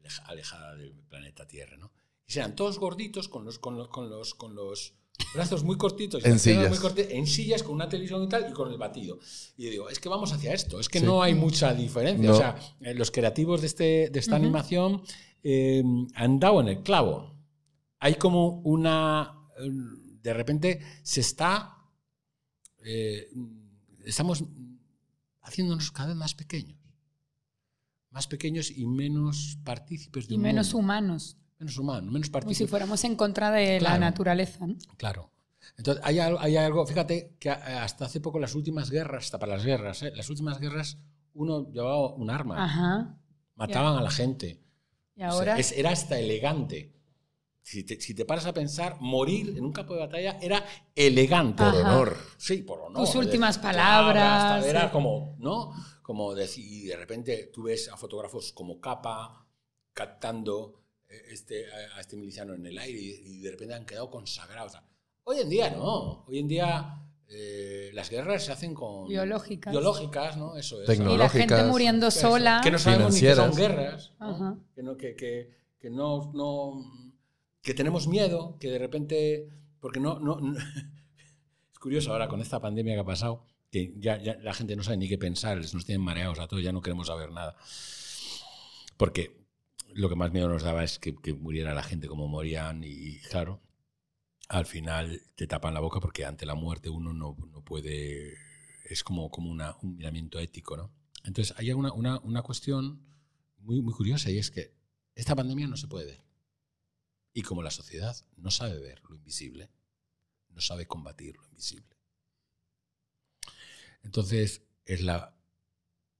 Aleja- 0.00 0.24
alejada 0.26 0.74
del 0.76 0.92
planeta 1.08 1.46
Tierra. 1.46 1.76
¿no? 1.76 1.90
Y 2.26 2.32
sean 2.32 2.54
todos 2.54 2.78
gorditos 2.78 3.28
con 3.28 3.44
los, 3.44 3.58
con 3.58 3.76
los, 3.76 3.88
con 3.88 4.08
los, 4.10 4.34
con 4.34 4.54
los 4.54 4.94
brazos 5.34 5.64
muy 5.64 5.76
cortitos, 5.76 6.24
En 6.24 6.38
sillas. 6.38 6.68
muy 6.68 6.78
corti- 6.78 7.06
en 7.10 7.26
sillas 7.26 7.62
con 7.64 7.74
una 7.74 7.88
televisión 7.88 8.22
y 8.22 8.28
tal, 8.28 8.48
y 8.48 8.52
con 8.52 8.70
el 8.70 8.78
batido. 8.78 9.18
Y 9.56 9.64
yo 9.64 9.70
digo, 9.70 9.88
es 9.90 9.98
que 9.98 10.08
vamos 10.08 10.32
hacia 10.32 10.52
esto, 10.54 10.78
es 10.78 10.88
que 10.88 11.00
Sí. 11.00 11.04
no 11.06 11.22
hay 11.22 11.34
mucha 11.34 11.74
diferencia. 11.74 12.28
No. 12.28 12.34
O 12.34 12.38
sea, 12.38 12.56
eh, 12.80 12.94
los 12.94 13.10
creativos 13.10 13.60
de, 13.62 13.66
este, 13.66 14.10
de 14.10 14.18
esta 14.20 14.36
Ujú. 14.36 14.44
animación 14.44 15.02
eh, 15.42 15.82
han 16.14 16.38
dado 16.38 16.60
en 16.60 16.68
el 16.68 16.82
clavo. 16.82 17.34
Hay 17.98 18.14
como 18.14 18.60
una... 18.60 19.34
eh, 19.58 19.68
De 20.22 20.32
repente 20.34 20.80
se 21.02 21.20
está... 21.22 21.74
eh, 22.84 23.30
estamos 24.04 24.44
haciéndonos 25.42 25.90
cada 25.92 26.08
vez 26.08 26.16
más 26.16 26.34
pequeños. 26.34 26.78
Más 28.10 28.26
pequeños 28.26 28.70
y 28.70 28.86
menos 28.86 29.58
partícipes 29.64 30.28
de 30.28 30.34
Y 30.34 30.36
un 30.36 30.42
menos 30.42 30.68
mundo. 30.72 30.78
humanos, 30.84 31.36
Menos 31.58 31.76
humanos, 31.78 32.04
menos 32.12 32.14
como 32.14 32.40
si 32.40 32.44
partícipes. 32.44 32.70
fuéramos 32.70 33.04
en 33.04 33.16
contra 33.16 33.50
de 33.50 33.74
la 33.80 33.90
Claro. 33.90 34.00
naturaleza. 34.00 34.66
¿no? 34.66 34.76
Claro. 34.96 35.32
Entonces, 35.76 36.02
hay 36.06 36.18
hay 36.20 36.56
algo, 36.56 36.86
fíjate 36.86 37.36
que 37.38 37.50
hasta 37.50 38.06
hace 38.06 38.20
poco 38.20 38.38
las 38.38 38.54
últimas 38.54 38.90
guerras, 38.90 39.24
hasta 39.24 39.38
para 39.38 39.56
las 39.56 39.64
guerras, 39.64 40.02
¿eh? 40.02 40.12
las 40.14 40.30
últimas 40.30 40.58
guerras, 40.60 40.98
uno 41.34 41.70
llevaba 41.70 42.14
un 42.14 42.30
arma, 42.30 42.64
Ajá. 42.64 43.18
mataban 43.56 43.96
a 43.98 44.02
la 44.02 44.10
gente. 44.10 44.62
Y 45.14 45.22
O 45.22 45.24
sea, 45.24 45.28
ahora, 45.30 45.58
es- 45.58 45.72
era 45.72 45.90
hasta 45.90 46.18
elegante. 46.18 46.94
Si 47.70 47.84
te, 47.84 48.00
si 48.00 48.14
te 48.14 48.24
paras 48.24 48.46
a 48.46 48.54
pensar, 48.54 48.96
morir 48.98 49.50
en 49.58 49.62
un 49.62 49.72
campo 49.74 49.92
de 49.92 50.00
batalla 50.00 50.38
era 50.40 50.64
elegante. 50.96 51.62
Por 51.62 51.74
Ajá. 51.76 51.78
honor. 51.98 52.16
Sí, 52.38 52.62
por 52.62 52.80
honor. 52.80 53.04
Tus 53.04 53.14
últimas 53.14 53.58
palabras, 53.58 54.54
hasta 54.56 54.70
Era 54.70 54.82
sí. 54.84 54.88
como, 54.90 55.36
¿no? 55.38 55.74
Como 56.00 56.34
decir, 56.34 56.64
y 56.64 56.86
de 56.86 56.96
repente 56.96 57.50
tú 57.52 57.64
ves 57.64 57.90
a 57.90 57.98
fotógrafos 57.98 58.52
como 58.54 58.80
Capa 58.80 59.46
captando 59.92 60.80
eh, 61.10 61.22
este, 61.30 61.66
a 61.94 62.00
este 62.00 62.16
miliciano 62.16 62.54
en 62.54 62.64
el 62.64 62.78
aire 62.78 62.98
y, 62.98 63.36
y 63.36 63.40
de 63.42 63.50
repente 63.50 63.74
han 63.74 63.84
quedado 63.84 64.08
consagrados. 64.08 64.72
Hoy 65.24 65.40
en 65.40 65.50
día 65.50 65.68
no. 65.68 66.24
Hoy 66.26 66.38
en 66.38 66.48
día 66.48 67.02
eh, 67.28 67.90
las 67.92 68.08
guerras 68.08 68.46
se 68.46 68.52
hacen 68.52 68.72
con... 68.72 69.08
Biológicas. 69.08 69.72
Biológicas, 69.72 70.38
¿no? 70.38 70.56
Eso 70.56 70.80
es. 70.80 70.88
y 70.88 70.96
la 70.96 71.28
gente 71.28 71.48
tecnológicas, 71.48 71.66
muriendo 71.66 72.10
sola. 72.10 72.60
Que 72.64 72.70
no 72.70 72.78
sabemos 72.78 73.12
ni 73.12 73.20
que 73.20 73.34
son 73.34 73.54
guerras. 73.54 74.12
¿no? 74.18 74.64
Que, 74.74 74.82
no, 74.82 74.96
que, 74.96 75.14
que, 75.14 75.50
que 75.78 75.90
no, 75.90 76.32
no- 76.32 77.07
que 77.68 77.74
tenemos 77.74 78.08
miedo, 78.08 78.56
que 78.58 78.70
de 78.70 78.78
repente. 78.78 79.46
Porque 79.78 80.00
no. 80.00 80.18
no, 80.18 80.40
no- 80.40 80.58
es 81.72 81.78
curioso 81.78 82.12
ahora 82.12 82.26
con 82.26 82.40
esta 82.40 82.60
pandemia 82.60 82.94
que 82.94 83.00
ha 83.00 83.04
pasado, 83.04 83.44
que 83.70 83.92
ya, 83.98 84.16
la 84.16 84.54
gente 84.54 84.74
no 84.74 84.82
sabe 84.82 84.96
ni 84.96 85.06
qué 85.06 85.18
pensar, 85.18 85.58
nos 85.58 85.84
tienen 85.84 86.00
mareados 86.00 86.38
a 86.38 86.48
todos, 86.48 86.62
ya 86.62 86.72
no 86.72 86.80
queremos 86.80 87.08
saber 87.08 87.30
nada. 87.30 87.56
Porque 88.96 89.36
lo 89.92 90.08
que 90.08 90.16
más 90.16 90.32
miedo 90.32 90.48
nos 90.48 90.62
daba 90.62 90.82
es 90.82 90.98
que, 90.98 91.14
que 91.14 91.34
muriera 91.34 91.74
la 91.74 91.82
gente 91.82 92.08
como 92.08 92.26
morían 92.26 92.82
y, 92.84 93.18
claro, 93.30 93.60
al 94.48 94.64
final 94.64 95.20
te 95.34 95.46
tapan 95.46 95.74
la 95.74 95.80
boca 95.80 96.00
porque 96.00 96.24
ante 96.24 96.46
la 96.46 96.54
muerte 96.54 96.88
uno 96.88 97.12
no, 97.12 97.36
no 97.52 97.62
puede, 97.62 98.32
es 98.88 99.04
como, 99.04 99.30
como 99.30 99.50
una, 99.50 99.76
un 99.82 99.94
miramiento 99.94 100.38
ético, 100.38 100.74
¿no? 100.78 100.90
Entonces 101.24 101.54
hay 101.58 101.70
una, 101.72 101.92
una, 101.92 102.18
una 102.20 102.40
cuestión 102.40 103.02
muy, 103.58 103.82
muy 103.82 103.92
curiosa 103.92 104.30
y 104.30 104.38
es 104.38 104.50
que 104.50 104.72
esta 105.14 105.36
pandemia 105.36 105.66
no 105.66 105.76
se 105.76 105.86
puede 105.86 106.06
ver. 106.06 106.27
Y 107.38 107.42
como 107.42 107.62
la 107.62 107.70
sociedad 107.70 108.16
no 108.36 108.50
sabe 108.50 108.80
ver 108.80 109.00
lo 109.08 109.14
invisible, 109.14 109.70
no 110.48 110.60
sabe 110.60 110.88
combatir 110.88 111.36
lo 111.36 111.46
invisible. 111.46 111.96
Entonces 114.02 114.64
es 114.84 115.02
la 115.02 115.36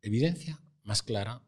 evidencia 0.01 0.63
más 0.85 1.03
clara, 1.03 1.43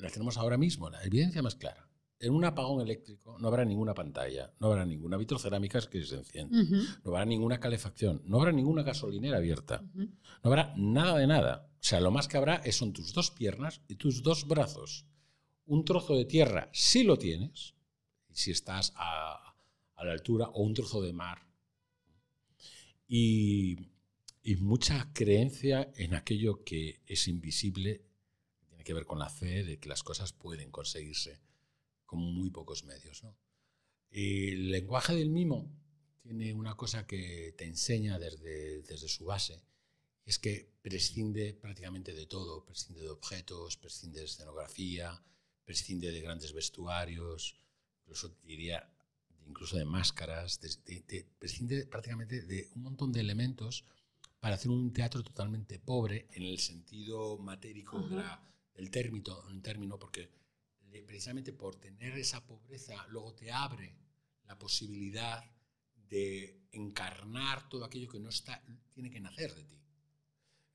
la 0.00 0.10
tenemos 0.10 0.36
ahora 0.36 0.58
mismo, 0.58 0.90
la 0.90 1.02
evidencia 1.02 1.40
más 1.40 1.54
clara. 1.54 1.88
En 2.20 2.34
un 2.34 2.44
apagón 2.44 2.82
eléctrico 2.82 3.38
no 3.38 3.48
habrá 3.48 3.64
ninguna 3.64 3.94
pantalla, 3.94 4.52
no 4.60 4.66
habrá 4.66 4.84
ninguna 4.84 5.16
vitrocerámica 5.16 5.80
que 5.88 6.04
se 6.04 6.16
encienda, 6.16 6.60
Ujú, 6.60 6.76
no 7.04 7.10
habrá 7.12 7.24
ninguna 7.24 7.58
calefacción, 7.60 8.20
no 8.26 8.36
habrá 8.36 8.52
ninguna 8.52 8.82
gasolinera 8.82 9.38
abierta, 9.38 9.82
no 9.94 10.10
habrá 10.42 10.74
nada 10.76 11.16
de 11.16 11.26
nada. 11.26 11.70
O 11.72 11.82
sea, 11.88 12.00
lo 12.00 12.10
más 12.10 12.28
que 12.28 12.36
habrá 12.36 12.56
es- 12.56 12.76
son 12.76 12.92
tus 12.92 13.14
dos 13.14 13.30
piernas 13.30 13.80
y 13.88 13.94
tus 13.94 14.22
dos 14.22 14.46
brazos. 14.46 15.06
Un 15.64 15.86
trozo 15.86 16.14
de 16.16 16.26
tierra, 16.26 16.68
si 16.74 17.02
lo 17.04 17.16
tienes, 17.16 17.74
si 18.38 18.52
estás 18.52 18.92
a, 18.96 19.54
a 19.94 20.04
la 20.04 20.12
altura, 20.12 20.48
o 20.48 20.62
un 20.62 20.74
trozo 20.74 21.02
de 21.02 21.12
mar. 21.12 21.46
Y, 23.08 23.76
y 24.42 24.56
mucha 24.56 25.12
creencia 25.12 25.90
en 25.96 26.14
aquello 26.14 26.62
que 26.64 27.02
es 27.06 27.26
invisible, 27.26 28.04
tiene 28.68 28.84
que 28.84 28.94
ver 28.94 29.06
con 29.06 29.18
la 29.18 29.28
fe 29.28 29.64
de 29.64 29.78
que 29.78 29.88
las 29.88 30.02
cosas 30.02 30.32
pueden 30.32 30.70
conseguirse 30.70 31.40
con 32.06 32.20
muy 32.20 32.50
pocos 32.50 32.84
medios. 32.84 33.24
¿no? 33.24 33.36
El 34.10 34.70
lenguaje 34.70 35.14
del 35.14 35.30
mimo 35.30 35.70
tiene 36.22 36.54
una 36.54 36.76
cosa 36.76 37.06
que 37.06 37.54
te 37.56 37.64
enseña 37.64 38.18
desde, 38.18 38.82
desde 38.82 39.08
su 39.08 39.24
base, 39.24 39.64
es 40.24 40.38
que 40.38 40.70
prescinde 40.82 41.54
prácticamente 41.54 42.12
de 42.12 42.26
todo, 42.26 42.64
prescinde 42.64 43.00
de 43.00 43.08
objetos, 43.08 43.76
prescinde 43.78 44.20
de 44.20 44.26
escenografía, 44.26 45.22
prescinde 45.64 46.12
de 46.12 46.20
grandes 46.20 46.52
vestuarios, 46.52 47.56
incluso 48.08 48.34
diría 48.42 48.88
incluso 49.46 49.76
de 49.76 49.84
máscaras, 49.84 50.60
de- 50.60 50.68
de- 50.86 51.00
de- 51.06 51.26
prescinde 51.38 51.86
prácticamente 51.86 52.42
de 52.42 52.68
un 52.74 52.82
montón 52.82 53.12
de 53.12 53.20
elementos 53.20 53.84
para 54.40 54.54
hacer 54.54 54.70
un 54.70 54.92
teatro 54.92 55.22
totalmente 55.22 55.78
pobre 55.78 56.26
en 56.32 56.42
el 56.44 56.58
sentido 56.58 57.38
matérico 57.38 57.98
de 58.08 58.16
la- 58.16 58.42
del 58.74 58.90
término, 58.90 59.40
un 59.48 59.60
término, 59.62 59.98
porque 59.98 60.30
precisamente 61.06 61.52
por 61.52 61.76
tener 61.76 62.16
esa 62.18 62.44
pobreza 62.46 63.06
luego 63.08 63.34
te 63.34 63.50
abre 63.52 63.94
la 64.46 64.58
posibilidad 64.58 65.44
de 66.08 66.62
encarnar 66.72 67.68
todo 67.68 67.84
aquello 67.84 68.08
que 68.08 68.18
no 68.20 68.28
está, 68.30 68.62
tiene 68.92 69.10
que 69.10 69.20
nacer 69.20 69.54
de 69.54 69.64
ti. 69.64 69.78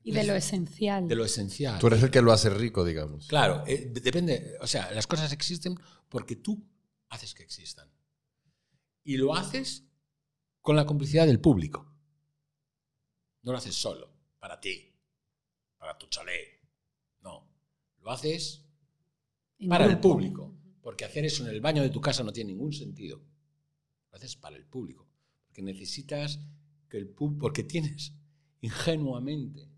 Y 0.04 0.12
de 0.12 0.24
lo 0.24 0.34
esencial. 0.34 1.08
De 1.08 1.14
lo 1.14 1.24
esencial. 1.24 1.78
Tú 1.80 1.86
eres 1.86 2.02
el 2.02 2.10
que 2.10 2.20
lo 2.22 2.30
hace 2.32 2.50
rico, 2.50 2.84
digamos. 2.84 3.26
Claro, 3.28 3.64
eh, 3.66 3.90
depende. 3.90 4.56
O 4.60 4.66
sea, 4.66 4.90
las 4.92 5.06
cosas 5.06 5.32
existen 5.32 5.78
porque 6.10 6.36
tú 6.36 6.62
haces 7.08 7.34
que 7.34 7.42
existan. 7.42 7.90
Y 9.02 9.16
lo 9.16 9.34
haces 9.34 9.84
con 10.60 10.76
la 10.76 10.86
complicidad 10.86 11.26
del 11.26 11.40
público. 11.40 11.94
No 13.42 13.52
lo 13.52 13.58
haces 13.58 13.74
solo, 13.74 14.10
para 14.38 14.60
ti, 14.60 14.94
para 15.78 15.98
tu 15.98 16.06
chalet. 16.06 16.60
No. 17.20 17.46
Lo 18.00 18.10
haces 18.10 18.64
para 19.68 19.84
el 19.84 20.00
público. 20.00 20.54
Porque 20.80 21.04
hacer 21.04 21.24
eso 21.24 21.44
en 21.44 21.50
el 21.50 21.60
baño 21.60 21.82
de 21.82 21.90
tu 21.90 22.00
casa 22.00 22.22
no 22.22 22.32
tiene 22.32 22.52
ningún 22.52 22.72
sentido. 22.72 23.22
Lo 24.10 24.16
haces 24.16 24.36
para 24.36 24.56
el 24.56 24.66
público. 24.66 25.08
Porque 25.46 25.62
necesitas 25.62 26.40
que 26.88 26.98
el 26.98 27.08
público. 27.08 27.40
Porque 27.40 27.64
tienes 27.64 28.14
ingenuamente 28.60 29.70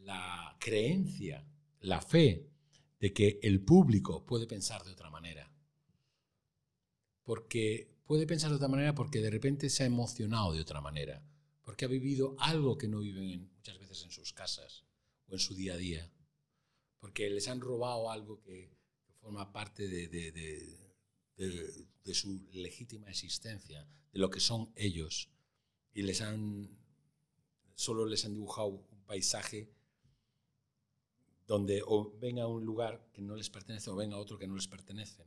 la 0.00 0.56
creencia, 0.58 1.46
la 1.80 2.00
fe 2.00 2.50
de 2.98 3.12
que 3.12 3.38
el 3.42 3.64
público 3.64 4.24
puede 4.26 4.46
pensar 4.46 4.82
de 4.84 4.92
otra 4.92 5.10
manera. 5.10 5.52
Porque 7.28 7.90
puede 8.06 8.26
pensar 8.26 8.48
de 8.48 8.56
otra 8.56 8.68
manera 8.68 8.94
porque 8.94 9.20
de 9.20 9.28
repente 9.28 9.68
se 9.68 9.82
ha 9.82 9.86
emocionado 9.86 10.54
de 10.54 10.62
otra 10.62 10.80
manera. 10.80 11.22
Porque 11.62 11.84
ha 11.84 11.88
vivido 11.88 12.34
algo 12.38 12.78
que 12.78 12.88
no 12.88 13.00
viven 13.00 13.24
en- 13.24 13.52
muchas 13.52 13.78
veces 13.78 14.02
en 14.04 14.10
sus 14.10 14.32
casas 14.32 14.86
o 15.26 15.34
en 15.34 15.38
su 15.38 15.54
día 15.54 15.74
a 15.74 15.76
día. 15.76 16.10
Porque 16.98 17.28
les 17.28 17.46
han 17.48 17.60
robado 17.60 18.10
algo 18.10 18.40
que, 18.40 18.70
forma 19.20 19.52
parte 19.52 19.86
de, 19.86 20.78
su 22.14 22.48
legítima 22.52 23.10
existencia, 23.10 23.86
de 24.10 24.18
lo 24.18 24.30
que 24.30 24.40
son 24.40 24.72
ellos. 24.74 25.28
Y 25.92 26.04
les 26.04 26.22
han. 26.22 26.70
Solo 27.74 28.06
les 28.06 28.24
han 28.24 28.32
dibujado 28.32 28.68
un 28.68 29.02
paisaje 29.04 29.70
donde 31.46 31.82
o 31.84 32.10
ven 32.18 32.38
a 32.38 32.46
un 32.46 32.64
lugar 32.64 33.06
que 33.12 33.20
no 33.20 33.36
les 33.36 33.50
pertenece 33.50 33.90
o 33.90 33.96
ven 33.96 34.14
a 34.14 34.16
otro 34.16 34.38
que 34.38 34.46
no 34.46 34.54
les 34.54 34.66
pertenece. 34.66 35.26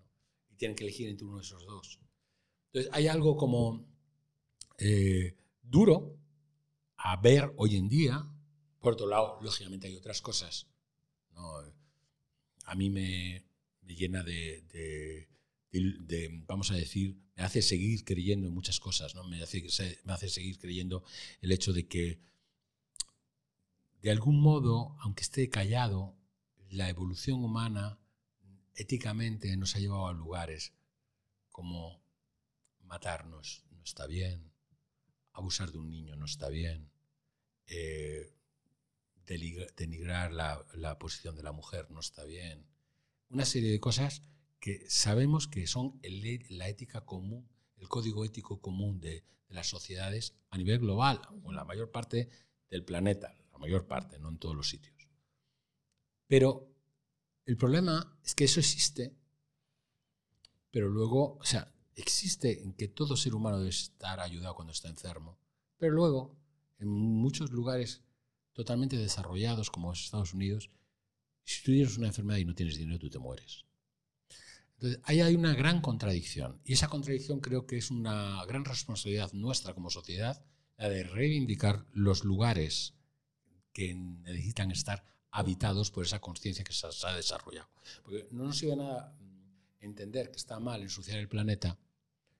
Tienen 0.61 0.75
que 0.75 0.83
elegir 0.83 1.09
entre 1.09 1.25
uno 1.25 1.37
de 1.37 1.41
esos 1.43 1.65
dos. 1.65 1.99
Entonces, 2.67 2.93
hay 2.93 3.07
algo 3.07 3.35
como 3.35 3.83
eh, 4.77 5.35
duro 5.63 6.19
a 6.97 7.19
ver 7.19 7.51
hoy 7.57 7.77
en 7.77 7.89
día. 7.89 8.29
Por 8.79 8.93
otro 8.93 9.07
lado, 9.07 9.39
lógicamente 9.41 9.87
hay 9.87 9.95
otras 9.95 10.21
cosas. 10.21 10.67
¿no? 11.33 11.41
A 12.65 12.75
mí 12.75 12.91
me, 12.91 13.43
me 13.81 13.95
llena 13.95 14.21
de, 14.21 14.61
de- 15.71 16.43
vamos 16.45 16.69
a 16.69 16.75
decir, 16.75 17.17
me 17.35 17.41
hace 17.41 17.63
seguir 17.63 18.03
creyendo 18.05 18.47
en 18.47 18.53
muchas 18.53 18.79
cosas. 18.79 19.15
¿no? 19.15 19.23
Me, 19.23 19.41
hace, 19.41 19.63
me 20.03 20.13
hace 20.13 20.29
seguir 20.29 20.59
creyendo 20.59 21.03
el 21.41 21.51
hecho 21.53 21.73
de 21.73 21.87
que, 21.87 22.19
de 24.03 24.11
algún 24.11 24.39
modo, 24.39 24.95
aunque 24.99 25.23
esté 25.23 25.49
callado, 25.49 26.15
la 26.69 26.87
evolución 26.87 27.43
humana 27.43 27.97
éticamente 28.75 29.55
nos 29.57 29.75
ha 29.75 29.79
llevado 29.79 30.07
a 30.07 30.13
lugares 30.13 30.73
como 31.51 32.01
matarnos 32.83 33.63
no 33.71 33.83
está 33.83 34.07
bien, 34.07 34.51
abusar 35.33 35.71
de 35.71 35.77
un 35.77 35.89
niño 35.89 36.15
no 36.15 36.25
está 36.25 36.49
bien, 36.49 36.91
eh, 37.67 38.33
denigrar 39.25 40.31
la, 40.33 40.65
la 40.73 40.99
posición 40.99 41.35
de 41.35 41.43
la 41.43 41.51
mujer 41.51 41.89
no 41.89 41.99
está 41.99 42.25
bien. 42.25 42.65
Una 43.29 43.45
serie 43.45 43.71
de 43.71 43.79
cosas 43.79 44.23
que 44.59 44.85
sabemos 44.89 45.47
que 45.47 45.67
son 45.67 45.99
e- 46.03 46.45
la 46.49 46.67
ética 46.67 47.05
común, 47.05 47.47
el 47.77 47.87
código 47.87 48.25
ético 48.25 48.61
común 48.61 48.99
de, 48.99 49.23
de 49.47 49.55
las 49.55 49.67
sociedades 49.67 50.35
a 50.49 50.57
nivel 50.57 50.79
global, 50.79 51.21
o 51.43 51.49
en 51.49 51.55
la 51.55 51.63
mayor 51.63 51.91
parte 51.91 52.29
del 52.69 52.83
planeta, 52.83 53.35
la 53.51 53.57
mayor 53.57 53.87
parte, 53.87 54.19
no 54.19 54.29
en 54.29 54.37
todos 54.37 54.55
los 54.55 54.69
sitios. 54.69 55.07
Pero 56.27 56.70
el 57.45 57.57
problema 57.57 58.17
es 58.23 58.35
que 58.35 58.45
eso 58.45 58.59
existe, 58.59 59.15
pero 60.71 60.89
luego, 60.89 61.37
o 61.37 61.43
sea, 61.43 61.73
existe 61.95 62.63
en 62.63 62.73
que 62.73 62.87
todo 62.87 63.17
ser 63.17 63.35
humano 63.35 63.57
debe 63.57 63.69
estar 63.69 64.19
ayudado 64.19 64.55
cuando 64.55 64.73
está 64.73 64.87
enfermo, 64.87 65.37
pero 65.77 65.93
luego, 65.93 66.37
en 66.79 66.89
muchos 66.89 67.51
lugares 67.51 68.01
totalmente 68.53 68.97
desarrollados 68.97 69.69
como 69.69 69.93
es 69.93 70.01
Estados 70.01 70.33
Unidos, 70.33 70.69
si 71.43 71.63
tú 71.63 71.71
tienes 71.71 71.97
una 71.97 72.07
enfermedad 72.07 72.39
y 72.39 72.45
no 72.45 72.55
tienes 72.55 72.77
dinero, 72.77 72.99
tú 72.99 73.09
te 73.09 73.19
mueres. 73.19 73.65
Entonces, 74.75 75.01
ahí 75.03 75.21
hay 75.21 75.35
una 75.35 75.53
gran 75.53 75.81
contradicción. 75.81 76.59
Y 76.65 76.73
esa 76.73 76.87
contradicción 76.87 77.39
creo 77.39 77.65
que 77.65 77.77
es 77.77 77.91
una 77.91 78.43
gran 78.45 78.65
responsabilidad 78.65 79.31
nuestra 79.33 79.73
como 79.73 79.89
sociedad, 79.89 80.43
la 80.77 80.89
de 80.89 81.03
reivindicar 81.03 81.85
los 81.91 82.23
lugares 82.23 82.95
que 83.73 83.93
necesitan 83.93 84.71
estar 84.71 85.03
habitados 85.31 85.91
por 85.91 86.05
esa 86.05 86.19
conciencia 86.19 86.63
que 86.63 86.73
se 86.73 86.85
ha 86.87 87.15
desarrollado. 87.15 87.69
Porque 88.03 88.27
no 88.31 88.43
nos 88.45 88.57
sirve 88.57 88.75
nada 88.75 89.15
mm, 89.19 89.83
entender 89.85 90.29
que 90.31 90.37
está 90.37 90.59
mal 90.59 90.81
ensuciar 90.81 91.17
el 91.19 91.27
planeta 91.29 91.77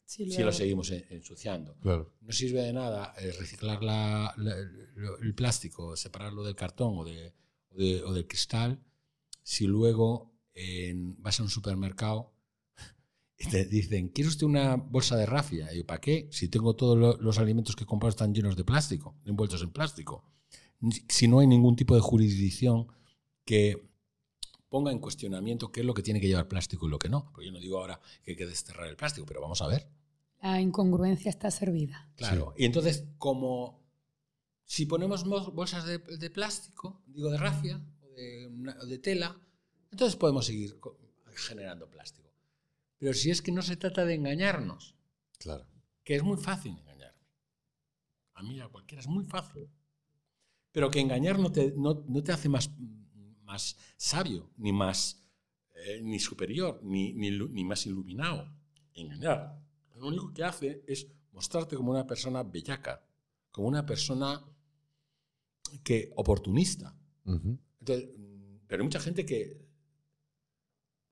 si 0.06 0.26
lo 0.44 0.52
seguimos 0.52 0.92
en- 0.92 1.06
ensuciando. 1.10 1.76
Claro. 1.80 2.14
No 2.22 2.34
sirve 2.34 2.62
de 2.64 2.74
nada 2.74 3.14
eh, 3.18 3.32
reciclar 3.40 3.82
la- 3.82 4.34
la- 4.38 4.56
lo- 4.96 5.18
el 5.20 5.34
plástico, 5.34 5.96
separarlo 5.96 6.44
del 6.44 6.56
cartón 6.56 6.98
o, 6.98 7.06
de- 7.06 7.34
o 7.70 7.76
de- 7.78 8.04
o 8.04 8.14
del 8.14 8.28
cristal, 8.28 8.84
si 9.42 9.66
luego 9.68 10.34
en- 10.54 11.16
vas 11.24 11.40
a 11.40 11.44
un 11.44 11.50
supermercado 11.50 12.34
y 13.38 13.48
te 13.48 13.64
dicen, 13.66 14.10
¿quiere 14.10 14.28
usted 14.28 14.46
una 14.46 14.76
bolsa 14.76 15.16
de 15.16 15.26
rafia? 15.26 15.74
Y 15.74 15.78
yo, 15.78 15.86
¿para 15.88 16.02
qué? 16.02 16.28
Si 16.32 16.50
tengo 16.50 16.76
todos 16.76 16.98
lo- 16.98 17.18
los 17.18 17.38
alimentos 17.40 17.76
que 17.78 17.86
he 17.86 17.88
comprado 17.88 18.10
están 18.10 18.34
llenos 18.36 18.56
de 18.58 18.66
plástico, 18.66 19.16
envueltos 19.26 19.62
en 19.64 19.72
plástico. 19.72 20.26
Si 21.10 21.28
no 21.28 21.40
hay 21.40 21.48
ningún 21.48 21.76
tipo 21.76 21.96
de 21.96 22.02
jurisdicción 22.02 22.88
que 23.46 23.90
ponga 24.70 24.92
en 24.92 25.00
cuestionamiento 25.00 25.72
qué 25.72 25.82
es 25.82 25.86
lo 25.86 25.94
que 25.94 26.02
tiene 26.04 26.20
que 26.22 26.28
llevar 26.28 26.48
plástico 26.48 26.88
y 26.88 26.90
lo 26.90 26.98
que 27.00 27.10
no. 27.10 27.26
Porque 27.32 27.46
yo 27.48 27.52
no 27.52 27.60
digo 27.60 27.78
ahora 27.80 28.00
que 28.24 28.32
hay 28.32 28.38
que 28.38 28.46
desterrar 28.48 28.88
el 28.88 28.96
plástico, 28.96 29.26
pero 29.28 29.42
vamos 29.42 29.62
a 29.62 29.68
ver. 29.68 29.88
La 30.42 30.60
incongruencia 30.60 31.30
está 31.30 31.52
servida. 31.52 32.10
Claro. 32.16 32.54
Y 32.58 32.66
entonces, 32.66 33.06
como 33.18 33.80
si 34.66 34.86
ponemos 34.86 35.26
mo- 35.26 35.52
bolsas 35.52 35.86
de, 35.86 35.98
de 36.00 36.30
plástico, 36.30 37.04
digo 37.06 37.30
de 37.30 37.38
rafia 37.38 37.82
o 38.82 38.86
de, 38.86 38.98
tela, 39.00 39.40
entonces 39.92 40.16
podemos 40.16 40.46
seguir 40.46 40.80
generando 41.36 41.90
plástico. 41.90 42.34
Pero 42.98 43.14
si 43.14 43.30
es 43.30 43.42
que 43.42 43.52
no 43.52 43.62
se 43.62 43.76
trata 43.78 44.06
de 44.06 44.16
engañarnos, 44.16 44.96
Claro. 45.38 45.66
que 46.04 46.16
es 46.16 46.24
muy 46.24 46.38
fácil 46.38 46.78
engañarme. 46.78 47.20
A 48.36 48.44
mí, 48.44 48.60
a 48.62 48.68
cualquiera, 48.68 49.02
es 49.02 49.08
muy 49.08 49.26
fácil. 49.26 49.70
Pero 50.72 50.90
que 50.90 51.00
engañar 51.00 51.40
no 51.40 51.52
te, 51.52 51.74
no, 51.76 52.04
no 52.08 52.24
te 52.24 52.32
hace 52.32 52.50
más, 52.50 52.72
más 53.44 53.78
sabio, 53.98 54.50
ni 54.58 54.72
más 54.72 55.22
eh, 55.76 56.00
ni 56.02 56.20
superior, 56.20 56.80
ni, 56.84 57.14
ni, 57.14 57.32
ni 57.32 57.64
más 57.64 57.86
iluminado. 57.86 58.48
Engañar. 58.94 59.60
Lo 59.96 60.08
único 60.08 60.34
que 60.34 60.44
hace 60.44 60.84
es 60.88 61.08
mostrarte 61.32 61.76
como 61.76 61.92
una 61.92 62.06
persona 62.06 62.44
bellaca, 62.44 63.06
como 63.52 63.68
una 63.68 63.86
persona 63.86 64.44
que 65.84 66.12
oportunista. 66.16 66.96
Ujú. 67.26 67.58
Entonces, 67.80 68.18
mm, 68.18 68.58
pero 68.68 68.82
hay 68.82 68.86
mucha 68.86 69.00
gente 69.00 69.26
que 69.26 69.62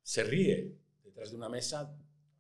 se 0.03 0.23
ríe 0.23 0.77
detrás 1.03 1.31
de 1.31 1.37
una 1.37 1.49
mesa 1.49 1.95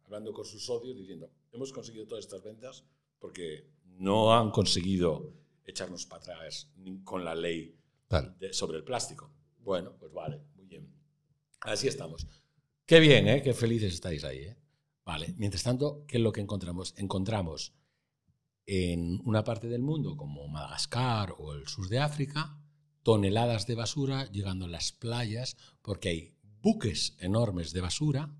hablando 0.05 0.33
con 0.33 0.45
sus 0.45 0.65
socios 0.65 0.97
diciendo, 0.97 1.31
hemos 1.51 1.71
conseguido 1.71 2.07
todas 2.07 2.25
estas 2.25 2.43
ventas 2.43 2.83
porque 3.19 3.69
no 3.97 4.33
han 4.33 4.49
conseguido 4.51 5.33
echarnos 5.69 6.05
para 6.05 6.21
atrás 6.21 6.69
con 7.03 7.23
la 7.23 7.35
ley 7.35 7.75
Tal. 8.07 8.37
de- 8.39 8.53
sobre 8.53 8.77
el 8.77 8.83
plástico. 8.83 9.31
Bueno, 9.59 9.95
pues 9.99 10.11
vale, 10.13 10.41
muy 10.55 10.65
bien. 10.65 10.89
Así 11.61 11.87
estamos. 11.87 12.27
Qué 12.85 12.99
bien, 12.99 13.27
¿eh? 13.27 13.41
Qué 13.41 13.53
felices 13.53 13.93
estáis 13.93 14.23
ahí, 14.23 14.39
¿eh? 14.39 14.57
Vale. 15.05 15.33
Mientras 15.37 15.63
tanto, 15.63 16.05
¿qué 16.07 16.17
es 16.17 16.23
lo 16.23 16.31
que 16.31 16.41
encontramos? 16.41 16.93
Encontramos 16.97 17.73
en 18.65 19.19
una 19.25 19.43
parte 19.43 19.67
del 19.67 19.81
mundo 19.81 20.15
como 20.15 20.47
Madagascar 20.47 21.33
o 21.37 21.53
el 21.53 21.67
sur 21.67 21.87
de 21.89 21.99
África 21.99 22.55
toneladas 23.03 23.65
de 23.65 23.75
basura 23.75 24.29
llegando 24.31 24.65
a 24.65 24.69
las 24.69 24.91
playas 24.91 25.57
porque 25.81 26.09
hay 26.09 26.35
buques 26.61 27.15
enormes 27.19 27.71
de 27.73 27.81
basura 27.81 28.35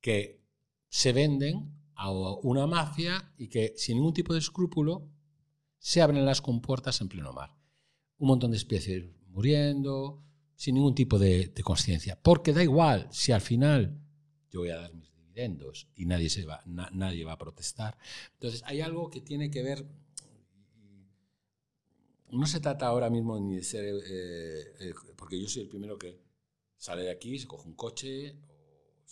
que 0.00 0.40
se 0.88 1.12
venden 1.12 1.72
a 1.94 2.10
una 2.10 2.66
mafia 2.66 3.32
y 3.38 3.48
que 3.48 3.74
sin 3.76 3.96
ningún 3.96 4.14
tipo 4.14 4.32
de 4.32 4.38
escrúpulo 4.40 5.08
se 5.82 6.00
abren 6.00 6.24
las 6.24 6.40
compuertas 6.40 7.00
en 7.00 7.08
pleno 7.08 7.32
mar. 7.32 7.56
Un 8.18 8.28
montón 8.28 8.52
de 8.52 8.56
especies 8.56 9.04
muriendo, 9.26 10.22
sin 10.54 10.76
ningún 10.76 10.94
tipo 10.94 11.18
de, 11.18 11.48
de 11.48 11.62
conciencia. 11.64 12.16
Porque 12.22 12.52
da 12.52 12.62
igual 12.62 13.08
si 13.10 13.32
al 13.32 13.40
final 13.40 14.00
yo 14.52 14.60
voy 14.60 14.70
a 14.70 14.76
dar 14.76 14.94
mis 14.94 15.12
dividendos 15.12 15.88
y 15.96 16.06
nadie, 16.06 16.30
se 16.30 16.44
va, 16.44 16.62
na- 16.66 16.88
nadie 16.92 17.24
va 17.24 17.32
a 17.32 17.38
protestar. 17.38 17.98
Entonces 18.34 18.62
hay 18.64 18.80
algo 18.80 19.10
que 19.10 19.20
tiene 19.20 19.50
que 19.50 19.62
ver... 19.62 19.84
No 22.30 22.46
se 22.46 22.60
trata 22.60 22.86
ahora 22.86 23.10
mismo 23.10 23.38
ni 23.40 23.56
de 23.56 23.64
ser... 23.64 23.84
eh, 23.84 24.74
eh, 24.80 24.94
porque 25.16 25.40
yo 25.40 25.48
soy 25.48 25.62
el 25.62 25.68
primero 25.68 25.98
que 25.98 26.22
sale 26.76 27.02
de 27.02 27.10
aquí, 27.10 27.40
se 27.40 27.48
coge 27.48 27.66
un 27.68 27.74
coche, 27.74 28.36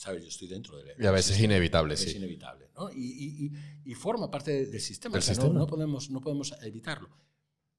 ¿sabes? 0.00 0.22
Yo 0.22 0.28
estoy 0.30 0.48
dentro 0.48 0.78
del... 0.78 0.94
Y 0.98 1.04
a 1.06 1.10
veces 1.10 1.36
es 1.36 1.42
inevitable, 1.42 1.92
es 1.92 2.00
sí. 2.00 2.16
inevitable. 2.16 2.70
¿no? 2.74 2.90
Y, 2.90 2.96
y- 3.44 3.52
y- 3.90 3.94
forma 3.94 4.30
parte 4.30 4.50
de- 4.50 4.66
del 4.66 4.80
sistema. 4.80 5.18
O 5.18 5.20
sea, 5.20 5.34
no- 5.34 5.40
sistema. 5.42 5.58
No, 5.58 5.66
podemos, 5.66 6.08
no 6.08 6.20
podemos 6.22 6.54
evitarlo. 6.62 7.10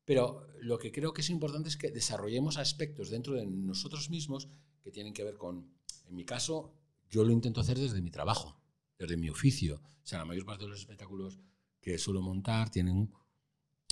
Pero 0.05 0.45
lo 0.61 0.77
que 0.77 0.91
creo 0.91 1.13
que 1.13 1.21
es 1.21 1.29
importante 1.31 1.69
es 1.69 1.77
que 1.77 1.89
desarrollemos 1.89 2.57
aspectos 2.57 3.09
dentro 3.09 3.33
de 3.33 3.47
nosotros 3.47 4.11
mismos 4.11 4.47
que 4.83 4.91
tienen 4.91 5.13
que 5.13 5.23
ver 5.23 5.35
con, 5.37 5.67
en 6.07 6.15
mi 6.15 6.23
caso, 6.23 6.75
yo 7.09 7.23
lo 7.23 7.31
intento 7.31 7.59
hacer 7.61 7.79
desde 7.79 8.01
mi 8.03 8.11
trabajo, 8.11 8.61
desde 8.99 9.17
mi 9.17 9.29
oficio. 9.29 9.81
O 10.03 10.07
sea, 10.07 10.19
la 10.19 10.25
mayor 10.25 10.45
parte 10.45 10.65
de 10.65 10.69
los 10.69 10.79
espectáculos 10.79 11.39
que 11.81 11.97
suelo 11.97 12.21
montar 12.21 12.69
tienen 12.69 13.11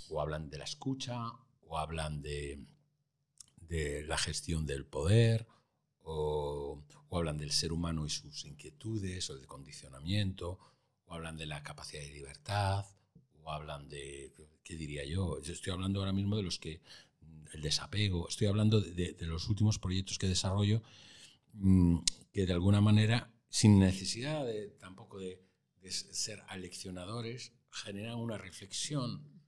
o 0.09 0.21
hablan 0.21 0.51
de 0.51 0.59
la 0.59 0.65
escucha 0.65 1.31
o 1.61 1.79
hablan 1.79 2.21
de, 2.21 2.63
de 3.57 4.03
la 4.03 4.17
gestión 4.19 4.67
del 4.67 4.85
poder 4.85 5.47
o, 6.09 6.83
o, 7.09 7.17
hablan 7.17 7.37
del 7.37 7.51
ser 7.51 7.71
humano 7.71 8.05
y 8.05 8.09
sus 8.09 8.45
inquietudes 8.45 9.29
o 9.29 9.35
del 9.35 9.45
condicionamiento 9.45 10.59
o 11.05 11.13
hablan 11.13 11.37
de 11.37 11.45
la 11.45 11.61
capacidad 11.63 12.01
de 12.01 12.11
libertad 12.11 12.85
o 13.43 13.51
hablan 13.51 13.87
de, 13.89 14.33
¿qué 14.63 14.75
diría 14.75 15.05
yo? 15.05 15.39
Yo 15.41 15.53
estoy 15.53 15.73
hablando 15.73 15.99
ahora 15.99 16.13
mismo 16.13 16.35
de 16.35 16.43
los 16.43 16.59
que, 16.59 16.81
el 17.53 17.61
desapego, 17.61 18.27
estoy 18.27 18.47
hablando 18.47 18.79
de, 18.79 19.13
de 19.13 19.25
los 19.25 19.49
últimos 19.49 19.79
proyectos 19.79 20.17
que 20.17 20.27
desarrollo 20.27 20.81
mm, 21.53 21.99
que 22.31 22.45
de 22.45 22.53
alguna 22.53 22.81
manera, 22.81 23.31
sin 23.49 23.79
necesidad 23.79 24.45
de, 24.45 24.69
tampoco 24.79 25.19
de, 25.19 25.43
de 25.81 25.91
ser 25.91 26.43
aleccionadores, 26.47 27.53
generan 27.71 28.17
una 28.17 28.37
reflexión. 28.37 29.41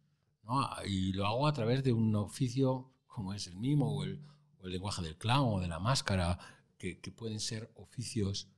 ¿no? 0.43 0.67
Y 0.85 1.13
lo 1.13 1.25
hago 1.25 1.47
a 1.47 1.53
través 1.53 1.83
de 1.83 1.93
un 1.93 2.15
oficio 2.15 2.91
como 3.07 3.33
es 3.33 3.47
el 3.47 3.55
mimo 3.55 3.95
o 3.95 4.03
el, 4.03 4.21
o 4.61 4.67
el 4.67 4.73
lenguaje 4.73 5.01
del 5.01 5.17
clown 5.17 5.53
o 5.55 5.59
de 5.59 5.67
la 5.67 5.79
máscara, 5.79 6.39
que, 6.77 6.95
pueden 7.15 7.39
ser 7.39 7.71
oficios 7.75 8.49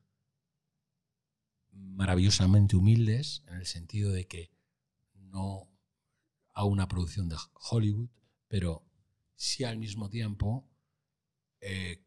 maravillosamente 1.72 2.76
humildes 2.76 3.44
en 3.48 3.56
el 3.56 3.66
sentido 3.66 4.12
de 4.12 4.28
que 4.28 4.52
no 5.16 5.70
a 6.54 6.64
una 6.66 6.88
producción 6.88 7.28
de 7.28 7.36
Hollywood, 7.70 8.10
pero 8.48 8.86
sí 9.36 9.64
al 9.64 9.78
mismo 9.78 10.10
tiempo 10.10 10.70
eh, 11.60 12.06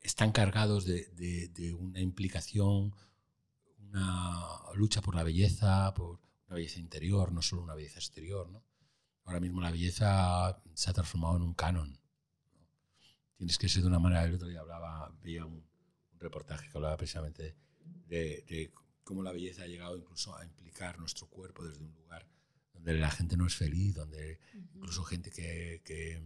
están 0.00 0.32
cargados 0.32 0.86
de, 0.86 1.06
de, 1.12 1.48
de, 1.48 1.74
una 1.74 2.00
implicación, 2.00 2.94
una 3.78 4.44
lucha 4.74 5.02
por 5.02 5.14
la 5.14 5.22
belleza, 5.22 5.92
por 5.94 6.20
una 6.46 6.56
belleza 6.56 6.80
interior, 6.80 7.30
no 7.32 7.42
solo 7.42 7.62
una 7.62 7.74
belleza 7.74 7.98
exterior. 7.98 8.48
¿no? 8.50 8.64
Ahora 9.24 9.40
mismo 9.40 9.60
la 9.60 9.70
belleza 9.70 10.62
se 10.74 10.90
ha 10.90 10.92
transformado 10.94 11.36
en 11.36 11.42
un 11.42 11.54
canon. 11.54 12.00
Tienes 13.38 13.56
que 13.56 13.68
ser 13.68 13.82
de 13.82 13.88
una 13.88 13.98
manera, 13.98 14.24
el 14.24 14.34
otro 14.34 14.48
día 14.48 14.60
hablaba, 14.60 15.10
veía 15.22 15.46
un, 15.46 15.54
un 15.54 16.20
reportaje 16.20 16.68
que 16.68 16.76
hablaba 16.76 16.96
precisamente 16.96 17.54
de, 18.06 18.44
de, 18.48 18.72
cómo 19.04 19.22
la 19.22 19.32
belleza 19.32 19.62
ha 19.62 19.66
llegado 19.66 19.96
incluso 19.96 20.36
a 20.36 20.44
implicar 20.44 20.98
nuestro 20.98 21.28
cuerpo 21.28 21.64
desde 21.64 21.82
un 21.82 21.94
lugar 21.94 22.26
donde 22.74 22.92
la 22.94 23.10
gente 23.10 23.36
no 23.36 23.46
es 23.46 23.54
feliz, 23.54 23.94
donde 23.94 24.38
uh 24.54 24.58
-huh. 24.58 24.70
incluso 24.74 25.02
gente 25.04 25.30
que, 25.30 25.80
que 25.84 26.20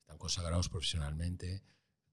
están 0.00 0.18
consagrados 0.18 0.68
profesionalmente 0.68 1.62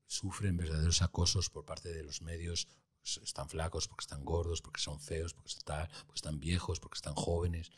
sufren 0.06 0.58
verdaderos 0.58 1.02
acosos 1.02 1.50
por 1.50 1.66
parte 1.66 1.92
de 1.92 2.04
los 2.04 2.22
medios, 2.22 2.68
están 3.04 3.50
flacos, 3.50 3.88
porque 3.88 4.04
están 4.04 4.24
gordos, 4.24 4.62
porque 4.62 4.82
son 4.82 5.00
feos, 5.00 5.34
porque 5.34 5.50
están, 5.50 5.88
porque 6.06 6.18
están 6.18 6.40
viejos, 6.40 6.80
porque 6.80 6.98
están 6.98 7.16
jóvenes. 7.16 7.72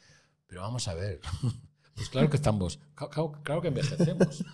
Pero 0.48 0.61
vamos 0.61 0.88
a 0.88 0.94
ver, 0.94 1.22
pues 1.98 2.10
claro 2.10 2.30
que 2.30 2.38
estamos, 2.38 2.80
claro, 2.94 3.34
claro 3.44 3.61
que 3.61 3.68
envejecemos. 3.69 4.45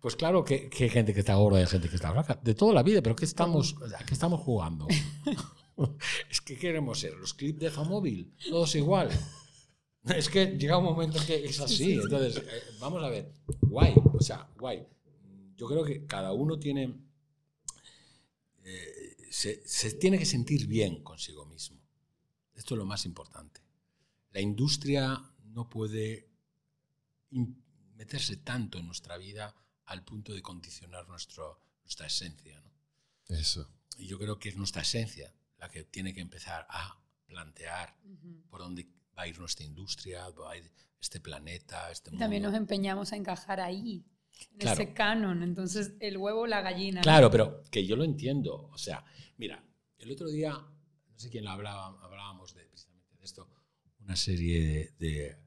Pues 0.00 0.16
claro 0.16 0.44
que, 0.44 0.68
que, 0.68 0.84
hay 0.84 0.90
gente 0.90 1.14
que 1.14 1.20
está 1.20 1.34
gorda 1.34 1.58
y 1.58 1.62
hay 1.62 1.66
gente 1.66 1.88
que 1.88 1.96
está 1.96 2.12
flaca, 2.12 2.38
de 2.42 2.54
toda 2.54 2.74
la 2.74 2.82
vida, 2.82 3.00
pero 3.02 3.16
¿qué 3.16 3.24
estamos, 3.24 3.76
¿a 3.98 4.04
qué 4.04 4.12
estamos 4.12 4.40
jugando? 4.40 4.86
Es 6.30 6.40
que 6.40 6.56
queremos 6.56 7.00
ser 7.00 7.14
los 7.14 7.34
clips 7.34 7.60
de 7.60 7.70
Famóvil, 7.70 8.32
todos 8.48 8.74
igual. 8.74 9.10
Es 10.04 10.28
que 10.28 10.46
llega 10.58 10.78
un 10.78 10.84
momento 10.84 11.18
que 11.26 11.44
es 11.44 11.58
así. 11.60 11.94
Entonces, 11.94 12.36
eh, 12.36 12.62
vamos 12.78 13.02
a 13.02 13.08
ver, 13.08 13.32
guay, 13.60 13.94
o 14.12 14.20
sea, 14.20 14.48
guay. 14.56 14.86
Yo 15.56 15.66
creo 15.66 15.84
que 15.84 16.06
cada 16.06 16.32
uno 16.32 16.58
tiene. 16.58 16.94
Eh, 18.62 19.16
se, 19.30 19.66
se, 19.66 19.94
tiene 19.94 20.18
que 20.18 20.26
sentir 20.26 20.66
bien 20.66 21.02
consigo 21.02 21.44
mismo. 21.46 21.80
Esto 22.54 22.74
es 22.74 22.78
lo 22.78 22.84
más 22.84 23.04
importante. 23.04 23.60
La 24.30 24.40
industria 24.40 25.20
no 25.54 25.70
puede 25.70 26.28
meterse 27.94 28.36
tanto 28.38 28.78
en 28.78 28.86
nuestra 28.86 29.16
vida 29.16 29.54
al 29.86 30.04
punto 30.04 30.32
de 30.32 30.42
condicionar 30.42 31.08
nuestro, 31.08 31.60
nuestra 31.82 32.06
esencia. 32.06 32.60
¿no? 32.60 32.72
Eso. 33.36 33.68
Y 33.96 34.06
yo 34.06 34.18
creo 34.18 34.38
que 34.38 34.48
es 34.48 34.56
nuestra 34.56 34.82
esencia 34.82 35.32
la 35.58 35.70
que 35.70 35.84
tiene 35.84 36.12
que 36.12 36.20
empezar 36.20 36.66
a 36.68 37.00
plantear 37.26 37.96
uh 38.04 38.08
-huh. 38.08 38.48
por 38.48 38.60
dónde 38.60 38.86
va 39.16 39.22
a 39.22 39.28
ir 39.28 39.38
nuestra 39.38 39.64
industria, 39.64 40.28
va 40.30 40.52
a 40.52 40.56
ir 40.56 40.70
este 41.00 41.20
planeta, 41.20 41.90
este 41.90 42.10
mundo. 42.10 42.24
También 42.24 42.42
nos 42.42 42.54
empeñamos 42.54 43.12
a 43.12 43.16
encajar 43.16 43.60
ahí, 43.60 44.04
en 44.52 44.58
claro. 44.58 44.82
ese 44.82 44.92
canon. 44.92 45.42
Entonces, 45.42 45.92
el 46.00 46.16
huevo 46.16 46.42
o 46.42 46.46
la 46.46 46.60
gallina. 46.62 47.00
Claro, 47.02 47.26
¿no? 47.26 47.30
pero 47.30 47.62
que 47.70 47.86
yo 47.86 47.94
lo 47.94 48.04
entiendo. 48.04 48.68
O 48.72 48.78
sea, 48.78 49.04
mira, 49.36 49.64
el 49.98 50.10
otro 50.10 50.28
día, 50.28 50.52
no 50.52 51.18
sé 51.18 51.30
quién 51.30 51.44
lo 51.44 51.50
hablaba, 51.50 51.86
hablábamos 52.02 52.54
de, 52.54 52.64
precisamente 52.66 53.16
de 53.16 53.24
esto, 53.24 53.48
una 54.00 54.16
serie 54.16 54.60
de, 54.60 54.94
de 54.98 55.43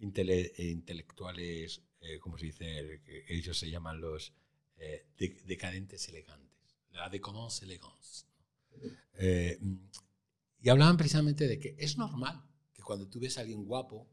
intele, 0.00 0.52
intelectuales, 0.58 1.82
eh, 2.00 2.18
¿cómo 2.18 2.38
se 2.38 2.46
dice? 2.46 3.02
Ellos 3.28 3.58
se 3.58 3.70
llaman 3.70 4.00
los 4.00 4.32
eh, 4.78 5.06
de, 5.16 5.42
decadentes 5.44 6.08
elegantes. 6.08 6.78
La 6.92 7.08
décadence 7.08 7.64
élégance. 7.64 8.26
Eh, 9.14 9.58
y 10.60 10.68
hablaban 10.68 10.96
precisamente 10.96 11.46
de 11.46 11.58
que 11.58 11.76
es 11.78 11.98
normal 11.98 12.42
que 12.72 12.82
cuando 12.82 13.08
tú 13.08 13.20
ves 13.20 13.38
a 13.38 13.42
alguien 13.42 13.64
guapo, 13.64 14.08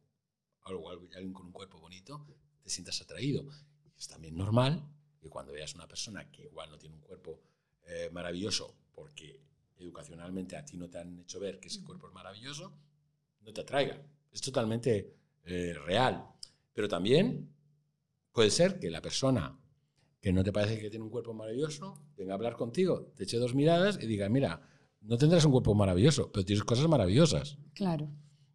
o 0.64 0.90
alguien 0.90 1.34
con 1.34 1.48
un 1.48 1.52
cuerpo 1.52 1.80
bonito, 1.80 2.26
te 2.64 2.70
sientas 2.70 3.00
atraído. 3.02 3.48
Es 3.98 4.08
también 4.08 4.36
normal 4.36 4.84
que 5.22 5.30
cuando 5.30 5.54
veas 5.54 5.76
una 5.76 5.88
persona 5.88 6.30
que 6.32 6.44
igual 6.44 6.70
no 6.72 6.78
tiene 6.78 6.96
un 6.96 7.02
cuerpo 7.02 7.42
eh, 7.86 8.10
maravilloso, 8.12 8.76
porque 8.94 9.42
educacionalmente 9.78 10.56
a 10.56 10.66
ti 10.66 10.78
no 10.78 10.90
te 10.90 10.98
han 10.98 11.20
hecho 11.20 11.40
ver 11.40 11.60
que 11.60 11.68
ese 11.68 11.84
cuerpo 11.84 12.08
es 12.08 12.14
maravilloso, 12.14 12.74
no 13.42 13.54
te 13.54 13.62
atraiga. 13.62 14.02
Es 14.32 14.42
totalmente 14.42 15.16
eh, 15.46 15.74
real. 15.86 16.26
Pero 16.74 16.88
también 16.88 17.50
puede 18.32 18.50
ser 18.50 18.80
que 18.80 18.90
la 18.90 19.02
persona 19.02 19.58
que 20.20 20.34
no 20.34 20.44
te 20.44 20.52
parece 20.52 20.80
que 20.80 20.90
tiene 20.90 21.06
un 21.06 21.12
cuerpo 21.12 21.34
maravilloso, 21.34 22.02
venga 22.18 22.34
a 22.34 22.36
hablar 22.36 22.56
contigo, 22.56 23.12
te 23.16 23.24
eche 23.26 23.38
dos 23.38 23.54
miradas 23.54 24.00
y 24.02 24.08
diga, 24.08 24.28
mira, 24.28 24.62
no 25.02 25.18
tendrás 25.18 25.46
un 25.46 25.52
cuerpo 25.52 25.76
maravilloso, 25.76 26.32
pero 26.32 26.44
tienes 26.44 26.64
cosas 26.64 26.88
maravillosas. 26.88 27.58
Claro. 27.74 28.10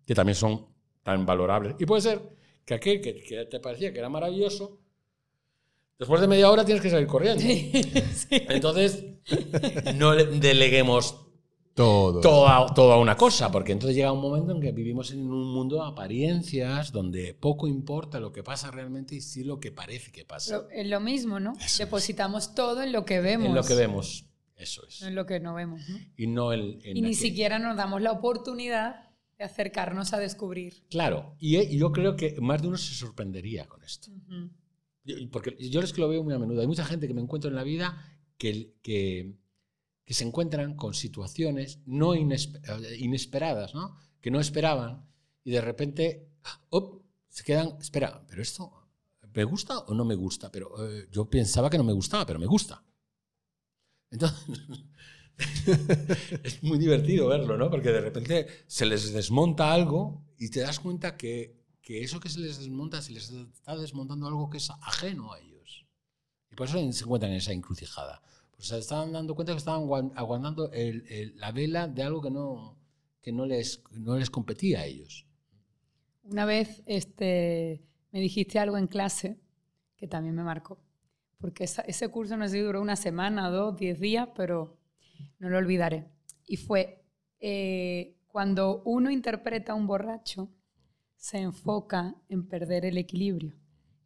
Que 0.04 0.14
también 0.14 0.34
son 0.34 0.66
tan 1.04 1.24
valorables. 1.24 1.76
Y 1.78 1.86
puede 1.86 2.02
ser 2.02 2.20
que 2.64 2.74
aquel 2.74 3.00
que, 3.00 3.22
que 3.22 3.44
te 3.46 3.60
parecía 3.60 3.92
que 3.92 4.00
era 4.00 4.08
maravilloso, 4.08 4.80
después 5.96 6.20
de 6.20 6.26
media 6.26 6.50
hora 6.50 6.64
tienes 6.64 6.82
que 6.82 6.90
salir 6.90 7.06
corriendo. 7.06 7.40
Sí, 7.40 7.70
sí. 8.14 8.42
Entonces, 8.48 9.04
no 9.94 10.16
deleguemos 10.16 11.30
todo. 11.85 12.20
Toda, 12.20 12.74
toda 12.74 12.98
una 12.98 13.16
cosa, 13.16 13.51
porque 13.51 13.73
entonces 13.73 13.97
llega 13.97 14.12
un 14.12 14.20
momento 14.20 14.52
en 14.52 14.61
que 14.61 14.73
vivimos 14.73 15.11
en 15.12 15.31
un 15.31 15.52
mundo 15.52 15.77
de 15.77 15.89
apariencias 15.89 16.93
donde 16.93 17.35
poco 17.35 17.66
importa 17.66 18.20
lo 18.20 18.32
que 18.32 18.43
pasa 18.43 18.70
realmente 18.70 19.15
y 19.15 19.20
sí 19.20 19.44
lo 19.44 19.59
que 19.59 19.73
parece 19.73 20.12
que 20.12 20.24
pasa. 20.24 20.59
Lo, 20.59 20.70
es 20.70 20.86
lo 20.86 21.01
mismo, 21.01 21.40
¿no? 21.40 21.52
Eso 21.61 21.82
Depositamos 21.85 22.48
es. 22.48 22.55
todo 22.55 22.82
en 22.82 22.93
lo 22.93 23.05
que 23.05 23.20
vemos. 23.20 23.48
En 23.48 23.55
lo 23.55 23.62
que 23.62 23.74
vemos, 23.74 24.27
eso 24.57 24.86
es. 24.86 25.01
No 25.02 25.09
en 25.09 25.15
lo 25.15 25.27
que 25.27 25.40
no 25.40 25.55
vemos, 25.55 25.81
¿no? 25.89 25.98
Y, 26.16 26.27
no 26.27 26.52
el, 26.52 26.81
en 26.85 26.97
y 26.97 27.02
ni 27.02 27.15
siquiera 27.15 27.59
nos 27.59 27.77
damos 27.77 28.02
la 28.02 28.12
oportunidad 28.12 29.09
de 29.39 29.44
acercarnos 29.44 30.12
a 30.12 30.19
descubrir. 30.19 30.85
Claro, 30.90 31.35
y, 31.39 31.57
y, 31.59 31.78
yo 31.78 31.93
creo 31.93 32.15
que 32.16 32.36
más 32.40 32.61
de 32.61 32.69
uno 32.69 32.77
se 32.77 32.94
sorprendería 32.94 33.66
con 33.66 33.82
esto. 33.82 34.11
Uh 34.11 34.35
-huh. 34.35 35.31
Porque 35.31 35.57
yo 35.59 35.81
es 35.81 35.93
que 35.93 36.01
lo 36.02 36.09
veo 36.09 36.23
muy 36.23 36.35
a 36.35 36.39
menudo. 36.39 36.61
Hay 36.61 36.66
mucha 36.66 36.85
gente 36.85 37.09
que 37.09 37.15
me 37.15 37.23
encuentro 37.23 37.48
en 37.48 37.57
la 37.57 37.65
vida 37.65 37.97
que, 38.36 38.74
que 38.82 39.35
que 40.10 40.14
se 40.14 40.24
encuentran 40.24 40.74
con 40.74 40.92
situaciones 40.92 41.78
no 41.86 42.16
inesper 42.16 42.60
inesperadas, 42.98 43.76
¿no? 43.76 43.96
que 44.20 44.32
no 44.32 44.40
esperaban, 44.40 45.08
y 45.44 45.52
de 45.52 45.60
repente 45.60 46.32
¡op! 46.70 47.04
se 47.28 47.44
quedan, 47.44 47.76
espera, 47.78 48.26
pero 48.26 48.42
esto 48.42 48.88
me 49.32 49.44
gusta 49.44 49.78
o 49.78 49.94
no 49.94 50.04
me 50.04 50.16
gusta, 50.16 50.50
pero 50.50 50.66
eh, 50.84 51.06
yo 51.12 51.30
pensaba 51.30 51.70
que 51.70 51.78
no 51.78 51.84
me 51.84 51.92
gustaba, 51.92 52.26
pero 52.26 52.40
me 52.40 52.46
gusta. 52.46 52.84
Entonces, 54.10 54.48
es 56.42 56.60
muy 56.64 56.78
divertido 56.80 57.28
verlo, 57.28 57.56
¿no? 57.56 57.70
Porque 57.70 57.92
de 57.92 58.00
repente 58.00 58.48
se 58.66 58.86
les 58.86 59.12
desmonta 59.12 59.72
algo 59.72 60.24
y 60.36 60.50
te 60.50 60.58
das 60.58 60.80
cuenta 60.80 61.16
que, 61.16 61.62
que 61.80 62.02
eso 62.02 62.18
que 62.18 62.30
se 62.30 62.40
les 62.40 62.58
desmonta, 62.58 63.00
se 63.00 63.12
les 63.12 63.30
está 63.30 63.76
desmontando 63.76 64.26
algo 64.26 64.50
que 64.50 64.58
es 64.58 64.70
ajeno 64.70 65.32
a 65.32 65.38
ellos. 65.38 65.86
Y 66.50 66.56
por 66.56 66.66
eso 66.66 66.78
se 66.92 67.04
encuentran 67.04 67.30
en 67.30 67.38
esa 67.38 67.52
encrucijada 67.52 68.20
pues 68.60 68.68
se 68.68 68.78
estaban 68.78 69.10
dando 69.10 69.34
cuenta 69.34 69.54
que 69.54 69.58
estaban 69.58 70.12
aguantando 70.16 70.70
el, 70.72 71.06
el, 71.08 71.34
la 71.38 71.50
vela 71.50 71.88
de 71.88 72.02
algo 72.02 72.20
que 72.20 72.30
no, 72.30 72.76
que 73.22 73.32
no, 73.32 73.46
les, 73.46 73.82
no 73.92 74.18
les 74.18 74.28
competía 74.28 74.80
a 74.80 74.84
ellos. 74.84 75.26
Una 76.24 76.44
vez 76.44 76.82
este, 76.84 77.82
me 78.12 78.20
dijiste 78.20 78.58
algo 78.58 78.76
en 78.76 78.86
clase 78.86 79.40
que 79.96 80.06
también 80.06 80.34
me 80.34 80.42
marcó, 80.42 80.78
porque 81.38 81.64
esa, 81.64 81.80
ese 81.82 82.08
curso 82.08 82.36
no 82.36 82.46
sé 82.46 82.56
si 82.56 82.60
duró 82.60 82.82
una 82.82 82.96
semana, 82.96 83.48
dos, 83.48 83.78
diez 83.78 83.98
días, 83.98 84.28
pero 84.36 84.76
no 85.38 85.48
lo 85.48 85.56
olvidaré. 85.56 86.10
Y 86.46 86.58
fue 86.58 87.02
eh, 87.40 88.18
cuando 88.26 88.82
uno 88.84 89.10
interpreta 89.10 89.72
a 89.72 89.74
un 89.74 89.86
borracho, 89.86 90.50
se 91.16 91.38
enfoca 91.38 92.14
en 92.28 92.46
perder 92.46 92.84
el 92.84 92.98
equilibrio. 92.98 93.54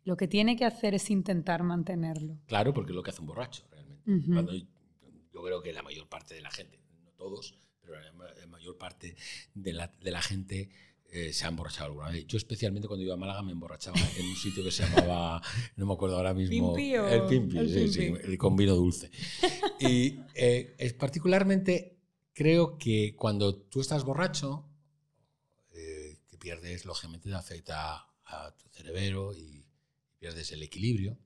Lo 0.05 0.17
que 0.17 0.29
tiene 0.29 0.55
que 0.55 0.65
hacer 0.65 0.95
es 0.95 1.11
intentar 1.11 1.65
mantenerlo. 1.65 2.39
Claro, 2.47 2.73
porque 2.73 2.93
es 2.93 2.97
lo 2.97 3.03
que 3.03 3.11
hace 3.11 3.21
un 3.21 3.27
borracho 3.27 3.65
realmente. 4.07 4.31
Ujú. 4.31 4.33
Cuando 4.35 4.53
yo 5.33 5.43
creo 5.43 5.63
que 5.63 5.73
la 5.73 5.83
mayor 5.83 6.09
parte 6.09 6.35
de 6.35 6.41
la 6.41 6.51
gente, 6.51 6.79
no 7.05 7.11
todos, 7.13 7.55
pero 7.81 8.01
la 8.01 8.13
ma- 8.13 8.33
la 8.35 8.47
mayor 8.47 8.79
parte 8.79 9.17
de 9.55 9.73
la, 9.73 9.89
de 10.01 10.11
la 10.11 10.23
gente 10.23 10.71
eh, 11.11 11.33
se 11.33 11.45
ha 11.45 11.49
emborrachado 11.49 11.87
alguna 11.87 12.11
vez. 12.11 12.27
Yo 12.27 12.37
especialmente 12.39 12.89
cuando 12.89 13.05
iba 13.05 13.15
a 13.15 13.17
Málaga 13.17 13.43
me 13.43 13.53
emborrachaba 13.53 13.97
en 14.19 14.27
un 14.27 14.37
sitio 14.37 14.65
que 14.65 14.71
se 14.71 14.83
llamaba, 14.85 15.41
no 15.77 15.87
me 15.87 15.93
acuerdo 15.93 16.17
ahora 16.17 16.35
mismo, 16.35 16.75
¿Pimpi 16.75 16.97
o- 16.97 17.07
el 17.09 17.27
Pimpi, 17.27 17.59
el 17.59 17.69
sí, 17.71 17.89
sí, 17.89 18.13
el 18.23 18.39
con 18.39 18.57
vino 18.57 18.75
dulce. 18.75 19.11
Y 19.81 20.19
eh, 20.35 20.75
es 20.79 20.93
particularmente 20.95 21.99
creo 22.33 22.79
que 22.79 23.15
cuando 23.17 23.55
tú 23.55 23.81
estás 23.81 24.03
borracho, 24.05 24.67
eh, 25.73 26.19
que 26.29 26.37
pierdes, 26.39 26.85
lógicamente, 26.85 27.29
te 27.29 27.35
afecta 27.35 28.07
a 28.25 28.55
tu 28.57 28.69
cerebro 28.71 29.35
y 29.35 29.65
pierdes 30.19 30.51
el 30.53 30.63
equilibrio. 30.63 31.19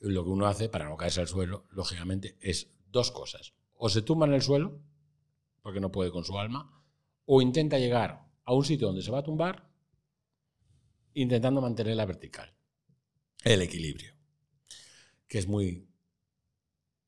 Lo 0.00 0.24
que 0.24 0.30
uno 0.30 0.46
hace 0.46 0.68
para 0.68 0.88
no 0.88 0.96
caerse 0.96 1.20
al 1.20 1.28
suelo, 1.28 1.66
lógicamente, 1.70 2.36
es 2.40 2.72
dos 2.90 3.10
cosas. 3.10 3.54
O 3.74 3.88
se 3.88 4.02
tumba 4.02 4.26
en 4.26 4.34
el 4.34 4.42
suelo, 4.42 4.80
porque 5.62 5.80
no 5.80 5.92
puede 5.92 6.10
con 6.10 6.24
su 6.24 6.38
alma, 6.38 6.82
o 7.26 7.42
intenta 7.42 7.78
llegar 7.78 8.26
a 8.44 8.54
un 8.54 8.64
sitio 8.64 8.88
donde 8.88 9.02
se 9.02 9.10
va 9.10 9.18
a 9.18 9.22
tumbar, 9.22 9.70
intentando 11.14 11.60
mantener 11.60 11.96
la 11.96 12.06
vertical, 12.06 12.54
el 13.44 13.62
equilibrio, 13.62 14.14
que 15.28 15.38
es 15.38 15.46
muy 15.46 15.86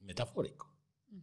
metafórico. 0.00 0.72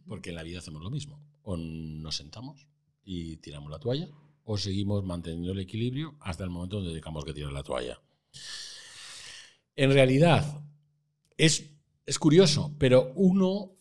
Porque 0.06 0.30
en 0.30 0.36
la 0.36 0.42
vida 0.42 0.58
hacemos 0.58 0.82
lo 0.82 0.90
mismo. 0.90 1.24
O 1.42 1.56
nos 1.56 2.16
sentamos 2.16 2.68
y 3.02 3.36
tiramos 3.38 3.70
la 3.70 3.78
toalla, 3.78 4.08
o 4.44 4.58
seguimos 4.58 5.04
manteniendo 5.04 5.52
el 5.52 5.60
equilibrio 5.60 6.16
hasta 6.20 6.44
el 6.44 6.50
momento 6.50 6.76
donde 6.76 6.94
dejamos 6.94 7.24
que 7.24 7.32
tirar 7.32 7.52
la 7.52 7.62
toalla. 7.62 8.00
En 9.76 9.92
realidad, 9.92 10.62
es, 11.44 11.70
es 12.06 12.18
curioso, 12.18 12.74
pero 12.78 13.12
uno 13.16 13.72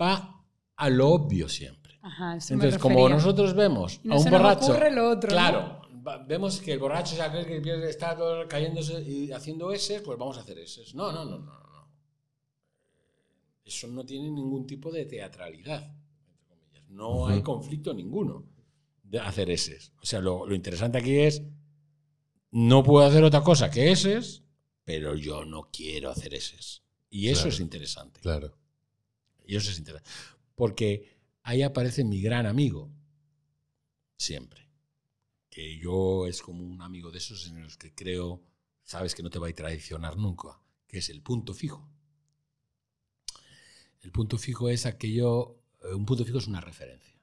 va 0.00 0.44
a 0.76 0.90
lo 0.90 1.10
obvio 1.10 1.48
siempre. 1.48 1.98
Ajá, 2.02 2.36
eso 2.36 2.54
me 2.54 2.64
Entonces, 2.64 2.80
como 2.80 3.08
nosotros 3.08 3.54
vemos 3.54 4.00
Y 4.04 4.08
no 4.08 4.14
a 4.14 4.18
un 4.18 4.22
se 4.24 4.30
nos 4.30 4.40
borracho. 4.40 4.66
ocurre 4.72 4.90
lo 4.90 5.10
otro, 5.10 5.30
claro, 5.30 5.80
vemos 6.26 6.60
que 6.60 6.72
el 6.72 6.78
borracho 6.78 7.14
es 7.14 7.20
aquel 7.20 7.62
que 7.62 7.88
está 7.88 8.16
todo 8.16 8.46
cayéndose 8.46 9.00
y 9.02 9.32
haciendo 9.32 9.72
S, 9.72 10.00
pues 10.02 10.18
vamos 10.18 10.36
a 10.36 10.40
hacer 10.40 10.58
S. 10.58 10.82
No, 10.94 11.10
no, 11.12 11.24
no, 11.24 11.38
no, 11.38 11.44
no. 11.52 11.88
Eso 13.64 13.88
no 13.88 14.04
tiene 14.04 14.30
ningún 14.30 14.66
tipo 14.66 14.90
de 14.90 15.06
teatralidad. 15.06 15.90
No 16.90 17.26
hay 17.26 17.42
conflicto 17.42 17.94
ninguno 17.94 18.44
de 19.02 19.18
hacer 19.18 19.50
S. 19.50 19.92
O 20.02 20.06
sea, 20.06 20.20
lo, 20.20 20.46
lo 20.46 20.54
interesante 20.54 20.98
aquí 20.98 21.18
es. 21.18 21.42
No 22.50 22.82
puedo 22.84 23.04
hacer 23.06 23.24
otra 23.24 23.40
cosa 23.42 23.70
que 23.70 23.90
S, 23.90 24.20
pero 24.84 25.16
yo 25.16 25.44
no 25.44 25.70
quiero 25.72 26.10
hacer 26.10 26.34
S. 26.34 26.82
Y 27.16 27.28
eso 27.28 27.42
Claro. 27.42 27.54
es 27.54 27.60
interesante. 27.60 28.20
Claro. 28.20 28.58
Y 29.46 29.54
eso 29.54 29.70
es 29.70 29.78
interesante. 29.78 30.10
Porque 30.56 31.16
ahí 31.44 31.62
aparece 31.62 32.02
mi 32.02 32.20
gran 32.20 32.44
amigo. 32.44 32.90
Siempre. 34.16 34.68
Que 35.48 35.78
yo 35.78 36.26
es 36.26 36.42
como 36.42 36.64
un 36.64 36.82
amigo 36.82 37.12
de 37.12 37.18
esos 37.18 37.46
en 37.46 37.62
los 37.62 37.76
que 37.78 37.94
creo, 37.94 38.42
sabes 38.82 39.14
que 39.14 39.22
no 39.22 39.30
te 39.30 39.38
va 39.38 39.46
a 39.48 39.52
traicionar 39.54 40.16
nunca, 40.16 40.60
que 40.88 40.98
es 40.98 41.08
el 41.08 41.22
punto 41.22 41.54
fijo. 41.54 41.88
El 44.00 44.10
punto 44.10 44.36
fijo 44.36 44.68
es 44.68 44.84
aquello, 44.84 45.62
eh, 45.84 45.94
un 45.94 46.04
punto 46.06 46.24
fijo 46.24 46.38
es 46.38 46.48
una 46.48 46.60
referencia. 46.60 47.14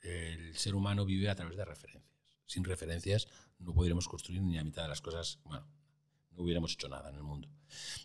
El 0.00 0.56
ser 0.56 0.74
humano 0.74 1.04
vive 1.04 1.28
a 1.28 1.34
través 1.34 1.58
de 1.58 1.66
referencias. 1.66 2.10
Sin 2.46 2.64
referencias 2.64 3.28
no 3.58 3.74
podríamos 3.74 4.08
construir 4.08 4.40
ni 4.40 4.54
la 4.56 4.64
mitad 4.64 4.84
de 4.84 4.88
las 4.88 5.02
cosas, 5.02 5.38
bueno, 5.44 5.66
no 6.32 6.42
hubiéramos 6.42 6.72
hecho 6.72 6.88
nada 6.88 7.10
en 7.10 7.16
el 7.16 7.22
mundo. 7.22 7.48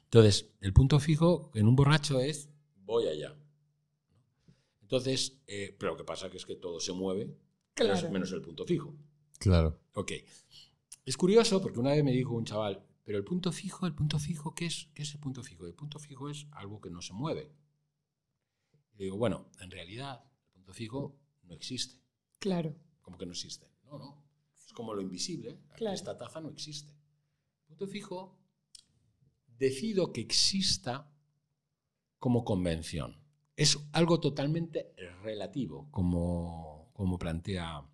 Entonces, 0.04 0.52
el 0.62 0.74
punto 0.74 1.00
fijo 1.00 1.52
en 1.56 1.68
un 1.68 1.76
borracho 1.76 2.20
es 2.20 2.50
voy 2.78 3.08
allá. 3.08 3.36
Entonces, 4.82 5.42
eh, 5.48 5.76
pero 5.80 5.94
lo 5.94 5.98
que 5.98 6.04
pasa 6.04 6.30
que 6.30 6.38
es 6.38 6.46
que 6.46 6.56
todo 6.56 6.80
se 6.80 6.94
mueve, 6.94 7.26
menos- 7.26 7.40
Claro. 7.74 8.12
menos 8.12 8.32
el 8.32 8.42
punto 8.42 8.66
fijo. 8.66 8.96
Claro. 9.40 9.80
Ok. 9.94 10.12
Es 11.06 11.18
curioso 11.18 11.62
porque 11.62 11.80
una 11.80 11.92
vez 11.92 12.04
me 12.04 12.12
dijo 12.12 12.34
un 12.36 12.46
chaval, 12.46 12.84
pero 13.04 13.18
el 13.18 13.24
punto 13.24 13.52
fijo, 13.52 13.86
el 13.86 13.94
punto 13.94 14.20
fijo, 14.20 14.54
¿qué 14.56 14.68
es, 14.68 14.90
¿qué 14.94 15.04
es 15.04 15.14
el 15.14 15.20
punto 15.20 15.44
fijo? 15.44 15.66
El 15.68 15.74
punto 15.74 16.00
fijo 16.00 16.30
es 16.30 16.48
algo 16.52 16.80
que 16.82 16.90
no 16.90 17.02
se 17.02 17.14
mueve. 17.14 17.52
Y 18.98 19.04
digo, 19.04 19.18
bueno, 19.18 19.50
en 19.60 19.70
realidad 19.72 20.24
el 20.46 20.52
punto 20.54 20.74
fijo 20.74 21.20
no 21.44 21.54
existe. 21.54 22.00
Claro. 22.40 22.76
Como 23.02 23.18
que 23.18 23.26
no 23.26 23.34
existe. 23.34 23.68
No, 23.84 23.98
no. 24.00 24.24
Es 24.66 24.72
como 24.74 24.94
lo 24.94 25.02
invisible. 25.02 25.60
Claro. 25.76 25.96
Esta 25.96 26.18
taza 26.18 26.40
no 26.42 26.50
existe. 26.50 26.94
Punto 27.76 27.92
fijo, 27.92 28.40
decido 29.58 30.14
que 30.14 30.22
exista 30.22 31.12
como 32.20 32.46
convención. 32.46 33.22
Es 33.58 33.78
algo 33.92 34.22
totalmente 34.22 34.94
relativo, 35.24 35.90
como, 35.92 36.90
como, 36.94 37.20
plantea, 37.20 37.86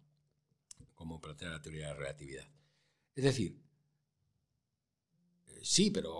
como 0.93 1.19
plantea 1.19 1.49
la 1.49 1.61
teoría 1.63 1.87
de 1.87 1.93
la 1.93 1.99
relatividad. 1.99 2.47
Es 3.15 3.23
decir, 3.23 3.59
eh, 5.47 5.59
sí, 5.63 5.89
pero 5.89 6.13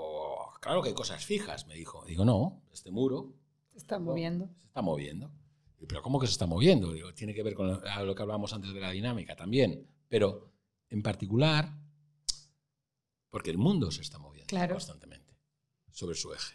claro 0.60 0.82
que 0.82 0.90
hay 0.90 0.96
cosas 0.96 1.24
fijas, 1.24 1.68
me 1.68 1.76
dijo. 1.76 2.04
Digo, 2.06 2.26
no, 2.26 2.64
este 2.74 2.90
muro 2.90 3.36
Se 3.70 3.78
está 3.78 4.00
moviendo. 4.00 4.50
se 4.58 4.66
está 4.66 4.82
moviendo. 4.82 5.32
Pero 5.88 6.02
¿cómo 6.02 6.20
que 6.20 6.26
se 6.26 6.34
está 6.34 6.48
moviendo? 6.48 6.94
Digo, 6.94 7.14
tiene 7.14 7.36
que 7.36 7.44
ver 7.44 7.54
con 7.54 7.68
lo 7.70 8.16
que 8.16 8.22
hablábamos 8.24 8.54
antes 8.54 8.74
de 8.74 8.82
la 8.82 8.90
dinámica 8.90 9.36
también. 9.36 9.88
Pero 10.10 10.52
en 10.90 11.04
particular, 11.04 11.81
porque 13.32 13.50
el 13.50 13.58
mundo 13.58 13.90
se 13.90 14.02
está 14.02 14.20
moviendo 14.20 14.48
Claro. 14.48 14.76
constantemente 14.76 15.36
sobre 15.92 16.16
su 16.16 16.32
eje. 16.34 16.54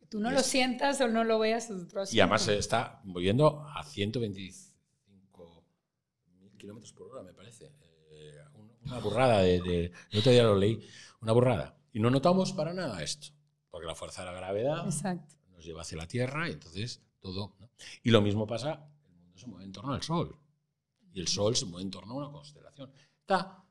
Que 0.00 0.06
tú 0.06 0.18
no 0.18 0.30
Y 0.30 0.34
lo 0.34 0.40
es- 0.40 0.46
sientas 0.46 1.00
o 1.00 1.06
no 1.08 1.22
lo 1.22 1.38
veas. 1.38 1.68
Y 2.12 2.18
además 2.20 2.42
se 2.42 2.58
está 2.58 3.00
moviendo 3.04 3.60
a 3.68 3.84
125 3.84 5.64
mil 6.40 6.56
kilómetros 6.56 6.92
por 6.92 7.08
hora, 7.08 7.22
me 7.22 7.32
parece. 7.32 7.72
Eh, 8.10 8.34
un- 8.54 8.72
una 8.84 8.98
burrada. 8.98 9.40
De, 9.42 9.60
de- 9.60 9.92
el 10.10 10.18
otro 10.18 10.32
día 10.32 10.42
lo 10.42 10.56
leí. 10.56 10.80
Una 11.20 11.32
burrada. 11.32 11.78
Y 11.92 12.00
no 12.00 12.10
notamos 12.10 12.52
para 12.52 12.72
nada 12.74 13.02
esto. 13.02 13.28
Porque 13.70 13.86
la 13.86 13.94
fuerza 13.94 14.22
de 14.22 14.26
la 14.30 14.36
gravedad 14.36 14.86
Exacto. 14.86 15.34
nos 15.50 15.64
lleva 15.64 15.82
hacia 15.82 15.98
la 15.98 16.06
Tierra 16.08 16.48
y 16.48 16.52
entonces 16.52 17.02
todo. 17.20 17.54
¿no? 17.58 17.70
Y 18.02 18.10
lo 18.10 18.20
mismo 18.22 18.46
pasa, 18.46 18.88
el 19.08 19.14
mundo 19.14 19.38
se 19.38 19.46
mueve 19.46 19.64
en 19.64 19.72
torno 19.72 19.92
al 19.92 20.02
Sol. 20.02 20.38
Y 21.12 21.20
el 21.20 21.28
Sol 21.28 21.56
se 21.56 21.64
mueve 21.66 21.82
en 21.82 21.90
torno 21.90 22.14
a 22.14 22.16
una 22.24 22.30
constelación. 22.30 22.92
Está, 23.20 23.64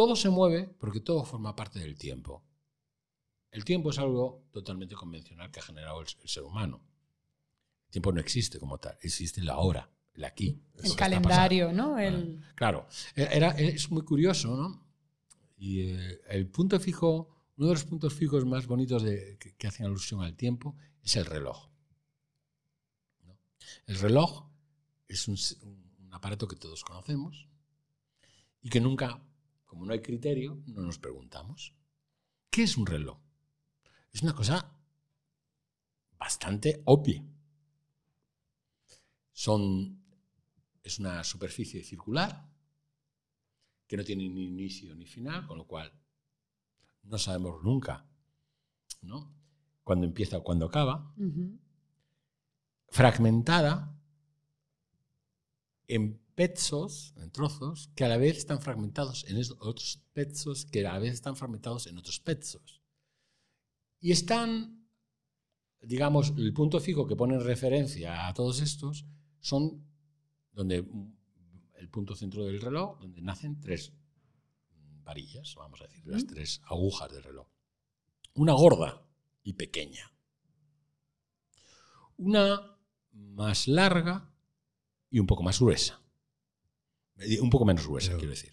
todo 0.00 0.16
se 0.16 0.30
mueve 0.30 0.64
porque 0.78 1.00
todo 1.00 1.26
forma 1.26 1.54
parte 1.54 1.78
del 1.78 1.94
tiempo. 1.98 2.42
El 3.50 3.66
tiempo 3.66 3.90
es 3.90 3.98
algo 3.98 4.46
totalmente 4.50 4.94
convencional 4.94 5.50
que 5.50 5.60
ha 5.60 5.62
generado 5.62 6.00
el, 6.00 6.06
el 6.22 6.28
ser 6.30 6.42
humano. 6.42 6.80
El 7.84 7.90
tiempo 7.90 8.10
no 8.10 8.18
existe 8.18 8.58
como 8.58 8.78
tal, 8.78 8.96
existe 9.02 9.42
la 9.42 9.58
hora, 9.58 9.90
el 10.14 10.24
aquí. 10.24 10.58
El 10.82 10.96
calendario, 10.96 11.70
¿no? 11.74 11.98
El, 11.98 12.14
pasando. 12.14 12.54
Claro, 12.54 12.88
era, 13.14 13.50
es 13.50 13.90
muy 13.90 14.00
curioso, 14.02 14.56
¿no? 14.56 14.86
Y 15.58 15.82
eh, 15.90 16.18
el 16.30 16.48
punto 16.48 16.80
fijo, 16.80 17.28
uno 17.58 17.66
de 17.68 17.74
los 17.74 17.84
puntos 17.84 18.14
fijos 18.14 18.46
más 18.46 18.66
bonitos 18.66 19.02
de- 19.02 19.36
que, 19.38 19.54
que 19.54 19.66
hacen 19.66 19.84
alusión 19.84 20.22
al 20.22 20.34
tiempo 20.34 20.78
es 21.02 21.14
el 21.16 21.26
reloj. 21.26 21.68
¿no? 23.26 23.38
El 23.84 23.98
reloj 23.98 24.46
es 25.08 25.28
un 25.28 26.08
aparato 26.10 26.48
que 26.48 26.56
todos 26.56 26.84
conocemos 26.84 27.46
y 28.62 28.70
que 28.70 28.80
nunca, 28.80 29.22
como 29.70 29.86
no 29.86 29.92
hay 29.92 30.02
criterio, 30.02 30.60
no 30.66 30.82
nos 30.82 30.98
preguntamos. 30.98 31.76
¿Qué 32.50 32.64
es 32.64 32.76
un 32.76 32.86
reloj? 32.86 33.20
Es 34.12 34.20
una 34.20 34.34
cosa 34.34 34.76
bastante 36.18 36.82
obvia. 36.86 37.24
Son, 39.30 40.02
es 40.82 40.98
una 40.98 41.22
superficie 41.22 41.84
circular 41.84 42.50
que 43.86 43.96
no 43.96 44.02
tiene 44.02 44.28
ni 44.28 44.46
inicio 44.46 44.92
ni 44.96 45.06
final, 45.06 45.46
con 45.46 45.58
lo 45.58 45.68
cual 45.68 45.92
no 47.04 47.16
sabemos 47.16 47.62
nunca 47.62 48.04
¿no? 49.02 49.32
cuándo 49.84 50.04
empieza 50.04 50.38
o 50.38 50.42
cuándo 50.42 50.66
acaba, 50.66 51.14
fragmentada 52.88 53.96
en 55.86 56.20
pedazos, 56.40 57.12
en 57.18 57.30
trozos, 57.30 57.90
que 57.94 58.04
a 58.04 58.08
la 58.08 58.16
vez 58.16 58.38
están 58.38 58.62
fragmentados 58.62 59.26
en 59.28 59.36
otros 59.58 60.02
pedazos, 60.14 60.64
que 60.64 60.86
a 60.86 60.94
la 60.94 60.98
vez 60.98 61.12
están 61.12 61.36
fragmentados 61.36 61.86
en 61.86 61.98
otros 61.98 62.18
pedazos. 62.18 62.80
Y 64.00 64.10
están, 64.10 64.88
digamos, 65.82 66.32
el 66.38 66.54
punto 66.54 66.80
fijo 66.80 67.06
que 67.06 67.14
pone 67.14 67.34
en 67.34 67.44
referencia 67.44 68.26
a 68.26 68.32
todos 68.32 68.62
estos 68.62 69.04
son 69.40 69.84
donde 70.52 70.82
el 71.74 71.90
punto 71.90 72.16
centro 72.16 72.46
del 72.46 72.62
reloj, 72.62 72.98
donde 73.00 73.20
nacen 73.20 73.60
tres 73.60 73.92
varillas, 75.02 75.54
vamos 75.56 75.82
a 75.82 75.88
decir, 75.88 76.06
las 76.06 76.26
tres 76.26 76.62
agujas 76.64 77.12
del 77.12 77.22
reloj. 77.22 77.48
Una 78.32 78.54
gorda 78.54 79.06
y 79.42 79.52
pequeña. 79.52 80.10
Una 82.16 82.78
más 83.12 83.68
larga 83.68 84.32
y 85.10 85.18
un 85.18 85.26
poco 85.26 85.42
más 85.42 85.60
gruesa. 85.60 85.99
Eh, 87.20 87.40
Un 87.40 87.50
poco 87.50 87.64
menos 87.64 87.86
gruesa, 87.86 88.08
Pero- 88.08 88.18
quiero 88.18 88.30
decir. 88.32 88.52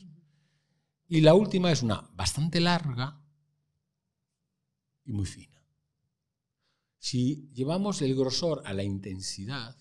Y 1.10 1.22
la 1.22 1.34
última 1.34 1.72
es 1.72 1.84
una 1.84 2.02
bastante 2.14 2.60
larga 2.60 3.22
y 5.06 5.14
muy 5.14 5.26
fina. 5.26 5.64
Si 7.00 7.50
llevamos 7.54 8.02
el 8.02 8.14
grosor 8.16 8.62
a 8.66 8.74
la 8.74 8.84
intensidad 8.84 9.78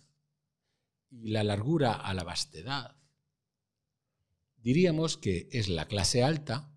y 1.11 1.31
la 1.31 1.43
largura 1.43 1.95
a 1.95 2.15
la 2.15 2.23
vastedad, 2.23 2.97
diríamos 4.57 5.17
que 5.17 5.49
es 5.51 5.69
la 5.69 5.89
clase 5.89 6.23
alta, 6.23 6.73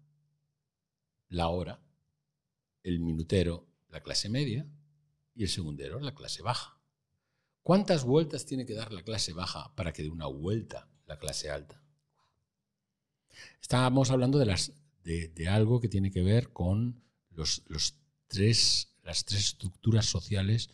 la 1.28 1.50
hora, 1.50 1.80
el 2.82 3.00
minutero, 3.00 3.68
la 3.90 4.02
clase 4.02 4.30
media, 4.30 4.68
y 5.36 5.44
el 5.44 5.50
segundero, 5.50 6.00
la 6.00 6.16
clase 6.16 6.42
baja. 6.42 6.82
¿Cuántas 7.62 8.04
vueltas 8.04 8.46
tiene 8.48 8.66
que 8.66 8.74
dar 8.74 8.92
la 8.92 9.04
clase 9.04 9.34
baja 9.34 9.76
para 9.76 9.94
que 9.94 10.02
dé 10.02 10.10
una 10.10 10.26
vuelta 10.26 10.90
la 11.06 11.20
clase 11.20 11.52
alta? 11.52 11.84
Estábamos 13.62 14.12
hablando 14.12 14.40
de, 14.40 14.46
las, 14.46 14.74
de, 15.04 15.48
algo 15.48 15.80
que 15.80 15.90
tiene 15.90 16.12
que 16.12 16.22
ver 16.22 16.52
con 16.52 17.02
los, 17.32 17.64
los 17.68 17.96
tres, 18.28 18.90
las 19.04 19.26
tres 19.26 19.42
estructuras 19.42 20.06
sociales 20.06 20.70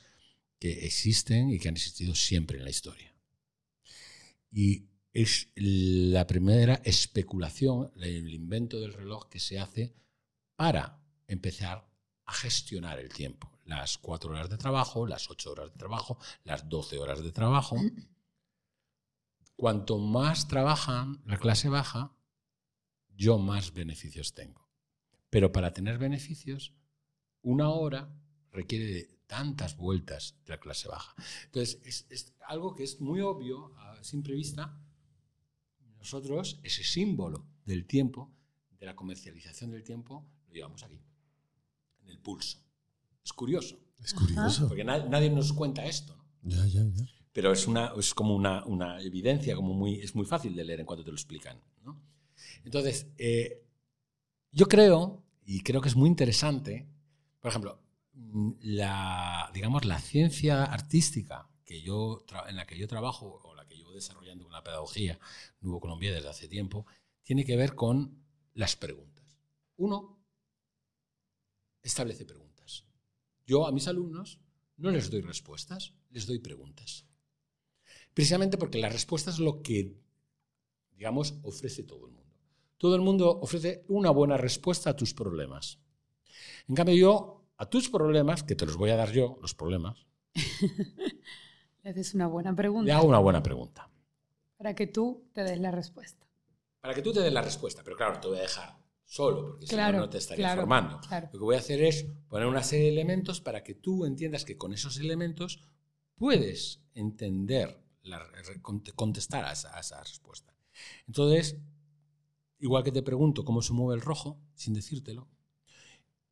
que 0.60 0.86
existen 0.86 1.50
y 1.50 1.60
que 1.60 1.70
han 1.70 1.76
existido 1.76 2.16
siempre 2.16 2.58
en 2.58 2.64
la 2.64 2.70
historia. 2.70 3.14
Y 4.52 4.86
es 5.14 5.50
la 5.56 6.28
primera 6.28 6.76
especulación, 6.84 7.92
el 7.96 8.34
invento 8.34 8.80
del 8.80 8.94
reloj 8.94 9.30
que 9.30 9.40
se 9.40 9.60
hace 9.60 9.96
para 10.56 11.02
empezar 11.28 11.88
a 12.26 12.34
gestionar 12.34 13.00
el 13.00 13.10
tiempo. 13.10 13.52
Las 13.66 13.98
cuatro 13.98 14.32
horas 14.32 14.50
de 14.50 14.58
trabajo, 14.58 15.08
las 15.08 15.30
ocho 15.30 15.52
horas 15.52 15.72
de 15.72 15.78
trabajo, 15.78 16.18
las 16.44 16.68
doce 16.70 16.98
horas 16.98 17.24
de 17.24 17.32
trabajo. 17.32 17.78
Cuanto 19.56 19.98
más 19.98 20.48
trabajan 20.48 21.22
la 21.26 21.38
clase 21.38 21.70
baja, 21.70 22.15
yo 23.16 23.38
más 23.38 23.74
beneficios 23.74 24.34
tengo. 24.34 24.68
Pero 25.30 25.52
para 25.52 25.74
tener 25.74 25.98
beneficios, 25.98 26.74
una 27.42 27.70
hora 27.70 28.14
requiere 28.52 28.86
de 28.86 29.16
tantas 29.28 29.78
vueltas 29.78 30.38
de 30.46 30.54
la 30.54 30.60
clase 30.60 30.88
baja. 30.88 31.16
Entonces, 31.46 32.06
es, 32.10 32.34
algo 32.48 32.76
que 32.76 32.84
es 32.84 33.02
muy 33.02 33.22
obvio 33.22 33.76
a 33.78 34.04
simple 34.04 34.36
vista. 34.36 34.80
Nosotros, 35.98 36.60
ese 36.64 36.84
símbolo 36.84 37.48
del 37.66 37.86
tiempo, 37.86 38.32
de 38.80 38.86
la 38.86 38.96
comercialización 38.96 39.72
del 39.72 39.84
tiempo, 39.84 40.26
lo 40.48 40.54
llevamos 40.54 40.84
aquí 40.84 41.02
en 42.04 42.10
el 42.10 42.20
pulso. 42.20 42.60
Es 43.24 43.34
curioso. 43.34 43.80
Es 44.04 44.14
curioso. 44.14 44.68
Porque 44.68 44.84
nadie 44.84 45.30
nos 45.30 45.52
cuenta 45.54 45.86
esto. 45.86 46.16
Ya, 46.44 46.66
ya, 46.68 46.84
ya. 46.84 47.06
Pero 47.34 47.52
es, 47.52 47.68
una, 47.68 47.92
es 47.98 48.14
como 48.14 48.36
una, 48.36 48.64
una, 48.66 49.02
evidencia, 49.02 49.56
como 49.56 49.74
muy, 49.74 49.96
es 49.96 50.16
muy 50.16 50.26
fácil 50.26 50.56
de 50.56 50.64
leer 50.64 50.80
en 50.82 50.86
cuanto 50.86 51.04
te 51.04 51.12
lo 51.12 51.18
explican. 51.18 51.60
Entonces, 52.64 53.07
eh, 53.18 53.64
yo 54.52 54.68
creo, 54.68 55.24
y 55.45 55.62
creo 55.62 55.82
que 55.82 55.90
es 55.90 55.95
muy 55.95 56.10
interesante, 56.10 56.88
por 57.40 57.49
ejemplo, 57.49 57.82
mm, 58.14 58.52
la, 58.62 59.52
digamos, 59.53 59.86
la 59.86 59.99
ciencia 59.99 60.64
artística 60.64 61.49
que 61.66 61.82
yo, 61.82 62.26
en 62.48 62.56
la 62.56 62.66
que 62.66 62.78
yo 62.78 62.88
trabajo 62.88 63.41
o 63.44 63.56
la 63.56 63.66
que 63.68 63.76
llevo 63.76 63.94
desarrollando 63.94 64.49
la 64.49 64.64
pedagogía 64.64 65.20
Nuevo 65.62 65.80
Colombia 65.80 66.14
desde 66.14 66.30
hace 66.30 66.48
tiempo, 66.48 66.86
tiene 67.24 67.44
que 67.44 67.57
ver 67.57 67.76
con 67.76 68.24
las 68.53 68.76
preguntas. 68.76 69.38
Uno, 69.78 70.24
establece 71.82 72.26
preguntas. 72.26 72.86
Yo 73.45 73.68
a 73.68 73.72
mis 73.72 73.88
alumnos 73.88 74.40
no 74.78 74.91
les 74.91 75.10
doy 75.10 75.22
respuestas, 75.22 75.94
les 76.10 76.26
doy 76.26 76.40
preguntas. 76.40 77.06
Precisamente 78.14 78.57
porque 78.57 78.80
la 78.80 78.90
respuesta 78.90 79.30
es 79.30 79.40
lo 79.40 79.62
que, 79.62 79.95
digamos, 80.91 81.36
ofrece 81.44 81.84
todo 81.84 82.06
el 82.07 82.14
mundo. 82.14 82.24
Todo 82.77 82.95
el 82.95 83.02
mundo 83.02 83.39
ofrece 83.41 83.85
una 83.88 84.10
buena 84.10 84.38
respuesta 84.38 84.89
a 84.89 84.95
tus 84.95 85.14
problemas. 85.14 85.80
En 86.68 86.76
cambio, 86.76 86.95
yo, 86.95 87.45
a 87.57 87.69
tus 87.69 87.89
problemas, 87.89 88.43
que 88.43 88.56
te 88.56 88.65
los 88.65 88.77
voy 88.77 88.89
a 88.89 88.95
dar 88.95 89.11
yo, 89.11 89.38
los 89.41 89.53
problemas. 89.53 90.06
Le 91.84 91.89
haces 91.91 92.14
una 92.14 92.27
buena 92.27 92.56
pregunta. 92.56 92.85
Le 92.85 92.93
hago 92.93 93.07
una 93.07 93.19
buena 93.19 93.41
pregunta. 93.43 93.89
Para 94.57 94.73
que 94.73 94.88
tú 94.88 95.30
te 95.34 95.43
des 95.43 95.60
la 95.60 95.72
respuesta. 95.72 96.26
Para 96.81 96.93
que 96.93 97.02
tú 97.02 97.14
te 97.14 97.22
des 97.22 97.31
la 97.31 97.41
respuesta, 97.41 97.84
pero 97.84 97.95
claro, 97.95 98.19
te 98.19 98.27
voy 98.27 98.38
a 98.38 98.41
dejar 98.41 98.77
solo, 99.06 99.45
porque 99.45 99.68
si 99.68 99.76
no, 99.76 99.91
no 99.91 100.10
te 100.10 100.18
estaría 100.18 100.56
formando. 100.56 100.99
Lo 101.31 101.31
que 101.31 101.38
voy 101.38 101.56
a 101.56 101.60
hacer 101.60 101.81
es 101.84 102.06
poner 102.27 102.47
una 102.47 102.64
serie 102.64 102.85
de 102.85 102.91
elementos 102.91 103.39
para 103.39 103.64
que 103.64 103.76
tú 103.76 104.06
entiendas 104.06 104.45
que 104.45 104.57
con 104.57 104.73
esos 104.73 104.99
elementos 104.99 105.64
puedes 106.15 106.81
entender, 106.93 107.81
contestar 108.95 109.45
a 109.45 109.52
esa, 109.52 109.76
a 109.76 109.80
esa 109.80 110.03
respuesta. 110.03 110.53
Entonces, 111.07 111.57
igual 112.66 112.84
que 112.84 112.92
te 112.92 113.04
pregunto 113.04 113.46
cómo 113.46 113.62
se 113.62 113.74
mueve 113.74 113.94
el 113.94 114.02
rojo, 114.02 114.42
sin 114.56 114.74
decírtelo, 114.74 115.30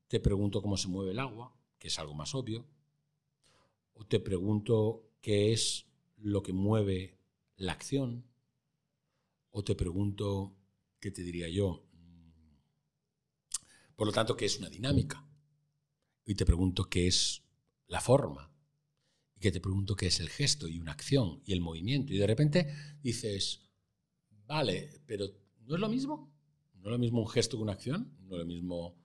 te 0.08 0.20
pregunto 0.20 0.64
cómo 0.64 0.78
se 0.78 0.88
mueve 0.88 1.12
el 1.12 1.20
agua, 1.20 1.56
que 1.78 1.90
es 1.90 2.00
algo 2.00 2.16
más 2.16 2.34
obvio, 2.34 2.68
o 3.94 4.04
te 4.08 4.20
pregunto 4.20 5.12
qué 5.22 5.54
es 5.54 5.86
lo 6.18 6.42
que 6.42 6.52
mueve 6.52 7.20
la 7.56 7.74
acción, 7.74 8.26
o 9.52 9.64
te 9.64 9.76
pregunto, 9.76 10.56
¿qué 11.00 11.12
te 11.12 11.22
diría 11.22 11.50
yo? 11.50 11.86
Por 13.96 14.08
lo 14.08 14.12
tanto, 14.12 14.36
¿qué 14.36 14.46
es 14.46 14.58
una 14.58 14.70
dinámica? 14.70 15.30
Y 16.26 16.34
te 16.34 16.48
pregunto 16.48 16.90
qué 16.90 17.06
es 17.06 17.44
la 17.86 18.02
forma. 18.02 18.52
Y 19.36 19.40
que 19.40 19.52
te 19.52 19.62
pregunto 19.62 19.96
qué 19.96 20.08
es 20.08 20.20
el 20.20 20.30
gesto 20.30 20.68
y 20.68 20.80
una 20.80 20.94
acción 20.94 21.44
y 21.46 21.54
el 21.54 21.62
movimiento. 21.62 22.12
Y 22.12 22.18
de 22.18 22.26
repente 22.26 22.74
dices, 23.04 23.70
vale, 24.48 25.00
pero 25.06 25.43
¿no 25.66 25.76
es 25.76 25.82
lo 25.82 25.90
mismo? 25.90 26.32
¿No 26.76 26.86
es 26.86 26.92
lo 26.92 27.00
mismo 27.00 27.22
un 27.22 27.28
gesto 27.28 27.58
que 27.58 27.64
una 27.64 27.74
acción? 27.74 28.16
¿No 28.22 28.36
es 28.36 28.40
lo 28.40 28.46
mismo 28.46 28.96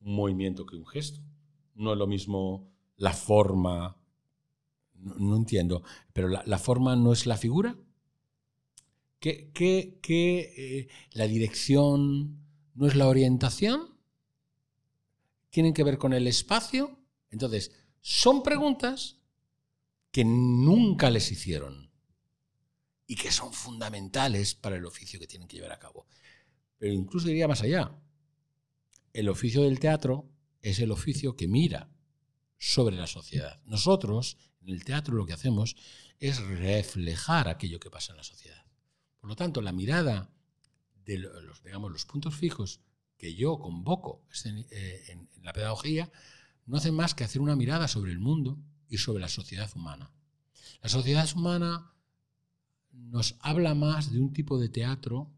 un 0.00 0.14
movimiento 0.14 0.66
que 0.66 0.76
un 0.76 0.86
gesto? 0.86 1.20
¿No 1.74 1.92
es 1.92 1.98
lo 1.98 2.06
mismo 2.06 2.70
la 2.96 3.12
forma? 3.12 3.96
No, 4.94 5.36
entiendo. 5.36 5.82
¿Pero 6.12 6.28
la, 6.28 6.58
forma 6.58 6.96
no 6.96 7.12
es 7.12 7.26
la 7.26 7.36
figura? 7.36 7.76
¿Qué, 9.20 9.50
qué, 9.52 9.98
qué 10.02 10.54
eh, 10.56 10.88
la 11.12 11.26
dirección 11.26 12.40
no 12.74 12.86
es 12.86 12.96
la 12.96 13.08
orientación? 13.08 13.98
tienen 15.50 15.74
que 15.74 15.84
ver 15.84 15.98
con 15.98 16.12
el 16.12 16.26
espacio. 16.26 16.98
Entonces, 17.30 17.72
son 18.00 18.42
preguntas 18.42 19.18
que 20.10 20.24
nunca 20.24 21.10
les 21.10 21.30
hicieron 21.30 21.87
y 23.08 23.16
que 23.16 23.32
son 23.32 23.52
fundamentales 23.52 24.54
para 24.54 24.76
el 24.76 24.84
oficio 24.84 25.18
que 25.18 25.26
tienen 25.26 25.48
que 25.48 25.56
llevar 25.56 25.72
a 25.72 25.78
cabo. 25.78 26.06
Pero 26.78 26.92
incluso 26.92 27.26
diría 27.26 27.48
más 27.48 27.62
allá. 27.62 27.90
El 29.12 29.30
oficio 29.30 29.62
del 29.62 29.80
teatro 29.80 30.30
es 30.60 30.78
el 30.78 30.92
oficio 30.92 31.34
que 31.34 31.48
mira 31.48 31.90
sobre 32.58 32.96
la 32.96 33.06
sociedad. 33.06 33.60
Nosotros, 33.64 34.36
en 34.60 34.68
el 34.68 34.84
teatro, 34.84 35.16
lo 35.16 35.24
que 35.24 35.32
hacemos 35.32 35.74
es 36.20 36.38
reflejar 36.38 37.48
aquello 37.48 37.80
que 37.80 37.90
pasa 37.90 38.12
en 38.12 38.18
la 38.18 38.24
sociedad. 38.24 38.64
Por 39.20 39.30
lo 39.30 39.36
tanto, 39.36 39.62
la 39.62 39.72
mirada 39.72 40.30
de 41.06 41.18
los, 41.18 41.62
digamos, 41.62 41.90
los 41.90 42.04
puntos 42.04 42.36
fijos 42.36 42.80
que 43.16 43.34
yo 43.34 43.58
convoco 43.58 44.22
eh, 44.44 45.04
en, 45.08 45.28
la 45.42 45.54
pedagogía 45.54 46.10
no 46.66 46.76
hacen 46.76 46.94
más 46.94 47.14
que 47.14 47.24
hacer 47.24 47.40
una 47.40 47.56
mirada 47.56 47.88
sobre 47.88 48.12
el 48.12 48.18
mundo 48.18 48.58
y 48.90 48.98
sobre 48.98 49.22
la 49.22 49.28
sociedad 49.28 49.70
humana. 49.74 50.12
La 50.82 50.90
sociedad 50.90 51.26
humana 51.34 51.94
nos 52.98 53.36
habla 53.40 53.74
más 53.74 54.12
de 54.12 54.20
un 54.20 54.32
tipo 54.32 54.58
de 54.58 54.68
teatro 54.68 55.30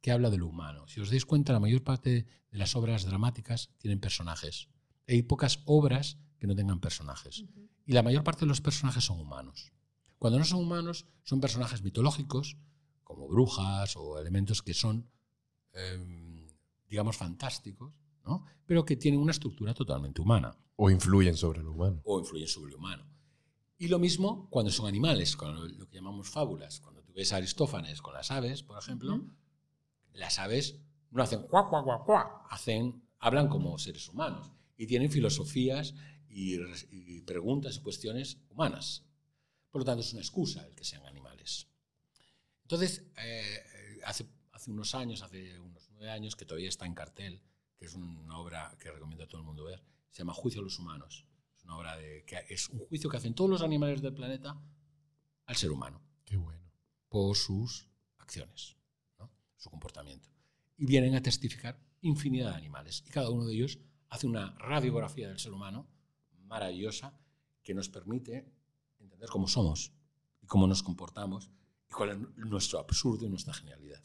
que 0.00 0.10
habla 0.10 0.30
de 0.30 0.38
lo 0.38 0.46
humano. 0.46 0.86
Si 0.88 1.00
os 1.00 1.10
dais 1.10 1.24
cuenta, 1.24 1.52
la 1.52 1.60
mayor 1.60 1.82
parte 1.82 2.26
de 2.50 2.58
las 2.58 2.76
obras 2.76 3.04
dramáticas 3.04 3.70
tienen 3.78 4.00
personajes. 4.00 4.68
Hay 5.08 5.22
pocas 5.22 5.60
obras 5.64 6.18
que 6.38 6.46
no 6.46 6.54
tengan 6.54 6.80
personajes. 6.80 7.44
Y 7.86 7.92
la 7.92 8.02
mayor 8.02 8.24
parte 8.24 8.40
de 8.40 8.48
los 8.48 8.60
personajes 8.60 9.04
son 9.04 9.20
humanos. 9.20 9.72
Cuando 10.18 10.38
no 10.38 10.44
son 10.44 10.60
humanos, 10.60 11.06
son 11.22 11.40
personajes 11.40 11.82
mitológicos, 11.82 12.56
como 13.02 13.28
brujas 13.28 13.96
o 13.96 14.18
elementos 14.18 14.62
que 14.62 14.74
son 14.74 15.08
em, 15.72 16.46
digamos, 16.88 17.16
fantásticos, 17.16 17.92
¿no? 18.24 18.44
pero 18.66 18.84
que 18.84 18.96
tienen 18.96 19.20
una 19.20 19.32
estructura 19.32 19.74
totalmente 19.74 20.20
humana. 20.20 20.56
O 20.76 20.90
influyen 20.90 21.36
sobre 21.36 21.62
lo 21.62 21.72
humano. 21.72 22.00
O 22.04 22.18
influyen 22.18 22.48
sobre 22.48 22.72
lo 22.72 22.78
humano. 22.78 23.04
Y 23.78 23.88
lo 23.88 23.98
mismo 23.98 24.48
cuando 24.50 24.70
son 24.70 24.86
animales, 24.86 25.36
con 25.36 25.78
lo 25.78 25.88
que 25.88 25.96
llamamos 25.96 26.28
fábulas. 26.28 26.80
Cuando 26.80 27.03
ves 27.14 27.32
a 27.32 27.36
Aristófanes 27.36 28.02
con 28.02 28.14
las 28.14 28.30
aves, 28.30 28.62
por 28.62 28.78
ejemplo, 28.78 29.24
las 30.12 30.38
aves 30.38 30.80
no 31.10 31.22
hacen 31.22 31.42
cuá, 31.42 31.68
cuá, 31.68 31.84
cuá, 31.84 32.04
cuá, 32.04 32.46
hacen, 32.50 33.02
hablan 33.20 33.48
como 33.48 33.78
seres 33.78 34.08
humanos 34.08 34.50
y 34.76 34.86
tienen 34.86 35.10
filosofías 35.10 35.94
y, 36.28 37.20
preguntas 37.22 37.76
y 37.76 37.80
cuestiones 37.80 38.38
humanas. 38.50 39.06
Por 39.70 39.82
lo 39.82 39.84
tanto, 39.84 40.00
es 40.00 40.12
una 40.12 40.22
excusa 40.22 40.66
el 40.66 40.74
que 40.74 40.84
sean 40.84 41.06
animales. 41.06 41.68
Entonces, 42.62 43.06
eh, 43.16 44.00
hace, 44.04 44.26
hace 44.52 44.70
unos 44.70 44.94
años, 44.94 45.22
hace 45.22 45.58
unos 45.60 45.88
años, 46.02 46.34
que 46.34 46.44
todavía 46.44 46.68
está 46.68 46.86
en 46.86 46.94
cartel, 46.94 47.40
que 47.76 47.86
es 47.86 47.94
una 47.94 48.38
obra 48.38 48.76
que 48.80 48.90
recomiendo 48.90 49.24
a 49.24 49.28
todo 49.28 49.40
el 49.40 49.46
mundo 49.46 49.64
ver. 49.64 49.84
Se 50.10 50.18
llama 50.18 50.34
Juicio 50.34 50.60
a 50.60 50.64
los 50.64 50.78
Humanos. 50.78 51.26
Es 51.56 51.64
una 51.64 51.76
obra 51.76 51.96
de, 51.96 52.24
que 52.24 52.44
es 52.48 52.68
un 52.68 52.80
juicio 52.80 53.08
que 53.08 53.16
hacen 53.16 53.34
todos 53.34 53.50
los 53.50 53.62
animales 53.62 54.02
del 54.02 54.14
planeta 54.14 54.60
al 55.46 55.56
ser 55.56 55.70
humano. 55.70 56.02
Qué 56.24 56.36
bueno. 56.36 56.63
Por 57.14 57.36
sus 57.36 57.88
acciones, 58.18 58.76
su 59.56 59.70
comportamiento. 59.70 60.28
Y 60.76 60.84
vienen 60.84 61.14
a 61.14 61.22
testificar 61.22 61.78
infinidad 62.00 62.50
de 62.50 62.56
animales. 62.56 63.04
Y 63.06 63.10
cada 63.10 63.30
uno 63.30 63.46
de 63.46 63.54
ellos 63.54 63.78
hace 64.08 64.26
una 64.26 64.58
radiografía 64.58 65.28
del 65.28 65.38
ser 65.38 65.52
humano 65.52 65.86
maravillosa 66.46 67.16
que 67.62 67.72
nos 67.72 67.88
permite 67.88 68.52
entender 68.98 69.28
cómo 69.28 69.46
somos 69.46 69.92
y 70.42 70.46
cómo 70.48 70.66
nos 70.66 70.82
comportamos 70.82 71.52
y 71.88 71.92
cuál 71.92 72.10
es 72.10 72.18
nuestro 72.36 72.80
absurdo 72.80 73.26
y 73.26 73.28
nuestra 73.28 73.54
genialidad. 73.54 74.02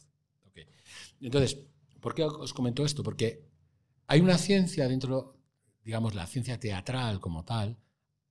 Entonces, 1.20 1.58
¿por 2.00 2.14
qué 2.14 2.24
os 2.26 2.54
comento 2.54 2.86
esto? 2.86 3.02
Porque 3.02 3.50
hay 4.06 4.22
una 4.22 4.38
ciencia 4.38 4.88
dentro, 4.88 5.36
digamos, 5.84 6.14
la 6.14 6.28
ciencia 6.28 6.60
teatral 6.60 7.20
como 7.20 7.44
tal, 7.44 7.80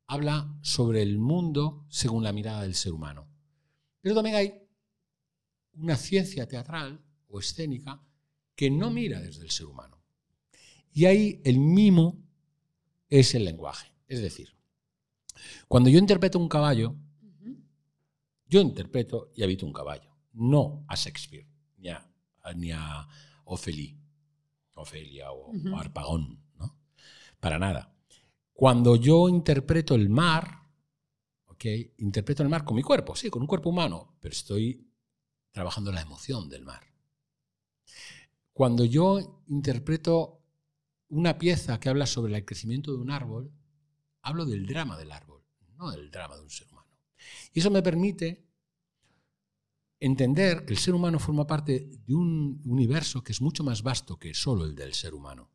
habla 0.06 0.56
sobre 0.62 1.02
el 1.02 1.18
mundo 1.18 1.84
según 1.88 2.22
la 2.22 2.32
mirada 2.32 2.62
del 2.62 2.76
ser 2.76 2.92
humano. 2.92 3.28
Pero 4.00 4.14
también 4.14 4.36
hay 4.36 4.67
una 5.78 5.96
ciencia 5.96 6.46
teatral 6.46 7.00
o 7.28 7.38
escénica 7.38 8.02
que 8.54 8.70
no 8.70 8.90
mira 8.90 9.20
desde 9.20 9.44
el 9.44 9.50
ser 9.50 9.66
humano. 9.66 10.02
Y 10.92 11.04
ahí 11.04 11.40
el 11.44 11.58
mimo 11.58 12.18
es 13.08 13.34
el 13.34 13.44
lenguaje. 13.44 13.92
Es 14.06 14.20
decir, 14.20 14.54
cuando 15.68 15.90
yo 15.90 15.98
interpreto 15.98 16.38
un 16.38 16.48
caballo, 16.48 16.96
yo 18.46 18.60
interpreto 18.60 19.30
y 19.34 19.42
habito 19.42 19.66
un 19.66 19.72
caballo, 19.72 20.16
no 20.32 20.84
a 20.88 20.96
Shakespeare, 20.96 21.46
ni 21.76 21.90
a, 21.90 22.10
ni 22.56 22.72
a 22.72 23.06
Ofelia 23.44 25.30
o, 25.32 25.52
Arpagón, 25.76 26.42
¿no? 26.58 26.78
Para 27.38 27.58
nada. 27.58 27.94
Cuando 28.52 28.96
yo 28.96 29.28
interpreto 29.28 29.94
el 29.94 30.08
mar, 30.08 30.62
¿ok? 31.46 31.64
Interpreto 31.98 32.42
el 32.42 32.48
mar 32.48 32.64
con 32.64 32.74
mi 32.74 32.82
cuerpo, 32.82 33.14
sí, 33.14 33.30
con 33.30 33.42
un 33.42 33.48
cuerpo 33.48 33.70
humano, 33.70 34.16
pero 34.20 34.32
estoy 34.32 34.87
trabajando 35.52 35.92
la 35.92 36.02
emoción 36.02 36.48
del 36.48 36.64
mar. 36.64 36.82
Cuando 38.52 38.84
yo 38.84 39.44
interpreto 39.46 40.42
una 41.08 41.38
pieza 41.38 41.78
que 41.80 41.88
habla 41.88 42.06
sobre 42.06 42.36
el 42.36 42.44
crecimiento 42.44 42.92
de 42.92 42.98
un 42.98 43.10
árbol, 43.10 43.52
hablo 44.22 44.44
del 44.44 44.66
drama 44.66 44.96
del 44.98 45.12
árbol, 45.12 45.42
no 45.76 45.90
del 45.90 46.10
drama 46.10 46.36
de 46.36 46.42
un 46.42 46.50
ser 46.50 46.68
humano. 46.68 46.88
Y 47.52 47.60
eso 47.60 47.70
me 47.70 47.82
permite 47.82 48.46
entender 50.00 50.64
que 50.64 50.72
el 50.72 50.78
ser 50.78 50.94
humano 50.94 51.18
forma 51.18 51.46
parte 51.46 51.88
de 52.06 52.14
un 52.14 52.60
universo 52.64 53.22
que 53.22 53.32
es 53.32 53.40
mucho 53.40 53.64
más 53.64 53.82
vasto 53.82 54.18
que 54.18 54.34
solo 54.34 54.64
el 54.64 54.74
del 54.74 54.94
ser 54.94 55.14
humano. 55.14 55.50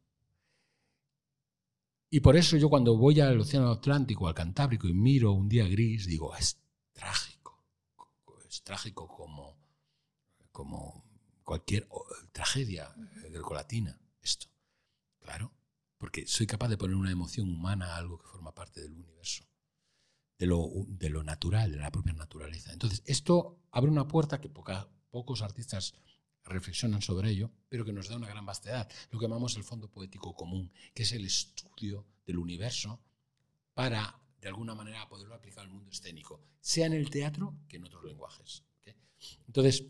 Y 2.09 2.19
por 2.19 2.35
eso 2.35 2.57
yo 2.57 2.69
cuando 2.69 2.95
voy 2.95 3.19
al 3.19 3.39
Océano 3.39 3.71
Atlántico, 3.71 4.27
al 4.27 4.35
Cantábrico 4.35 4.87
y 4.87 4.93
miro 4.93 5.31
un 5.31 5.49
día 5.49 5.67
gris, 5.67 6.05
digo, 6.05 6.35
es 6.35 6.61
trágico. 6.91 7.63
Es 8.47 8.61
trágico 8.61 9.07
como, 9.07 9.57
como 10.53 11.03
cualquier 11.43 11.89
tragedia 12.31 12.95
grecolatina, 13.29 13.99
esto. 14.21 14.47
Claro, 15.19 15.51
porque 15.97 16.25
soy 16.27 16.47
capaz 16.47 16.69
de 16.69 16.77
poner 16.77 16.95
una 16.95 17.11
emoción 17.11 17.49
humana 17.49 17.93
a 17.93 17.97
algo 17.97 18.19
que 18.19 18.27
forma 18.27 18.55
parte 18.55 18.81
del 18.81 18.93
universo, 18.93 19.43
de 20.37 20.45
lo, 20.45 20.69
de 20.87 21.09
lo 21.09 21.23
natural, 21.23 21.71
de 21.71 21.79
la 21.79 21.91
propia 21.91 22.13
naturaleza. 22.13 22.71
Entonces, 22.71 23.03
esto 23.05 23.59
abre 23.71 23.91
una 23.91 24.07
puerta 24.07 24.39
que 24.39 24.49
pocos 24.49 25.41
artistas 25.41 25.95
reflexionan 26.45 27.01
sobre 27.01 27.29
ello, 27.29 27.51
pero 27.69 27.85
que 27.85 27.93
nos 27.93 28.09
da 28.09 28.17
una 28.17 28.27
gran 28.27 28.45
vastedad, 28.45 28.89
lo 29.11 29.19
que 29.19 29.25
llamamos 29.25 29.55
el 29.55 29.63
fondo 29.63 29.89
poético 29.89 30.35
común, 30.35 30.71
que 30.93 31.03
es 31.03 31.11
el 31.13 31.25
estudio 31.25 32.05
del 32.25 32.37
universo 32.37 33.01
para, 33.73 34.21
de 34.39 34.49
alguna 34.49 34.75
manera, 34.75 35.07
poderlo 35.07 35.35
aplicar 35.35 35.63
al 35.63 35.71
mundo 35.71 35.89
escénico, 35.89 36.41
sea 36.59 36.85
en 36.85 36.93
el 36.93 37.09
teatro 37.09 37.55
que 37.67 37.77
en 37.77 37.85
otros 37.85 38.03
lenguajes. 38.03 38.63
Entonces, 39.47 39.85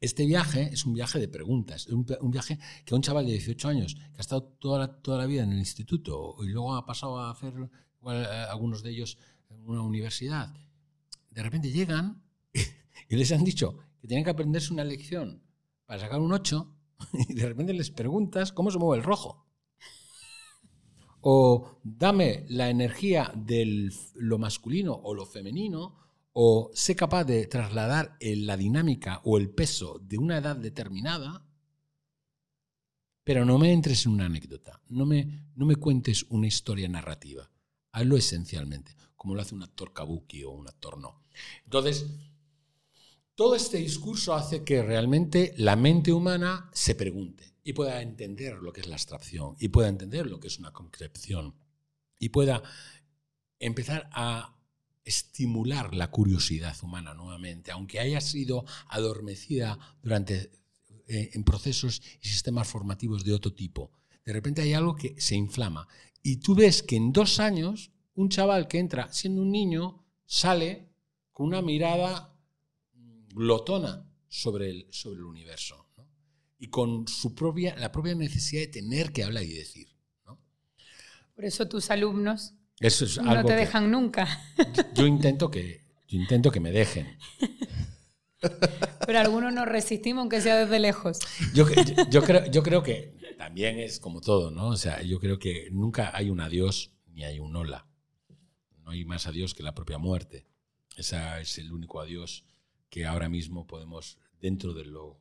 este 0.00 0.26
viaje 0.26 0.70
es 0.72 0.84
un 0.84 0.94
viaje 0.94 1.18
de 1.18 1.28
preguntas, 1.28 1.86
un, 1.86 2.06
un, 2.20 2.30
viaje 2.30 2.58
que 2.84 2.94
un 2.94 3.02
chaval 3.02 3.26
de 3.26 3.32
18 3.32 3.68
años, 3.68 3.94
que 3.94 4.18
ha 4.18 4.20
estado 4.20 4.42
toda 4.42 4.78
la, 4.78 5.00
toda 5.00 5.18
la 5.18 5.26
vida 5.26 5.42
en 5.42 5.52
el 5.52 5.58
instituto 5.58 6.36
y 6.42 6.48
luego 6.48 6.74
ha 6.74 6.84
pasado 6.84 7.18
a 7.18 7.30
hacer 7.30 7.54
igual, 7.98 8.22
eh, 8.22 8.46
algunos 8.50 8.82
de 8.82 8.90
ellos 8.90 9.18
en 9.48 9.66
una 9.66 9.82
universidad, 9.82 10.54
de 11.30 11.42
repente 11.42 11.70
llegan 11.70 12.22
y 13.08 13.16
les 13.16 13.32
han 13.32 13.44
dicho 13.44 13.78
que 14.00 14.08
tienen 14.08 14.24
que 14.24 14.30
aprenderse 14.30 14.72
una 14.72 14.84
lección 14.84 15.42
para 15.86 16.00
sacar 16.00 16.20
un 16.20 16.32
8 16.32 16.74
y 17.28 17.34
de 17.34 17.48
repente 17.48 17.72
les 17.72 17.90
preguntas 17.90 18.52
cómo 18.52 18.70
se 18.70 18.78
mueve 18.78 19.00
el 19.00 19.06
rojo. 19.06 19.46
O 21.26 21.78
dame 21.82 22.44
la 22.50 22.68
energía 22.68 23.32
de 23.34 23.90
lo 24.14 24.38
masculino 24.38 24.92
o 24.92 25.14
lo 25.14 25.24
femenino, 25.24 26.03
o 26.34 26.70
sé 26.74 26.96
capaz 26.96 27.24
de 27.24 27.46
trasladar 27.46 28.16
la 28.20 28.56
dinámica 28.56 29.20
o 29.24 29.38
el 29.38 29.50
peso 29.50 30.00
de 30.02 30.18
una 30.18 30.38
edad 30.38 30.56
determinada, 30.56 31.46
pero 33.22 33.44
no 33.44 33.56
me 33.56 33.72
entres 33.72 34.04
en 34.04 34.12
una 34.12 34.26
anécdota, 34.26 34.82
no 34.88 35.06
me, 35.06 35.48
no 35.54 35.64
me 35.64 35.76
cuentes 35.76 36.26
una 36.28 36.48
historia 36.48 36.88
narrativa. 36.88 37.50
Hazlo 37.92 38.16
esencialmente, 38.16 38.96
como 39.14 39.36
lo 39.36 39.42
hace 39.42 39.54
un 39.54 39.62
actor 39.62 39.92
kabuki 39.92 40.42
o 40.42 40.50
un 40.50 40.66
actor 40.66 40.98
no. 40.98 41.22
Entonces, 41.64 42.04
todo 43.36 43.54
este 43.54 43.78
discurso 43.78 44.34
hace 44.34 44.64
que 44.64 44.82
realmente 44.82 45.54
la 45.56 45.76
mente 45.76 46.12
humana 46.12 46.68
se 46.72 46.96
pregunte 46.96 47.54
y 47.62 47.74
pueda 47.74 48.02
entender 48.02 48.54
lo 48.56 48.72
que 48.72 48.80
es 48.80 48.88
la 48.88 48.96
abstracción 48.96 49.54
y 49.60 49.68
pueda 49.68 49.88
entender 49.88 50.26
lo 50.26 50.40
que 50.40 50.48
es 50.48 50.58
una 50.58 50.72
concepción 50.72 51.54
y 52.18 52.30
pueda 52.30 52.62
empezar 53.60 54.10
a 54.12 54.53
estimular 55.04 55.94
la 55.94 56.10
curiosidad 56.10 56.76
humana 56.82 57.14
nuevamente, 57.14 57.70
aunque 57.70 58.00
haya 58.00 58.20
sido 58.20 58.64
adormecida 58.88 59.78
durante 60.02 60.50
eh, 61.06 61.30
en 61.34 61.44
procesos 61.44 62.02
y 62.22 62.28
sistemas 62.28 62.66
formativos 62.68 63.24
de 63.24 63.34
otro 63.34 63.52
tipo. 63.52 63.92
De 64.24 64.32
repente 64.32 64.62
hay 64.62 64.72
algo 64.72 64.96
que 64.96 65.14
se 65.20 65.34
inflama 65.34 65.86
y 66.22 66.36
tú 66.36 66.54
ves 66.54 66.82
que 66.82 66.96
en 66.96 67.12
dos 67.12 67.40
años 67.40 67.90
un 68.14 68.30
chaval 68.30 68.68
que 68.68 68.78
entra 68.78 69.12
siendo 69.12 69.42
un 69.42 69.50
niño 69.50 70.04
sale 70.24 70.88
con 71.32 71.46
una 71.46 71.60
mirada 71.60 72.34
glotona 73.34 74.08
sobre 74.28 74.70
el, 74.70 74.86
sobre 74.90 75.18
el 75.18 75.24
universo 75.24 75.88
y 76.58 76.68
con 76.68 77.06
su 77.06 77.34
propia, 77.34 77.76
la 77.76 77.92
propia 77.92 78.14
necesidad 78.14 78.62
de 78.62 78.68
tener 78.68 79.12
que 79.12 79.24
hablar 79.24 79.42
y 79.42 79.52
decir. 79.52 79.88
Por 81.34 81.44
eso 81.44 81.68
tus 81.68 81.90
alumnos 81.90 82.54
no 83.22 83.44
te 83.44 83.54
dejan 83.54 83.90
nunca. 83.90 84.26
Yo, 84.94 85.06
intento 85.06 85.50
que, 85.50 85.84
yo 86.06 86.18
intento 86.18 86.50
que 86.50 86.60
me 86.60 86.72
dejen. 86.72 87.18
Pero 89.06 89.18
algunos 89.18 89.52
nos 89.52 89.66
resistimos 89.66 90.20
aunque 90.22 90.40
sea 90.40 90.56
desde 90.56 90.78
lejos. 90.78 91.18
Yo, 91.54 91.66
yo, 92.10 92.22
creo, 92.22 92.44
yo 92.50 92.62
creo 92.62 92.82
que 92.82 93.14
también 93.38 93.78
es 93.78 93.98
como 93.98 94.20
todo, 94.20 94.50
¿no? 94.50 94.68
O 94.68 94.76
sea, 94.76 95.02
yo 95.02 95.18
creo 95.18 95.38
que 95.38 95.68
nunca 95.70 96.14
hay 96.14 96.30
un 96.30 96.40
adiós 96.40 96.92
ni 97.06 97.24
hay 97.24 97.38
un 97.38 97.56
hola. 97.56 97.86
No 98.84 98.90
hay 98.90 99.04
más 99.04 99.26
adiós 99.26 99.54
que 99.54 99.62
la 99.62 99.74
propia 99.74 99.98
muerte. 99.98 100.46
Ese 100.96 101.16
es 101.40 101.58
el 101.58 101.72
único 101.72 102.00
adiós 102.00 102.44
que 102.90 103.06
ahora 103.06 103.28
mismo 103.28 103.66
podemos, 103.66 104.18
dentro 104.40 104.74
de 104.74 104.84
lo... 104.84 105.20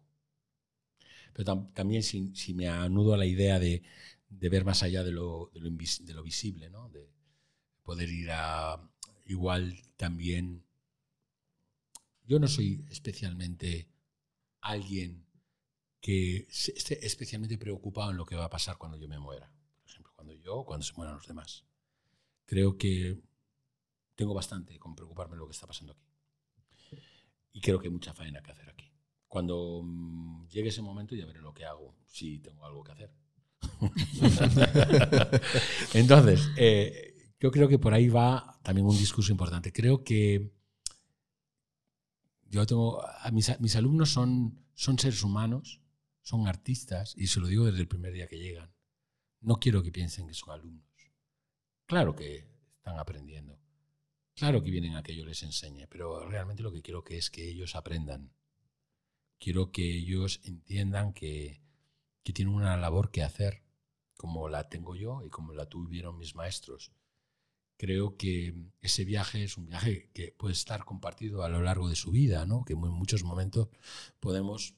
Pero 1.33 1.67
también 1.73 2.03
si, 2.03 2.53
me 2.53 2.67
anudo 2.67 3.13
a 3.13 3.17
la 3.17 3.25
idea 3.25 3.57
de, 3.57 3.81
ver 4.29 4.65
más 4.65 4.83
allá 4.83 5.03
de 5.03 5.11
lo, 5.11 5.49
de 5.53 5.61
lo, 6.13 6.23
visible, 6.23 6.69
¿no? 6.69 6.89
de 6.89 7.09
poder 7.83 8.09
ir 8.09 8.31
a 8.31 8.81
igual 9.25 9.79
también... 9.97 10.65
Yo 12.25 12.39
no 12.39 12.47
soy 12.47 12.85
especialmente 12.89 13.89
alguien 14.61 15.25
que 15.99 16.47
esté 16.49 17.05
especialmente 17.05 17.57
preocupado 17.57 18.11
en 18.11 18.17
lo 18.17 18.25
que 18.25 18.35
va 18.35 18.45
a 18.45 18.49
pasar 18.49 18.77
cuando 18.77 18.97
yo 18.97 19.07
me 19.07 19.19
muera. 19.19 19.51
Por 19.81 19.89
ejemplo, 19.89 20.11
cuando 20.15 20.33
yo 20.33 20.55
o 20.55 20.65
cuando 20.65 20.85
se 20.85 20.93
mueran 20.93 21.15
los 21.15 21.27
demás. 21.27 21.65
Creo 22.45 22.77
que 22.77 23.21
tengo 24.15 24.33
bastante 24.33 24.77
con 24.79 24.95
preocuparme 24.95 25.35
de 25.35 25.39
lo 25.39 25.47
que 25.47 25.53
está 25.53 25.67
pasando 25.67 25.93
aquí. 25.93 26.05
Y 27.53 27.61
creo 27.61 27.79
que 27.79 27.87
hay 27.87 27.93
mucha 27.93 28.13
faena 28.13 28.41
que 28.41 28.51
hacer 28.51 28.69
aquí. 28.69 28.91
Cuando 29.27 29.81
mm, 29.83 30.47
llegue 30.47 30.69
ese 30.69 30.81
momento 30.81 31.15
ya 31.15 31.25
veré 31.25 31.41
lo 31.41 31.53
que 31.53 31.65
hago, 31.65 31.95
si 32.07 32.39
tengo 32.39 32.65
algo 32.65 32.83
que 32.83 32.91
hacer. 32.91 33.11
Entonces, 35.93 36.49
eh, 36.57 37.12
yo 37.43 37.51
creo 37.51 37.67
que 37.67 37.77
por 37.77 37.93
ahí 37.93 38.07
va 38.07 38.57
también 38.63 38.87
un 38.87 38.97
discurso 38.97 39.33
importante. 39.33 39.73
Creo 39.73 40.01
que 40.01 40.53
yo 42.45 42.65
tengo, 42.65 43.03
mis, 43.33 43.59
mis 43.59 43.75
alumnos 43.75 44.11
son, 44.11 44.63
son 44.75 44.97
seres 44.97 45.21
humanos, 45.23 45.81
son 46.21 46.47
artistas, 46.47 47.13
y 47.17 47.27
se 47.27 47.41
lo 47.41 47.47
digo 47.47 47.65
desde 47.65 47.81
el 47.81 47.89
primer 47.89 48.13
día 48.13 48.29
que 48.29 48.39
llegan. 48.39 48.73
No 49.41 49.57
quiero 49.57 49.83
que 49.83 49.91
piensen 49.91 50.25
que 50.25 50.33
son 50.33 50.51
alumnos. 50.51 50.85
Claro 51.85 52.15
que 52.15 52.47
están 52.77 52.97
aprendiendo. 52.97 53.59
Claro 54.35 54.63
que 54.63 54.71
vienen 54.71 54.95
a 54.95 55.03
que 55.03 55.13
yo 55.13 55.25
les 55.25 55.43
enseñe, 55.43 55.85
pero 55.89 56.25
realmente 56.25 56.63
lo 56.63 56.71
que 56.71 56.81
quiero 56.81 57.03
que 57.03 57.17
es 57.17 57.29
que 57.29 57.49
ellos 57.49 57.75
aprendan. 57.75 58.31
Quiero 59.37 59.73
que 59.73 59.97
ellos 59.97 60.39
entiendan 60.45 61.11
que, 61.11 61.61
que 62.23 62.31
tienen 62.31 62.53
una 62.53 62.77
labor 62.77 63.11
que 63.11 63.21
hacer, 63.21 63.63
como 64.15 64.47
la 64.47 64.69
tengo 64.69 64.95
yo 64.95 65.25
y 65.25 65.29
como 65.29 65.51
la 65.51 65.65
tuvieron 65.65 66.17
mis 66.17 66.35
maestros. 66.35 66.93
Creo 67.77 68.17
que 68.17 68.53
ese 68.81 69.03
viaje 69.03 69.43
es 69.43 69.57
un 69.57 69.65
viaje 69.65 70.09
que 70.13 70.31
puede 70.31 70.53
estar 70.53 70.85
compartido 70.85 71.43
a 71.43 71.49
lo 71.49 71.61
largo 71.61 71.89
de 71.89 71.95
su 71.95 72.11
vida, 72.11 72.45
¿no? 72.45 72.63
que 72.63 72.73
en 72.73 72.79
muchos 72.79 73.23
momentos 73.23 73.69
podemos 74.19 74.75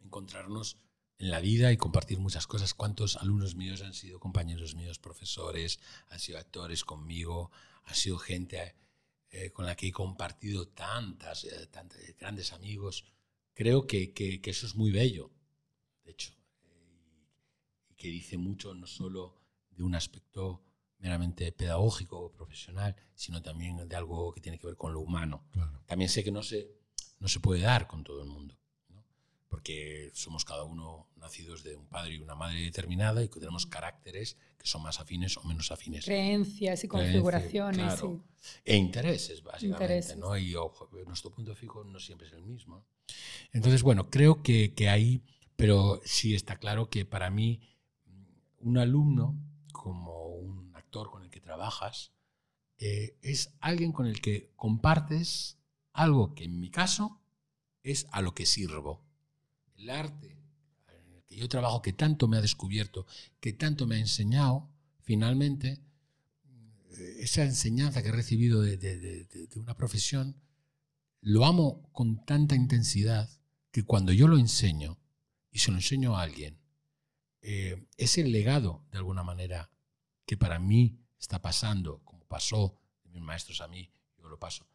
encontrarnos 0.00 0.76
en 1.18 1.30
la 1.30 1.40
vida 1.40 1.72
y 1.72 1.76
compartir 1.76 2.18
muchas 2.18 2.46
cosas. 2.46 2.74
¿Cuántos 2.74 3.16
alumnos 3.16 3.54
míos 3.54 3.80
han 3.82 3.94
sido 3.94 4.18
compañeros 4.18 4.74
míos, 4.74 4.98
profesores, 4.98 5.78
han 6.08 6.18
sido 6.18 6.38
actores 6.38 6.84
conmigo, 6.84 7.50
han 7.84 7.94
sido 7.94 8.18
gente 8.18 8.74
eh, 9.30 9.50
con 9.50 9.64
la 9.64 9.76
que 9.76 9.86
he 9.88 9.92
compartido 9.92 10.68
tantas, 10.68 11.44
eh, 11.44 11.68
tantos 11.70 11.98
grandes 12.18 12.52
amigos? 12.52 13.04
Creo 13.54 13.86
que, 13.86 14.12
que, 14.12 14.40
eso 14.44 14.66
es 14.66 14.74
muy 14.74 14.90
bello, 14.90 15.30
de 16.04 16.10
hecho, 16.10 16.32
y 17.88 17.94
que 17.94 18.08
dice 18.08 18.36
mucho 18.36 18.74
no 18.74 18.86
solo 18.86 19.38
de 19.70 19.84
un 19.84 19.94
aspecto 19.94 20.64
meramente 21.02 21.50
pedagógico 21.52 22.18
o 22.18 22.32
profesional, 22.32 22.94
sino 23.14 23.42
también 23.42 23.88
de 23.88 23.96
algo 23.96 24.32
que 24.32 24.40
tiene 24.40 24.58
que 24.58 24.68
ver 24.68 24.76
con 24.76 24.94
lo 24.94 25.00
humano. 25.00 25.44
También 25.86 26.08
sé 26.08 26.22
que 26.22 26.30
no 26.30 26.42
se, 26.42 26.70
no 27.18 27.28
se 27.28 27.40
puede 27.40 27.60
dar 27.60 27.88
con 27.88 28.04
todo 28.04 28.22
el 28.22 28.28
mundo, 28.28 28.56
porque 29.48 30.10
somos 30.14 30.44
cada 30.44 30.62
uno 30.62 31.08
nacidos 31.16 31.64
de 31.64 31.74
un 31.76 31.86
padre 31.86 32.14
y 32.14 32.18
una 32.20 32.36
madre 32.36 32.60
determinada 32.60 33.22
y 33.22 33.28
que 33.28 33.40
tenemos 33.40 33.66
caracteres 33.66 34.36
que 34.56 34.66
son 34.66 34.82
más 34.82 35.00
afines 35.00 35.36
o 35.36 35.42
menos 35.42 35.72
afines. 35.72 36.04
Creencias 36.04 36.84
y 36.84 36.88
configuraciones. 36.88 38.00
E 38.64 38.76
intereses, 38.76 39.42
básicamente. 39.42 40.16
¿no? 40.16 40.38
Y 40.38 40.54
nuestro 41.04 41.30
punto 41.30 41.54
fijo 41.56 41.82
no 41.82 41.98
siempre 41.98 42.28
es 42.28 42.32
el 42.32 42.44
mismo. 42.44 42.86
Entonces, 43.52 43.82
bueno, 43.82 44.08
creo 44.08 44.42
que, 44.42 44.72
que 44.72 44.88
ahí, 44.88 45.22
pero 45.56 46.00
sí 46.04 46.34
está 46.34 46.56
claro 46.58 46.88
que 46.88 47.04
para 47.04 47.28
mí 47.28 47.60
un 48.60 48.78
alumno 48.78 49.36
como 49.72 50.28
un 50.28 50.61
con 50.92 51.22
el 51.22 51.30
que 51.30 51.40
trabajas, 51.40 52.12
eh, 52.78 53.16
es 53.22 53.54
alguien 53.60 53.92
con 53.92 54.06
el 54.06 54.20
que 54.20 54.52
compartes 54.56 55.58
algo 55.92 56.34
que 56.34 56.44
en 56.44 56.60
mi 56.60 56.70
caso 56.70 57.20
es 57.82 58.06
a 58.10 58.20
lo 58.20 58.34
que 58.34 58.46
sirvo. 58.46 59.02
El 59.76 59.90
arte 59.90 60.36
en 60.88 61.14
el 61.14 61.24
que 61.24 61.36
yo 61.36 61.48
trabajo, 61.48 61.80
que 61.80 61.92
tanto 61.92 62.28
me 62.28 62.36
ha 62.36 62.42
descubierto, 62.42 63.06
que 63.40 63.52
tanto 63.52 63.86
me 63.86 63.96
ha 63.96 63.98
enseñado, 63.98 64.68
finalmente, 65.00 65.80
eh, 66.90 67.16
esa 67.20 67.42
enseñanza 67.42 68.02
que 68.02 68.10
he 68.10 68.12
recibido 68.12 68.60
de, 68.60 69.48
una 69.56 69.76
profesión, 69.76 70.36
lo 71.22 71.46
amo 71.46 71.88
con 71.92 72.24
tanta 72.24 72.54
intensidad 72.54 73.30
que 73.70 73.84
cuando 73.84 74.12
yo 74.12 74.28
lo 74.28 74.38
enseño 74.38 74.98
y 75.50 75.60
se 75.60 75.70
lo 75.70 75.78
enseño 75.78 76.16
a 76.16 76.22
alguien, 76.22 76.58
eh, 77.40 77.86
ese 77.96 78.24
legado, 78.24 78.84
de 78.92 78.98
alguna 78.98 79.22
manera, 79.22 79.70
que 80.26 80.36
para 80.36 80.58
mí 80.58 80.98
está 81.18 81.40
pasando, 81.40 82.00
como 82.04 82.24
pasó 82.26 82.78
de 83.04 83.10
mis 83.10 83.22
maestros 83.22 83.60
a 83.60 83.68
mí, 83.68 83.90
yo 84.18 84.28
lo 84.28 84.38
paso. 84.38 84.66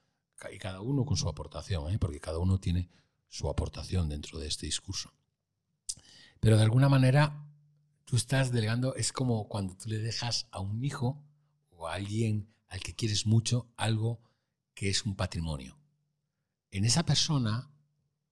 Y 0.51 0.57
cada 0.59 0.81
uno 0.81 1.05
con 1.05 1.17
su 1.17 1.27
aportación, 1.27 1.91
¿eh? 1.91 1.97
porque 1.97 2.19
cada 2.19 2.37
uno 2.37 2.59
tiene 2.59 2.89
su 3.27 3.49
aportación 3.49 4.07
dentro 4.07 4.39
de 4.39 4.47
este 4.47 4.65
discurso. 4.65 5.11
Pero 6.39 6.57
de 6.57 6.63
alguna 6.63 6.89
manera 6.89 7.47
tú 8.05 8.15
estás 8.15 8.51
delegando, 8.51 8.95
es 8.95 9.11
como 9.11 9.47
cuando 9.47 9.75
tú 9.75 9.89
le 9.89 9.97
dejas 9.97 10.47
a 10.51 10.59
un 10.59 10.83
hijo 10.83 11.23
o 11.71 11.87
a 11.87 11.95
alguien 11.95 12.53
al 12.67 12.79
que 12.79 12.95
quieres 12.95 13.25
mucho 13.25 13.71
algo 13.75 14.21
que 14.73 14.89
es 14.89 15.05
un 15.05 15.15
patrimonio. 15.15 15.77
En 16.71 16.85
esa 16.85 17.03
persona 17.03 17.71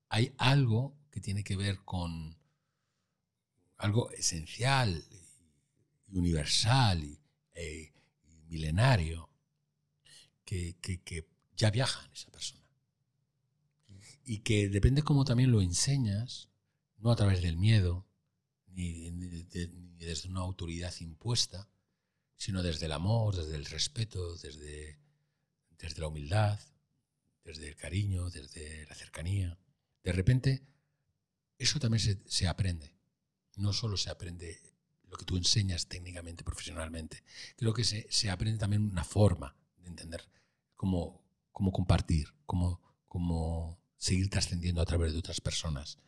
hay 0.10 0.34
algo 0.38 0.96
que 1.10 1.20
tiene 1.20 1.44
que 1.44 1.56
ver 1.56 1.84
con 1.84 2.38
algo 3.78 4.12
esencial 4.12 5.04
universal 6.12 7.04
e, 7.54 7.94
y, 8.24 8.42
milenario 8.48 9.30
que, 10.44 10.76
ya 11.58 11.72
viaja 11.72 12.06
en 12.06 12.14
esa 12.14 12.32
persona. 12.32 12.70
Y 14.26 14.40
que 14.40 14.70
depende 14.70 15.04
cómo 15.04 15.26
también 15.26 15.52
lo 15.52 15.62
enseñas, 15.62 16.50
no 16.98 17.12
a 17.12 17.16
través 17.16 17.42
del 17.42 17.58
miedo, 17.58 18.06
ni, 18.68 19.10
desde 19.98 20.30
una 20.30 20.42
autoridad 20.42 20.94
impuesta, 21.00 21.70
sino 22.36 22.62
desde 22.62 22.88
el 22.88 22.92
amor, 22.92 23.36
desde 23.36 23.56
el 23.56 23.66
respeto, 23.66 24.36
desde, 24.38 25.00
desde 25.78 26.02
la 26.02 26.08
humildad, 26.08 26.60
desde 27.44 27.68
el 27.68 27.76
cariño, 27.76 28.30
desde 28.30 28.86
la 28.88 28.96
cercanía. 28.96 29.58
De 30.04 30.12
repente, 30.12 30.66
eso 31.58 31.80
también 31.80 32.02
se, 32.02 32.20
se 32.26 32.48
aprende. 32.48 32.94
No 33.56 33.72
solo 33.72 33.96
se 33.96 34.10
aprende 34.10 34.75
lo 35.16 35.20
que 35.20 35.26
tú 35.26 35.38
enseñas 35.38 35.88
técnicamente, 35.88 36.44
profesionalmente. 36.44 37.24
Creo 37.56 37.74
que 37.74 37.86
se, 37.86 38.06
se 38.10 38.30
aprende 38.30 38.60
también 38.60 38.84
una 38.92 39.06
forma 39.06 39.56
de 39.78 39.88
entender 39.88 40.30
cómo, 40.76 41.24
cómo 41.54 41.72
compartir, 41.72 42.28
cómo, 42.46 42.82
cómo 43.06 43.82
seguir 43.98 44.30
trascendiendo 44.30 44.82
a 44.82 44.86
través 44.86 45.14
de 45.14 45.20
otras 45.20 45.40
personas. 45.40 46.00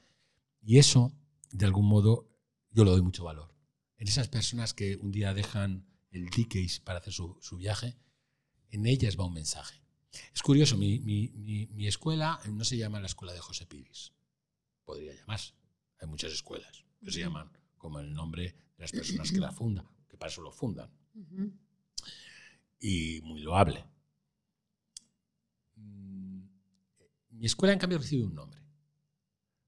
Y 0.61 0.77
eso, 0.77 1.13
de 1.51 1.65
algún 1.65 1.85
modo, 1.85 2.29
yo 2.71 2.83
lo 2.83 2.91
doy 2.91 3.01
mucho 3.01 3.23
valor. 3.23 3.55
En 3.95 4.09
esas 4.09 4.27
personas 4.27 4.73
que 4.73 4.97
un 4.97 5.11
día 5.11 5.33
dejan 5.33 5.87
el 6.11 6.29
ticket 6.29 6.83
para 6.83 6.99
hacer 6.99 7.13
su, 7.13 7.37
su, 7.41 7.55
viaje, 7.55 7.97
en 8.71 8.85
ellas 8.85 9.17
va 9.17 9.25
un 9.25 9.33
mensaje. 9.33 9.81
Es 10.33 10.41
curioso, 10.41 10.77
mi, 10.77 10.99
mi, 10.99 11.29
mi, 11.71 11.87
escuela 11.87 12.39
no 12.51 12.65
se 12.65 12.75
llama 12.75 12.99
la 12.99 13.07
escuela 13.07 13.33
de 13.33 13.39
José 13.39 13.65
Piris. 13.67 14.11
Podría 14.83 15.13
llamarse. 15.13 15.53
Hay 15.99 16.07
muchas 16.07 16.33
escuelas 16.33 16.83
que 17.01 17.11
se 17.11 17.19
llaman 17.19 17.51
como 17.77 17.99
el 17.99 18.13
nombre 18.13 18.66
de 18.77 18.83
las 18.83 18.91
personas 18.91 19.31
que 19.31 19.39
la 19.39 19.51
fundan, 19.51 19.87
que 20.07 20.17
para 20.17 20.31
eso 20.31 20.41
lo 20.41 20.51
fundan. 20.51 20.89
Y 22.79 23.21
muy 23.23 23.41
loable. 23.41 23.83
Mm, 25.75 26.41
mi 27.31 27.45
escuela, 27.45 27.73
en 27.73 27.79
cambio, 27.79 27.97
recibe 27.97 28.23
un 28.23 28.35
nombre. 28.35 28.61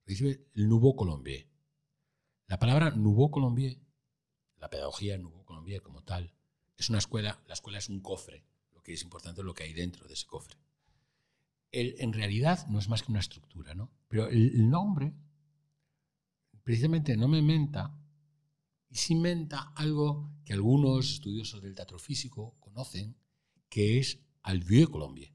Recibe 0.06 0.48
el 0.53 0.69
Nouveau 0.69 0.95
Colombier. 0.95 1.48
La 2.48 2.57
palabra 2.57 2.91
Nouveau 2.91 3.30
Colombier, 3.30 3.77
la 4.57 4.69
pedagogía 4.69 5.18
Nouveau 5.18 5.44
Colombier 5.45 5.81
como 5.81 6.03
tal, 6.03 6.34
es 6.77 6.90
una 6.90 6.99
escuela, 6.99 7.41
la 7.48 7.53
escuela 7.53 7.80
es 7.80 7.90
un 7.90 7.99
cofre. 7.99 8.45
Lo 8.73 8.81
que 8.81 8.94
es 8.94 9.03
importante 9.03 9.41
es 9.41 9.45
lo 9.45 9.53
que 9.53 9.64
hay 9.64 9.73
dentro 9.73 10.07
de 10.07 10.14
ese 10.14 10.26
cofre. 10.26 10.57
en 11.72 12.14
realidad 12.14 12.65
no 12.68 12.80
es 12.80 12.90
más 12.90 13.03
que 13.03 13.11
una 13.11 13.19
estructura, 13.19 13.76
¿no? 13.76 13.91
Pero 14.07 14.27
el 14.27 14.69
nombre 14.69 15.14
precisamente 16.64 17.15
no 17.18 17.27
me 17.27 17.41
menta 17.41 17.98
y 18.90 18.95
se 18.98 19.14
inventa 19.14 19.72
algo 19.76 20.32
que 20.45 20.53
algunos 20.53 21.11
estudiosos 21.11 21.61
del 21.61 21.76
teatro 21.76 21.99
físico 21.99 22.56
conocen, 22.60 23.16
que 23.70 23.99
es 23.99 24.20
al 24.41 24.61
Vieux 24.61 24.90
Colombier, 24.90 25.32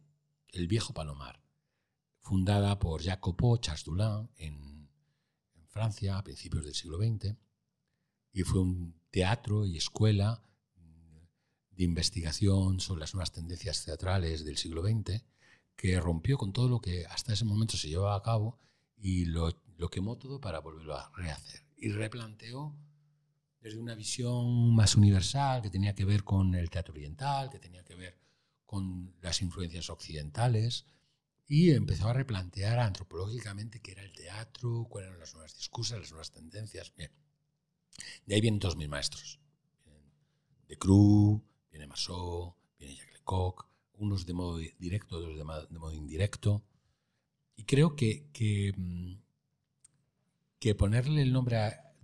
el 0.49 0.67
viejo 0.67 0.93
Palomar, 0.93 1.41
fundada 2.21 2.79
por 2.79 3.03
Jacopo 3.03 3.57
Charles 3.59 3.87
en, 4.37 4.89
en 5.55 5.69
Francia 5.69 6.19
a 6.19 6.25
principios 6.25 6.65
del 6.65 6.75
siglo 6.75 6.99
XX, 6.99 7.37
y 8.33 8.43
fue 8.43 8.61
un 8.61 9.01
teatro 9.11 9.65
y 9.65 9.77
escuela 9.77 10.43
de 11.71 11.85
investigación 11.85 12.81
sobre 12.81 13.01
las 13.01 13.15
nuevas 13.15 13.33
tendencias 13.33 13.85
teatrales 13.85 14.45
del 14.45 14.57
siglo 14.57 14.83
XX, 14.83 15.23
que 15.77 16.01
rompió 16.01 16.39
con 16.39 16.53
todo 16.53 16.69
lo 16.69 16.81
que 16.81 17.07
hasta 17.07 17.33
ese 17.33 17.45
momento 17.45 17.77
se 17.77 17.89
llevaba 17.89 18.17
a 18.17 18.23
cabo 18.23 18.59
y 18.97 19.27
lo 19.27 19.53
quemó 19.91 20.17
todo 20.17 20.41
para 20.41 20.61
volverlo 20.61 20.97
a 20.97 21.11
rehacer. 21.17 21.63
Y 21.77 21.91
replanteó 21.91 22.77
desde 23.65 23.79
una 23.79 23.95
visión 23.95 24.75
más 24.75 24.95
universal 24.95 25.63
que 25.63 25.71
tenía 25.71 25.95
que 25.95 26.05
ver 26.05 26.23
con 26.23 26.55
el 26.55 26.69
teatro 26.69 26.93
oriental, 26.93 27.49
que 27.49 27.59
tenía 27.59 27.83
que 27.83 27.95
ver 27.95 28.19
con 28.67 29.17
las 29.23 29.41
influencias 29.41 29.89
occidentales, 29.89 30.85
y 31.47 31.71
empezó 31.71 32.09
a 32.09 32.13
replantear 32.13 32.79
antropológicamente 32.79 33.81
qué 33.81 33.93
era 33.93 34.03
el 34.03 34.13
teatro, 34.13 34.87
cuáles 34.91 35.09
eran 35.09 35.21
las 35.21 35.33
nuevas 35.33 35.57
discursos, 35.57 35.99
las 35.99 36.11
nuevas 36.11 36.31
tendencias. 36.31 36.93
Bien. 36.95 37.11
De 38.27 38.35
ahí 38.35 38.43
vienen 38.43 38.61
todos 38.61 38.77
mis 38.77 38.89
maestros. 38.89 39.41
de 40.69 40.77
Cru, 40.77 41.43
viene 41.71 41.87
Massot, 41.87 42.55
viene 42.79 42.97
Jacques 42.97 43.15
Lecoq, 43.15 43.67
unos 43.95 44.27
de 44.27 44.35
modo 44.35 44.59
directo, 44.79 45.17
otros 45.17 45.39
de, 45.39 45.45
modo 45.45 45.95
indirecto. 45.95 46.63
Y 47.57 47.65
creo 47.65 47.97
que, 47.97 48.29
que 48.31 48.75
mm, 48.77 49.15
que 50.59 50.75
ponerle 50.75 51.23
el 51.23 51.33
nombre 51.33 51.57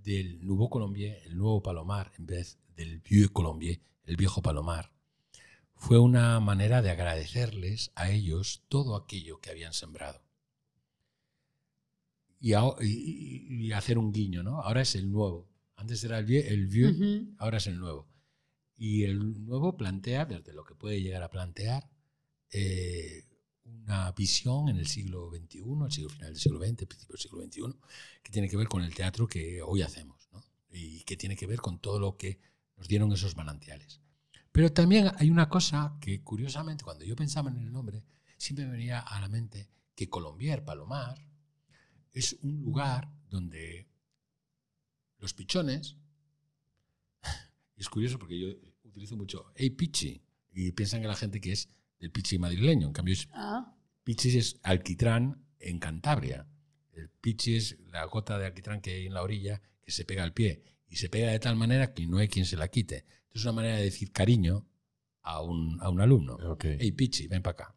del 0.02 0.44
Nuevo 0.44 0.70
Colombier, 0.70 1.20
el 1.24 1.36
nuevo 1.36 1.62
Palomar, 1.62 2.12
en 2.18 2.26
vez 2.26 2.58
del 2.76 3.00
Vieux 3.00 3.30
Colombier, 3.30 3.80
el 4.04 4.16
viejo 4.16 4.42
Palomar, 4.42 4.92
fue 5.74 5.98
una 5.98 6.38
manera 6.40 6.82
de 6.82 6.90
agradecerles 6.90 7.90
a 7.94 8.10
ellos 8.10 8.64
todo 8.68 8.96
aquello 8.96 9.40
que 9.40 9.50
habían 9.50 9.72
sembrado. 9.72 10.22
Y, 12.38 12.52
hacer 13.72 13.98
un 13.98 14.12
guiño, 14.12 14.42
¿no? 14.42 14.60
Ahora 14.60 14.82
es 14.82 14.94
el 14.94 15.10
nuevo. 15.10 15.48
Antes 15.76 16.04
era 16.04 16.18
el, 16.18 16.66
vieux, 16.66 17.26
ahora 17.38 17.58
es 17.58 17.66
el 17.66 17.78
nuevo. 17.78 18.08
Y 18.76 19.04
el 19.04 19.44
nuevo 19.46 19.76
plantea, 19.76 20.24
desde 20.26 20.52
lo 20.52 20.64
que 20.64 20.74
puede 20.74 21.02
llegar 21.02 21.22
a 21.22 21.30
plantear, 21.30 21.90
eh, 22.50 23.24
una 23.64 24.12
visión 24.12 24.68
en 24.68 24.76
el 24.76 24.86
siglo 24.86 25.30
XXI, 25.30 25.58
el 25.84 25.92
siglo 25.92 26.08
final 26.10 26.32
del 26.32 26.40
siglo 26.40 26.58
XX, 26.58 26.86
principio 26.86 27.12
del 27.14 27.20
siglo 27.20 27.42
XXI, 27.42 27.80
que 28.22 28.32
tiene 28.32 28.48
que 28.48 28.56
ver 28.56 28.68
con 28.68 28.82
el 28.82 28.94
teatro 28.94 29.26
que 29.26 29.62
hoy 29.62 29.82
hacemos 29.82 30.28
¿no? 30.32 30.42
y 30.70 31.02
que 31.04 31.16
tiene 31.16 31.36
que 31.36 31.46
ver 31.46 31.60
con 31.60 31.78
todo 31.78 31.98
lo 31.98 32.16
que 32.16 32.40
nos 32.76 32.88
dieron 32.88 33.12
esos 33.12 33.36
manantiales. 33.36 34.00
Pero 34.52 34.72
también 34.72 35.10
hay 35.16 35.30
una 35.30 35.48
cosa 35.48 35.96
que, 36.00 36.22
curiosamente, 36.22 36.82
cuando 36.82 37.04
yo 37.04 37.14
pensaba 37.14 37.50
en 37.50 37.58
el 37.58 37.72
nombre, 37.72 38.04
siempre 38.36 38.64
me 38.64 38.72
venía 38.72 39.00
a 39.00 39.20
la 39.20 39.28
mente 39.28 39.68
que 39.94 40.08
Colombier, 40.08 40.64
Palomar, 40.64 41.24
es 42.12 42.36
un 42.42 42.62
lugar 42.62 43.08
donde 43.28 43.86
los 45.18 45.34
pichones. 45.34 45.96
Es 47.76 47.88
curioso 47.88 48.18
porque 48.18 48.38
yo 48.38 48.48
utilizo 48.84 49.16
mucho 49.16 49.52
hey 49.54 49.70
pichi 49.70 50.22
y 50.52 50.72
piensan 50.72 51.00
que 51.00 51.08
la 51.08 51.16
gente 51.16 51.40
que 51.40 51.52
es 51.52 51.70
del 52.00 52.10
pichi 52.10 52.38
madrileño. 52.38 52.86
En 52.88 52.92
cambio, 52.92 53.14
es, 53.14 53.28
Ah, 53.32 53.74
pichi 54.04 54.36
es 54.38 54.58
alquitrán 54.62 55.44
en 55.58 55.78
Cantabria. 55.78 56.46
El 56.92 57.08
pichi 57.10 57.56
es 57.56 57.78
la 57.88 58.04
gota 58.04 58.38
de 58.38 58.46
alquitrán 58.46 58.80
que 58.80 58.90
hay 58.94 59.06
en 59.06 59.14
la 59.14 59.22
orilla 59.22 59.60
que 59.82 59.92
se 59.92 60.04
pega 60.04 60.22
al 60.24 60.32
pie 60.32 60.64
y 60.88 60.96
se 60.96 61.08
pega 61.08 61.30
de 61.30 61.38
tal 61.38 61.56
manera 61.56 61.92
que 61.94 62.06
no 62.06 62.18
hay 62.18 62.28
quien 62.28 62.46
se 62.46 62.56
la 62.56 62.68
quite. 62.68 63.06
Es 63.30 63.42
una 63.44 63.52
manera 63.52 63.76
de 63.76 63.84
decir 63.84 64.10
cariño 64.12 64.66
a 65.22 65.40
un, 65.42 65.78
a 65.82 65.88
un 65.90 66.00
alumno. 66.00 66.34
Ok. 66.34 66.64
Hey, 66.78 66.92
Pichi, 66.92 67.28
ven 67.28 67.42
para 67.42 67.52
acá. 67.52 67.74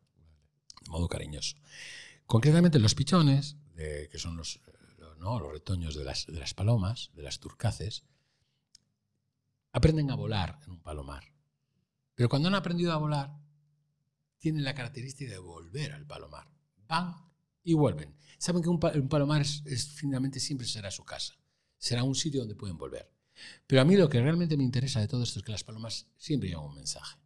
De 0.81 0.89
modo 0.89 1.07
cariñoso. 1.07 1.55
Concretamente, 2.25 2.79
los 2.79 2.95
pichones, 2.95 3.57
de- 3.75 4.09
que 4.09 4.17
son 4.17 4.35
los, 4.37 4.55
eh, 4.55 4.71
los- 4.97 5.17
¿no? 5.17 5.39
los 5.39 5.51
retoños 5.51 5.95
de 5.95 6.05
las, 6.05 6.25
de 6.25 6.39
las 6.39 6.53
palomas, 6.53 7.11
de 7.13 7.21
las 7.23 7.39
turcaces, 7.39 8.03
aprenden 9.71 10.09
a 10.11 10.15
volar 10.15 10.59
en 10.65 10.71
un 10.71 10.79
palomar. 10.81 11.23
Pero 12.15 12.29
cuando 12.29 12.47
han 12.47 12.55
aprendido 12.55 12.93
a 12.93 12.97
volar, 12.97 13.31
tienen 14.43 14.65
la 14.65 14.73
característica 14.75 15.31
de 15.31 15.37
volver 15.37 15.93
al 15.93 16.05
palomar. 16.05 16.45
Van 16.85 17.15
y 17.63 17.73
vuelven. 17.75 18.13
Saben 18.37 18.61
que 18.61 18.67
un, 18.67 18.77
pa- 18.77 18.91
un 18.93 19.07
palomar 19.07 19.39
es, 19.41 19.63
es, 19.65 19.87
finalmente 19.87 20.41
siempre 20.41 20.67
será 20.67 20.91
su 20.91 21.05
casa. 21.05 21.33
Será 21.77 22.03
un 22.03 22.13
sitio 22.13 22.41
donde 22.41 22.53
pueden 22.55 22.77
volver. 22.77 23.09
Pero 23.65 23.81
a 23.81 23.85
mí 23.85 23.95
lo 23.95 24.09
que 24.09 24.21
realmente 24.21 24.57
me 24.57 24.63
interesa 24.65 24.99
de 24.99 25.07
todo 25.07 25.23
esto 25.23 25.39
es 25.39 25.45
que 25.45 25.53
las 25.53 25.63
palomas 25.63 26.07
siempre 26.17 26.49
llevan 26.49 26.65
un 26.65 26.75
mensaje. 26.75 27.17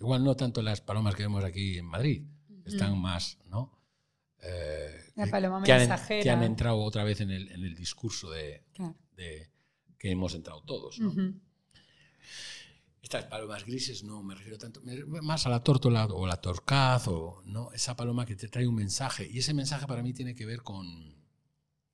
Igual 0.00 0.24
no 0.24 0.34
tanto 0.34 0.60
las 0.60 0.80
palomas 0.80 1.14
que 1.14 1.22
vemos 1.22 1.44
aquí 1.44 1.78
en 1.78 1.86
Madrid, 1.86 2.26
están 2.64 2.98
más, 2.98 3.38
¿no? 3.46 3.80
Eh, 4.42 5.12
La 5.14 5.26
que- 5.26 5.30
paloma 5.30 5.62
que 5.62 5.72
han, 5.72 5.78
mensajera. 5.78 6.22
que 6.24 6.30
han 6.30 6.42
entrado 6.42 6.78
otra 6.78 7.04
vez 7.04 7.20
en 7.20 7.30
el, 7.30 7.48
en 7.52 7.62
el 7.62 7.76
discurso 7.76 8.28
de, 8.32 8.64
claro. 8.74 8.96
de- 9.16 9.50
que 9.96 10.10
hemos 10.10 10.34
entrado 10.34 10.62
todos. 10.64 10.98
Estas 13.06 13.26
palomas 13.26 13.64
grises 13.64 14.02
no 14.02 14.20
me 14.24 14.34
refiero 14.34 14.58
tanto, 14.58 14.82
más 15.22 15.46
a 15.46 15.48
la 15.48 15.62
tórtola 15.62 16.06
o 16.06 16.26
la 16.26 16.40
torcaz, 16.40 17.06
o 17.06 17.40
¿no? 17.44 17.70
esa 17.70 17.94
paloma 17.94 18.26
que 18.26 18.34
te 18.34 18.48
trae 18.48 18.66
un 18.66 18.74
mensaje. 18.74 19.28
Y 19.30 19.38
ese 19.38 19.54
mensaje 19.54 19.86
para 19.86 20.02
mí 20.02 20.12
tiene 20.12 20.34
que 20.34 20.44
ver 20.44 20.64
con, 20.64 21.14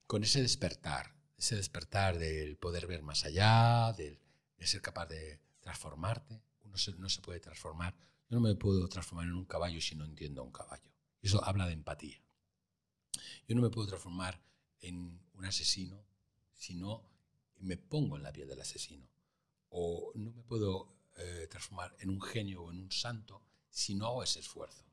con 0.07 0.25
ese 0.25 0.41
despertar, 0.41 1.15
ese 1.37 1.55
despertar 1.55 2.19
del 2.19 2.57
poder 2.57 2.87
ver 2.87 3.03
más 3.03 3.27
allá, 3.27 3.93
del, 3.93 4.19
de 4.57 4.67
ser 4.67 4.81
capaz 4.81 5.05
de 5.05 5.39
transformarte. 5.61 6.43
Uno 6.65 6.77
no 6.97 7.09
se 7.11 7.21
puede 7.21 7.41
transformar. 7.41 7.95
Yo 8.31 8.37
no 8.37 8.41
me 8.41 8.55
puedo 8.55 8.89
transformar 8.89 9.27
en 9.27 9.35
un 9.35 9.45
caballo 9.45 9.83
si 9.83 9.95
no 9.95 10.07
entiendo 10.07 10.41
a 10.41 10.45
un 10.45 10.53
caballo. 10.53 10.91
Eso 11.21 11.45
habla 11.45 11.67
de 11.67 11.75
empatía. 11.75 12.23
Yo 13.47 13.55
no 13.55 13.61
me 13.61 13.69
puedo 13.69 13.87
transformar 13.87 14.43
en 14.81 15.21
un 15.35 15.45
asesino 15.45 16.07
si 16.55 16.75
no 16.75 17.07
me 17.59 17.77
pongo 17.77 18.17
en 18.17 18.23
la 18.23 18.33
piel 18.33 18.49
del 18.49 18.63
asesino. 18.63 19.07
O 19.69 20.13
no 20.15 20.33
me 20.33 20.43
puedo 20.43 21.02
eh, 21.17 21.47
transformar 21.51 21.95
en 22.01 22.11
un 22.11 22.21
genio 22.21 22.63
o 22.63 22.71
en 22.71 22.79
un 22.79 22.91
santo 22.91 23.43
si 23.69 23.95
no 23.95 24.07
hago 24.07 24.23
ese 24.23 24.41
esfuerzo. 24.41 24.85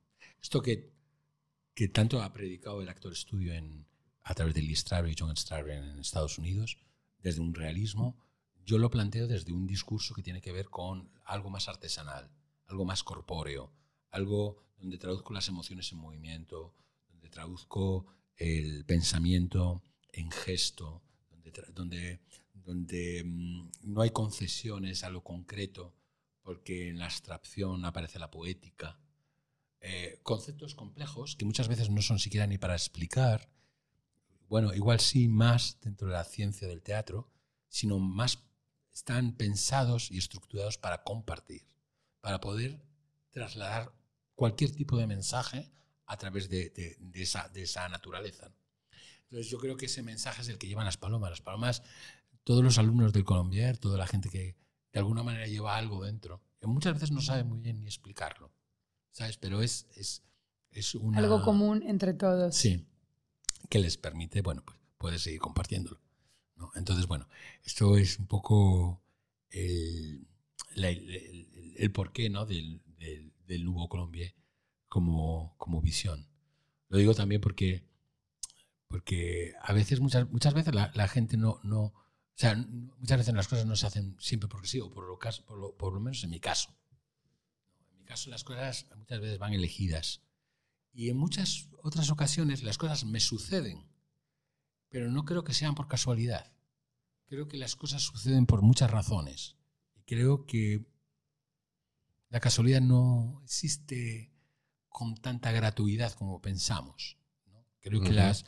Esto 0.42 0.62
que, 0.62 0.92
que 1.74 1.88
tanto 1.88 2.22
ha 2.22 2.34
predicado 2.34 2.82
el 2.82 2.90
actor 2.90 3.12
estudio 3.12 3.54
en, 3.54 3.86
a 4.24 4.34
través 4.34 4.54
de 4.54 4.62
Lee 4.62 4.76
Strasberg 4.76 5.12
y 5.12 5.16
John 5.18 5.36
Strasberg 5.36 5.84
en 5.84 6.00
Estados 6.00 6.38
Unidos, 6.38 6.78
desde 7.22 7.42
un 7.42 7.54
realismo, 7.54 8.18
yo 8.66 8.78
lo 8.78 8.90
planteo 8.90 9.28
desde 9.28 9.52
un 9.52 9.66
discurso 9.66 10.14
que 10.14 10.24
tiene 10.24 10.42
que 10.42 10.52
ver 10.52 10.70
con 10.70 11.10
algo 11.26 11.50
más 11.50 11.68
artesanal, 11.68 12.30
algo 12.68 12.86
más 12.86 13.04
corpóreo, 13.04 13.74
algo 14.12 14.64
donde 14.78 14.98
traduzco 14.98 15.34
las 15.34 15.48
emociones 15.48 15.92
en 15.92 15.98
movimiento, 15.98 16.76
donde 17.10 17.30
traduzco 17.30 18.06
el 18.38 18.86
pensamiento 18.86 19.82
en 20.14 20.32
gesto, 20.32 21.02
donde, 21.30 21.52
donde, 21.74 22.20
donde 22.54 23.24
mm, 23.26 23.72
no 23.84 24.02
hay 24.02 24.12
concesiones 24.12 25.04
a 25.04 25.10
lo 25.10 25.24
concreto, 25.24 25.94
porque 26.50 26.90
en 26.90 26.98
la 26.98 27.06
abstracción 27.06 27.86
aparece 27.86 28.18
la 28.18 28.32
poética. 28.32 28.98
Eh, 29.82 30.20
conceptos 30.24 30.74
complejos 30.74 31.36
que 31.36 31.46
muchas 31.46 31.68
veces 31.68 31.92
no 31.92 32.02
son 32.02 32.18
siquiera 32.18 32.48
ni 32.48 32.58
para 32.58 32.74
explicar, 32.74 33.52
bueno, 34.48 34.74
igual 34.74 35.00
sí 35.00 35.28
más 35.28 35.78
dentro 35.80 36.08
de 36.08 36.14
la 36.16 36.24
ciencia 36.24 36.68
del 36.68 36.82
teatro, 36.82 37.32
sino 37.68 38.00
más 38.00 38.40
están 38.92 39.38
pensados 39.38 40.10
y 40.10 40.18
estructurados 40.18 40.80
para 40.80 41.04
compartir, 41.04 41.68
para 42.20 42.42
poder 42.42 42.82
trasladar 43.30 43.94
cualquier 44.34 44.72
tipo 44.72 44.98
de 44.98 45.06
mensaje 45.06 45.72
a 46.08 46.18
través 46.18 46.50
de, 46.50 46.72
de- 46.72 46.98
de 47.00 47.22
esa, 47.22 47.48
de 47.50 47.62
esa 47.62 47.88
naturaleza. 47.90 48.52
Entonces 49.26 49.52
yo 49.52 49.60
creo 49.60 49.78
que 49.78 49.86
ese 49.86 50.02
mensaje 50.02 50.42
es 50.42 50.50
el 50.50 50.58
que 50.58 50.66
llevan 50.68 50.86
las 50.86 50.98
palomas. 50.98 51.30
Las 51.30 51.42
palomas, 51.42 51.84
todos 52.44 52.64
los 52.64 52.80
alumnos 52.80 53.14
del 53.14 53.24
Colombier, 53.24 53.78
toda 53.78 54.00
la 54.00 54.08
gente 54.08 54.30
que 54.30 54.58
de 54.92 55.00
alguna 55.00 55.24
manera 55.24 55.46
lleva 55.48 55.76
algo 55.78 56.04
dentro, 56.06 56.42
que 56.60 56.68
muchas 56.68 56.94
veces 56.94 57.12
no 57.12 57.22
sabe 57.22 57.44
muy 57.44 57.60
bien 57.60 57.80
ni 57.80 57.86
explicarlo, 57.86 58.52
¿sabes? 59.12 59.38
Pero 59.38 59.62
es, 59.62 59.88
es, 59.96 60.24
es 60.72 60.96
una... 60.96 61.20
Algo 61.20 61.42
común 61.44 61.84
entre 61.84 62.14
todos. 62.14 62.56
Sí, 62.56 62.86
que 63.70 63.80
les 63.80 63.98
permite, 63.98 64.42
bueno, 64.42 64.64
pues 64.66 64.78
puedes 64.98 65.22
seguir 65.22 65.40
compartiéndolo. 65.40 66.00
¿no? 66.56 66.72
Entonces, 66.76 67.08
bueno, 67.08 67.28
esto 67.64 67.96
es 67.98 68.20
un 68.20 68.28
poco 68.28 69.02
el, 69.50 70.28
el, 70.76 70.86
el- 70.86 71.74
el 71.78 71.92
porqué 71.94 72.30
¿no? 72.30 72.46
del, 72.46 72.82
del, 72.98 73.32
del 73.48 73.64
Nuevo 73.64 73.88
Colombia 73.88 74.34
como, 74.90 75.56
como 75.58 75.82
visión. 75.82 76.28
Lo 76.90 76.98
digo 76.98 77.14
también 77.14 77.40
porque, 77.40 77.86
porque 78.88 79.54
a 79.62 79.72
veces, 79.74 80.00
muchas, 80.00 80.30
muchas 80.30 80.54
veces 80.54 80.74
la, 80.74 80.92
la 80.96 81.08
gente 81.08 81.38
no, 81.38 81.60
no, 81.64 81.94
o 82.40 82.42
sea, 82.42 82.56
muchas 82.56 83.18
veces 83.18 83.34
las 83.34 83.50
cosas 83.50 83.66
no 83.66 83.76
se 83.76 83.86
hacen 83.86 84.16
siempre 84.18 84.48
porque 84.48 84.70
sí, 84.70 84.80
o 84.80 84.90
por 84.90 85.06
lo, 85.06 85.20
caso, 85.20 85.46
por 85.46 85.58
lo, 85.58 85.76
por 85.76 85.94
lo 85.94 86.00
menos 86.00 86.24
en 86.24 86.30
mi 86.30 86.40
caso. 86.40 86.74
En 87.92 87.98
mi 87.98 88.06
caso 88.06 88.30
las 88.30 88.46
cosas 88.46 88.86
muchas 88.96 89.20
veces 89.20 89.40
van 89.40 89.52
elegidas. 89.52 90.22
Y 90.94 91.10
en 91.10 91.18
muchas 91.18 91.68
otras 91.84 92.10
ocasiones 92.12 92.64
las 92.64 92.78
cosas 92.78 93.04
me 93.04 93.20
suceden, 93.20 93.92
pero 94.88 95.12
no 95.12 95.26
creo 95.26 95.44
que 95.44 95.54
sean 95.54 95.76
por 95.76 95.90
casualidad. 95.90 96.54
Creo 97.26 97.50
que 97.50 97.58
las 97.58 97.76
cosas 97.76 98.04
suceden 98.04 98.46
por 98.46 98.62
muchas 98.62 98.90
razones. 98.90 99.58
Y 99.98 100.04
creo 100.04 100.46
que 100.46 100.86
la 102.30 102.40
casualidad 102.40 102.80
no 102.80 103.42
existe 103.44 104.32
con 104.88 105.18
tanta 105.18 105.52
gratuidad 105.52 106.14
como 106.14 106.40
pensamos. 106.40 107.18
¿no? 107.48 107.66
Creo 107.82 108.00
que, 108.00 108.12
Ujú. 108.12 108.16
las, 108.16 108.46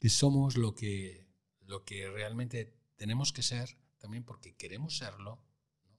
que 0.00 0.08
somos 0.08 0.56
lo 0.56 0.74
que, 0.74 1.28
lo 1.60 1.84
que 1.84 2.10
realmente 2.10 2.79
tenemos 3.00 3.32
que 3.32 3.42
ser, 3.42 3.78
también 3.96 4.24
porque 4.24 4.54
queremos 4.54 4.98
serlo, 4.98 5.42
¿no? 5.86 5.98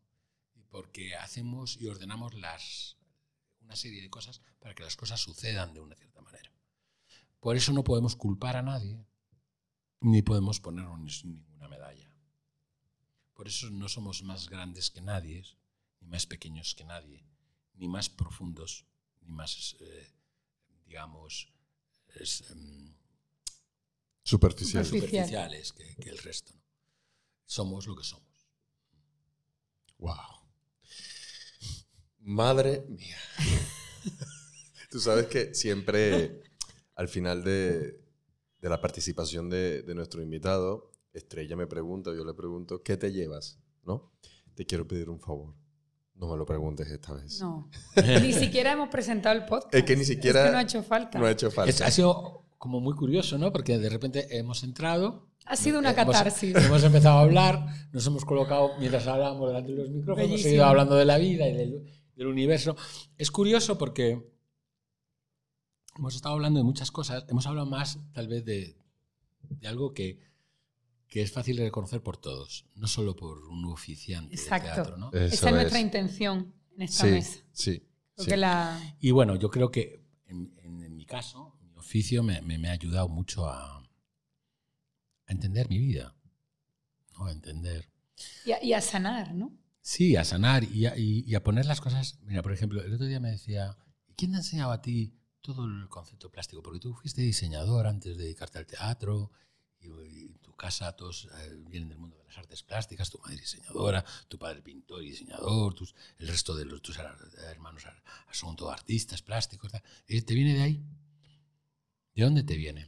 y 0.53 0.61
porque 0.65 1.15
hacemos 1.15 1.81
y 1.81 1.87
ordenamos 1.87 2.35
las, 2.35 2.95
una 3.61 3.75
serie 3.75 4.03
de 4.03 4.09
cosas 4.11 4.39
para 4.59 4.75
que 4.75 4.83
las 4.83 4.95
cosas 4.95 5.19
sucedan 5.19 5.73
de 5.73 5.79
una 5.79 5.95
cierta 5.95 6.21
manera. 6.21 6.53
Por 7.39 7.57
eso 7.57 7.73
no 7.73 7.83
podemos 7.83 8.15
culpar 8.15 8.55
a 8.55 8.61
nadie, 8.61 9.03
ni 10.01 10.21
podemos 10.21 10.59
ponernos 10.59 11.25
ninguna 11.25 11.67
medalla. 11.67 12.15
Por 13.33 13.47
eso 13.47 13.71
no 13.71 13.89
somos 13.89 14.21
más 14.21 14.47
grandes 14.47 14.91
que 14.91 15.01
nadie, 15.01 15.43
ni 16.01 16.07
más 16.07 16.27
pequeños 16.27 16.75
que 16.75 16.83
nadie, 16.83 17.25
ni 17.73 17.87
más 17.87 18.09
profundos, 18.09 18.85
ni 19.21 19.29
más, 19.31 19.75
eh, 19.79 20.13
digamos, 20.85 21.51
es, 22.13 22.41
em, 22.51 22.93
Superficial. 24.23 24.85
Superficial. 24.85 25.25
superficiales 25.25 25.73
que, 25.73 25.95
que 25.95 26.09
el 26.11 26.19
resto. 26.19 26.53
¿no? 26.53 26.60
Somos 27.51 27.85
lo 27.85 27.97
que 27.97 28.03
somos. 28.05 28.47
Wow. 29.97 30.15
Madre 32.19 32.85
mía. 32.87 33.17
Tú 34.89 35.01
sabes 35.01 35.25
que 35.27 35.53
siempre 35.53 36.43
al 36.95 37.09
final 37.09 37.43
de, 37.43 37.99
de 38.61 38.69
la 38.69 38.79
participación 38.79 39.49
de, 39.49 39.81
de 39.81 39.93
nuestro 39.95 40.21
invitado, 40.21 40.91
Estrella 41.11 41.57
me 41.57 41.67
pregunta, 41.67 42.11
yo 42.15 42.23
le 42.23 42.33
pregunto, 42.33 42.83
¿qué 42.83 42.95
te 42.95 43.11
llevas? 43.11 43.59
¿No? 43.83 44.13
Te 44.55 44.65
quiero 44.65 44.87
pedir 44.87 45.09
un 45.09 45.19
favor. 45.19 45.53
No 46.15 46.29
me 46.31 46.37
lo 46.37 46.45
preguntes 46.45 46.87
esta 46.87 47.11
vez. 47.15 47.41
No. 47.41 47.69
Ni 48.21 48.31
siquiera 48.31 48.71
hemos 48.71 48.87
presentado 48.87 49.35
el 49.37 49.43
podcast. 49.43 49.75
Es 49.75 49.83
que 49.83 49.97
ni 49.97 50.05
siquiera- 50.05 50.39
Es 50.43 50.45
que 50.47 50.51
no 50.53 50.57
ha 50.57 50.61
hecho 50.61 50.83
falta. 50.83 51.19
No 51.19 51.25
ha 51.25 51.31
hecho 51.31 51.47
Es- 51.49 51.53
falta. 51.53 51.85
ha 51.85 51.91
sido 51.91 52.45
como 52.57 52.79
muy 52.79 52.95
curioso, 52.95 53.37
¿no? 53.37 53.51
Porque 53.51 53.77
de 53.77 53.89
repente 53.89 54.37
hemos 54.37 54.63
entrado. 54.63 55.27
Ha 55.45 55.55
sido 55.55 55.79
una 55.79 55.89
eh, 55.91 55.93
hemos- 55.99 56.15
catarsis. 56.15 56.55
Hemos, 56.55 56.83
empezado 56.83 57.17
a 57.17 57.21
hablar, 57.21 57.65
nos 57.91 58.05
hemos 58.07 58.25
colocado 58.25 58.71
mientras 58.79 59.05
hablábamos 59.07 59.47
delante 59.49 59.71
de 59.71 59.77
los 59.77 59.89
micrófonos, 59.89 60.17
hemos 60.19 60.29
Bellísimo. 60.31 60.43
seguido 60.49 60.65
hablando 60.65 60.95
de 60.95 61.05
la 61.05 61.17
vida 61.17 61.47
y 61.47 61.53
del, 61.55 61.83
del 62.15 62.27
universo. 62.27 62.75
Es 63.17 63.31
curioso 63.31 63.77
porque 63.77 64.23
hemos 65.97 66.15
estado 66.15 66.35
hablando 66.35 66.59
de 66.59 66.63
muchas 66.63 66.91
cosas, 66.91 67.25
hemos 67.29 67.45
hablado 67.47 67.65
más 67.67 67.99
tal 68.13 68.27
vez 68.27 68.45
de, 68.45 68.77
de 69.49 69.67
algo 69.67 69.93
que, 69.93 70.19
que 71.07 71.21
es 71.21 71.31
fácil 71.31 71.57
de 71.57 71.63
reconocer 71.65 72.01
por 72.01 72.17
todos, 72.17 72.65
no 72.75 72.87
solo 72.87 73.15
por 73.15 73.39
un 73.47 73.65
oficiante 73.65 74.35
Exacto. 74.35 74.67
de 74.69 74.73
teatro, 74.75 74.97
¿no? 74.97 75.11
Esa 75.11 75.47
es 75.49 75.53
nuestra 75.55 75.79
es. 75.79 75.85
intención 75.85 76.53
en 76.75 76.81
esta 76.83 77.05
Sí, 77.05 77.11
mesa. 77.11 77.39
sí. 77.51 77.87
Sí. 78.17 78.35
la... 78.35 78.79
Y 78.99 79.11
bueno, 79.11 79.35
yo 79.35 79.49
creo 79.49 79.71
que 79.71 80.05
en, 80.27 80.53
en- 80.63 80.83
en 80.83 80.95
mi 80.95 81.05
caso, 81.05 81.57
mi 81.61 81.75
oficio 81.75 82.21
me, 82.23 82.41
me- 82.41 82.57
me 82.59 82.69
ha 82.69 82.73
ayudado 82.73 83.09
mucho 83.09 83.47
a, 83.47 83.80
a 85.31 85.33
entender 85.33 85.67
mi 85.69 85.79
vida. 85.79 86.15
¿no? 87.17 87.25
A 87.25 87.31
entender. 87.31 87.89
Y 88.45 88.51
a, 88.51 88.63
y 88.63 88.73
a 88.73 88.81
sanar, 88.81 89.33
¿no? 89.33 89.57
Sí, 89.81 90.15
a 90.15 90.23
sanar 90.23 90.63
y 90.63 90.85
a, 90.85 90.97
y- 90.97 91.23
y 91.25 91.33
a 91.35 91.43
poner 91.43 91.65
las 91.65 91.81
cosas. 91.81 92.19
Mira, 92.21 92.43
por 92.43 92.51
ejemplo, 92.53 92.83
el 92.83 92.93
otro 92.93 93.07
día 93.07 93.19
me 93.19 93.31
decía, 93.31 93.77
¿quién 94.15 94.31
te 94.31 94.37
ha 94.37 94.39
enseñado 94.41 94.71
a 94.71 94.81
ti 94.81 95.15
todo 95.41 95.65
el 95.65 95.89
concepto 95.89 96.29
plástico? 96.31 96.61
Porque 96.61 96.79
tú 96.79 96.93
fuiste 96.93 97.21
diseñador 97.21 97.87
antes 97.87 98.15
de 98.17 98.23
dedicarte 98.25 98.59
al 98.59 98.67
teatro 98.67 99.31
y, 99.79 99.87
en 99.87 100.37
tu 100.39 100.53
casa 100.53 100.95
todos 100.95 101.27
eh, 101.39 101.55
vienen 101.67 101.89
del 101.89 101.97
mundo 101.97 102.15
de 102.17 102.25
las 102.25 102.37
artes 102.37 102.61
plásticas, 102.61 103.09
tu 103.09 103.17
madre 103.17 103.37
diseñadora, 103.37 104.05
tu 104.27 104.37
padre 104.37 104.61
pintor 104.61 105.03
y 105.03 105.09
diseñador, 105.09 105.73
tus, 105.73 105.95
el 106.19 106.27
resto 106.27 106.55
de 106.55 106.65
los, 106.65 106.81
tus 106.83 106.99
her- 106.99 107.15
hermanos 107.49 107.83
son 108.31 108.55
todos 108.55 108.71
artistas 108.73 109.23
plásticos. 109.23 109.71
tal. 109.71 109.81
Eh, 110.07 110.21
¿Te 110.21 110.35
viene 110.35 110.53
de 110.53 110.61
ahí? 110.61 110.85
¿De 112.13 112.23
dónde 112.23 112.43
te 112.43 112.55
viene? 112.55 112.85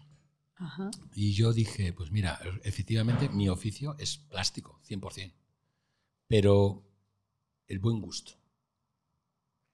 Ajá. 0.55 0.91
Y 1.13 1.33
yo 1.33 1.51
dije, 1.53 1.93
pues 1.93 2.11
mira, 2.11 2.39
efectivamente 2.63 3.29
mi 3.29 3.49
oficio 3.49 3.95
es 3.97 4.17
plástico, 4.17 4.79
100%. 4.87 5.33
Pero 6.27 6.83
el 7.67 7.79
buen 7.79 8.01
gusto. 8.01 8.33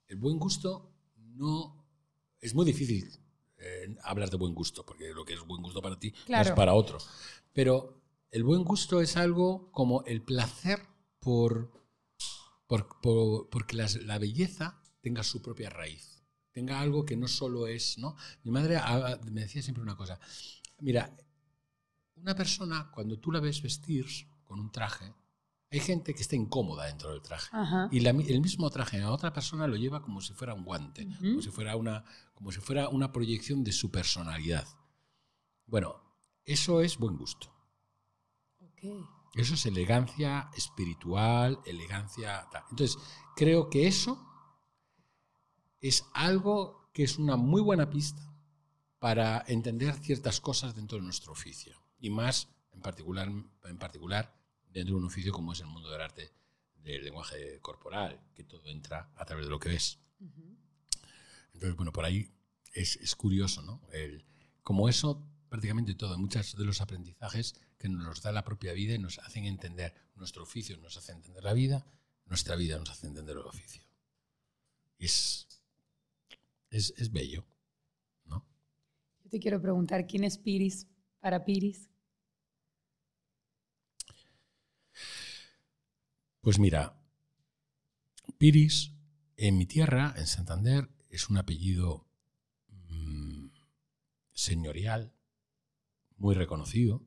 El 0.08 0.18
buen 0.18 0.40
gusto 0.40 0.92
no... 1.18 1.86
Es 2.42 2.56
muy 2.56 2.66
difícil 2.66 3.10
eh, 3.58 3.96
hablar 4.04 4.30
de 4.30 4.38
buen 4.38 4.54
gusto, 4.56 4.86
porque 4.86 5.10
lo 5.14 5.26
que 5.26 5.34
es 5.34 5.42
buen 5.46 5.62
gusto 5.62 5.82
para 5.82 6.00
ti 6.00 6.12
no 6.12 6.26
Claro. 6.26 6.50
es 6.50 6.56
para 6.56 6.74
otro. 6.74 6.98
Pero 7.54 8.02
el 8.32 8.44
buen 8.44 8.64
gusto 8.64 9.02
es 9.02 9.18
algo 9.18 9.72
como 9.72 10.04
el 10.06 10.22
placer 10.22 10.80
por, 11.20 11.72
por, 12.68 13.00
por- 13.02 13.50
porque 13.50 13.76
las- 13.76 14.02
la 14.04 14.18
belleza 14.18 14.82
tenga 15.02 15.24
su 15.24 15.42
propia 15.42 15.70
raíz, 15.70 16.24
tenga 16.52 16.80
algo 16.80 17.06
que 17.06 17.18
no 17.18 17.28
solo 17.28 17.68
es, 17.68 17.98
¿no? 17.98 18.16
Mi 18.44 18.52
madre 18.52 18.78
ah, 18.78 19.20
me 19.30 19.42
decía 19.42 19.62
siempre 19.62 19.84
una 19.84 19.98
cosa, 19.98 20.20
mira, 20.82 21.16
una 22.16 22.36
persona 22.36 22.92
cuando 22.92 23.20
tú 23.20 23.32
la 23.32 23.40
ves 23.40 23.62
vestir 23.62 24.06
con 24.44 24.60
un 24.60 24.72
traje, 24.72 25.14
hay 25.72 25.80
gente 25.80 26.16
que 26.16 26.22
está 26.22 26.36
incómoda 26.36 26.86
dentro 26.86 27.12
del 27.12 27.22
traje. 27.22 27.50
Ajá. 27.52 27.88
Y 27.92 28.00
la 28.00 28.10
el 28.10 28.42
mismo 28.42 28.70
traje 28.70 29.02
a 29.02 29.12
otra 29.12 29.32
persona 29.32 29.68
lo 29.68 29.76
lleva 29.76 30.02
como 30.02 30.20
si 30.20 30.34
fuera 30.34 30.54
un 30.54 30.64
guante, 30.64 31.08
como, 31.20 31.42
si 31.42 31.50
fuera 31.52 31.76
una, 31.76 32.04
como 32.34 32.52
si 32.52 32.60
fuera 32.60 32.90
una 32.90 33.12
proyección 33.12 33.64
de 33.64 33.72
su 33.72 33.92
personalidad. 33.92 34.68
Bueno, 35.68 36.02
eso 36.44 36.82
es 36.82 36.98
buen 36.98 37.18
gusto. 37.18 37.54
Eso 39.36 39.54
es 39.54 39.66
elegancia 39.66 40.50
espiritual, 40.56 41.60
elegancia 41.66 42.48
tal. 42.52 42.64
Entonces, 42.72 42.98
creo 43.36 43.70
que 43.70 43.88
eso 43.88 44.26
es 45.82 46.06
algo 46.14 46.90
que 46.94 47.04
es 47.04 47.20
una 47.20 47.36
muy 47.36 47.62
buena 47.62 47.90
pista 47.90 48.29
para 49.00 49.44
entender 49.48 49.96
ciertas 49.96 50.42
cosas 50.42 50.76
dentro 50.76 50.98
de 50.98 51.04
nuestro 51.04 51.32
oficio. 51.32 51.82
Y 52.00 52.10
más, 52.10 52.50
en 52.72 52.82
particular, 52.82 53.30
en 53.30 53.78
particular 53.78 54.36
dentro 54.70 54.96
de 54.96 55.00
un 55.00 55.06
oficio 55.08 55.32
como 55.32 55.54
es 55.54 55.62
el 55.62 55.68
mundo 55.68 55.90
del 55.90 56.02
arte 56.02 56.32
del 56.76 57.04
lenguaje 57.04 57.60
corporal, 57.60 58.20
que 58.36 58.44
todo 58.44 58.66
entra 58.68 59.12
a 59.16 59.26
través 59.26 59.46
de 59.46 59.52
lo 59.52 59.60
que 59.60 59.70
ves. 59.70 60.00
Entonces, 61.54 61.76
bueno, 61.76 61.92
por 61.92 62.06
ahí 62.06 62.32
es, 62.74 62.96
es 62.98 63.16
curioso, 63.16 63.62
¿no? 63.62 63.82
El, 63.92 64.26
como 64.62 64.88
eso, 64.88 65.26
prácticamente 65.50 65.96
todo, 65.96 66.18
muchos 66.18 66.56
de 66.56 66.64
los 66.64 66.80
aprendizajes 66.80 67.56
que 67.78 67.90
nos 67.90 68.22
da 68.22 68.32
la 68.32 68.44
propia 68.44 68.74
vida 68.74 68.94
y 68.94 69.00
nos 69.00 69.20
hacen 69.20 69.46
entender 69.46 69.94
nuestro 70.16 70.44
oficio, 70.44 70.78
nos 70.78 70.96
hace 70.98 71.12
entender 71.12 71.44
la 71.44 71.54
vida, 71.54 71.86
nuestra 72.26 72.56
vida 72.56 72.78
nos 72.78 72.90
hace 72.90 73.08
entender 73.08 73.36
el 73.36 73.46
oficio. 73.46 73.84
Es, 74.98 75.48
es, 76.70 76.94
es 76.98 77.12
bello. 77.12 77.46
Te 79.30 79.40
quiero 79.40 79.62
preguntar, 79.62 80.08
¿quién 80.08 80.24
es 80.24 80.38
Piris 80.38 80.88
para 81.20 81.46
Piris? 81.46 81.90
Pues 86.42 86.58
mira, 86.58 86.98
Piris, 88.38 88.94
en 89.38 89.58
mi 89.58 89.68
tierra, 89.68 90.16
en 90.18 90.26
Santander, 90.26 90.90
es 91.10 91.30
un 91.30 91.38
apellido 91.38 92.08
mm, 92.70 93.50
señorial, 94.32 95.14
muy 96.18 96.34
reconocido. 96.34 97.06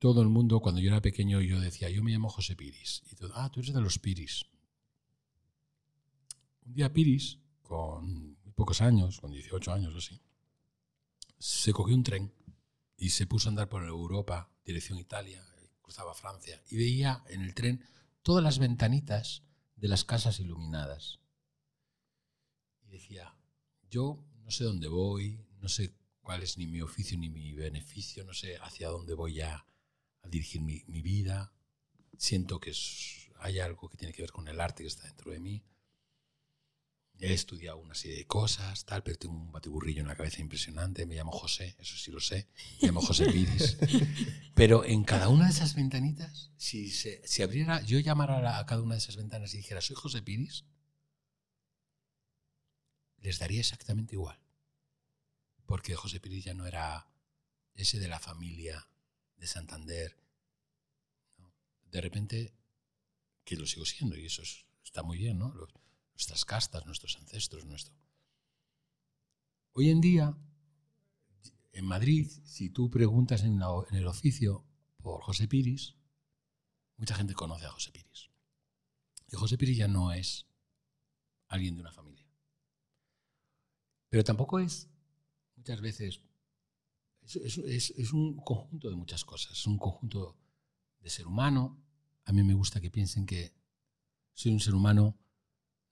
Todo 0.00 0.22
el 0.22 0.28
mundo, 0.28 0.60
cuando 0.60 0.80
yo 0.80 0.88
era 0.88 1.02
pequeño, 1.02 1.40
yo 1.40 1.60
decía, 1.60 1.88
yo 1.90 2.02
me 2.02 2.10
llamo 2.10 2.30
José 2.30 2.56
Piris. 2.56 3.02
Y 3.12 3.14
todo, 3.14 3.32
ah, 3.36 3.50
tú 3.52 3.60
eres 3.60 3.74
de 3.74 3.80
los 3.80 3.98
Piris. 3.98 4.44
Un 6.64 6.74
día 6.74 6.92
Piris, 6.92 7.38
con 7.62 8.38
muy 8.42 8.52
pocos 8.56 8.80
años, 8.80 9.20
con 9.20 9.30
18 9.30 9.72
años 9.72 9.94
o 9.94 9.98
así, 9.98 10.20
se 11.40 11.72
cogió 11.72 11.96
un 11.96 12.04
tren 12.04 12.32
y 12.96 13.10
se 13.10 13.26
puso 13.26 13.48
a 13.48 13.50
andar 13.50 13.68
por 13.68 13.82
Europa, 13.82 14.52
dirección 14.62 14.98
Italia, 14.98 15.42
cruzaba 15.80 16.14
Francia, 16.14 16.62
y 16.70 16.76
veía 16.76 17.24
en 17.28 17.40
el 17.40 17.54
tren 17.54 17.84
todas 18.22 18.44
las 18.44 18.58
ventanitas 18.58 19.42
de 19.74 19.88
las 19.88 20.04
casas 20.04 20.38
iluminadas. 20.38 21.18
Y 22.82 22.90
decía, 22.90 23.34
yo 23.90 24.22
no 24.42 24.50
sé 24.50 24.64
dónde 24.64 24.88
voy, 24.88 25.44
no 25.60 25.68
sé 25.68 25.94
cuál 26.20 26.42
es 26.42 26.58
ni 26.58 26.66
mi 26.66 26.82
oficio 26.82 27.16
ni 27.18 27.30
mi 27.30 27.54
beneficio, 27.54 28.22
no 28.24 28.34
sé 28.34 28.58
hacia 28.58 28.88
dónde 28.88 29.14
voy 29.14 29.40
a, 29.40 29.66
dirigir 30.28 30.60
mi, 30.60 30.82
vida, 31.00 31.54
siento 32.18 32.60
que 32.60 32.72
hay 33.38 33.58
algo 33.58 33.88
que 33.88 33.96
tiene 33.96 34.12
que 34.12 34.22
ver 34.22 34.30
con 34.30 34.46
el 34.48 34.60
arte 34.60 34.82
que 34.82 34.88
está 34.88 35.06
dentro 35.06 35.32
de 35.32 35.40
mí. 35.40 35.64
He 37.22 37.34
estudiado 37.34 37.76
una 37.76 37.94
serie 37.94 38.16
de 38.16 38.26
cosas, 38.26 38.84
tal, 38.86 39.02
pero 39.02 39.18
tengo 39.18 39.34
un 39.34 39.52
batiburrillo 39.52 40.00
en 40.00 40.08
la 40.08 40.16
cabeza 40.16 40.40
impresionante. 40.40 41.04
Me 41.04 41.16
llamo 41.16 41.32
José, 41.32 41.76
eso 41.78 41.94
sí 41.98 42.10
lo 42.10 42.18
sé. 42.20 42.48
Me 42.80 42.88
llamo 42.88 43.02
José 43.02 43.26
Piris. 43.26 43.76
Pero 44.54 44.84
en 44.86 45.04
cada 45.04 45.28
una 45.28 45.44
de 45.44 45.50
esas 45.52 45.74
ventanitas, 45.74 46.50
si, 46.56 46.90
se, 46.90 47.20
si 47.26 47.42
abriera, 47.42 47.82
yo 47.82 47.98
llamara 47.98 48.58
a, 48.58 48.64
cada 48.66 48.80
una 48.82 48.94
de 48.94 49.00
esas 49.00 49.16
ventanas 49.16 49.52
y 49.52 49.58
dijera, 49.58 49.80
soy 49.82 49.96
José 49.96 50.22
Piris, 50.22 50.64
les 53.18 53.38
daría 53.38 53.60
exactamente 53.60 54.14
igual. 54.14 54.38
Porque 55.66 55.94
José 55.94 56.20
Piris 56.20 56.44
ya 56.44 56.54
no 56.54 56.66
era 56.66 57.06
ese 57.74 57.98
de 57.98 58.08
la 58.08 58.18
familia 58.18 58.88
de 59.36 59.46
Santander. 59.46 60.16
¿no? 61.38 61.52
De 61.90 62.00
repente, 62.00 62.54
que 63.44 63.56
lo 63.56 63.66
sigo 63.66 63.84
siendo, 63.84 64.16
y 64.16 64.26
eso 64.26 64.42
es- 64.42 64.64
está 64.84 65.02
muy 65.02 65.18
bien, 65.18 65.38
¿no? 65.38 65.52
Los- 65.54 65.70
nuestras 66.20 66.44
castas, 66.44 66.84
nuestros 66.84 67.16
ancestros, 67.16 67.64
nuestro. 67.64 67.94
Hoy 69.72 69.88
en 69.88 70.02
día, 70.02 70.36
en 71.72 71.86
Madrid, 71.86 72.30
si 72.44 72.68
tú 72.68 72.90
preguntas 72.90 73.42
en, 73.42 73.58
el 73.92 74.06
oficio 74.06 74.66
por 74.98 75.22
José 75.22 75.48
Piris, 75.48 75.94
mucha 76.98 77.14
gente 77.14 77.32
conoce 77.32 77.64
a 77.64 77.70
José 77.70 77.90
Piris. 77.90 78.28
Y 79.32 79.36
José 79.36 79.56
Piris 79.56 79.78
ya 79.78 79.88
no 79.88 80.12
es 80.12 80.46
alguien 81.48 81.74
de 81.76 81.80
una 81.80 81.92
familia. 81.92 82.26
Pero 84.10 84.22
tampoco 84.22 84.58
es, 84.58 84.90
muchas 85.56 85.80
veces, 85.80 86.20
es, 87.22 87.36
es- 87.36 87.58
es- 87.58 87.90
es 87.96 88.12
un 88.12 88.36
conjunto 88.44 88.90
de 88.90 88.96
muchas 88.96 89.24
cosas. 89.24 89.52
Es 89.52 89.66
un 89.66 89.78
conjunto 89.78 90.36
de 91.00 91.08
ser 91.08 91.26
humano. 91.26 91.82
A 92.26 92.32
mí 92.32 92.42
me 92.42 92.52
gusta 92.52 92.78
que 92.78 92.90
piensen 92.90 93.24
que 93.24 93.54
soy 94.34 94.52
un 94.52 94.60
ser 94.60 94.74
humano, 94.74 95.16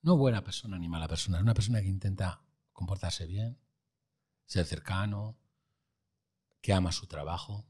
no 0.01 0.17
buena 0.17 0.43
persona 0.43 0.77
ni 0.77 0.87
mala 0.87 1.07
persona, 1.07 1.37
es 1.37 1.43
una 1.43 1.53
persona 1.53 1.81
que 1.81 1.87
intenta 1.87 2.41
comportarse 2.73 3.25
bien, 3.25 3.57
ser 4.45 4.65
cercano, 4.65 5.37
que 6.61 6.73
ama 6.73 6.91
su 6.91 7.07
trabajo, 7.07 7.65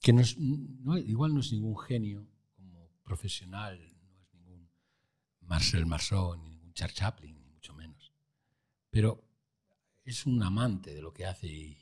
que 0.00 0.12
no 0.12 0.20
es, 0.20 0.36
no- 0.38 0.98
igual 0.98 1.34
no 1.34 1.40
es 1.40 1.52
ningún 1.52 1.78
genio 1.78 2.26
como 2.56 2.90
profesional, 3.02 3.78
no 3.78 4.18
es 4.20 4.32
ningún 4.34 4.70
Marcel 5.42 5.86
Marceau, 5.86 6.36
ni 6.36 6.48
ningún 6.50 6.72
Charles 6.74 6.96
Chaplin, 6.96 7.38
ni 7.38 7.44
mucho 7.46 7.74
menos. 7.74 8.12
Pero 8.90 9.24
es 10.04 10.26
un 10.26 10.42
amante 10.42 10.94
de 10.94 11.02
lo 11.02 11.12
que 11.12 11.26
hace 11.26 11.46
y, 11.46 11.76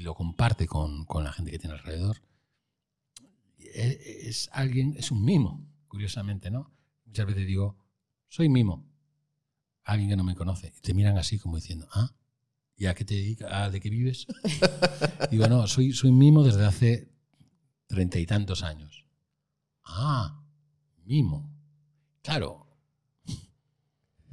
lo 0.00 0.14
comparte 0.14 0.68
con, 0.68 1.04
con 1.06 1.24
la 1.24 1.32
gente 1.32 1.50
que 1.50 1.58
tiene 1.58 1.74
alrededor. 1.74 2.22
E- 3.58 4.28
Es 4.28 4.48
alguien, 4.52 4.94
es 4.96 5.10
un 5.10 5.24
mimo, 5.24 5.66
curiosamente, 5.88 6.50
¿no? 6.52 6.72
Muchas 7.04 7.26
veces 7.26 7.46
digo, 7.46 7.76
soy 8.28 8.48
mimo. 8.48 8.86
Alguien 9.84 10.10
que 10.10 10.16
no 10.16 10.24
me 10.24 10.34
conoce. 10.34 10.72
Y 10.76 10.80
te 10.80 10.94
miran 10.94 11.16
así 11.18 11.38
como 11.38 11.56
diciendo, 11.56 11.88
ah, 11.92 12.12
¿y 12.76 12.86
a 12.86 12.94
qué 12.94 13.04
te 13.04 13.14
dedicas? 13.14 13.48
¿Ah, 13.52 13.70
¿De 13.70 13.80
qué 13.80 13.90
vives? 13.90 14.26
Digo, 15.30 15.46
no, 15.48 15.66
soy, 15.66 15.92
soy 15.92 16.12
mimo 16.12 16.42
desde 16.44 16.64
hace 16.66 17.10
treinta 17.86 18.18
y 18.18 18.26
tantos 18.26 18.62
años. 18.62 19.06
Ah, 19.84 20.42
mimo. 21.04 21.50
Claro. 22.22 22.66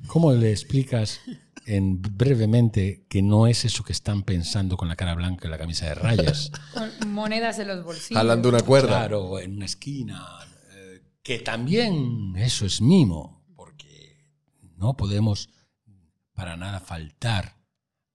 ¿Cómo 0.08 0.34
le 0.34 0.52
explicas 0.52 1.22
en 1.66 2.00
brevemente 2.02 3.06
que 3.10 3.24
no 3.24 3.48
es 3.48 3.66
eso 3.66 3.84
que 3.84 3.94
están 3.94 4.22
pensando 4.24 4.78
con 4.78 4.88
la 4.88 4.96
cara 4.96 5.16
blanca 5.16 5.48
y 5.48 5.52
la 5.52 5.58
camisa 5.58 5.86
de 5.88 5.96
rayas? 5.96 6.52
Con 6.74 7.12
monedas 7.12 7.58
de 7.58 7.66
los 7.66 7.84
bolsillos. 7.84 8.20
Jalando 8.22 8.50
una 8.50 8.60
cuerda. 8.60 8.90
Claro, 8.90 9.40
en 9.40 9.56
una 9.56 9.66
esquina. 9.66 10.24
eh, 10.74 11.02
que 11.24 11.40
también 11.40 12.36
eso 12.36 12.66
es 12.68 12.82
mimo, 12.82 13.35
no 14.86 14.96
podemos 14.96 15.50
para 16.34 16.58
nada 16.58 16.80
faltar 16.80 17.58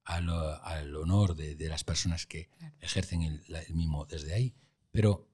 al, 0.03 0.29
al 0.29 0.95
honor 0.95 1.35
de, 1.35 1.55
de 1.55 1.67
las 1.67 1.83
personas 1.83 2.25
que 2.25 2.49
ejercen 2.79 3.23
el, 3.23 3.43
mimo 3.73 4.05
desde 4.05 4.33
ahí. 4.33 4.55
Pero 4.91 5.27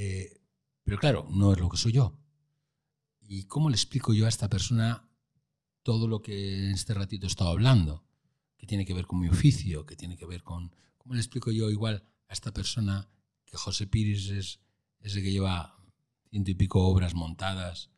Eh, 0.00 0.30
pero 0.84 0.96
claro, 0.98 1.26
no 1.30 1.52
es 1.52 1.58
lo 1.58 1.68
que 1.68 1.76
soy 1.76 1.92
yo. 1.92 2.16
¿Y 3.20 3.44
cómo 3.44 3.68
le 3.68 3.76
explico 3.76 4.14
yo 4.14 4.26
a 4.26 4.28
esta 4.28 4.48
persona 4.48 5.08
todo 5.82 6.06
lo 6.06 6.22
que 6.22 6.34
en 6.66 6.70
este 6.70 6.94
ratito 6.94 7.26
he 7.26 7.28
estado 7.28 7.50
hablando? 7.50 8.04
Que 8.56 8.66
tiene 8.66 8.84
que 8.86 8.94
ver 8.94 9.06
con 9.06 9.18
mi 9.20 9.28
oficio, 9.28 9.84
que 9.84 9.96
tiene 9.96 10.16
que 10.16 10.26
ver 10.26 10.42
con... 10.42 10.72
¿Cómo 10.96 11.14
le 11.14 11.20
explico 11.20 11.50
yo 11.50 11.68
igual 11.68 12.04
a 12.28 12.32
esta 12.32 12.52
persona 12.52 13.08
que 13.44 13.56
José 13.56 13.86
Pires 13.86 14.28
es, 14.30 14.60
es 15.00 15.16
el 15.16 15.22
que 15.22 15.32
lleva 15.32 15.76
ciento 16.30 16.50
y 16.50 16.54
pico 16.54 16.86
obras 16.86 17.14
montadas 17.14 17.90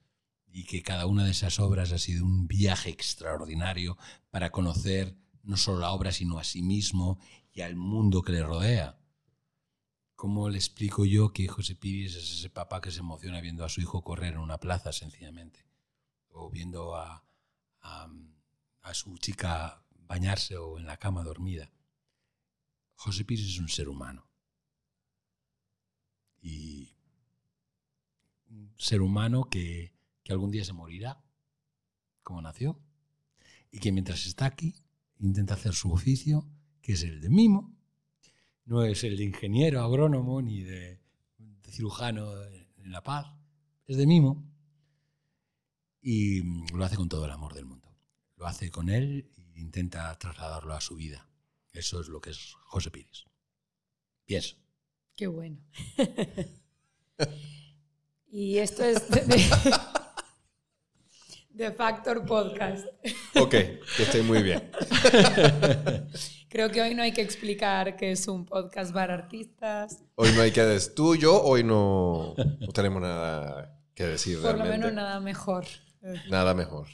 y 0.53 0.65
que 0.65 0.83
cada 0.83 1.07
una 1.07 1.25
de 1.25 1.31
esas 1.31 1.61
obras 1.61 1.93
ha 1.93 1.99
sido 1.99 2.25
un 2.25 2.47
viaje 2.47 2.91
extraordinario 2.91 3.97
para 4.31 4.51
conocer 4.51 5.17
no 5.43 5.57
solo 5.57 5.81
la 5.81 5.93
obra, 5.93 6.13
sino 6.13 6.39
a 6.39 6.45
sí 6.45 6.63
mismo 6.63 7.19
y 7.53 7.63
al 7.63 7.77
mundo 7.77 8.23
que 8.23 8.33
le 8.33 8.43
rodea. 8.43 8.99
¿Cómo 10.15 10.51
le 10.51 10.59
explico 10.59 11.05
yo 11.05 11.33
que 11.33 11.49
José 11.49 11.77
Piris 11.77 12.15
es 12.15 12.31
ese 12.31 12.51
papá 12.51 12.81
que 12.81 12.91
se 12.91 13.01
emociona 13.01 13.41
viendo 13.41 13.65
a 13.65 13.69
su 13.69 13.81
hijo 13.81 14.03
correr 14.03 14.35
en 14.35 14.41
una 14.41 14.59
plaza, 14.59 14.93
sencillamente? 14.93 15.65
O 16.29 16.51
viendo 16.51 16.95
a, 16.95 17.25
a, 17.81 18.09
su 18.93 19.17
chica 19.19 19.85
bañarse 19.93 20.57
o 20.57 20.79
en 20.79 20.87
la 20.87 20.99
cama 20.99 21.23
dormida. 21.23 21.73
José 22.95 23.25
Piris 23.25 23.49
es 23.49 23.59
un 23.59 23.69
ser 23.69 23.89
humano. 23.89 24.29
Y 26.43 26.95
un 28.49 28.75
ser 28.77 29.01
humano 29.01 29.45
que, 29.45 29.95
que 30.31 30.35
algún 30.35 30.53
día 30.53 30.65
se 30.65 30.73
morirá, 30.73 31.21
como 32.23 32.41
nació, 32.41 32.79
y 33.73 33.81
que 33.81 33.91
mientras 33.91 34.27
está 34.27 34.45
aquí 34.45 34.77
intenta 35.19 35.55
hacer 35.55 35.75
su 35.75 35.91
oficio, 35.91 36.47
que 36.81 36.93
es 36.93 37.03
el 37.03 37.21
de 37.21 37.29
mimo, 37.29 37.77
no 38.65 38.85
es 38.85 39.03
el 39.03 39.17
de 39.17 39.25
ingeniero, 39.25 39.83
agrónomo, 39.83 40.41
ni 40.41 40.63
de, 40.63 41.01
de 41.37 41.73
cirujano 41.73 42.45
en 42.45 42.93
La 42.93 43.03
Paz, 43.03 43.27
es 43.89 43.97
de 43.97 44.07
mimo, 44.07 44.49
y 46.01 46.45
lo 46.73 46.85
hace 46.85 46.95
con 46.95 47.09
todo 47.09 47.25
el 47.25 47.33
amor 47.33 47.53
del 47.53 47.65
mundo. 47.65 47.93
Lo 48.37 48.47
hace 48.47 48.71
con 48.71 48.89
él 48.89 49.29
e 49.37 49.61
intenta 49.61 50.17
trasladarlo 50.17 50.75
a 50.75 50.81
su 50.81 50.95
vida. 50.95 51.29
Eso 51.73 52.01
es 52.01 52.07
lo 52.07 52.21
que 52.21 52.31
es 52.31 52.55
José 52.67 52.93
Pires. 52.93 53.25
Pienso. 54.25 54.57
Qué 55.17 55.27
bueno. 55.27 55.59
y 58.31 58.59
esto 58.59 58.85
es 58.85 59.03
de 61.51 61.71
Factor 61.73 62.25
Podcast. 62.25 62.87
Ok, 63.37 63.51
que 63.51 63.81
esté 63.99 64.23
muy 64.23 64.43
bien. 64.43 64.71
Creo 66.49 66.71
que 66.71 66.83
hoy 66.83 66.95
no 66.95 67.03
hay 67.03 67.13
que 67.13 67.21
explicar 67.23 67.97
que 67.97 68.13
es 68.13 68.27
un 68.27 68.45
podcast 68.45 68.93
para 68.93 69.15
artistas. 69.15 70.03
Hoy 70.17 70.31
no 70.35 70.43
hay 70.43 70.51
que 70.51 70.63
decir 70.63 70.95
tú, 70.95 71.15
yo, 71.15 71.41
hoy 71.43 71.63
no, 71.63 72.35
no 72.37 72.69
tenemos 72.73 73.01
nada 73.03 73.79
que 73.95 74.05
decir 74.05 74.41
Por 74.41 74.59
lo 74.59 74.65
menos 74.65 74.93
nada 74.93 75.21
mejor. 75.21 75.65
Nada 76.29 76.55
mejor. 76.55 76.87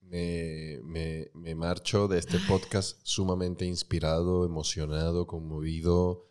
Me, 0.00 0.78
me- 0.84 1.30
me 1.34 1.54
marcho 1.54 2.08
de 2.08 2.18
este 2.18 2.38
podcast 2.48 2.98
sumamente 3.02 3.66
inspirado, 3.66 4.44
emocionado, 4.46 5.26
conmovido. 5.26 6.26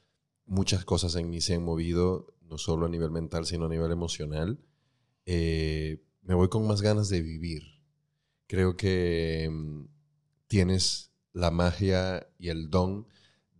Muchas 0.45 0.83
cosas 0.83 1.15
en 1.15 1.29
mí 1.29 1.41
se 1.41 1.53
han 1.55 1.63
movido, 1.63 2.33
no 2.41 2.57
solo 2.57 2.85
a 2.87 2.89
nivel 2.89 3.11
mental, 3.11 3.45
sino 3.45 3.65
a 3.65 3.69
nivel 3.69 3.91
emocional. 3.91 4.59
Eh, 5.25 6.01
me 6.27 6.35
voy 6.35 6.49
con 6.49 6.67
más 6.67 6.81
ganas 6.81 7.07
de 7.09 7.21
vivir. 7.21 7.63
Creo 8.47 8.75
que 8.75 9.49
mm, 9.49 9.85
tienes 10.47 11.11
la 11.31 11.51
magia 11.51 12.29
y 12.37 12.49
el 12.49 12.69
don 12.69 13.07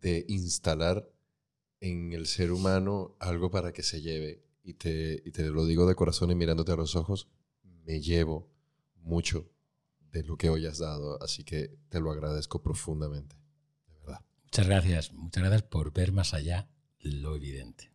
de 0.01 0.25
instalar 0.27 1.09
en 1.79 2.11
el 2.11 2.27
ser 2.27 2.51
humano 2.51 3.15
algo 3.19 3.49
para 3.49 3.71
que 3.71 3.83
se 3.83 4.01
lleve. 4.01 4.43
Y 4.63 4.73
te, 4.73 5.23
y 5.25 5.31
te 5.31 5.49
lo 5.49 5.65
digo 5.65 5.87
de 5.87 5.95
corazón 5.95 6.29
y 6.29 6.35
mirándote 6.35 6.73
a 6.73 6.75
los 6.75 6.97
ojos, 6.97 7.29
me 7.63 8.01
llevo 8.01 8.51
mucho 8.95 9.49
de 10.11 10.23
lo 10.23 10.37
que 10.37 10.49
hoy 10.49 10.65
has 10.65 10.79
dado, 10.79 11.21
así 11.23 11.45
que 11.45 11.77
te 11.87 12.01
lo 12.01 12.11
agradezco 12.11 12.61
profundamente, 12.61 13.37
de 13.87 13.93
verdad. 13.93 14.25
Muchas 14.43 14.67
gracias, 14.67 15.13
muchas 15.13 15.43
gracias 15.43 15.63
por 15.63 15.93
ver 15.93 16.11
más 16.11 16.33
allá 16.33 16.69
lo 16.99 17.35
evidente. 17.35 17.91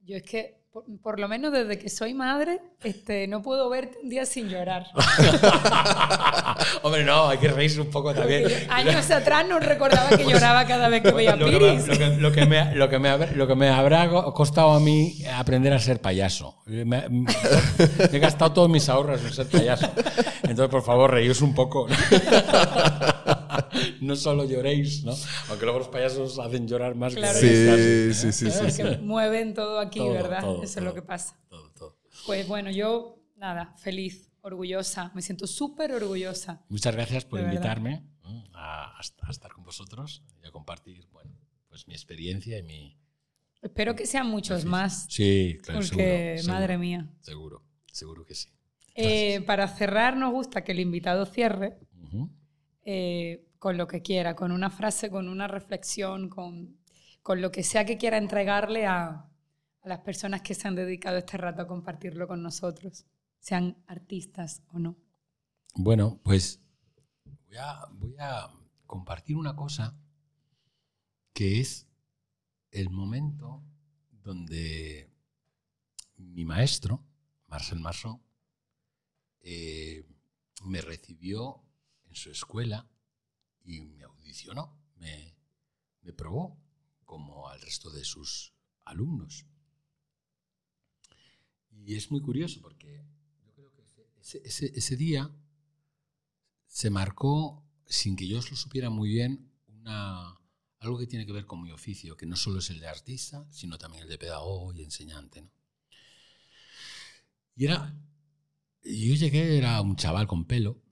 Yo 0.00 0.16
es 0.16 0.22
que, 0.22 0.55
por, 0.76 0.84
por 1.00 1.18
lo 1.20 1.26
menos 1.26 1.52
desde 1.52 1.78
que 1.78 1.88
soy 1.88 2.12
madre, 2.12 2.60
este, 2.84 3.26
no 3.28 3.40
puedo 3.40 3.70
verte 3.70 3.96
un 4.02 4.10
día 4.10 4.26
sin 4.26 4.46
llorar. 4.50 4.84
Hombre, 6.82 7.02
no, 7.02 7.28
hay 7.28 7.38
que 7.38 7.48
reírse 7.48 7.80
un 7.80 7.90
poco 7.90 8.12
también. 8.14 8.42
Porque 8.42 8.66
años 8.68 9.10
atrás 9.10 9.46
no 9.48 9.58
recordaba 9.58 10.10
que 10.10 10.24
lloraba 10.26 10.66
cada 10.66 10.90
vez 10.90 11.02
que 11.02 11.12
veía 11.12 11.34
me, 11.34 11.46
Piris. 11.46 11.86
lo, 12.18 12.30
que, 12.30 12.44
me- 12.44 12.74
lo 12.74 12.88
que 12.90 12.98
me 12.98 13.26
lo 13.34 13.46
que 13.46 13.54
me 13.54 13.68
habrá 13.70 14.06
costado 14.34 14.72
a 14.72 14.80
mí 14.80 15.24
aprender 15.34 15.72
a 15.72 15.78
ser 15.78 16.02
payaso. 16.02 16.56
Me, 16.66 16.84
me- 16.84 17.26
he 18.12 18.18
gastado 18.18 18.52
todos 18.52 18.68
mis 18.68 18.86
ahorros 18.90 19.24
en 19.24 19.32
ser 19.32 19.46
payaso. 19.48 19.88
Entonces, 20.42 20.68
por 20.68 20.82
favor, 20.82 21.10
reíos 21.10 21.40
un 21.40 21.54
poco. 21.54 21.86
No 24.00 24.16
solo 24.16 24.44
lloréis, 24.44 25.04
¿no? 25.04 25.14
Aunque 25.48 25.64
luego 25.64 25.78
los 25.80 25.88
payasos 25.88 26.38
hacen 26.38 26.66
llorar 26.68 26.94
más 26.94 27.14
Claro. 27.14 27.38
que 27.38 27.46
Sí, 27.46 27.46
reír 27.70 28.14
sí, 28.14 28.32
sí, 28.32 28.50
sí, 28.50 28.58
Porque 28.58 28.72
sí. 28.72 29.02
mueven 29.02 29.54
todo 29.54 29.78
aquí, 29.80 29.98
Todo, 29.98 30.12
¿verdad? 30.12 30.40
todo, 30.40 30.62
Eso 30.62 30.74
todo. 30.74 30.80
es 30.80 30.84
lo 30.84 30.94
que 30.94 31.02
pasa. 31.02 31.38
Todo, 31.48 31.70
todo. 31.72 31.98
Pues 32.26 32.46
bueno, 32.48 32.70
yo, 32.70 33.22
nada, 33.36 33.74
feliz, 33.78 34.30
orgullosa. 34.42 35.10
Me 35.14 35.22
siento 35.22 35.46
súper 35.46 35.92
orgullosa. 35.92 36.64
Muchas 36.68 36.94
gracias 36.94 37.24
por 37.24 37.40
invitarme 37.40 38.04
¿no? 38.22 38.44
a, 38.54 38.98
a 38.98 39.30
estar 39.30 39.52
con 39.52 39.64
vosotros 39.64 40.22
y 40.42 40.46
a 40.46 40.50
compartir, 40.50 41.06
bueno, 41.12 41.32
pues 41.68 41.86
mi 41.88 41.94
experiencia 41.94 42.58
y 42.58 42.62
mi... 42.62 42.98
Espero 43.62 43.96
que 43.96 44.06
sean 44.06 44.28
muchos 44.28 44.64
más, 44.64 45.06
Sí, 45.08 45.58
claro, 45.62 45.80
porque, 45.80 45.88
seguro, 45.96 46.36
seguro, 46.38 46.54
madre 46.54 46.78
mía. 46.78 47.08
Seguro, 47.22 47.64
seguro 47.90 48.24
que 48.24 48.34
sí. 48.34 48.48
Eh, 48.94 49.40
para 49.42 49.66
cerrar, 49.68 50.16
nos 50.16 50.32
gusta 50.32 50.62
que 50.64 50.72
el 50.72 50.80
invitado 50.80 51.26
cierre 51.26 51.78
eh, 52.84 53.45
con 53.58 53.76
lo 53.76 53.86
que 53.86 54.02
quiera, 54.02 54.34
con 54.34 54.52
una 54.52 54.70
frase, 54.70 55.10
con 55.10 55.28
una 55.28 55.48
reflexión, 55.48 56.28
con, 56.28 56.78
con 57.22 57.40
lo 57.40 57.50
que 57.50 57.62
sea 57.62 57.84
que 57.84 57.98
quiera 57.98 58.18
entregarle 58.18 58.86
a, 58.86 59.28
las 59.84 60.00
personas 60.00 60.42
que 60.42 60.54
se 60.54 60.66
han 60.66 60.74
dedicado 60.74 61.16
este 61.16 61.36
rato 61.36 61.62
a 61.62 61.66
compartirlo 61.68 62.26
con 62.26 62.42
nosotros, 62.42 63.06
sean 63.38 63.76
artistas 63.86 64.64
o 64.72 64.80
no. 64.80 64.96
Bueno, 65.76 66.18
pues 66.24 66.60
voy 67.24 67.56
a, 67.56 67.86
voy 67.92 68.16
a 68.18 68.50
compartir 68.84 69.36
una 69.36 69.54
cosa 69.54 69.96
que 71.32 71.60
es 71.60 71.86
el 72.72 72.90
momento 72.90 73.62
donde 74.10 75.08
mi 76.16 76.44
maestro, 76.44 77.04
Marcel 77.46 77.78
Marceau, 77.78 78.20
eh, 79.40 80.04
me 80.64 80.80
recibió 80.80 81.62
en 82.06 82.16
su 82.16 82.30
escuela 82.30 82.88
y 83.66 83.80
me 83.82 84.04
audicionó, 84.04 84.78
me, 84.96 85.36
me 86.02 86.12
probó 86.12 86.58
como 87.04 87.48
al 87.48 87.60
resto 87.60 87.90
de 87.90 88.04
sus 88.04 88.54
alumnos. 88.84 89.46
Y 91.84 91.94
es 91.94 92.10
muy 92.10 92.20
curioso 92.20 92.60
porque 92.60 93.04
yo 93.44 93.52
creo 93.54 93.72
que 93.72 93.82
ese, 94.20 94.72
ese- 94.74 94.96
día 94.96 95.30
se 96.68 96.90
marcó, 96.90 97.64
sin 97.86 98.14
que 98.16 98.26
yo 98.28 98.36
lo 98.36 98.56
supiera 98.56 98.88
muy 98.90 99.08
bien, 99.10 99.50
una, 99.68 100.36
algo 100.80 100.98
que 100.98 101.06
tiene 101.06 101.26
que 101.26 101.32
ver 101.32 101.46
con 101.46 101.62
mi 101.62 101.70
oficio, 101.72 102.16
que 102.16 102.26
no 102.26 102.36
solo 102.36 102.58
es 102.60 102.70
el 102.70 102.78
de 102.80 102.88
artista, 102.88 103.46
sino 103.50 103.78
también 103.78 104.04
el 104.04 104.08
de 104.08 104.18
pedagogo 104.18 104.72
y 104.72 104.82
enseñante. 104.82 105.42
¿no? 105.42 105.50
Y 107.56 107.64
era, 107.64 107.94
yo 108.84 109.14
llegué, 109.14 109.58
era 109.58 109.80
un 109.80 109.96
chaval 109.96 110.26
con 110.26 110.44
pelo, 110.46 110.82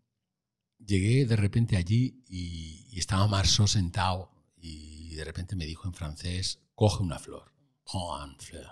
llegué 0.86 1.26
de 1.26 1.36
repente 1.36 1.76
allí 1.76 2.22
y, 2.28 2.86
y 2.90 2.98
estaba 2.98 3.26
Marceau 3.26 3.66
sentado 3.66 4.30
y 4.56 5.14
de 5.14 5.24
repente 5.24 5.56
me 5.56 5.66
dijo 5.66 5.86
en 5.86 5.94
francés, 5.94 6.60
coge 6.74 7.02
una 7.02 7.18
flor, 7.18 7.52
prends 7.84 8.24
une 8.24 8.36
fleur. 8.38 8.70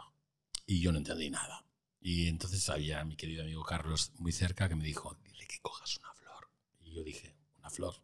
Y 0.66 0.80
yo 0.80 0.90
no 0.90 0.98
entendí 0.98 1.30
nada. 1.30 1.64
Y 2.00 2.26
entonces 2.28 2.68
había 2.68 3.04
mi 3.04 3.14
querido 3.16 3.44
amigo 3.44 3.62
Carlos 3.62 4.12
muy 4.18 4.32
cerca 4.32 4.68
que 4.68 4.74
me 4.74 4.84
dijo, 4.84 5.16
dile 5.24 5.46
que 5.46 5.60
cojas 5.60 5.98
una 5.98 6.12
flor. 6.14 6.50
Y 6.80 6.94
yo 6.94 7.04
dije, 7.04 7.36
una 7.58 7.70
flor. 7.70 7.94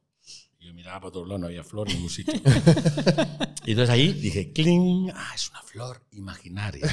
Y 0.61 0.67
yo 0.67 0.75
miraba 0.75 1.01
para 1.01 1.13
todos 1.13 1.27
lados, 1.27 1.41
no 1.41 1.47
había 1.47 1.65
flor 1.65 1.89
en 1.89 1.97
ningún 1.97 2.11
sitio. 2.11 2.35
y 3.65 3.73
entonces 3.73 3.91
ahí 3.91 4.13
dije, 4.13 4.53
cling, 4.53 5.11
ah, 5.15 5.33
es 5.35 5.51
una 5.51 5.63
flor 5.63 6.07
imaginaria. 6.13 6.89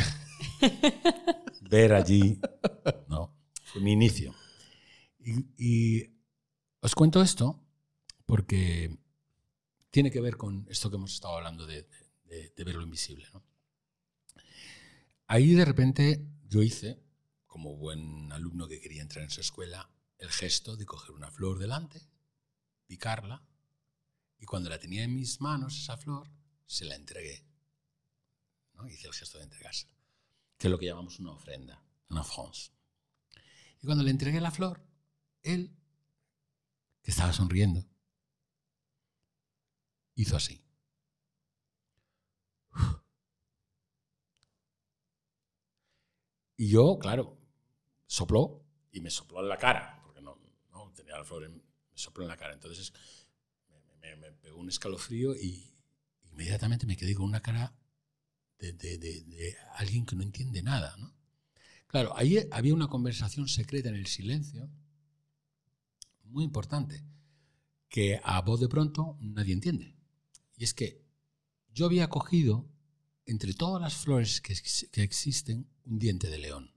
Ver 1.62 1.94
allí, 1.94 2.40
¿no? 3.08 3.36
Fue 3.66 3.82
mi 3.82 3.92
inicio. 3.92 4.34
Y, 5.20 5.46
y 5.58 6.15
os 6.86 6.94
cuento 6.95 7.22
esto 7.22 7.60
porque 8.26 8.98
tiene 9.90 10.12
que 10.12 10.22
ver 10.22 10.38
con 10.38 10.66
esto 10.70 10.90
que 10.90 10.98
hemos 10.98 11.14
estado 11.14 11.38
hablando 11.38 11.66
de, 11.66 11.88
de- 12.26 12.49
de 12.56 12.64
ver 12.64 12.76
lo 12.76 12.84
invisible. 12.84 13.28
¿no? 13.34 13.44
Ahí 15.28 15.53
de 15.53 15.66
repente 15.66 16.26
yo 16.48 16.62
hice, 16.62 17.02
como 17.48 17.76
buen 17.76 18.32
alumno 18.32 18.68
que 18.68 18.80
quería 18.82 19.02
entrar 19.02 19.24
en 19.24 19.30
su 19.32 19.41
escuela, 19.41 19.90
el 20.18 20.30
gesto 20.30 20.76
de 20.76 20.86
coger 20.86 21.12
una 21.12 21.32
flor 21.32 21.60
delante, 21.60 22.02
picarla, 22.88 23.44
y 24.38 24.45
cuando 24.45 24.70
la 24.70 24.80
tenía 24.80 25.03
en 25.03 25.16
mis 25.16 25.41
manos, 25.41 25.78
esa 25.80 25.98
flor, 25.98 26.30
se 26.66 26.86
la 26.86 26.95
entregué. 26.95 27.45
¿no? 28.74 28.88
Hice 28.88 29.07
el 29.07 29.14
gesto 29.14 29.38
de 29.38 29.45
entregársela. 29.45 29.94
que 30.57 30.68
es 30.68 30.72
lo 30.72 30.78
que 30.78 30.86
llamamos 30.86 31.20
una 31.20 31.32
ofrenda, 31.32 31.84
una 32.10 32.22
offrande. 32.22 32.57
Y 33.82 33.86
cuando 33.86 34.03
le 34.03 34.12
entregué 34.12 34.40
la 34.41 34.52
flor, 34.52 34.86
él, 35.44 35.76
que 37.06 37.11
estaba 37.11 37.32
sonriendo, 37.32 37.88
hizo 40.15 40.36
así. 40.36 40.61
Y 46.57 46.69
yo, 46.69 46.98
claro, 46.99 47.38
sopló 48.07 48.65
y 48.91 49.02
me 49.02 49.11
sopló 49.11 49.41
en 49.41 49.49
la 49.49 49.57
cara, 49.57 50.02
porque 50.03 50.22
no, 50.22 50.36
tenía 50.95 51.18
la 51.18 51.23
flor, 51.23 51.48
me 51.48 51.61
sopló 51.94 52.23
en 52.23 52.30
la 52.30 52.38
cara. 52.38 52.53
Entonces 52.53 52.91
me, 54.02 54.15
me, 54.15 54.32
pegó 54.32 54.57
un 54.57 54.69
escalofrío 54.69 55.36
y 55.36 55.76
inmediatamente 56.32 56.88
me 56.88 56.98
quedé 56.98 57.14
con 57.14 57.26
una 57.26 57.41
cara 57.41 57.76
de, 58.57 58.73
de, 58.73 58.98
de, 58.98 59.57
alguien 59.76 60.06
que 60.06 60.15
no 60.15 60.23
entiende 60.23 60.64
nada. 60.64 60.95
¿no? 60.98 61.14
Claro, 61.88 62.18
ahí 62.18 62.48
había 62.52 62.73
una 62.73 62.88
conversación 62.88 63.48
secreta 63.48 63.90
en 63.90 63.95
el 63.95 64.07
silencio, 64.07 64.72
muy 66.26 66.43
importante, 66.43 67.03
que 67.89 68.19
a 68.23 68.41
voz 68.41 68.60
de 68.60 68.68
pronto 68.68 69.18
nadie 69.22 69.53
entiende. 69.53 69.95
Y 70.57 70.64
es 70.64 70.73
que 70.73 71.06
yo 71.73 71.85
había 71.85 72.10
cogido, 72.10 72.69
entre 73.26 73.53
todas 73.53 73.81
las 73.81 73.95
flores 73.95 74.41
que, 74.41 74.56
que 74.91 75.03
existen, 75.03 75.69
un 75.85 75.99
diente 75.99 76.30
de 76.30 76.38
león. 76.38 76.72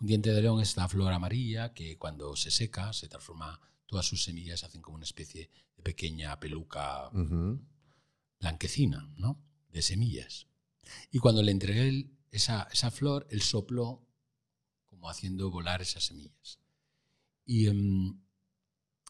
Un 0.00 0.06
diente 0.06 0.32
de 0.32 0.42
león 0.42 0.60
es 0.60 0.76
la 0.76 0.88
flor 0.88 1.12
amarilla 1.12 1.72
que 1.72 1.96
cuando 1.96 2.36
se 2.36 2.50
seca 2.50 2.92
se 2.92 3.08
transforma, 3.08 3.60
todas 3.86 4.06
sus 4.06 4.22
semillas 4.24 4.62
hacen 4.64 4.82
como 4.82 4.96
una 4.96 5.04
especie 5.04 5.50
de 5.76 5.82
pequeña 5.82 6.38
peluca 6.38 7.10
blanquecina, 8.40 9.12
¿no? 9.16 9.42
De 9.70 9.82
semillas. 9.82 10.48
Y 11.10 11.18
cuando 11.18 11.42
le 11.42 11.52
entregué 11.52 12.10
esa, 12.30 12.68
esa, 12.72 12.90
flor, 12.90 13.26
él 13.30 13.42
sopló 13.42 14.06
como 14.84 15.08
haciendo 15.08 15.50
volar 15.50 15.80
esas 15.82 16.04
semillas. 16.04 16.60
Y 17.46 17.68
um, 17.68 18.20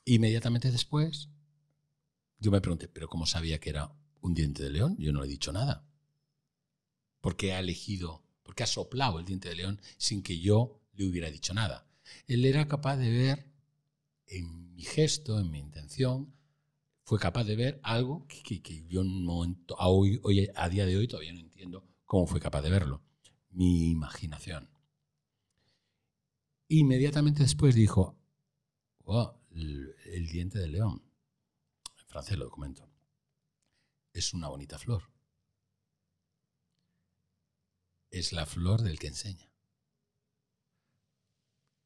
inmediatamente 0.05 0.71
después, 0.71 1.31
yo 2.39 2.53
me 2.53 2.61
pregunté, 2.61 2.87
¿pero 2.87 3.09
cómo 3.09 3.27
sabía 3.27 3.59
que 3.59 3.71
era 3.71 3.93
un 4.21 4.35
diente 4.35 4.63
de 4.63 4.71
león? 4.71 4.97
Yo 4.99 5.13
no 5.13 5.21
le 5.21 5.27
he 5.27 5.31
dicho 5.31 5.53
nada. 5.53 5.89
¿Por 7.21 7.37
qué 7.37 7.55
ha 7.55 7.59
elegido 7.59 8.27
porque 8.47 8.63
ha 8.63 8.67
soplado 8.67 9.19
el 9.19 9.27
diente 9.27 9.49
de 9.49 9.57
león 9.57 9.81
sin 9.99 10.23
que 10.23 10.39
yo 10.39 10.81
le 10.95 11.07
hubiera 11.07 11.31
dicho 11.31 11.53
nada. 11.53 11.87
Él 12.29 12.45
era 12.45 12.69
capaz 12.69 12.97
de 12.97 13.11
ver 13.11 13.53
en 14.29 14.73
mi 14.73 14.83
gesto, 14.83 15.39
en 15.39 15.51
mi 15.51 15.59
intención, 15.59 16.33
fue 17.03 17.19
capaz 17.19 17.45
de 17.45 17.57
ver 17.57 17.81
algo 17.83 18.27
que, 18.29 18.87
yo 18.89 19.05
no, 19.05 19.43
a, 19.43 20.65
a 20.65 20.69
día 20.69 20.87
de 20.87 20.97
hoy 20.97 21.09
todavía 21.09 21.33
no 21.33 21.41
entiendo 21.41 21.87
cómo 22.05 22.27
fue 22.27 22.41
capaz 22.41 22.63
de 22.63 22.71
verlo. 22.71 23.03
Mi 23.51 23.91
imaginación. 23.91 24.71
Inmediatamente 26.69 27.43
después 27.43 27.75
dijo, 27.75 28.17
el, 29.07 30.29
diente 30.29 30.59
de 30.59 30.69
león, 30.69 31.03
en 31.99 32.07
francés 32.07 32.39
lo 32.39 32.45
documento, 32.45 32.91
es 34.13 34.35
una 34.35 34.49
bonita 34.49 34.79
flor 34.79 35.17
es 38.19 38.33
la 38.33 38.47
flor 38.47 38.83
del 38.83 38.99
que 38.99 39.09
enseña. 39.09 39.51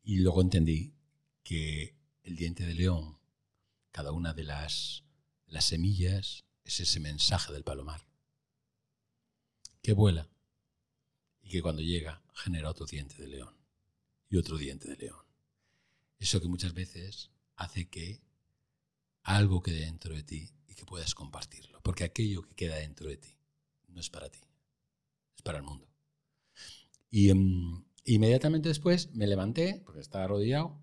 Y 0.03 0.21
luego 0.21 0.43
entendí 0.43 0.95
que 1.43 1.97
el 2.23 2.37
diente 2.37 2.65
de 2.65 2.75
león, 2.75 3.19
cada 3.91 4.13
una 4.13 4.33
de 4.33 4.45
las, 4.45 5.05
las 5.47 5.65
semillas, 5.67 6.45
es 6.65 6.81
ese 6.81 7.01
mensaje 7.01 7.53
del 7.53 7.65
palomar, 7.65 8.07
que 9.83 9.93
vuela 9.93 10.29
y 11.43 11.51
que 11.51 11.63
cuando 11.63 11.83
llega 11.83 12.23
genera 12.35 12.71
otro 12.71 12.87
diente 12.87 13.17
de 13.17 13.29
león 13.29 13.57
y 14.29 14.37
otro 14.37 14.57
diente 14.57 14.89
de 14.89 14.97
león. 14.97 15.30
Eso 16.21 16.41
que 16.41 16.49
muchas 16.49 16.75
veces 16.75 17.31
hace 17.57 17.89
que 17.89 18.21
algo 19.23 19.63
quede 19.63 19.81
dentro 19.81 20.15
de 20.15 20.23
ti 20.23 20.51
y 20.69 20.75
que 20.75 20.85
puedas 20.85 21.15
compartirlo, 21.15 21.81
porque 21.83 22.05
aquello 22.05 22.43
que 22.43 22.55
queda 22.55 22.77
dentro 22.77 23.09
de 23.09 23.17
ti 23.17 23.37
no 23.89 24.01
es 24.01 24.11
para 24.11 24.29
ti, 24.29 24.39
es 25.35 25.43
para 25.43 25.59
el 25.59 25.65
mundo. 25.65 25.89
Y 27.11 27.33
um, 27.33 27.85
inmediatamente 28.05 28.69
después 28.69 29.13
me 29.15 29.27
levanté, 29.27 29.83
porque 29.85 30.01
estaba 30.01 30.25
arrodillado, 30.25 30.79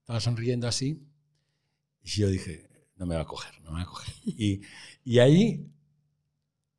estaba 0.00 0.20
sonriendo 0.20 0.66
así, 0.66 1.06
y 2.02 2.08
yo 2.08 2.28
dije, 2.28 2.68
no 2.96 3.06
me 3.06 3.14
va 3.14 3.22
a 3.22 3.26
coger, 3.26 3.62
no 3.62 3.70
me 3.70 3.78
va 3.78 3.82
a 3.82 3.86
coger. 3.86 4.14
Y, 4.24 4.60
y 5.04 5.18
ahí 5.20 5.72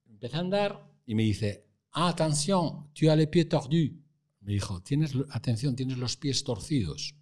empecé 0.05 0.35
a 0.35 0.39
andar 0.41 0.91
y 1.05 1.15
me 1.15 1.23
dice, 1.23 1.65
ah, 1.91 2.09
atención, 2.09 2.91
tu 2.93 3.09
as 3.09 3.17
les 3.17 3.27
pieds 3.27 3.49
tordus. 3.49 3.91
Me 4.41 4.53
dijo, 4.53 4.81
tienes, 4.81 5.13
atención, 5.29 5.75
tienes 5.75 5.97
los 5.97 6.17
pies 6.17 6.43
torcidos. 6.43 7.15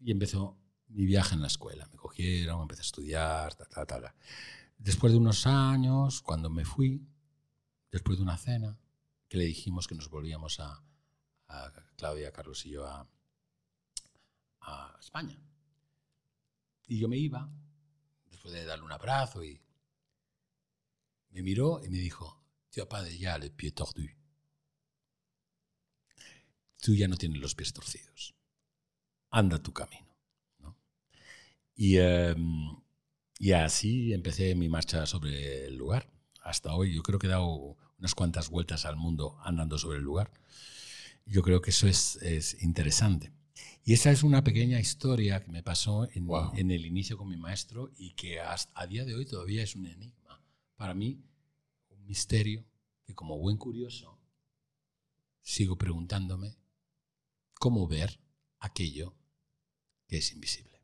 Y 0.00 0.12
empezó 0.12 0.58
mi 0.88 1.06
viaje 1.06 1.34
en 1.34 1.40
la 1.40 1.46
escuela. 1.46 1.86
Me 1.90 1.96
cogieron, 1.96 2.62
empecé 2.62 2.82
a 2.82 2.84
estudiar, 2.84 3.54
tal, 3.54 3.68
tal, 3.68 3.86
tal. 3.86 4.14
Después 4.78 5.12
de 5.12 5.18
unos 5.18 5.46
años, 5.46 6.20
cuando 6.22 6.50
me 6.50 6.64
fui, 6.64 7.06
después 7.90 8.18
de 8.18 8.24
una 8.24 8.36
cena, 8.36 8.78
que 9.28 9.38
le 9.38 9.44
dijimos 9.44 9.86
que 9.86 9.94
nos 9.94 10.08
volvíamos 10.10 10.60
a, 10.60 10.82
Claudia, 11.96 12.32
Carlos 12.32 12.66
y 12.66 12.70
yo 12.70 12.86
a, 12.86 13.08
España. 15.00 15.40
Y 16.88 16.98
yo 16.98 17.08
me 17.08 17.16
iba, 17.16 17.48
después 18.28 18.52
de 18.52 18.64
darle 18.64 18.84
un 18.84 18.92
abrazo, 18.92 19.44
y 19.44 19.60
me 21.30 21.42
miró 21.42 21.82
y 21.84 21.88
me 21.88 21.98
dijo, 21.98 22.42
le 22.74 23.50
pied 23.50 23.74
tordu. 23.74 24.06
Tú 26.80 26.94
ya 26.94 27.08
no 27.08 27.16
tienes 27.16 27.40
los 27.40 27.54
pies 27.54 27.72
torcidos. 27.72 28.35
Anda 29.36 29.62
tu 29.62 29.70
camino. 29.70 30.06
Y, 31.74 31.98
em, 31.98 32.74
y 33.38 33.52
así 33.52 34.14
empecé 34.14 34.54
mi 34.54 34.70
marcha 34.70 35.04
sobre 35.04 35.66
el 35.66 35.76
lugar. 35.76 36.08
Hasta 36.42 36.74
hoy 36.74 36.94
yo 36.94 37.02
creo 37.02 37.18
que 37.18 37.26
he 37.26 37.30
dado 37.30 37.76
unas 37.98 38.14
cuantas 38.14 38.48
vueltas 38.48 38.86
al 38.86 38.96
mundo 38.96 39.38
andando 39.44 39.76
sobre 39.76 39.98
el 39.98 40.04
lugar. 40.04 40.32
Yo 41.26 41.42
creo 41.42 41.60
que 41.60 41.68
eso 41.68 41.86
es, 41.86 42.16
es 42.22 42.62
interesante. 42.62 43.30
Y 43.84 43.92
esa 43.92 44.10
es 44.10 44.22
una 44.22 44.42
pequeña 44.42 44.80
historia 44.80 45.44
que 45.44 45.52
me 45.52 45.62
pasó 45.62 46.08
en, 46.14 46.28
en, 46.54 46.70
el 46.70 46.86
inicio 46.86 47.18
con 47.18 47.28
mi 47.28 47.36
maestro 47.36 47.92
y 47.94 48.12
que 48.14 48.40
hasta 48.40 48.72
a 48.80 48.86
día 48.86 49.04
de 49.04 49.16
hoy 49.16 49.26
todavía 49.26 49.62
es 49.62 49.76
un 49.76 49.84
enigma. 49.84 50.40
Para 50.76 50.94
mí, 50.94 51.20
un 51.90 52.06
misterio 52.06 52.64
que 53.04 53.14
como 53.14 53.36
buen 53.36 53.58
curioso 53.58 54.18
sigo 55.42 55.76
preguntándome 55.76 56.56
cómo 57.60 57.86
ver 57.86 58.18
aquello 58.60 59.14
que 60.08 60.18
es 60.18 60.32
invisible. 60.32 60.75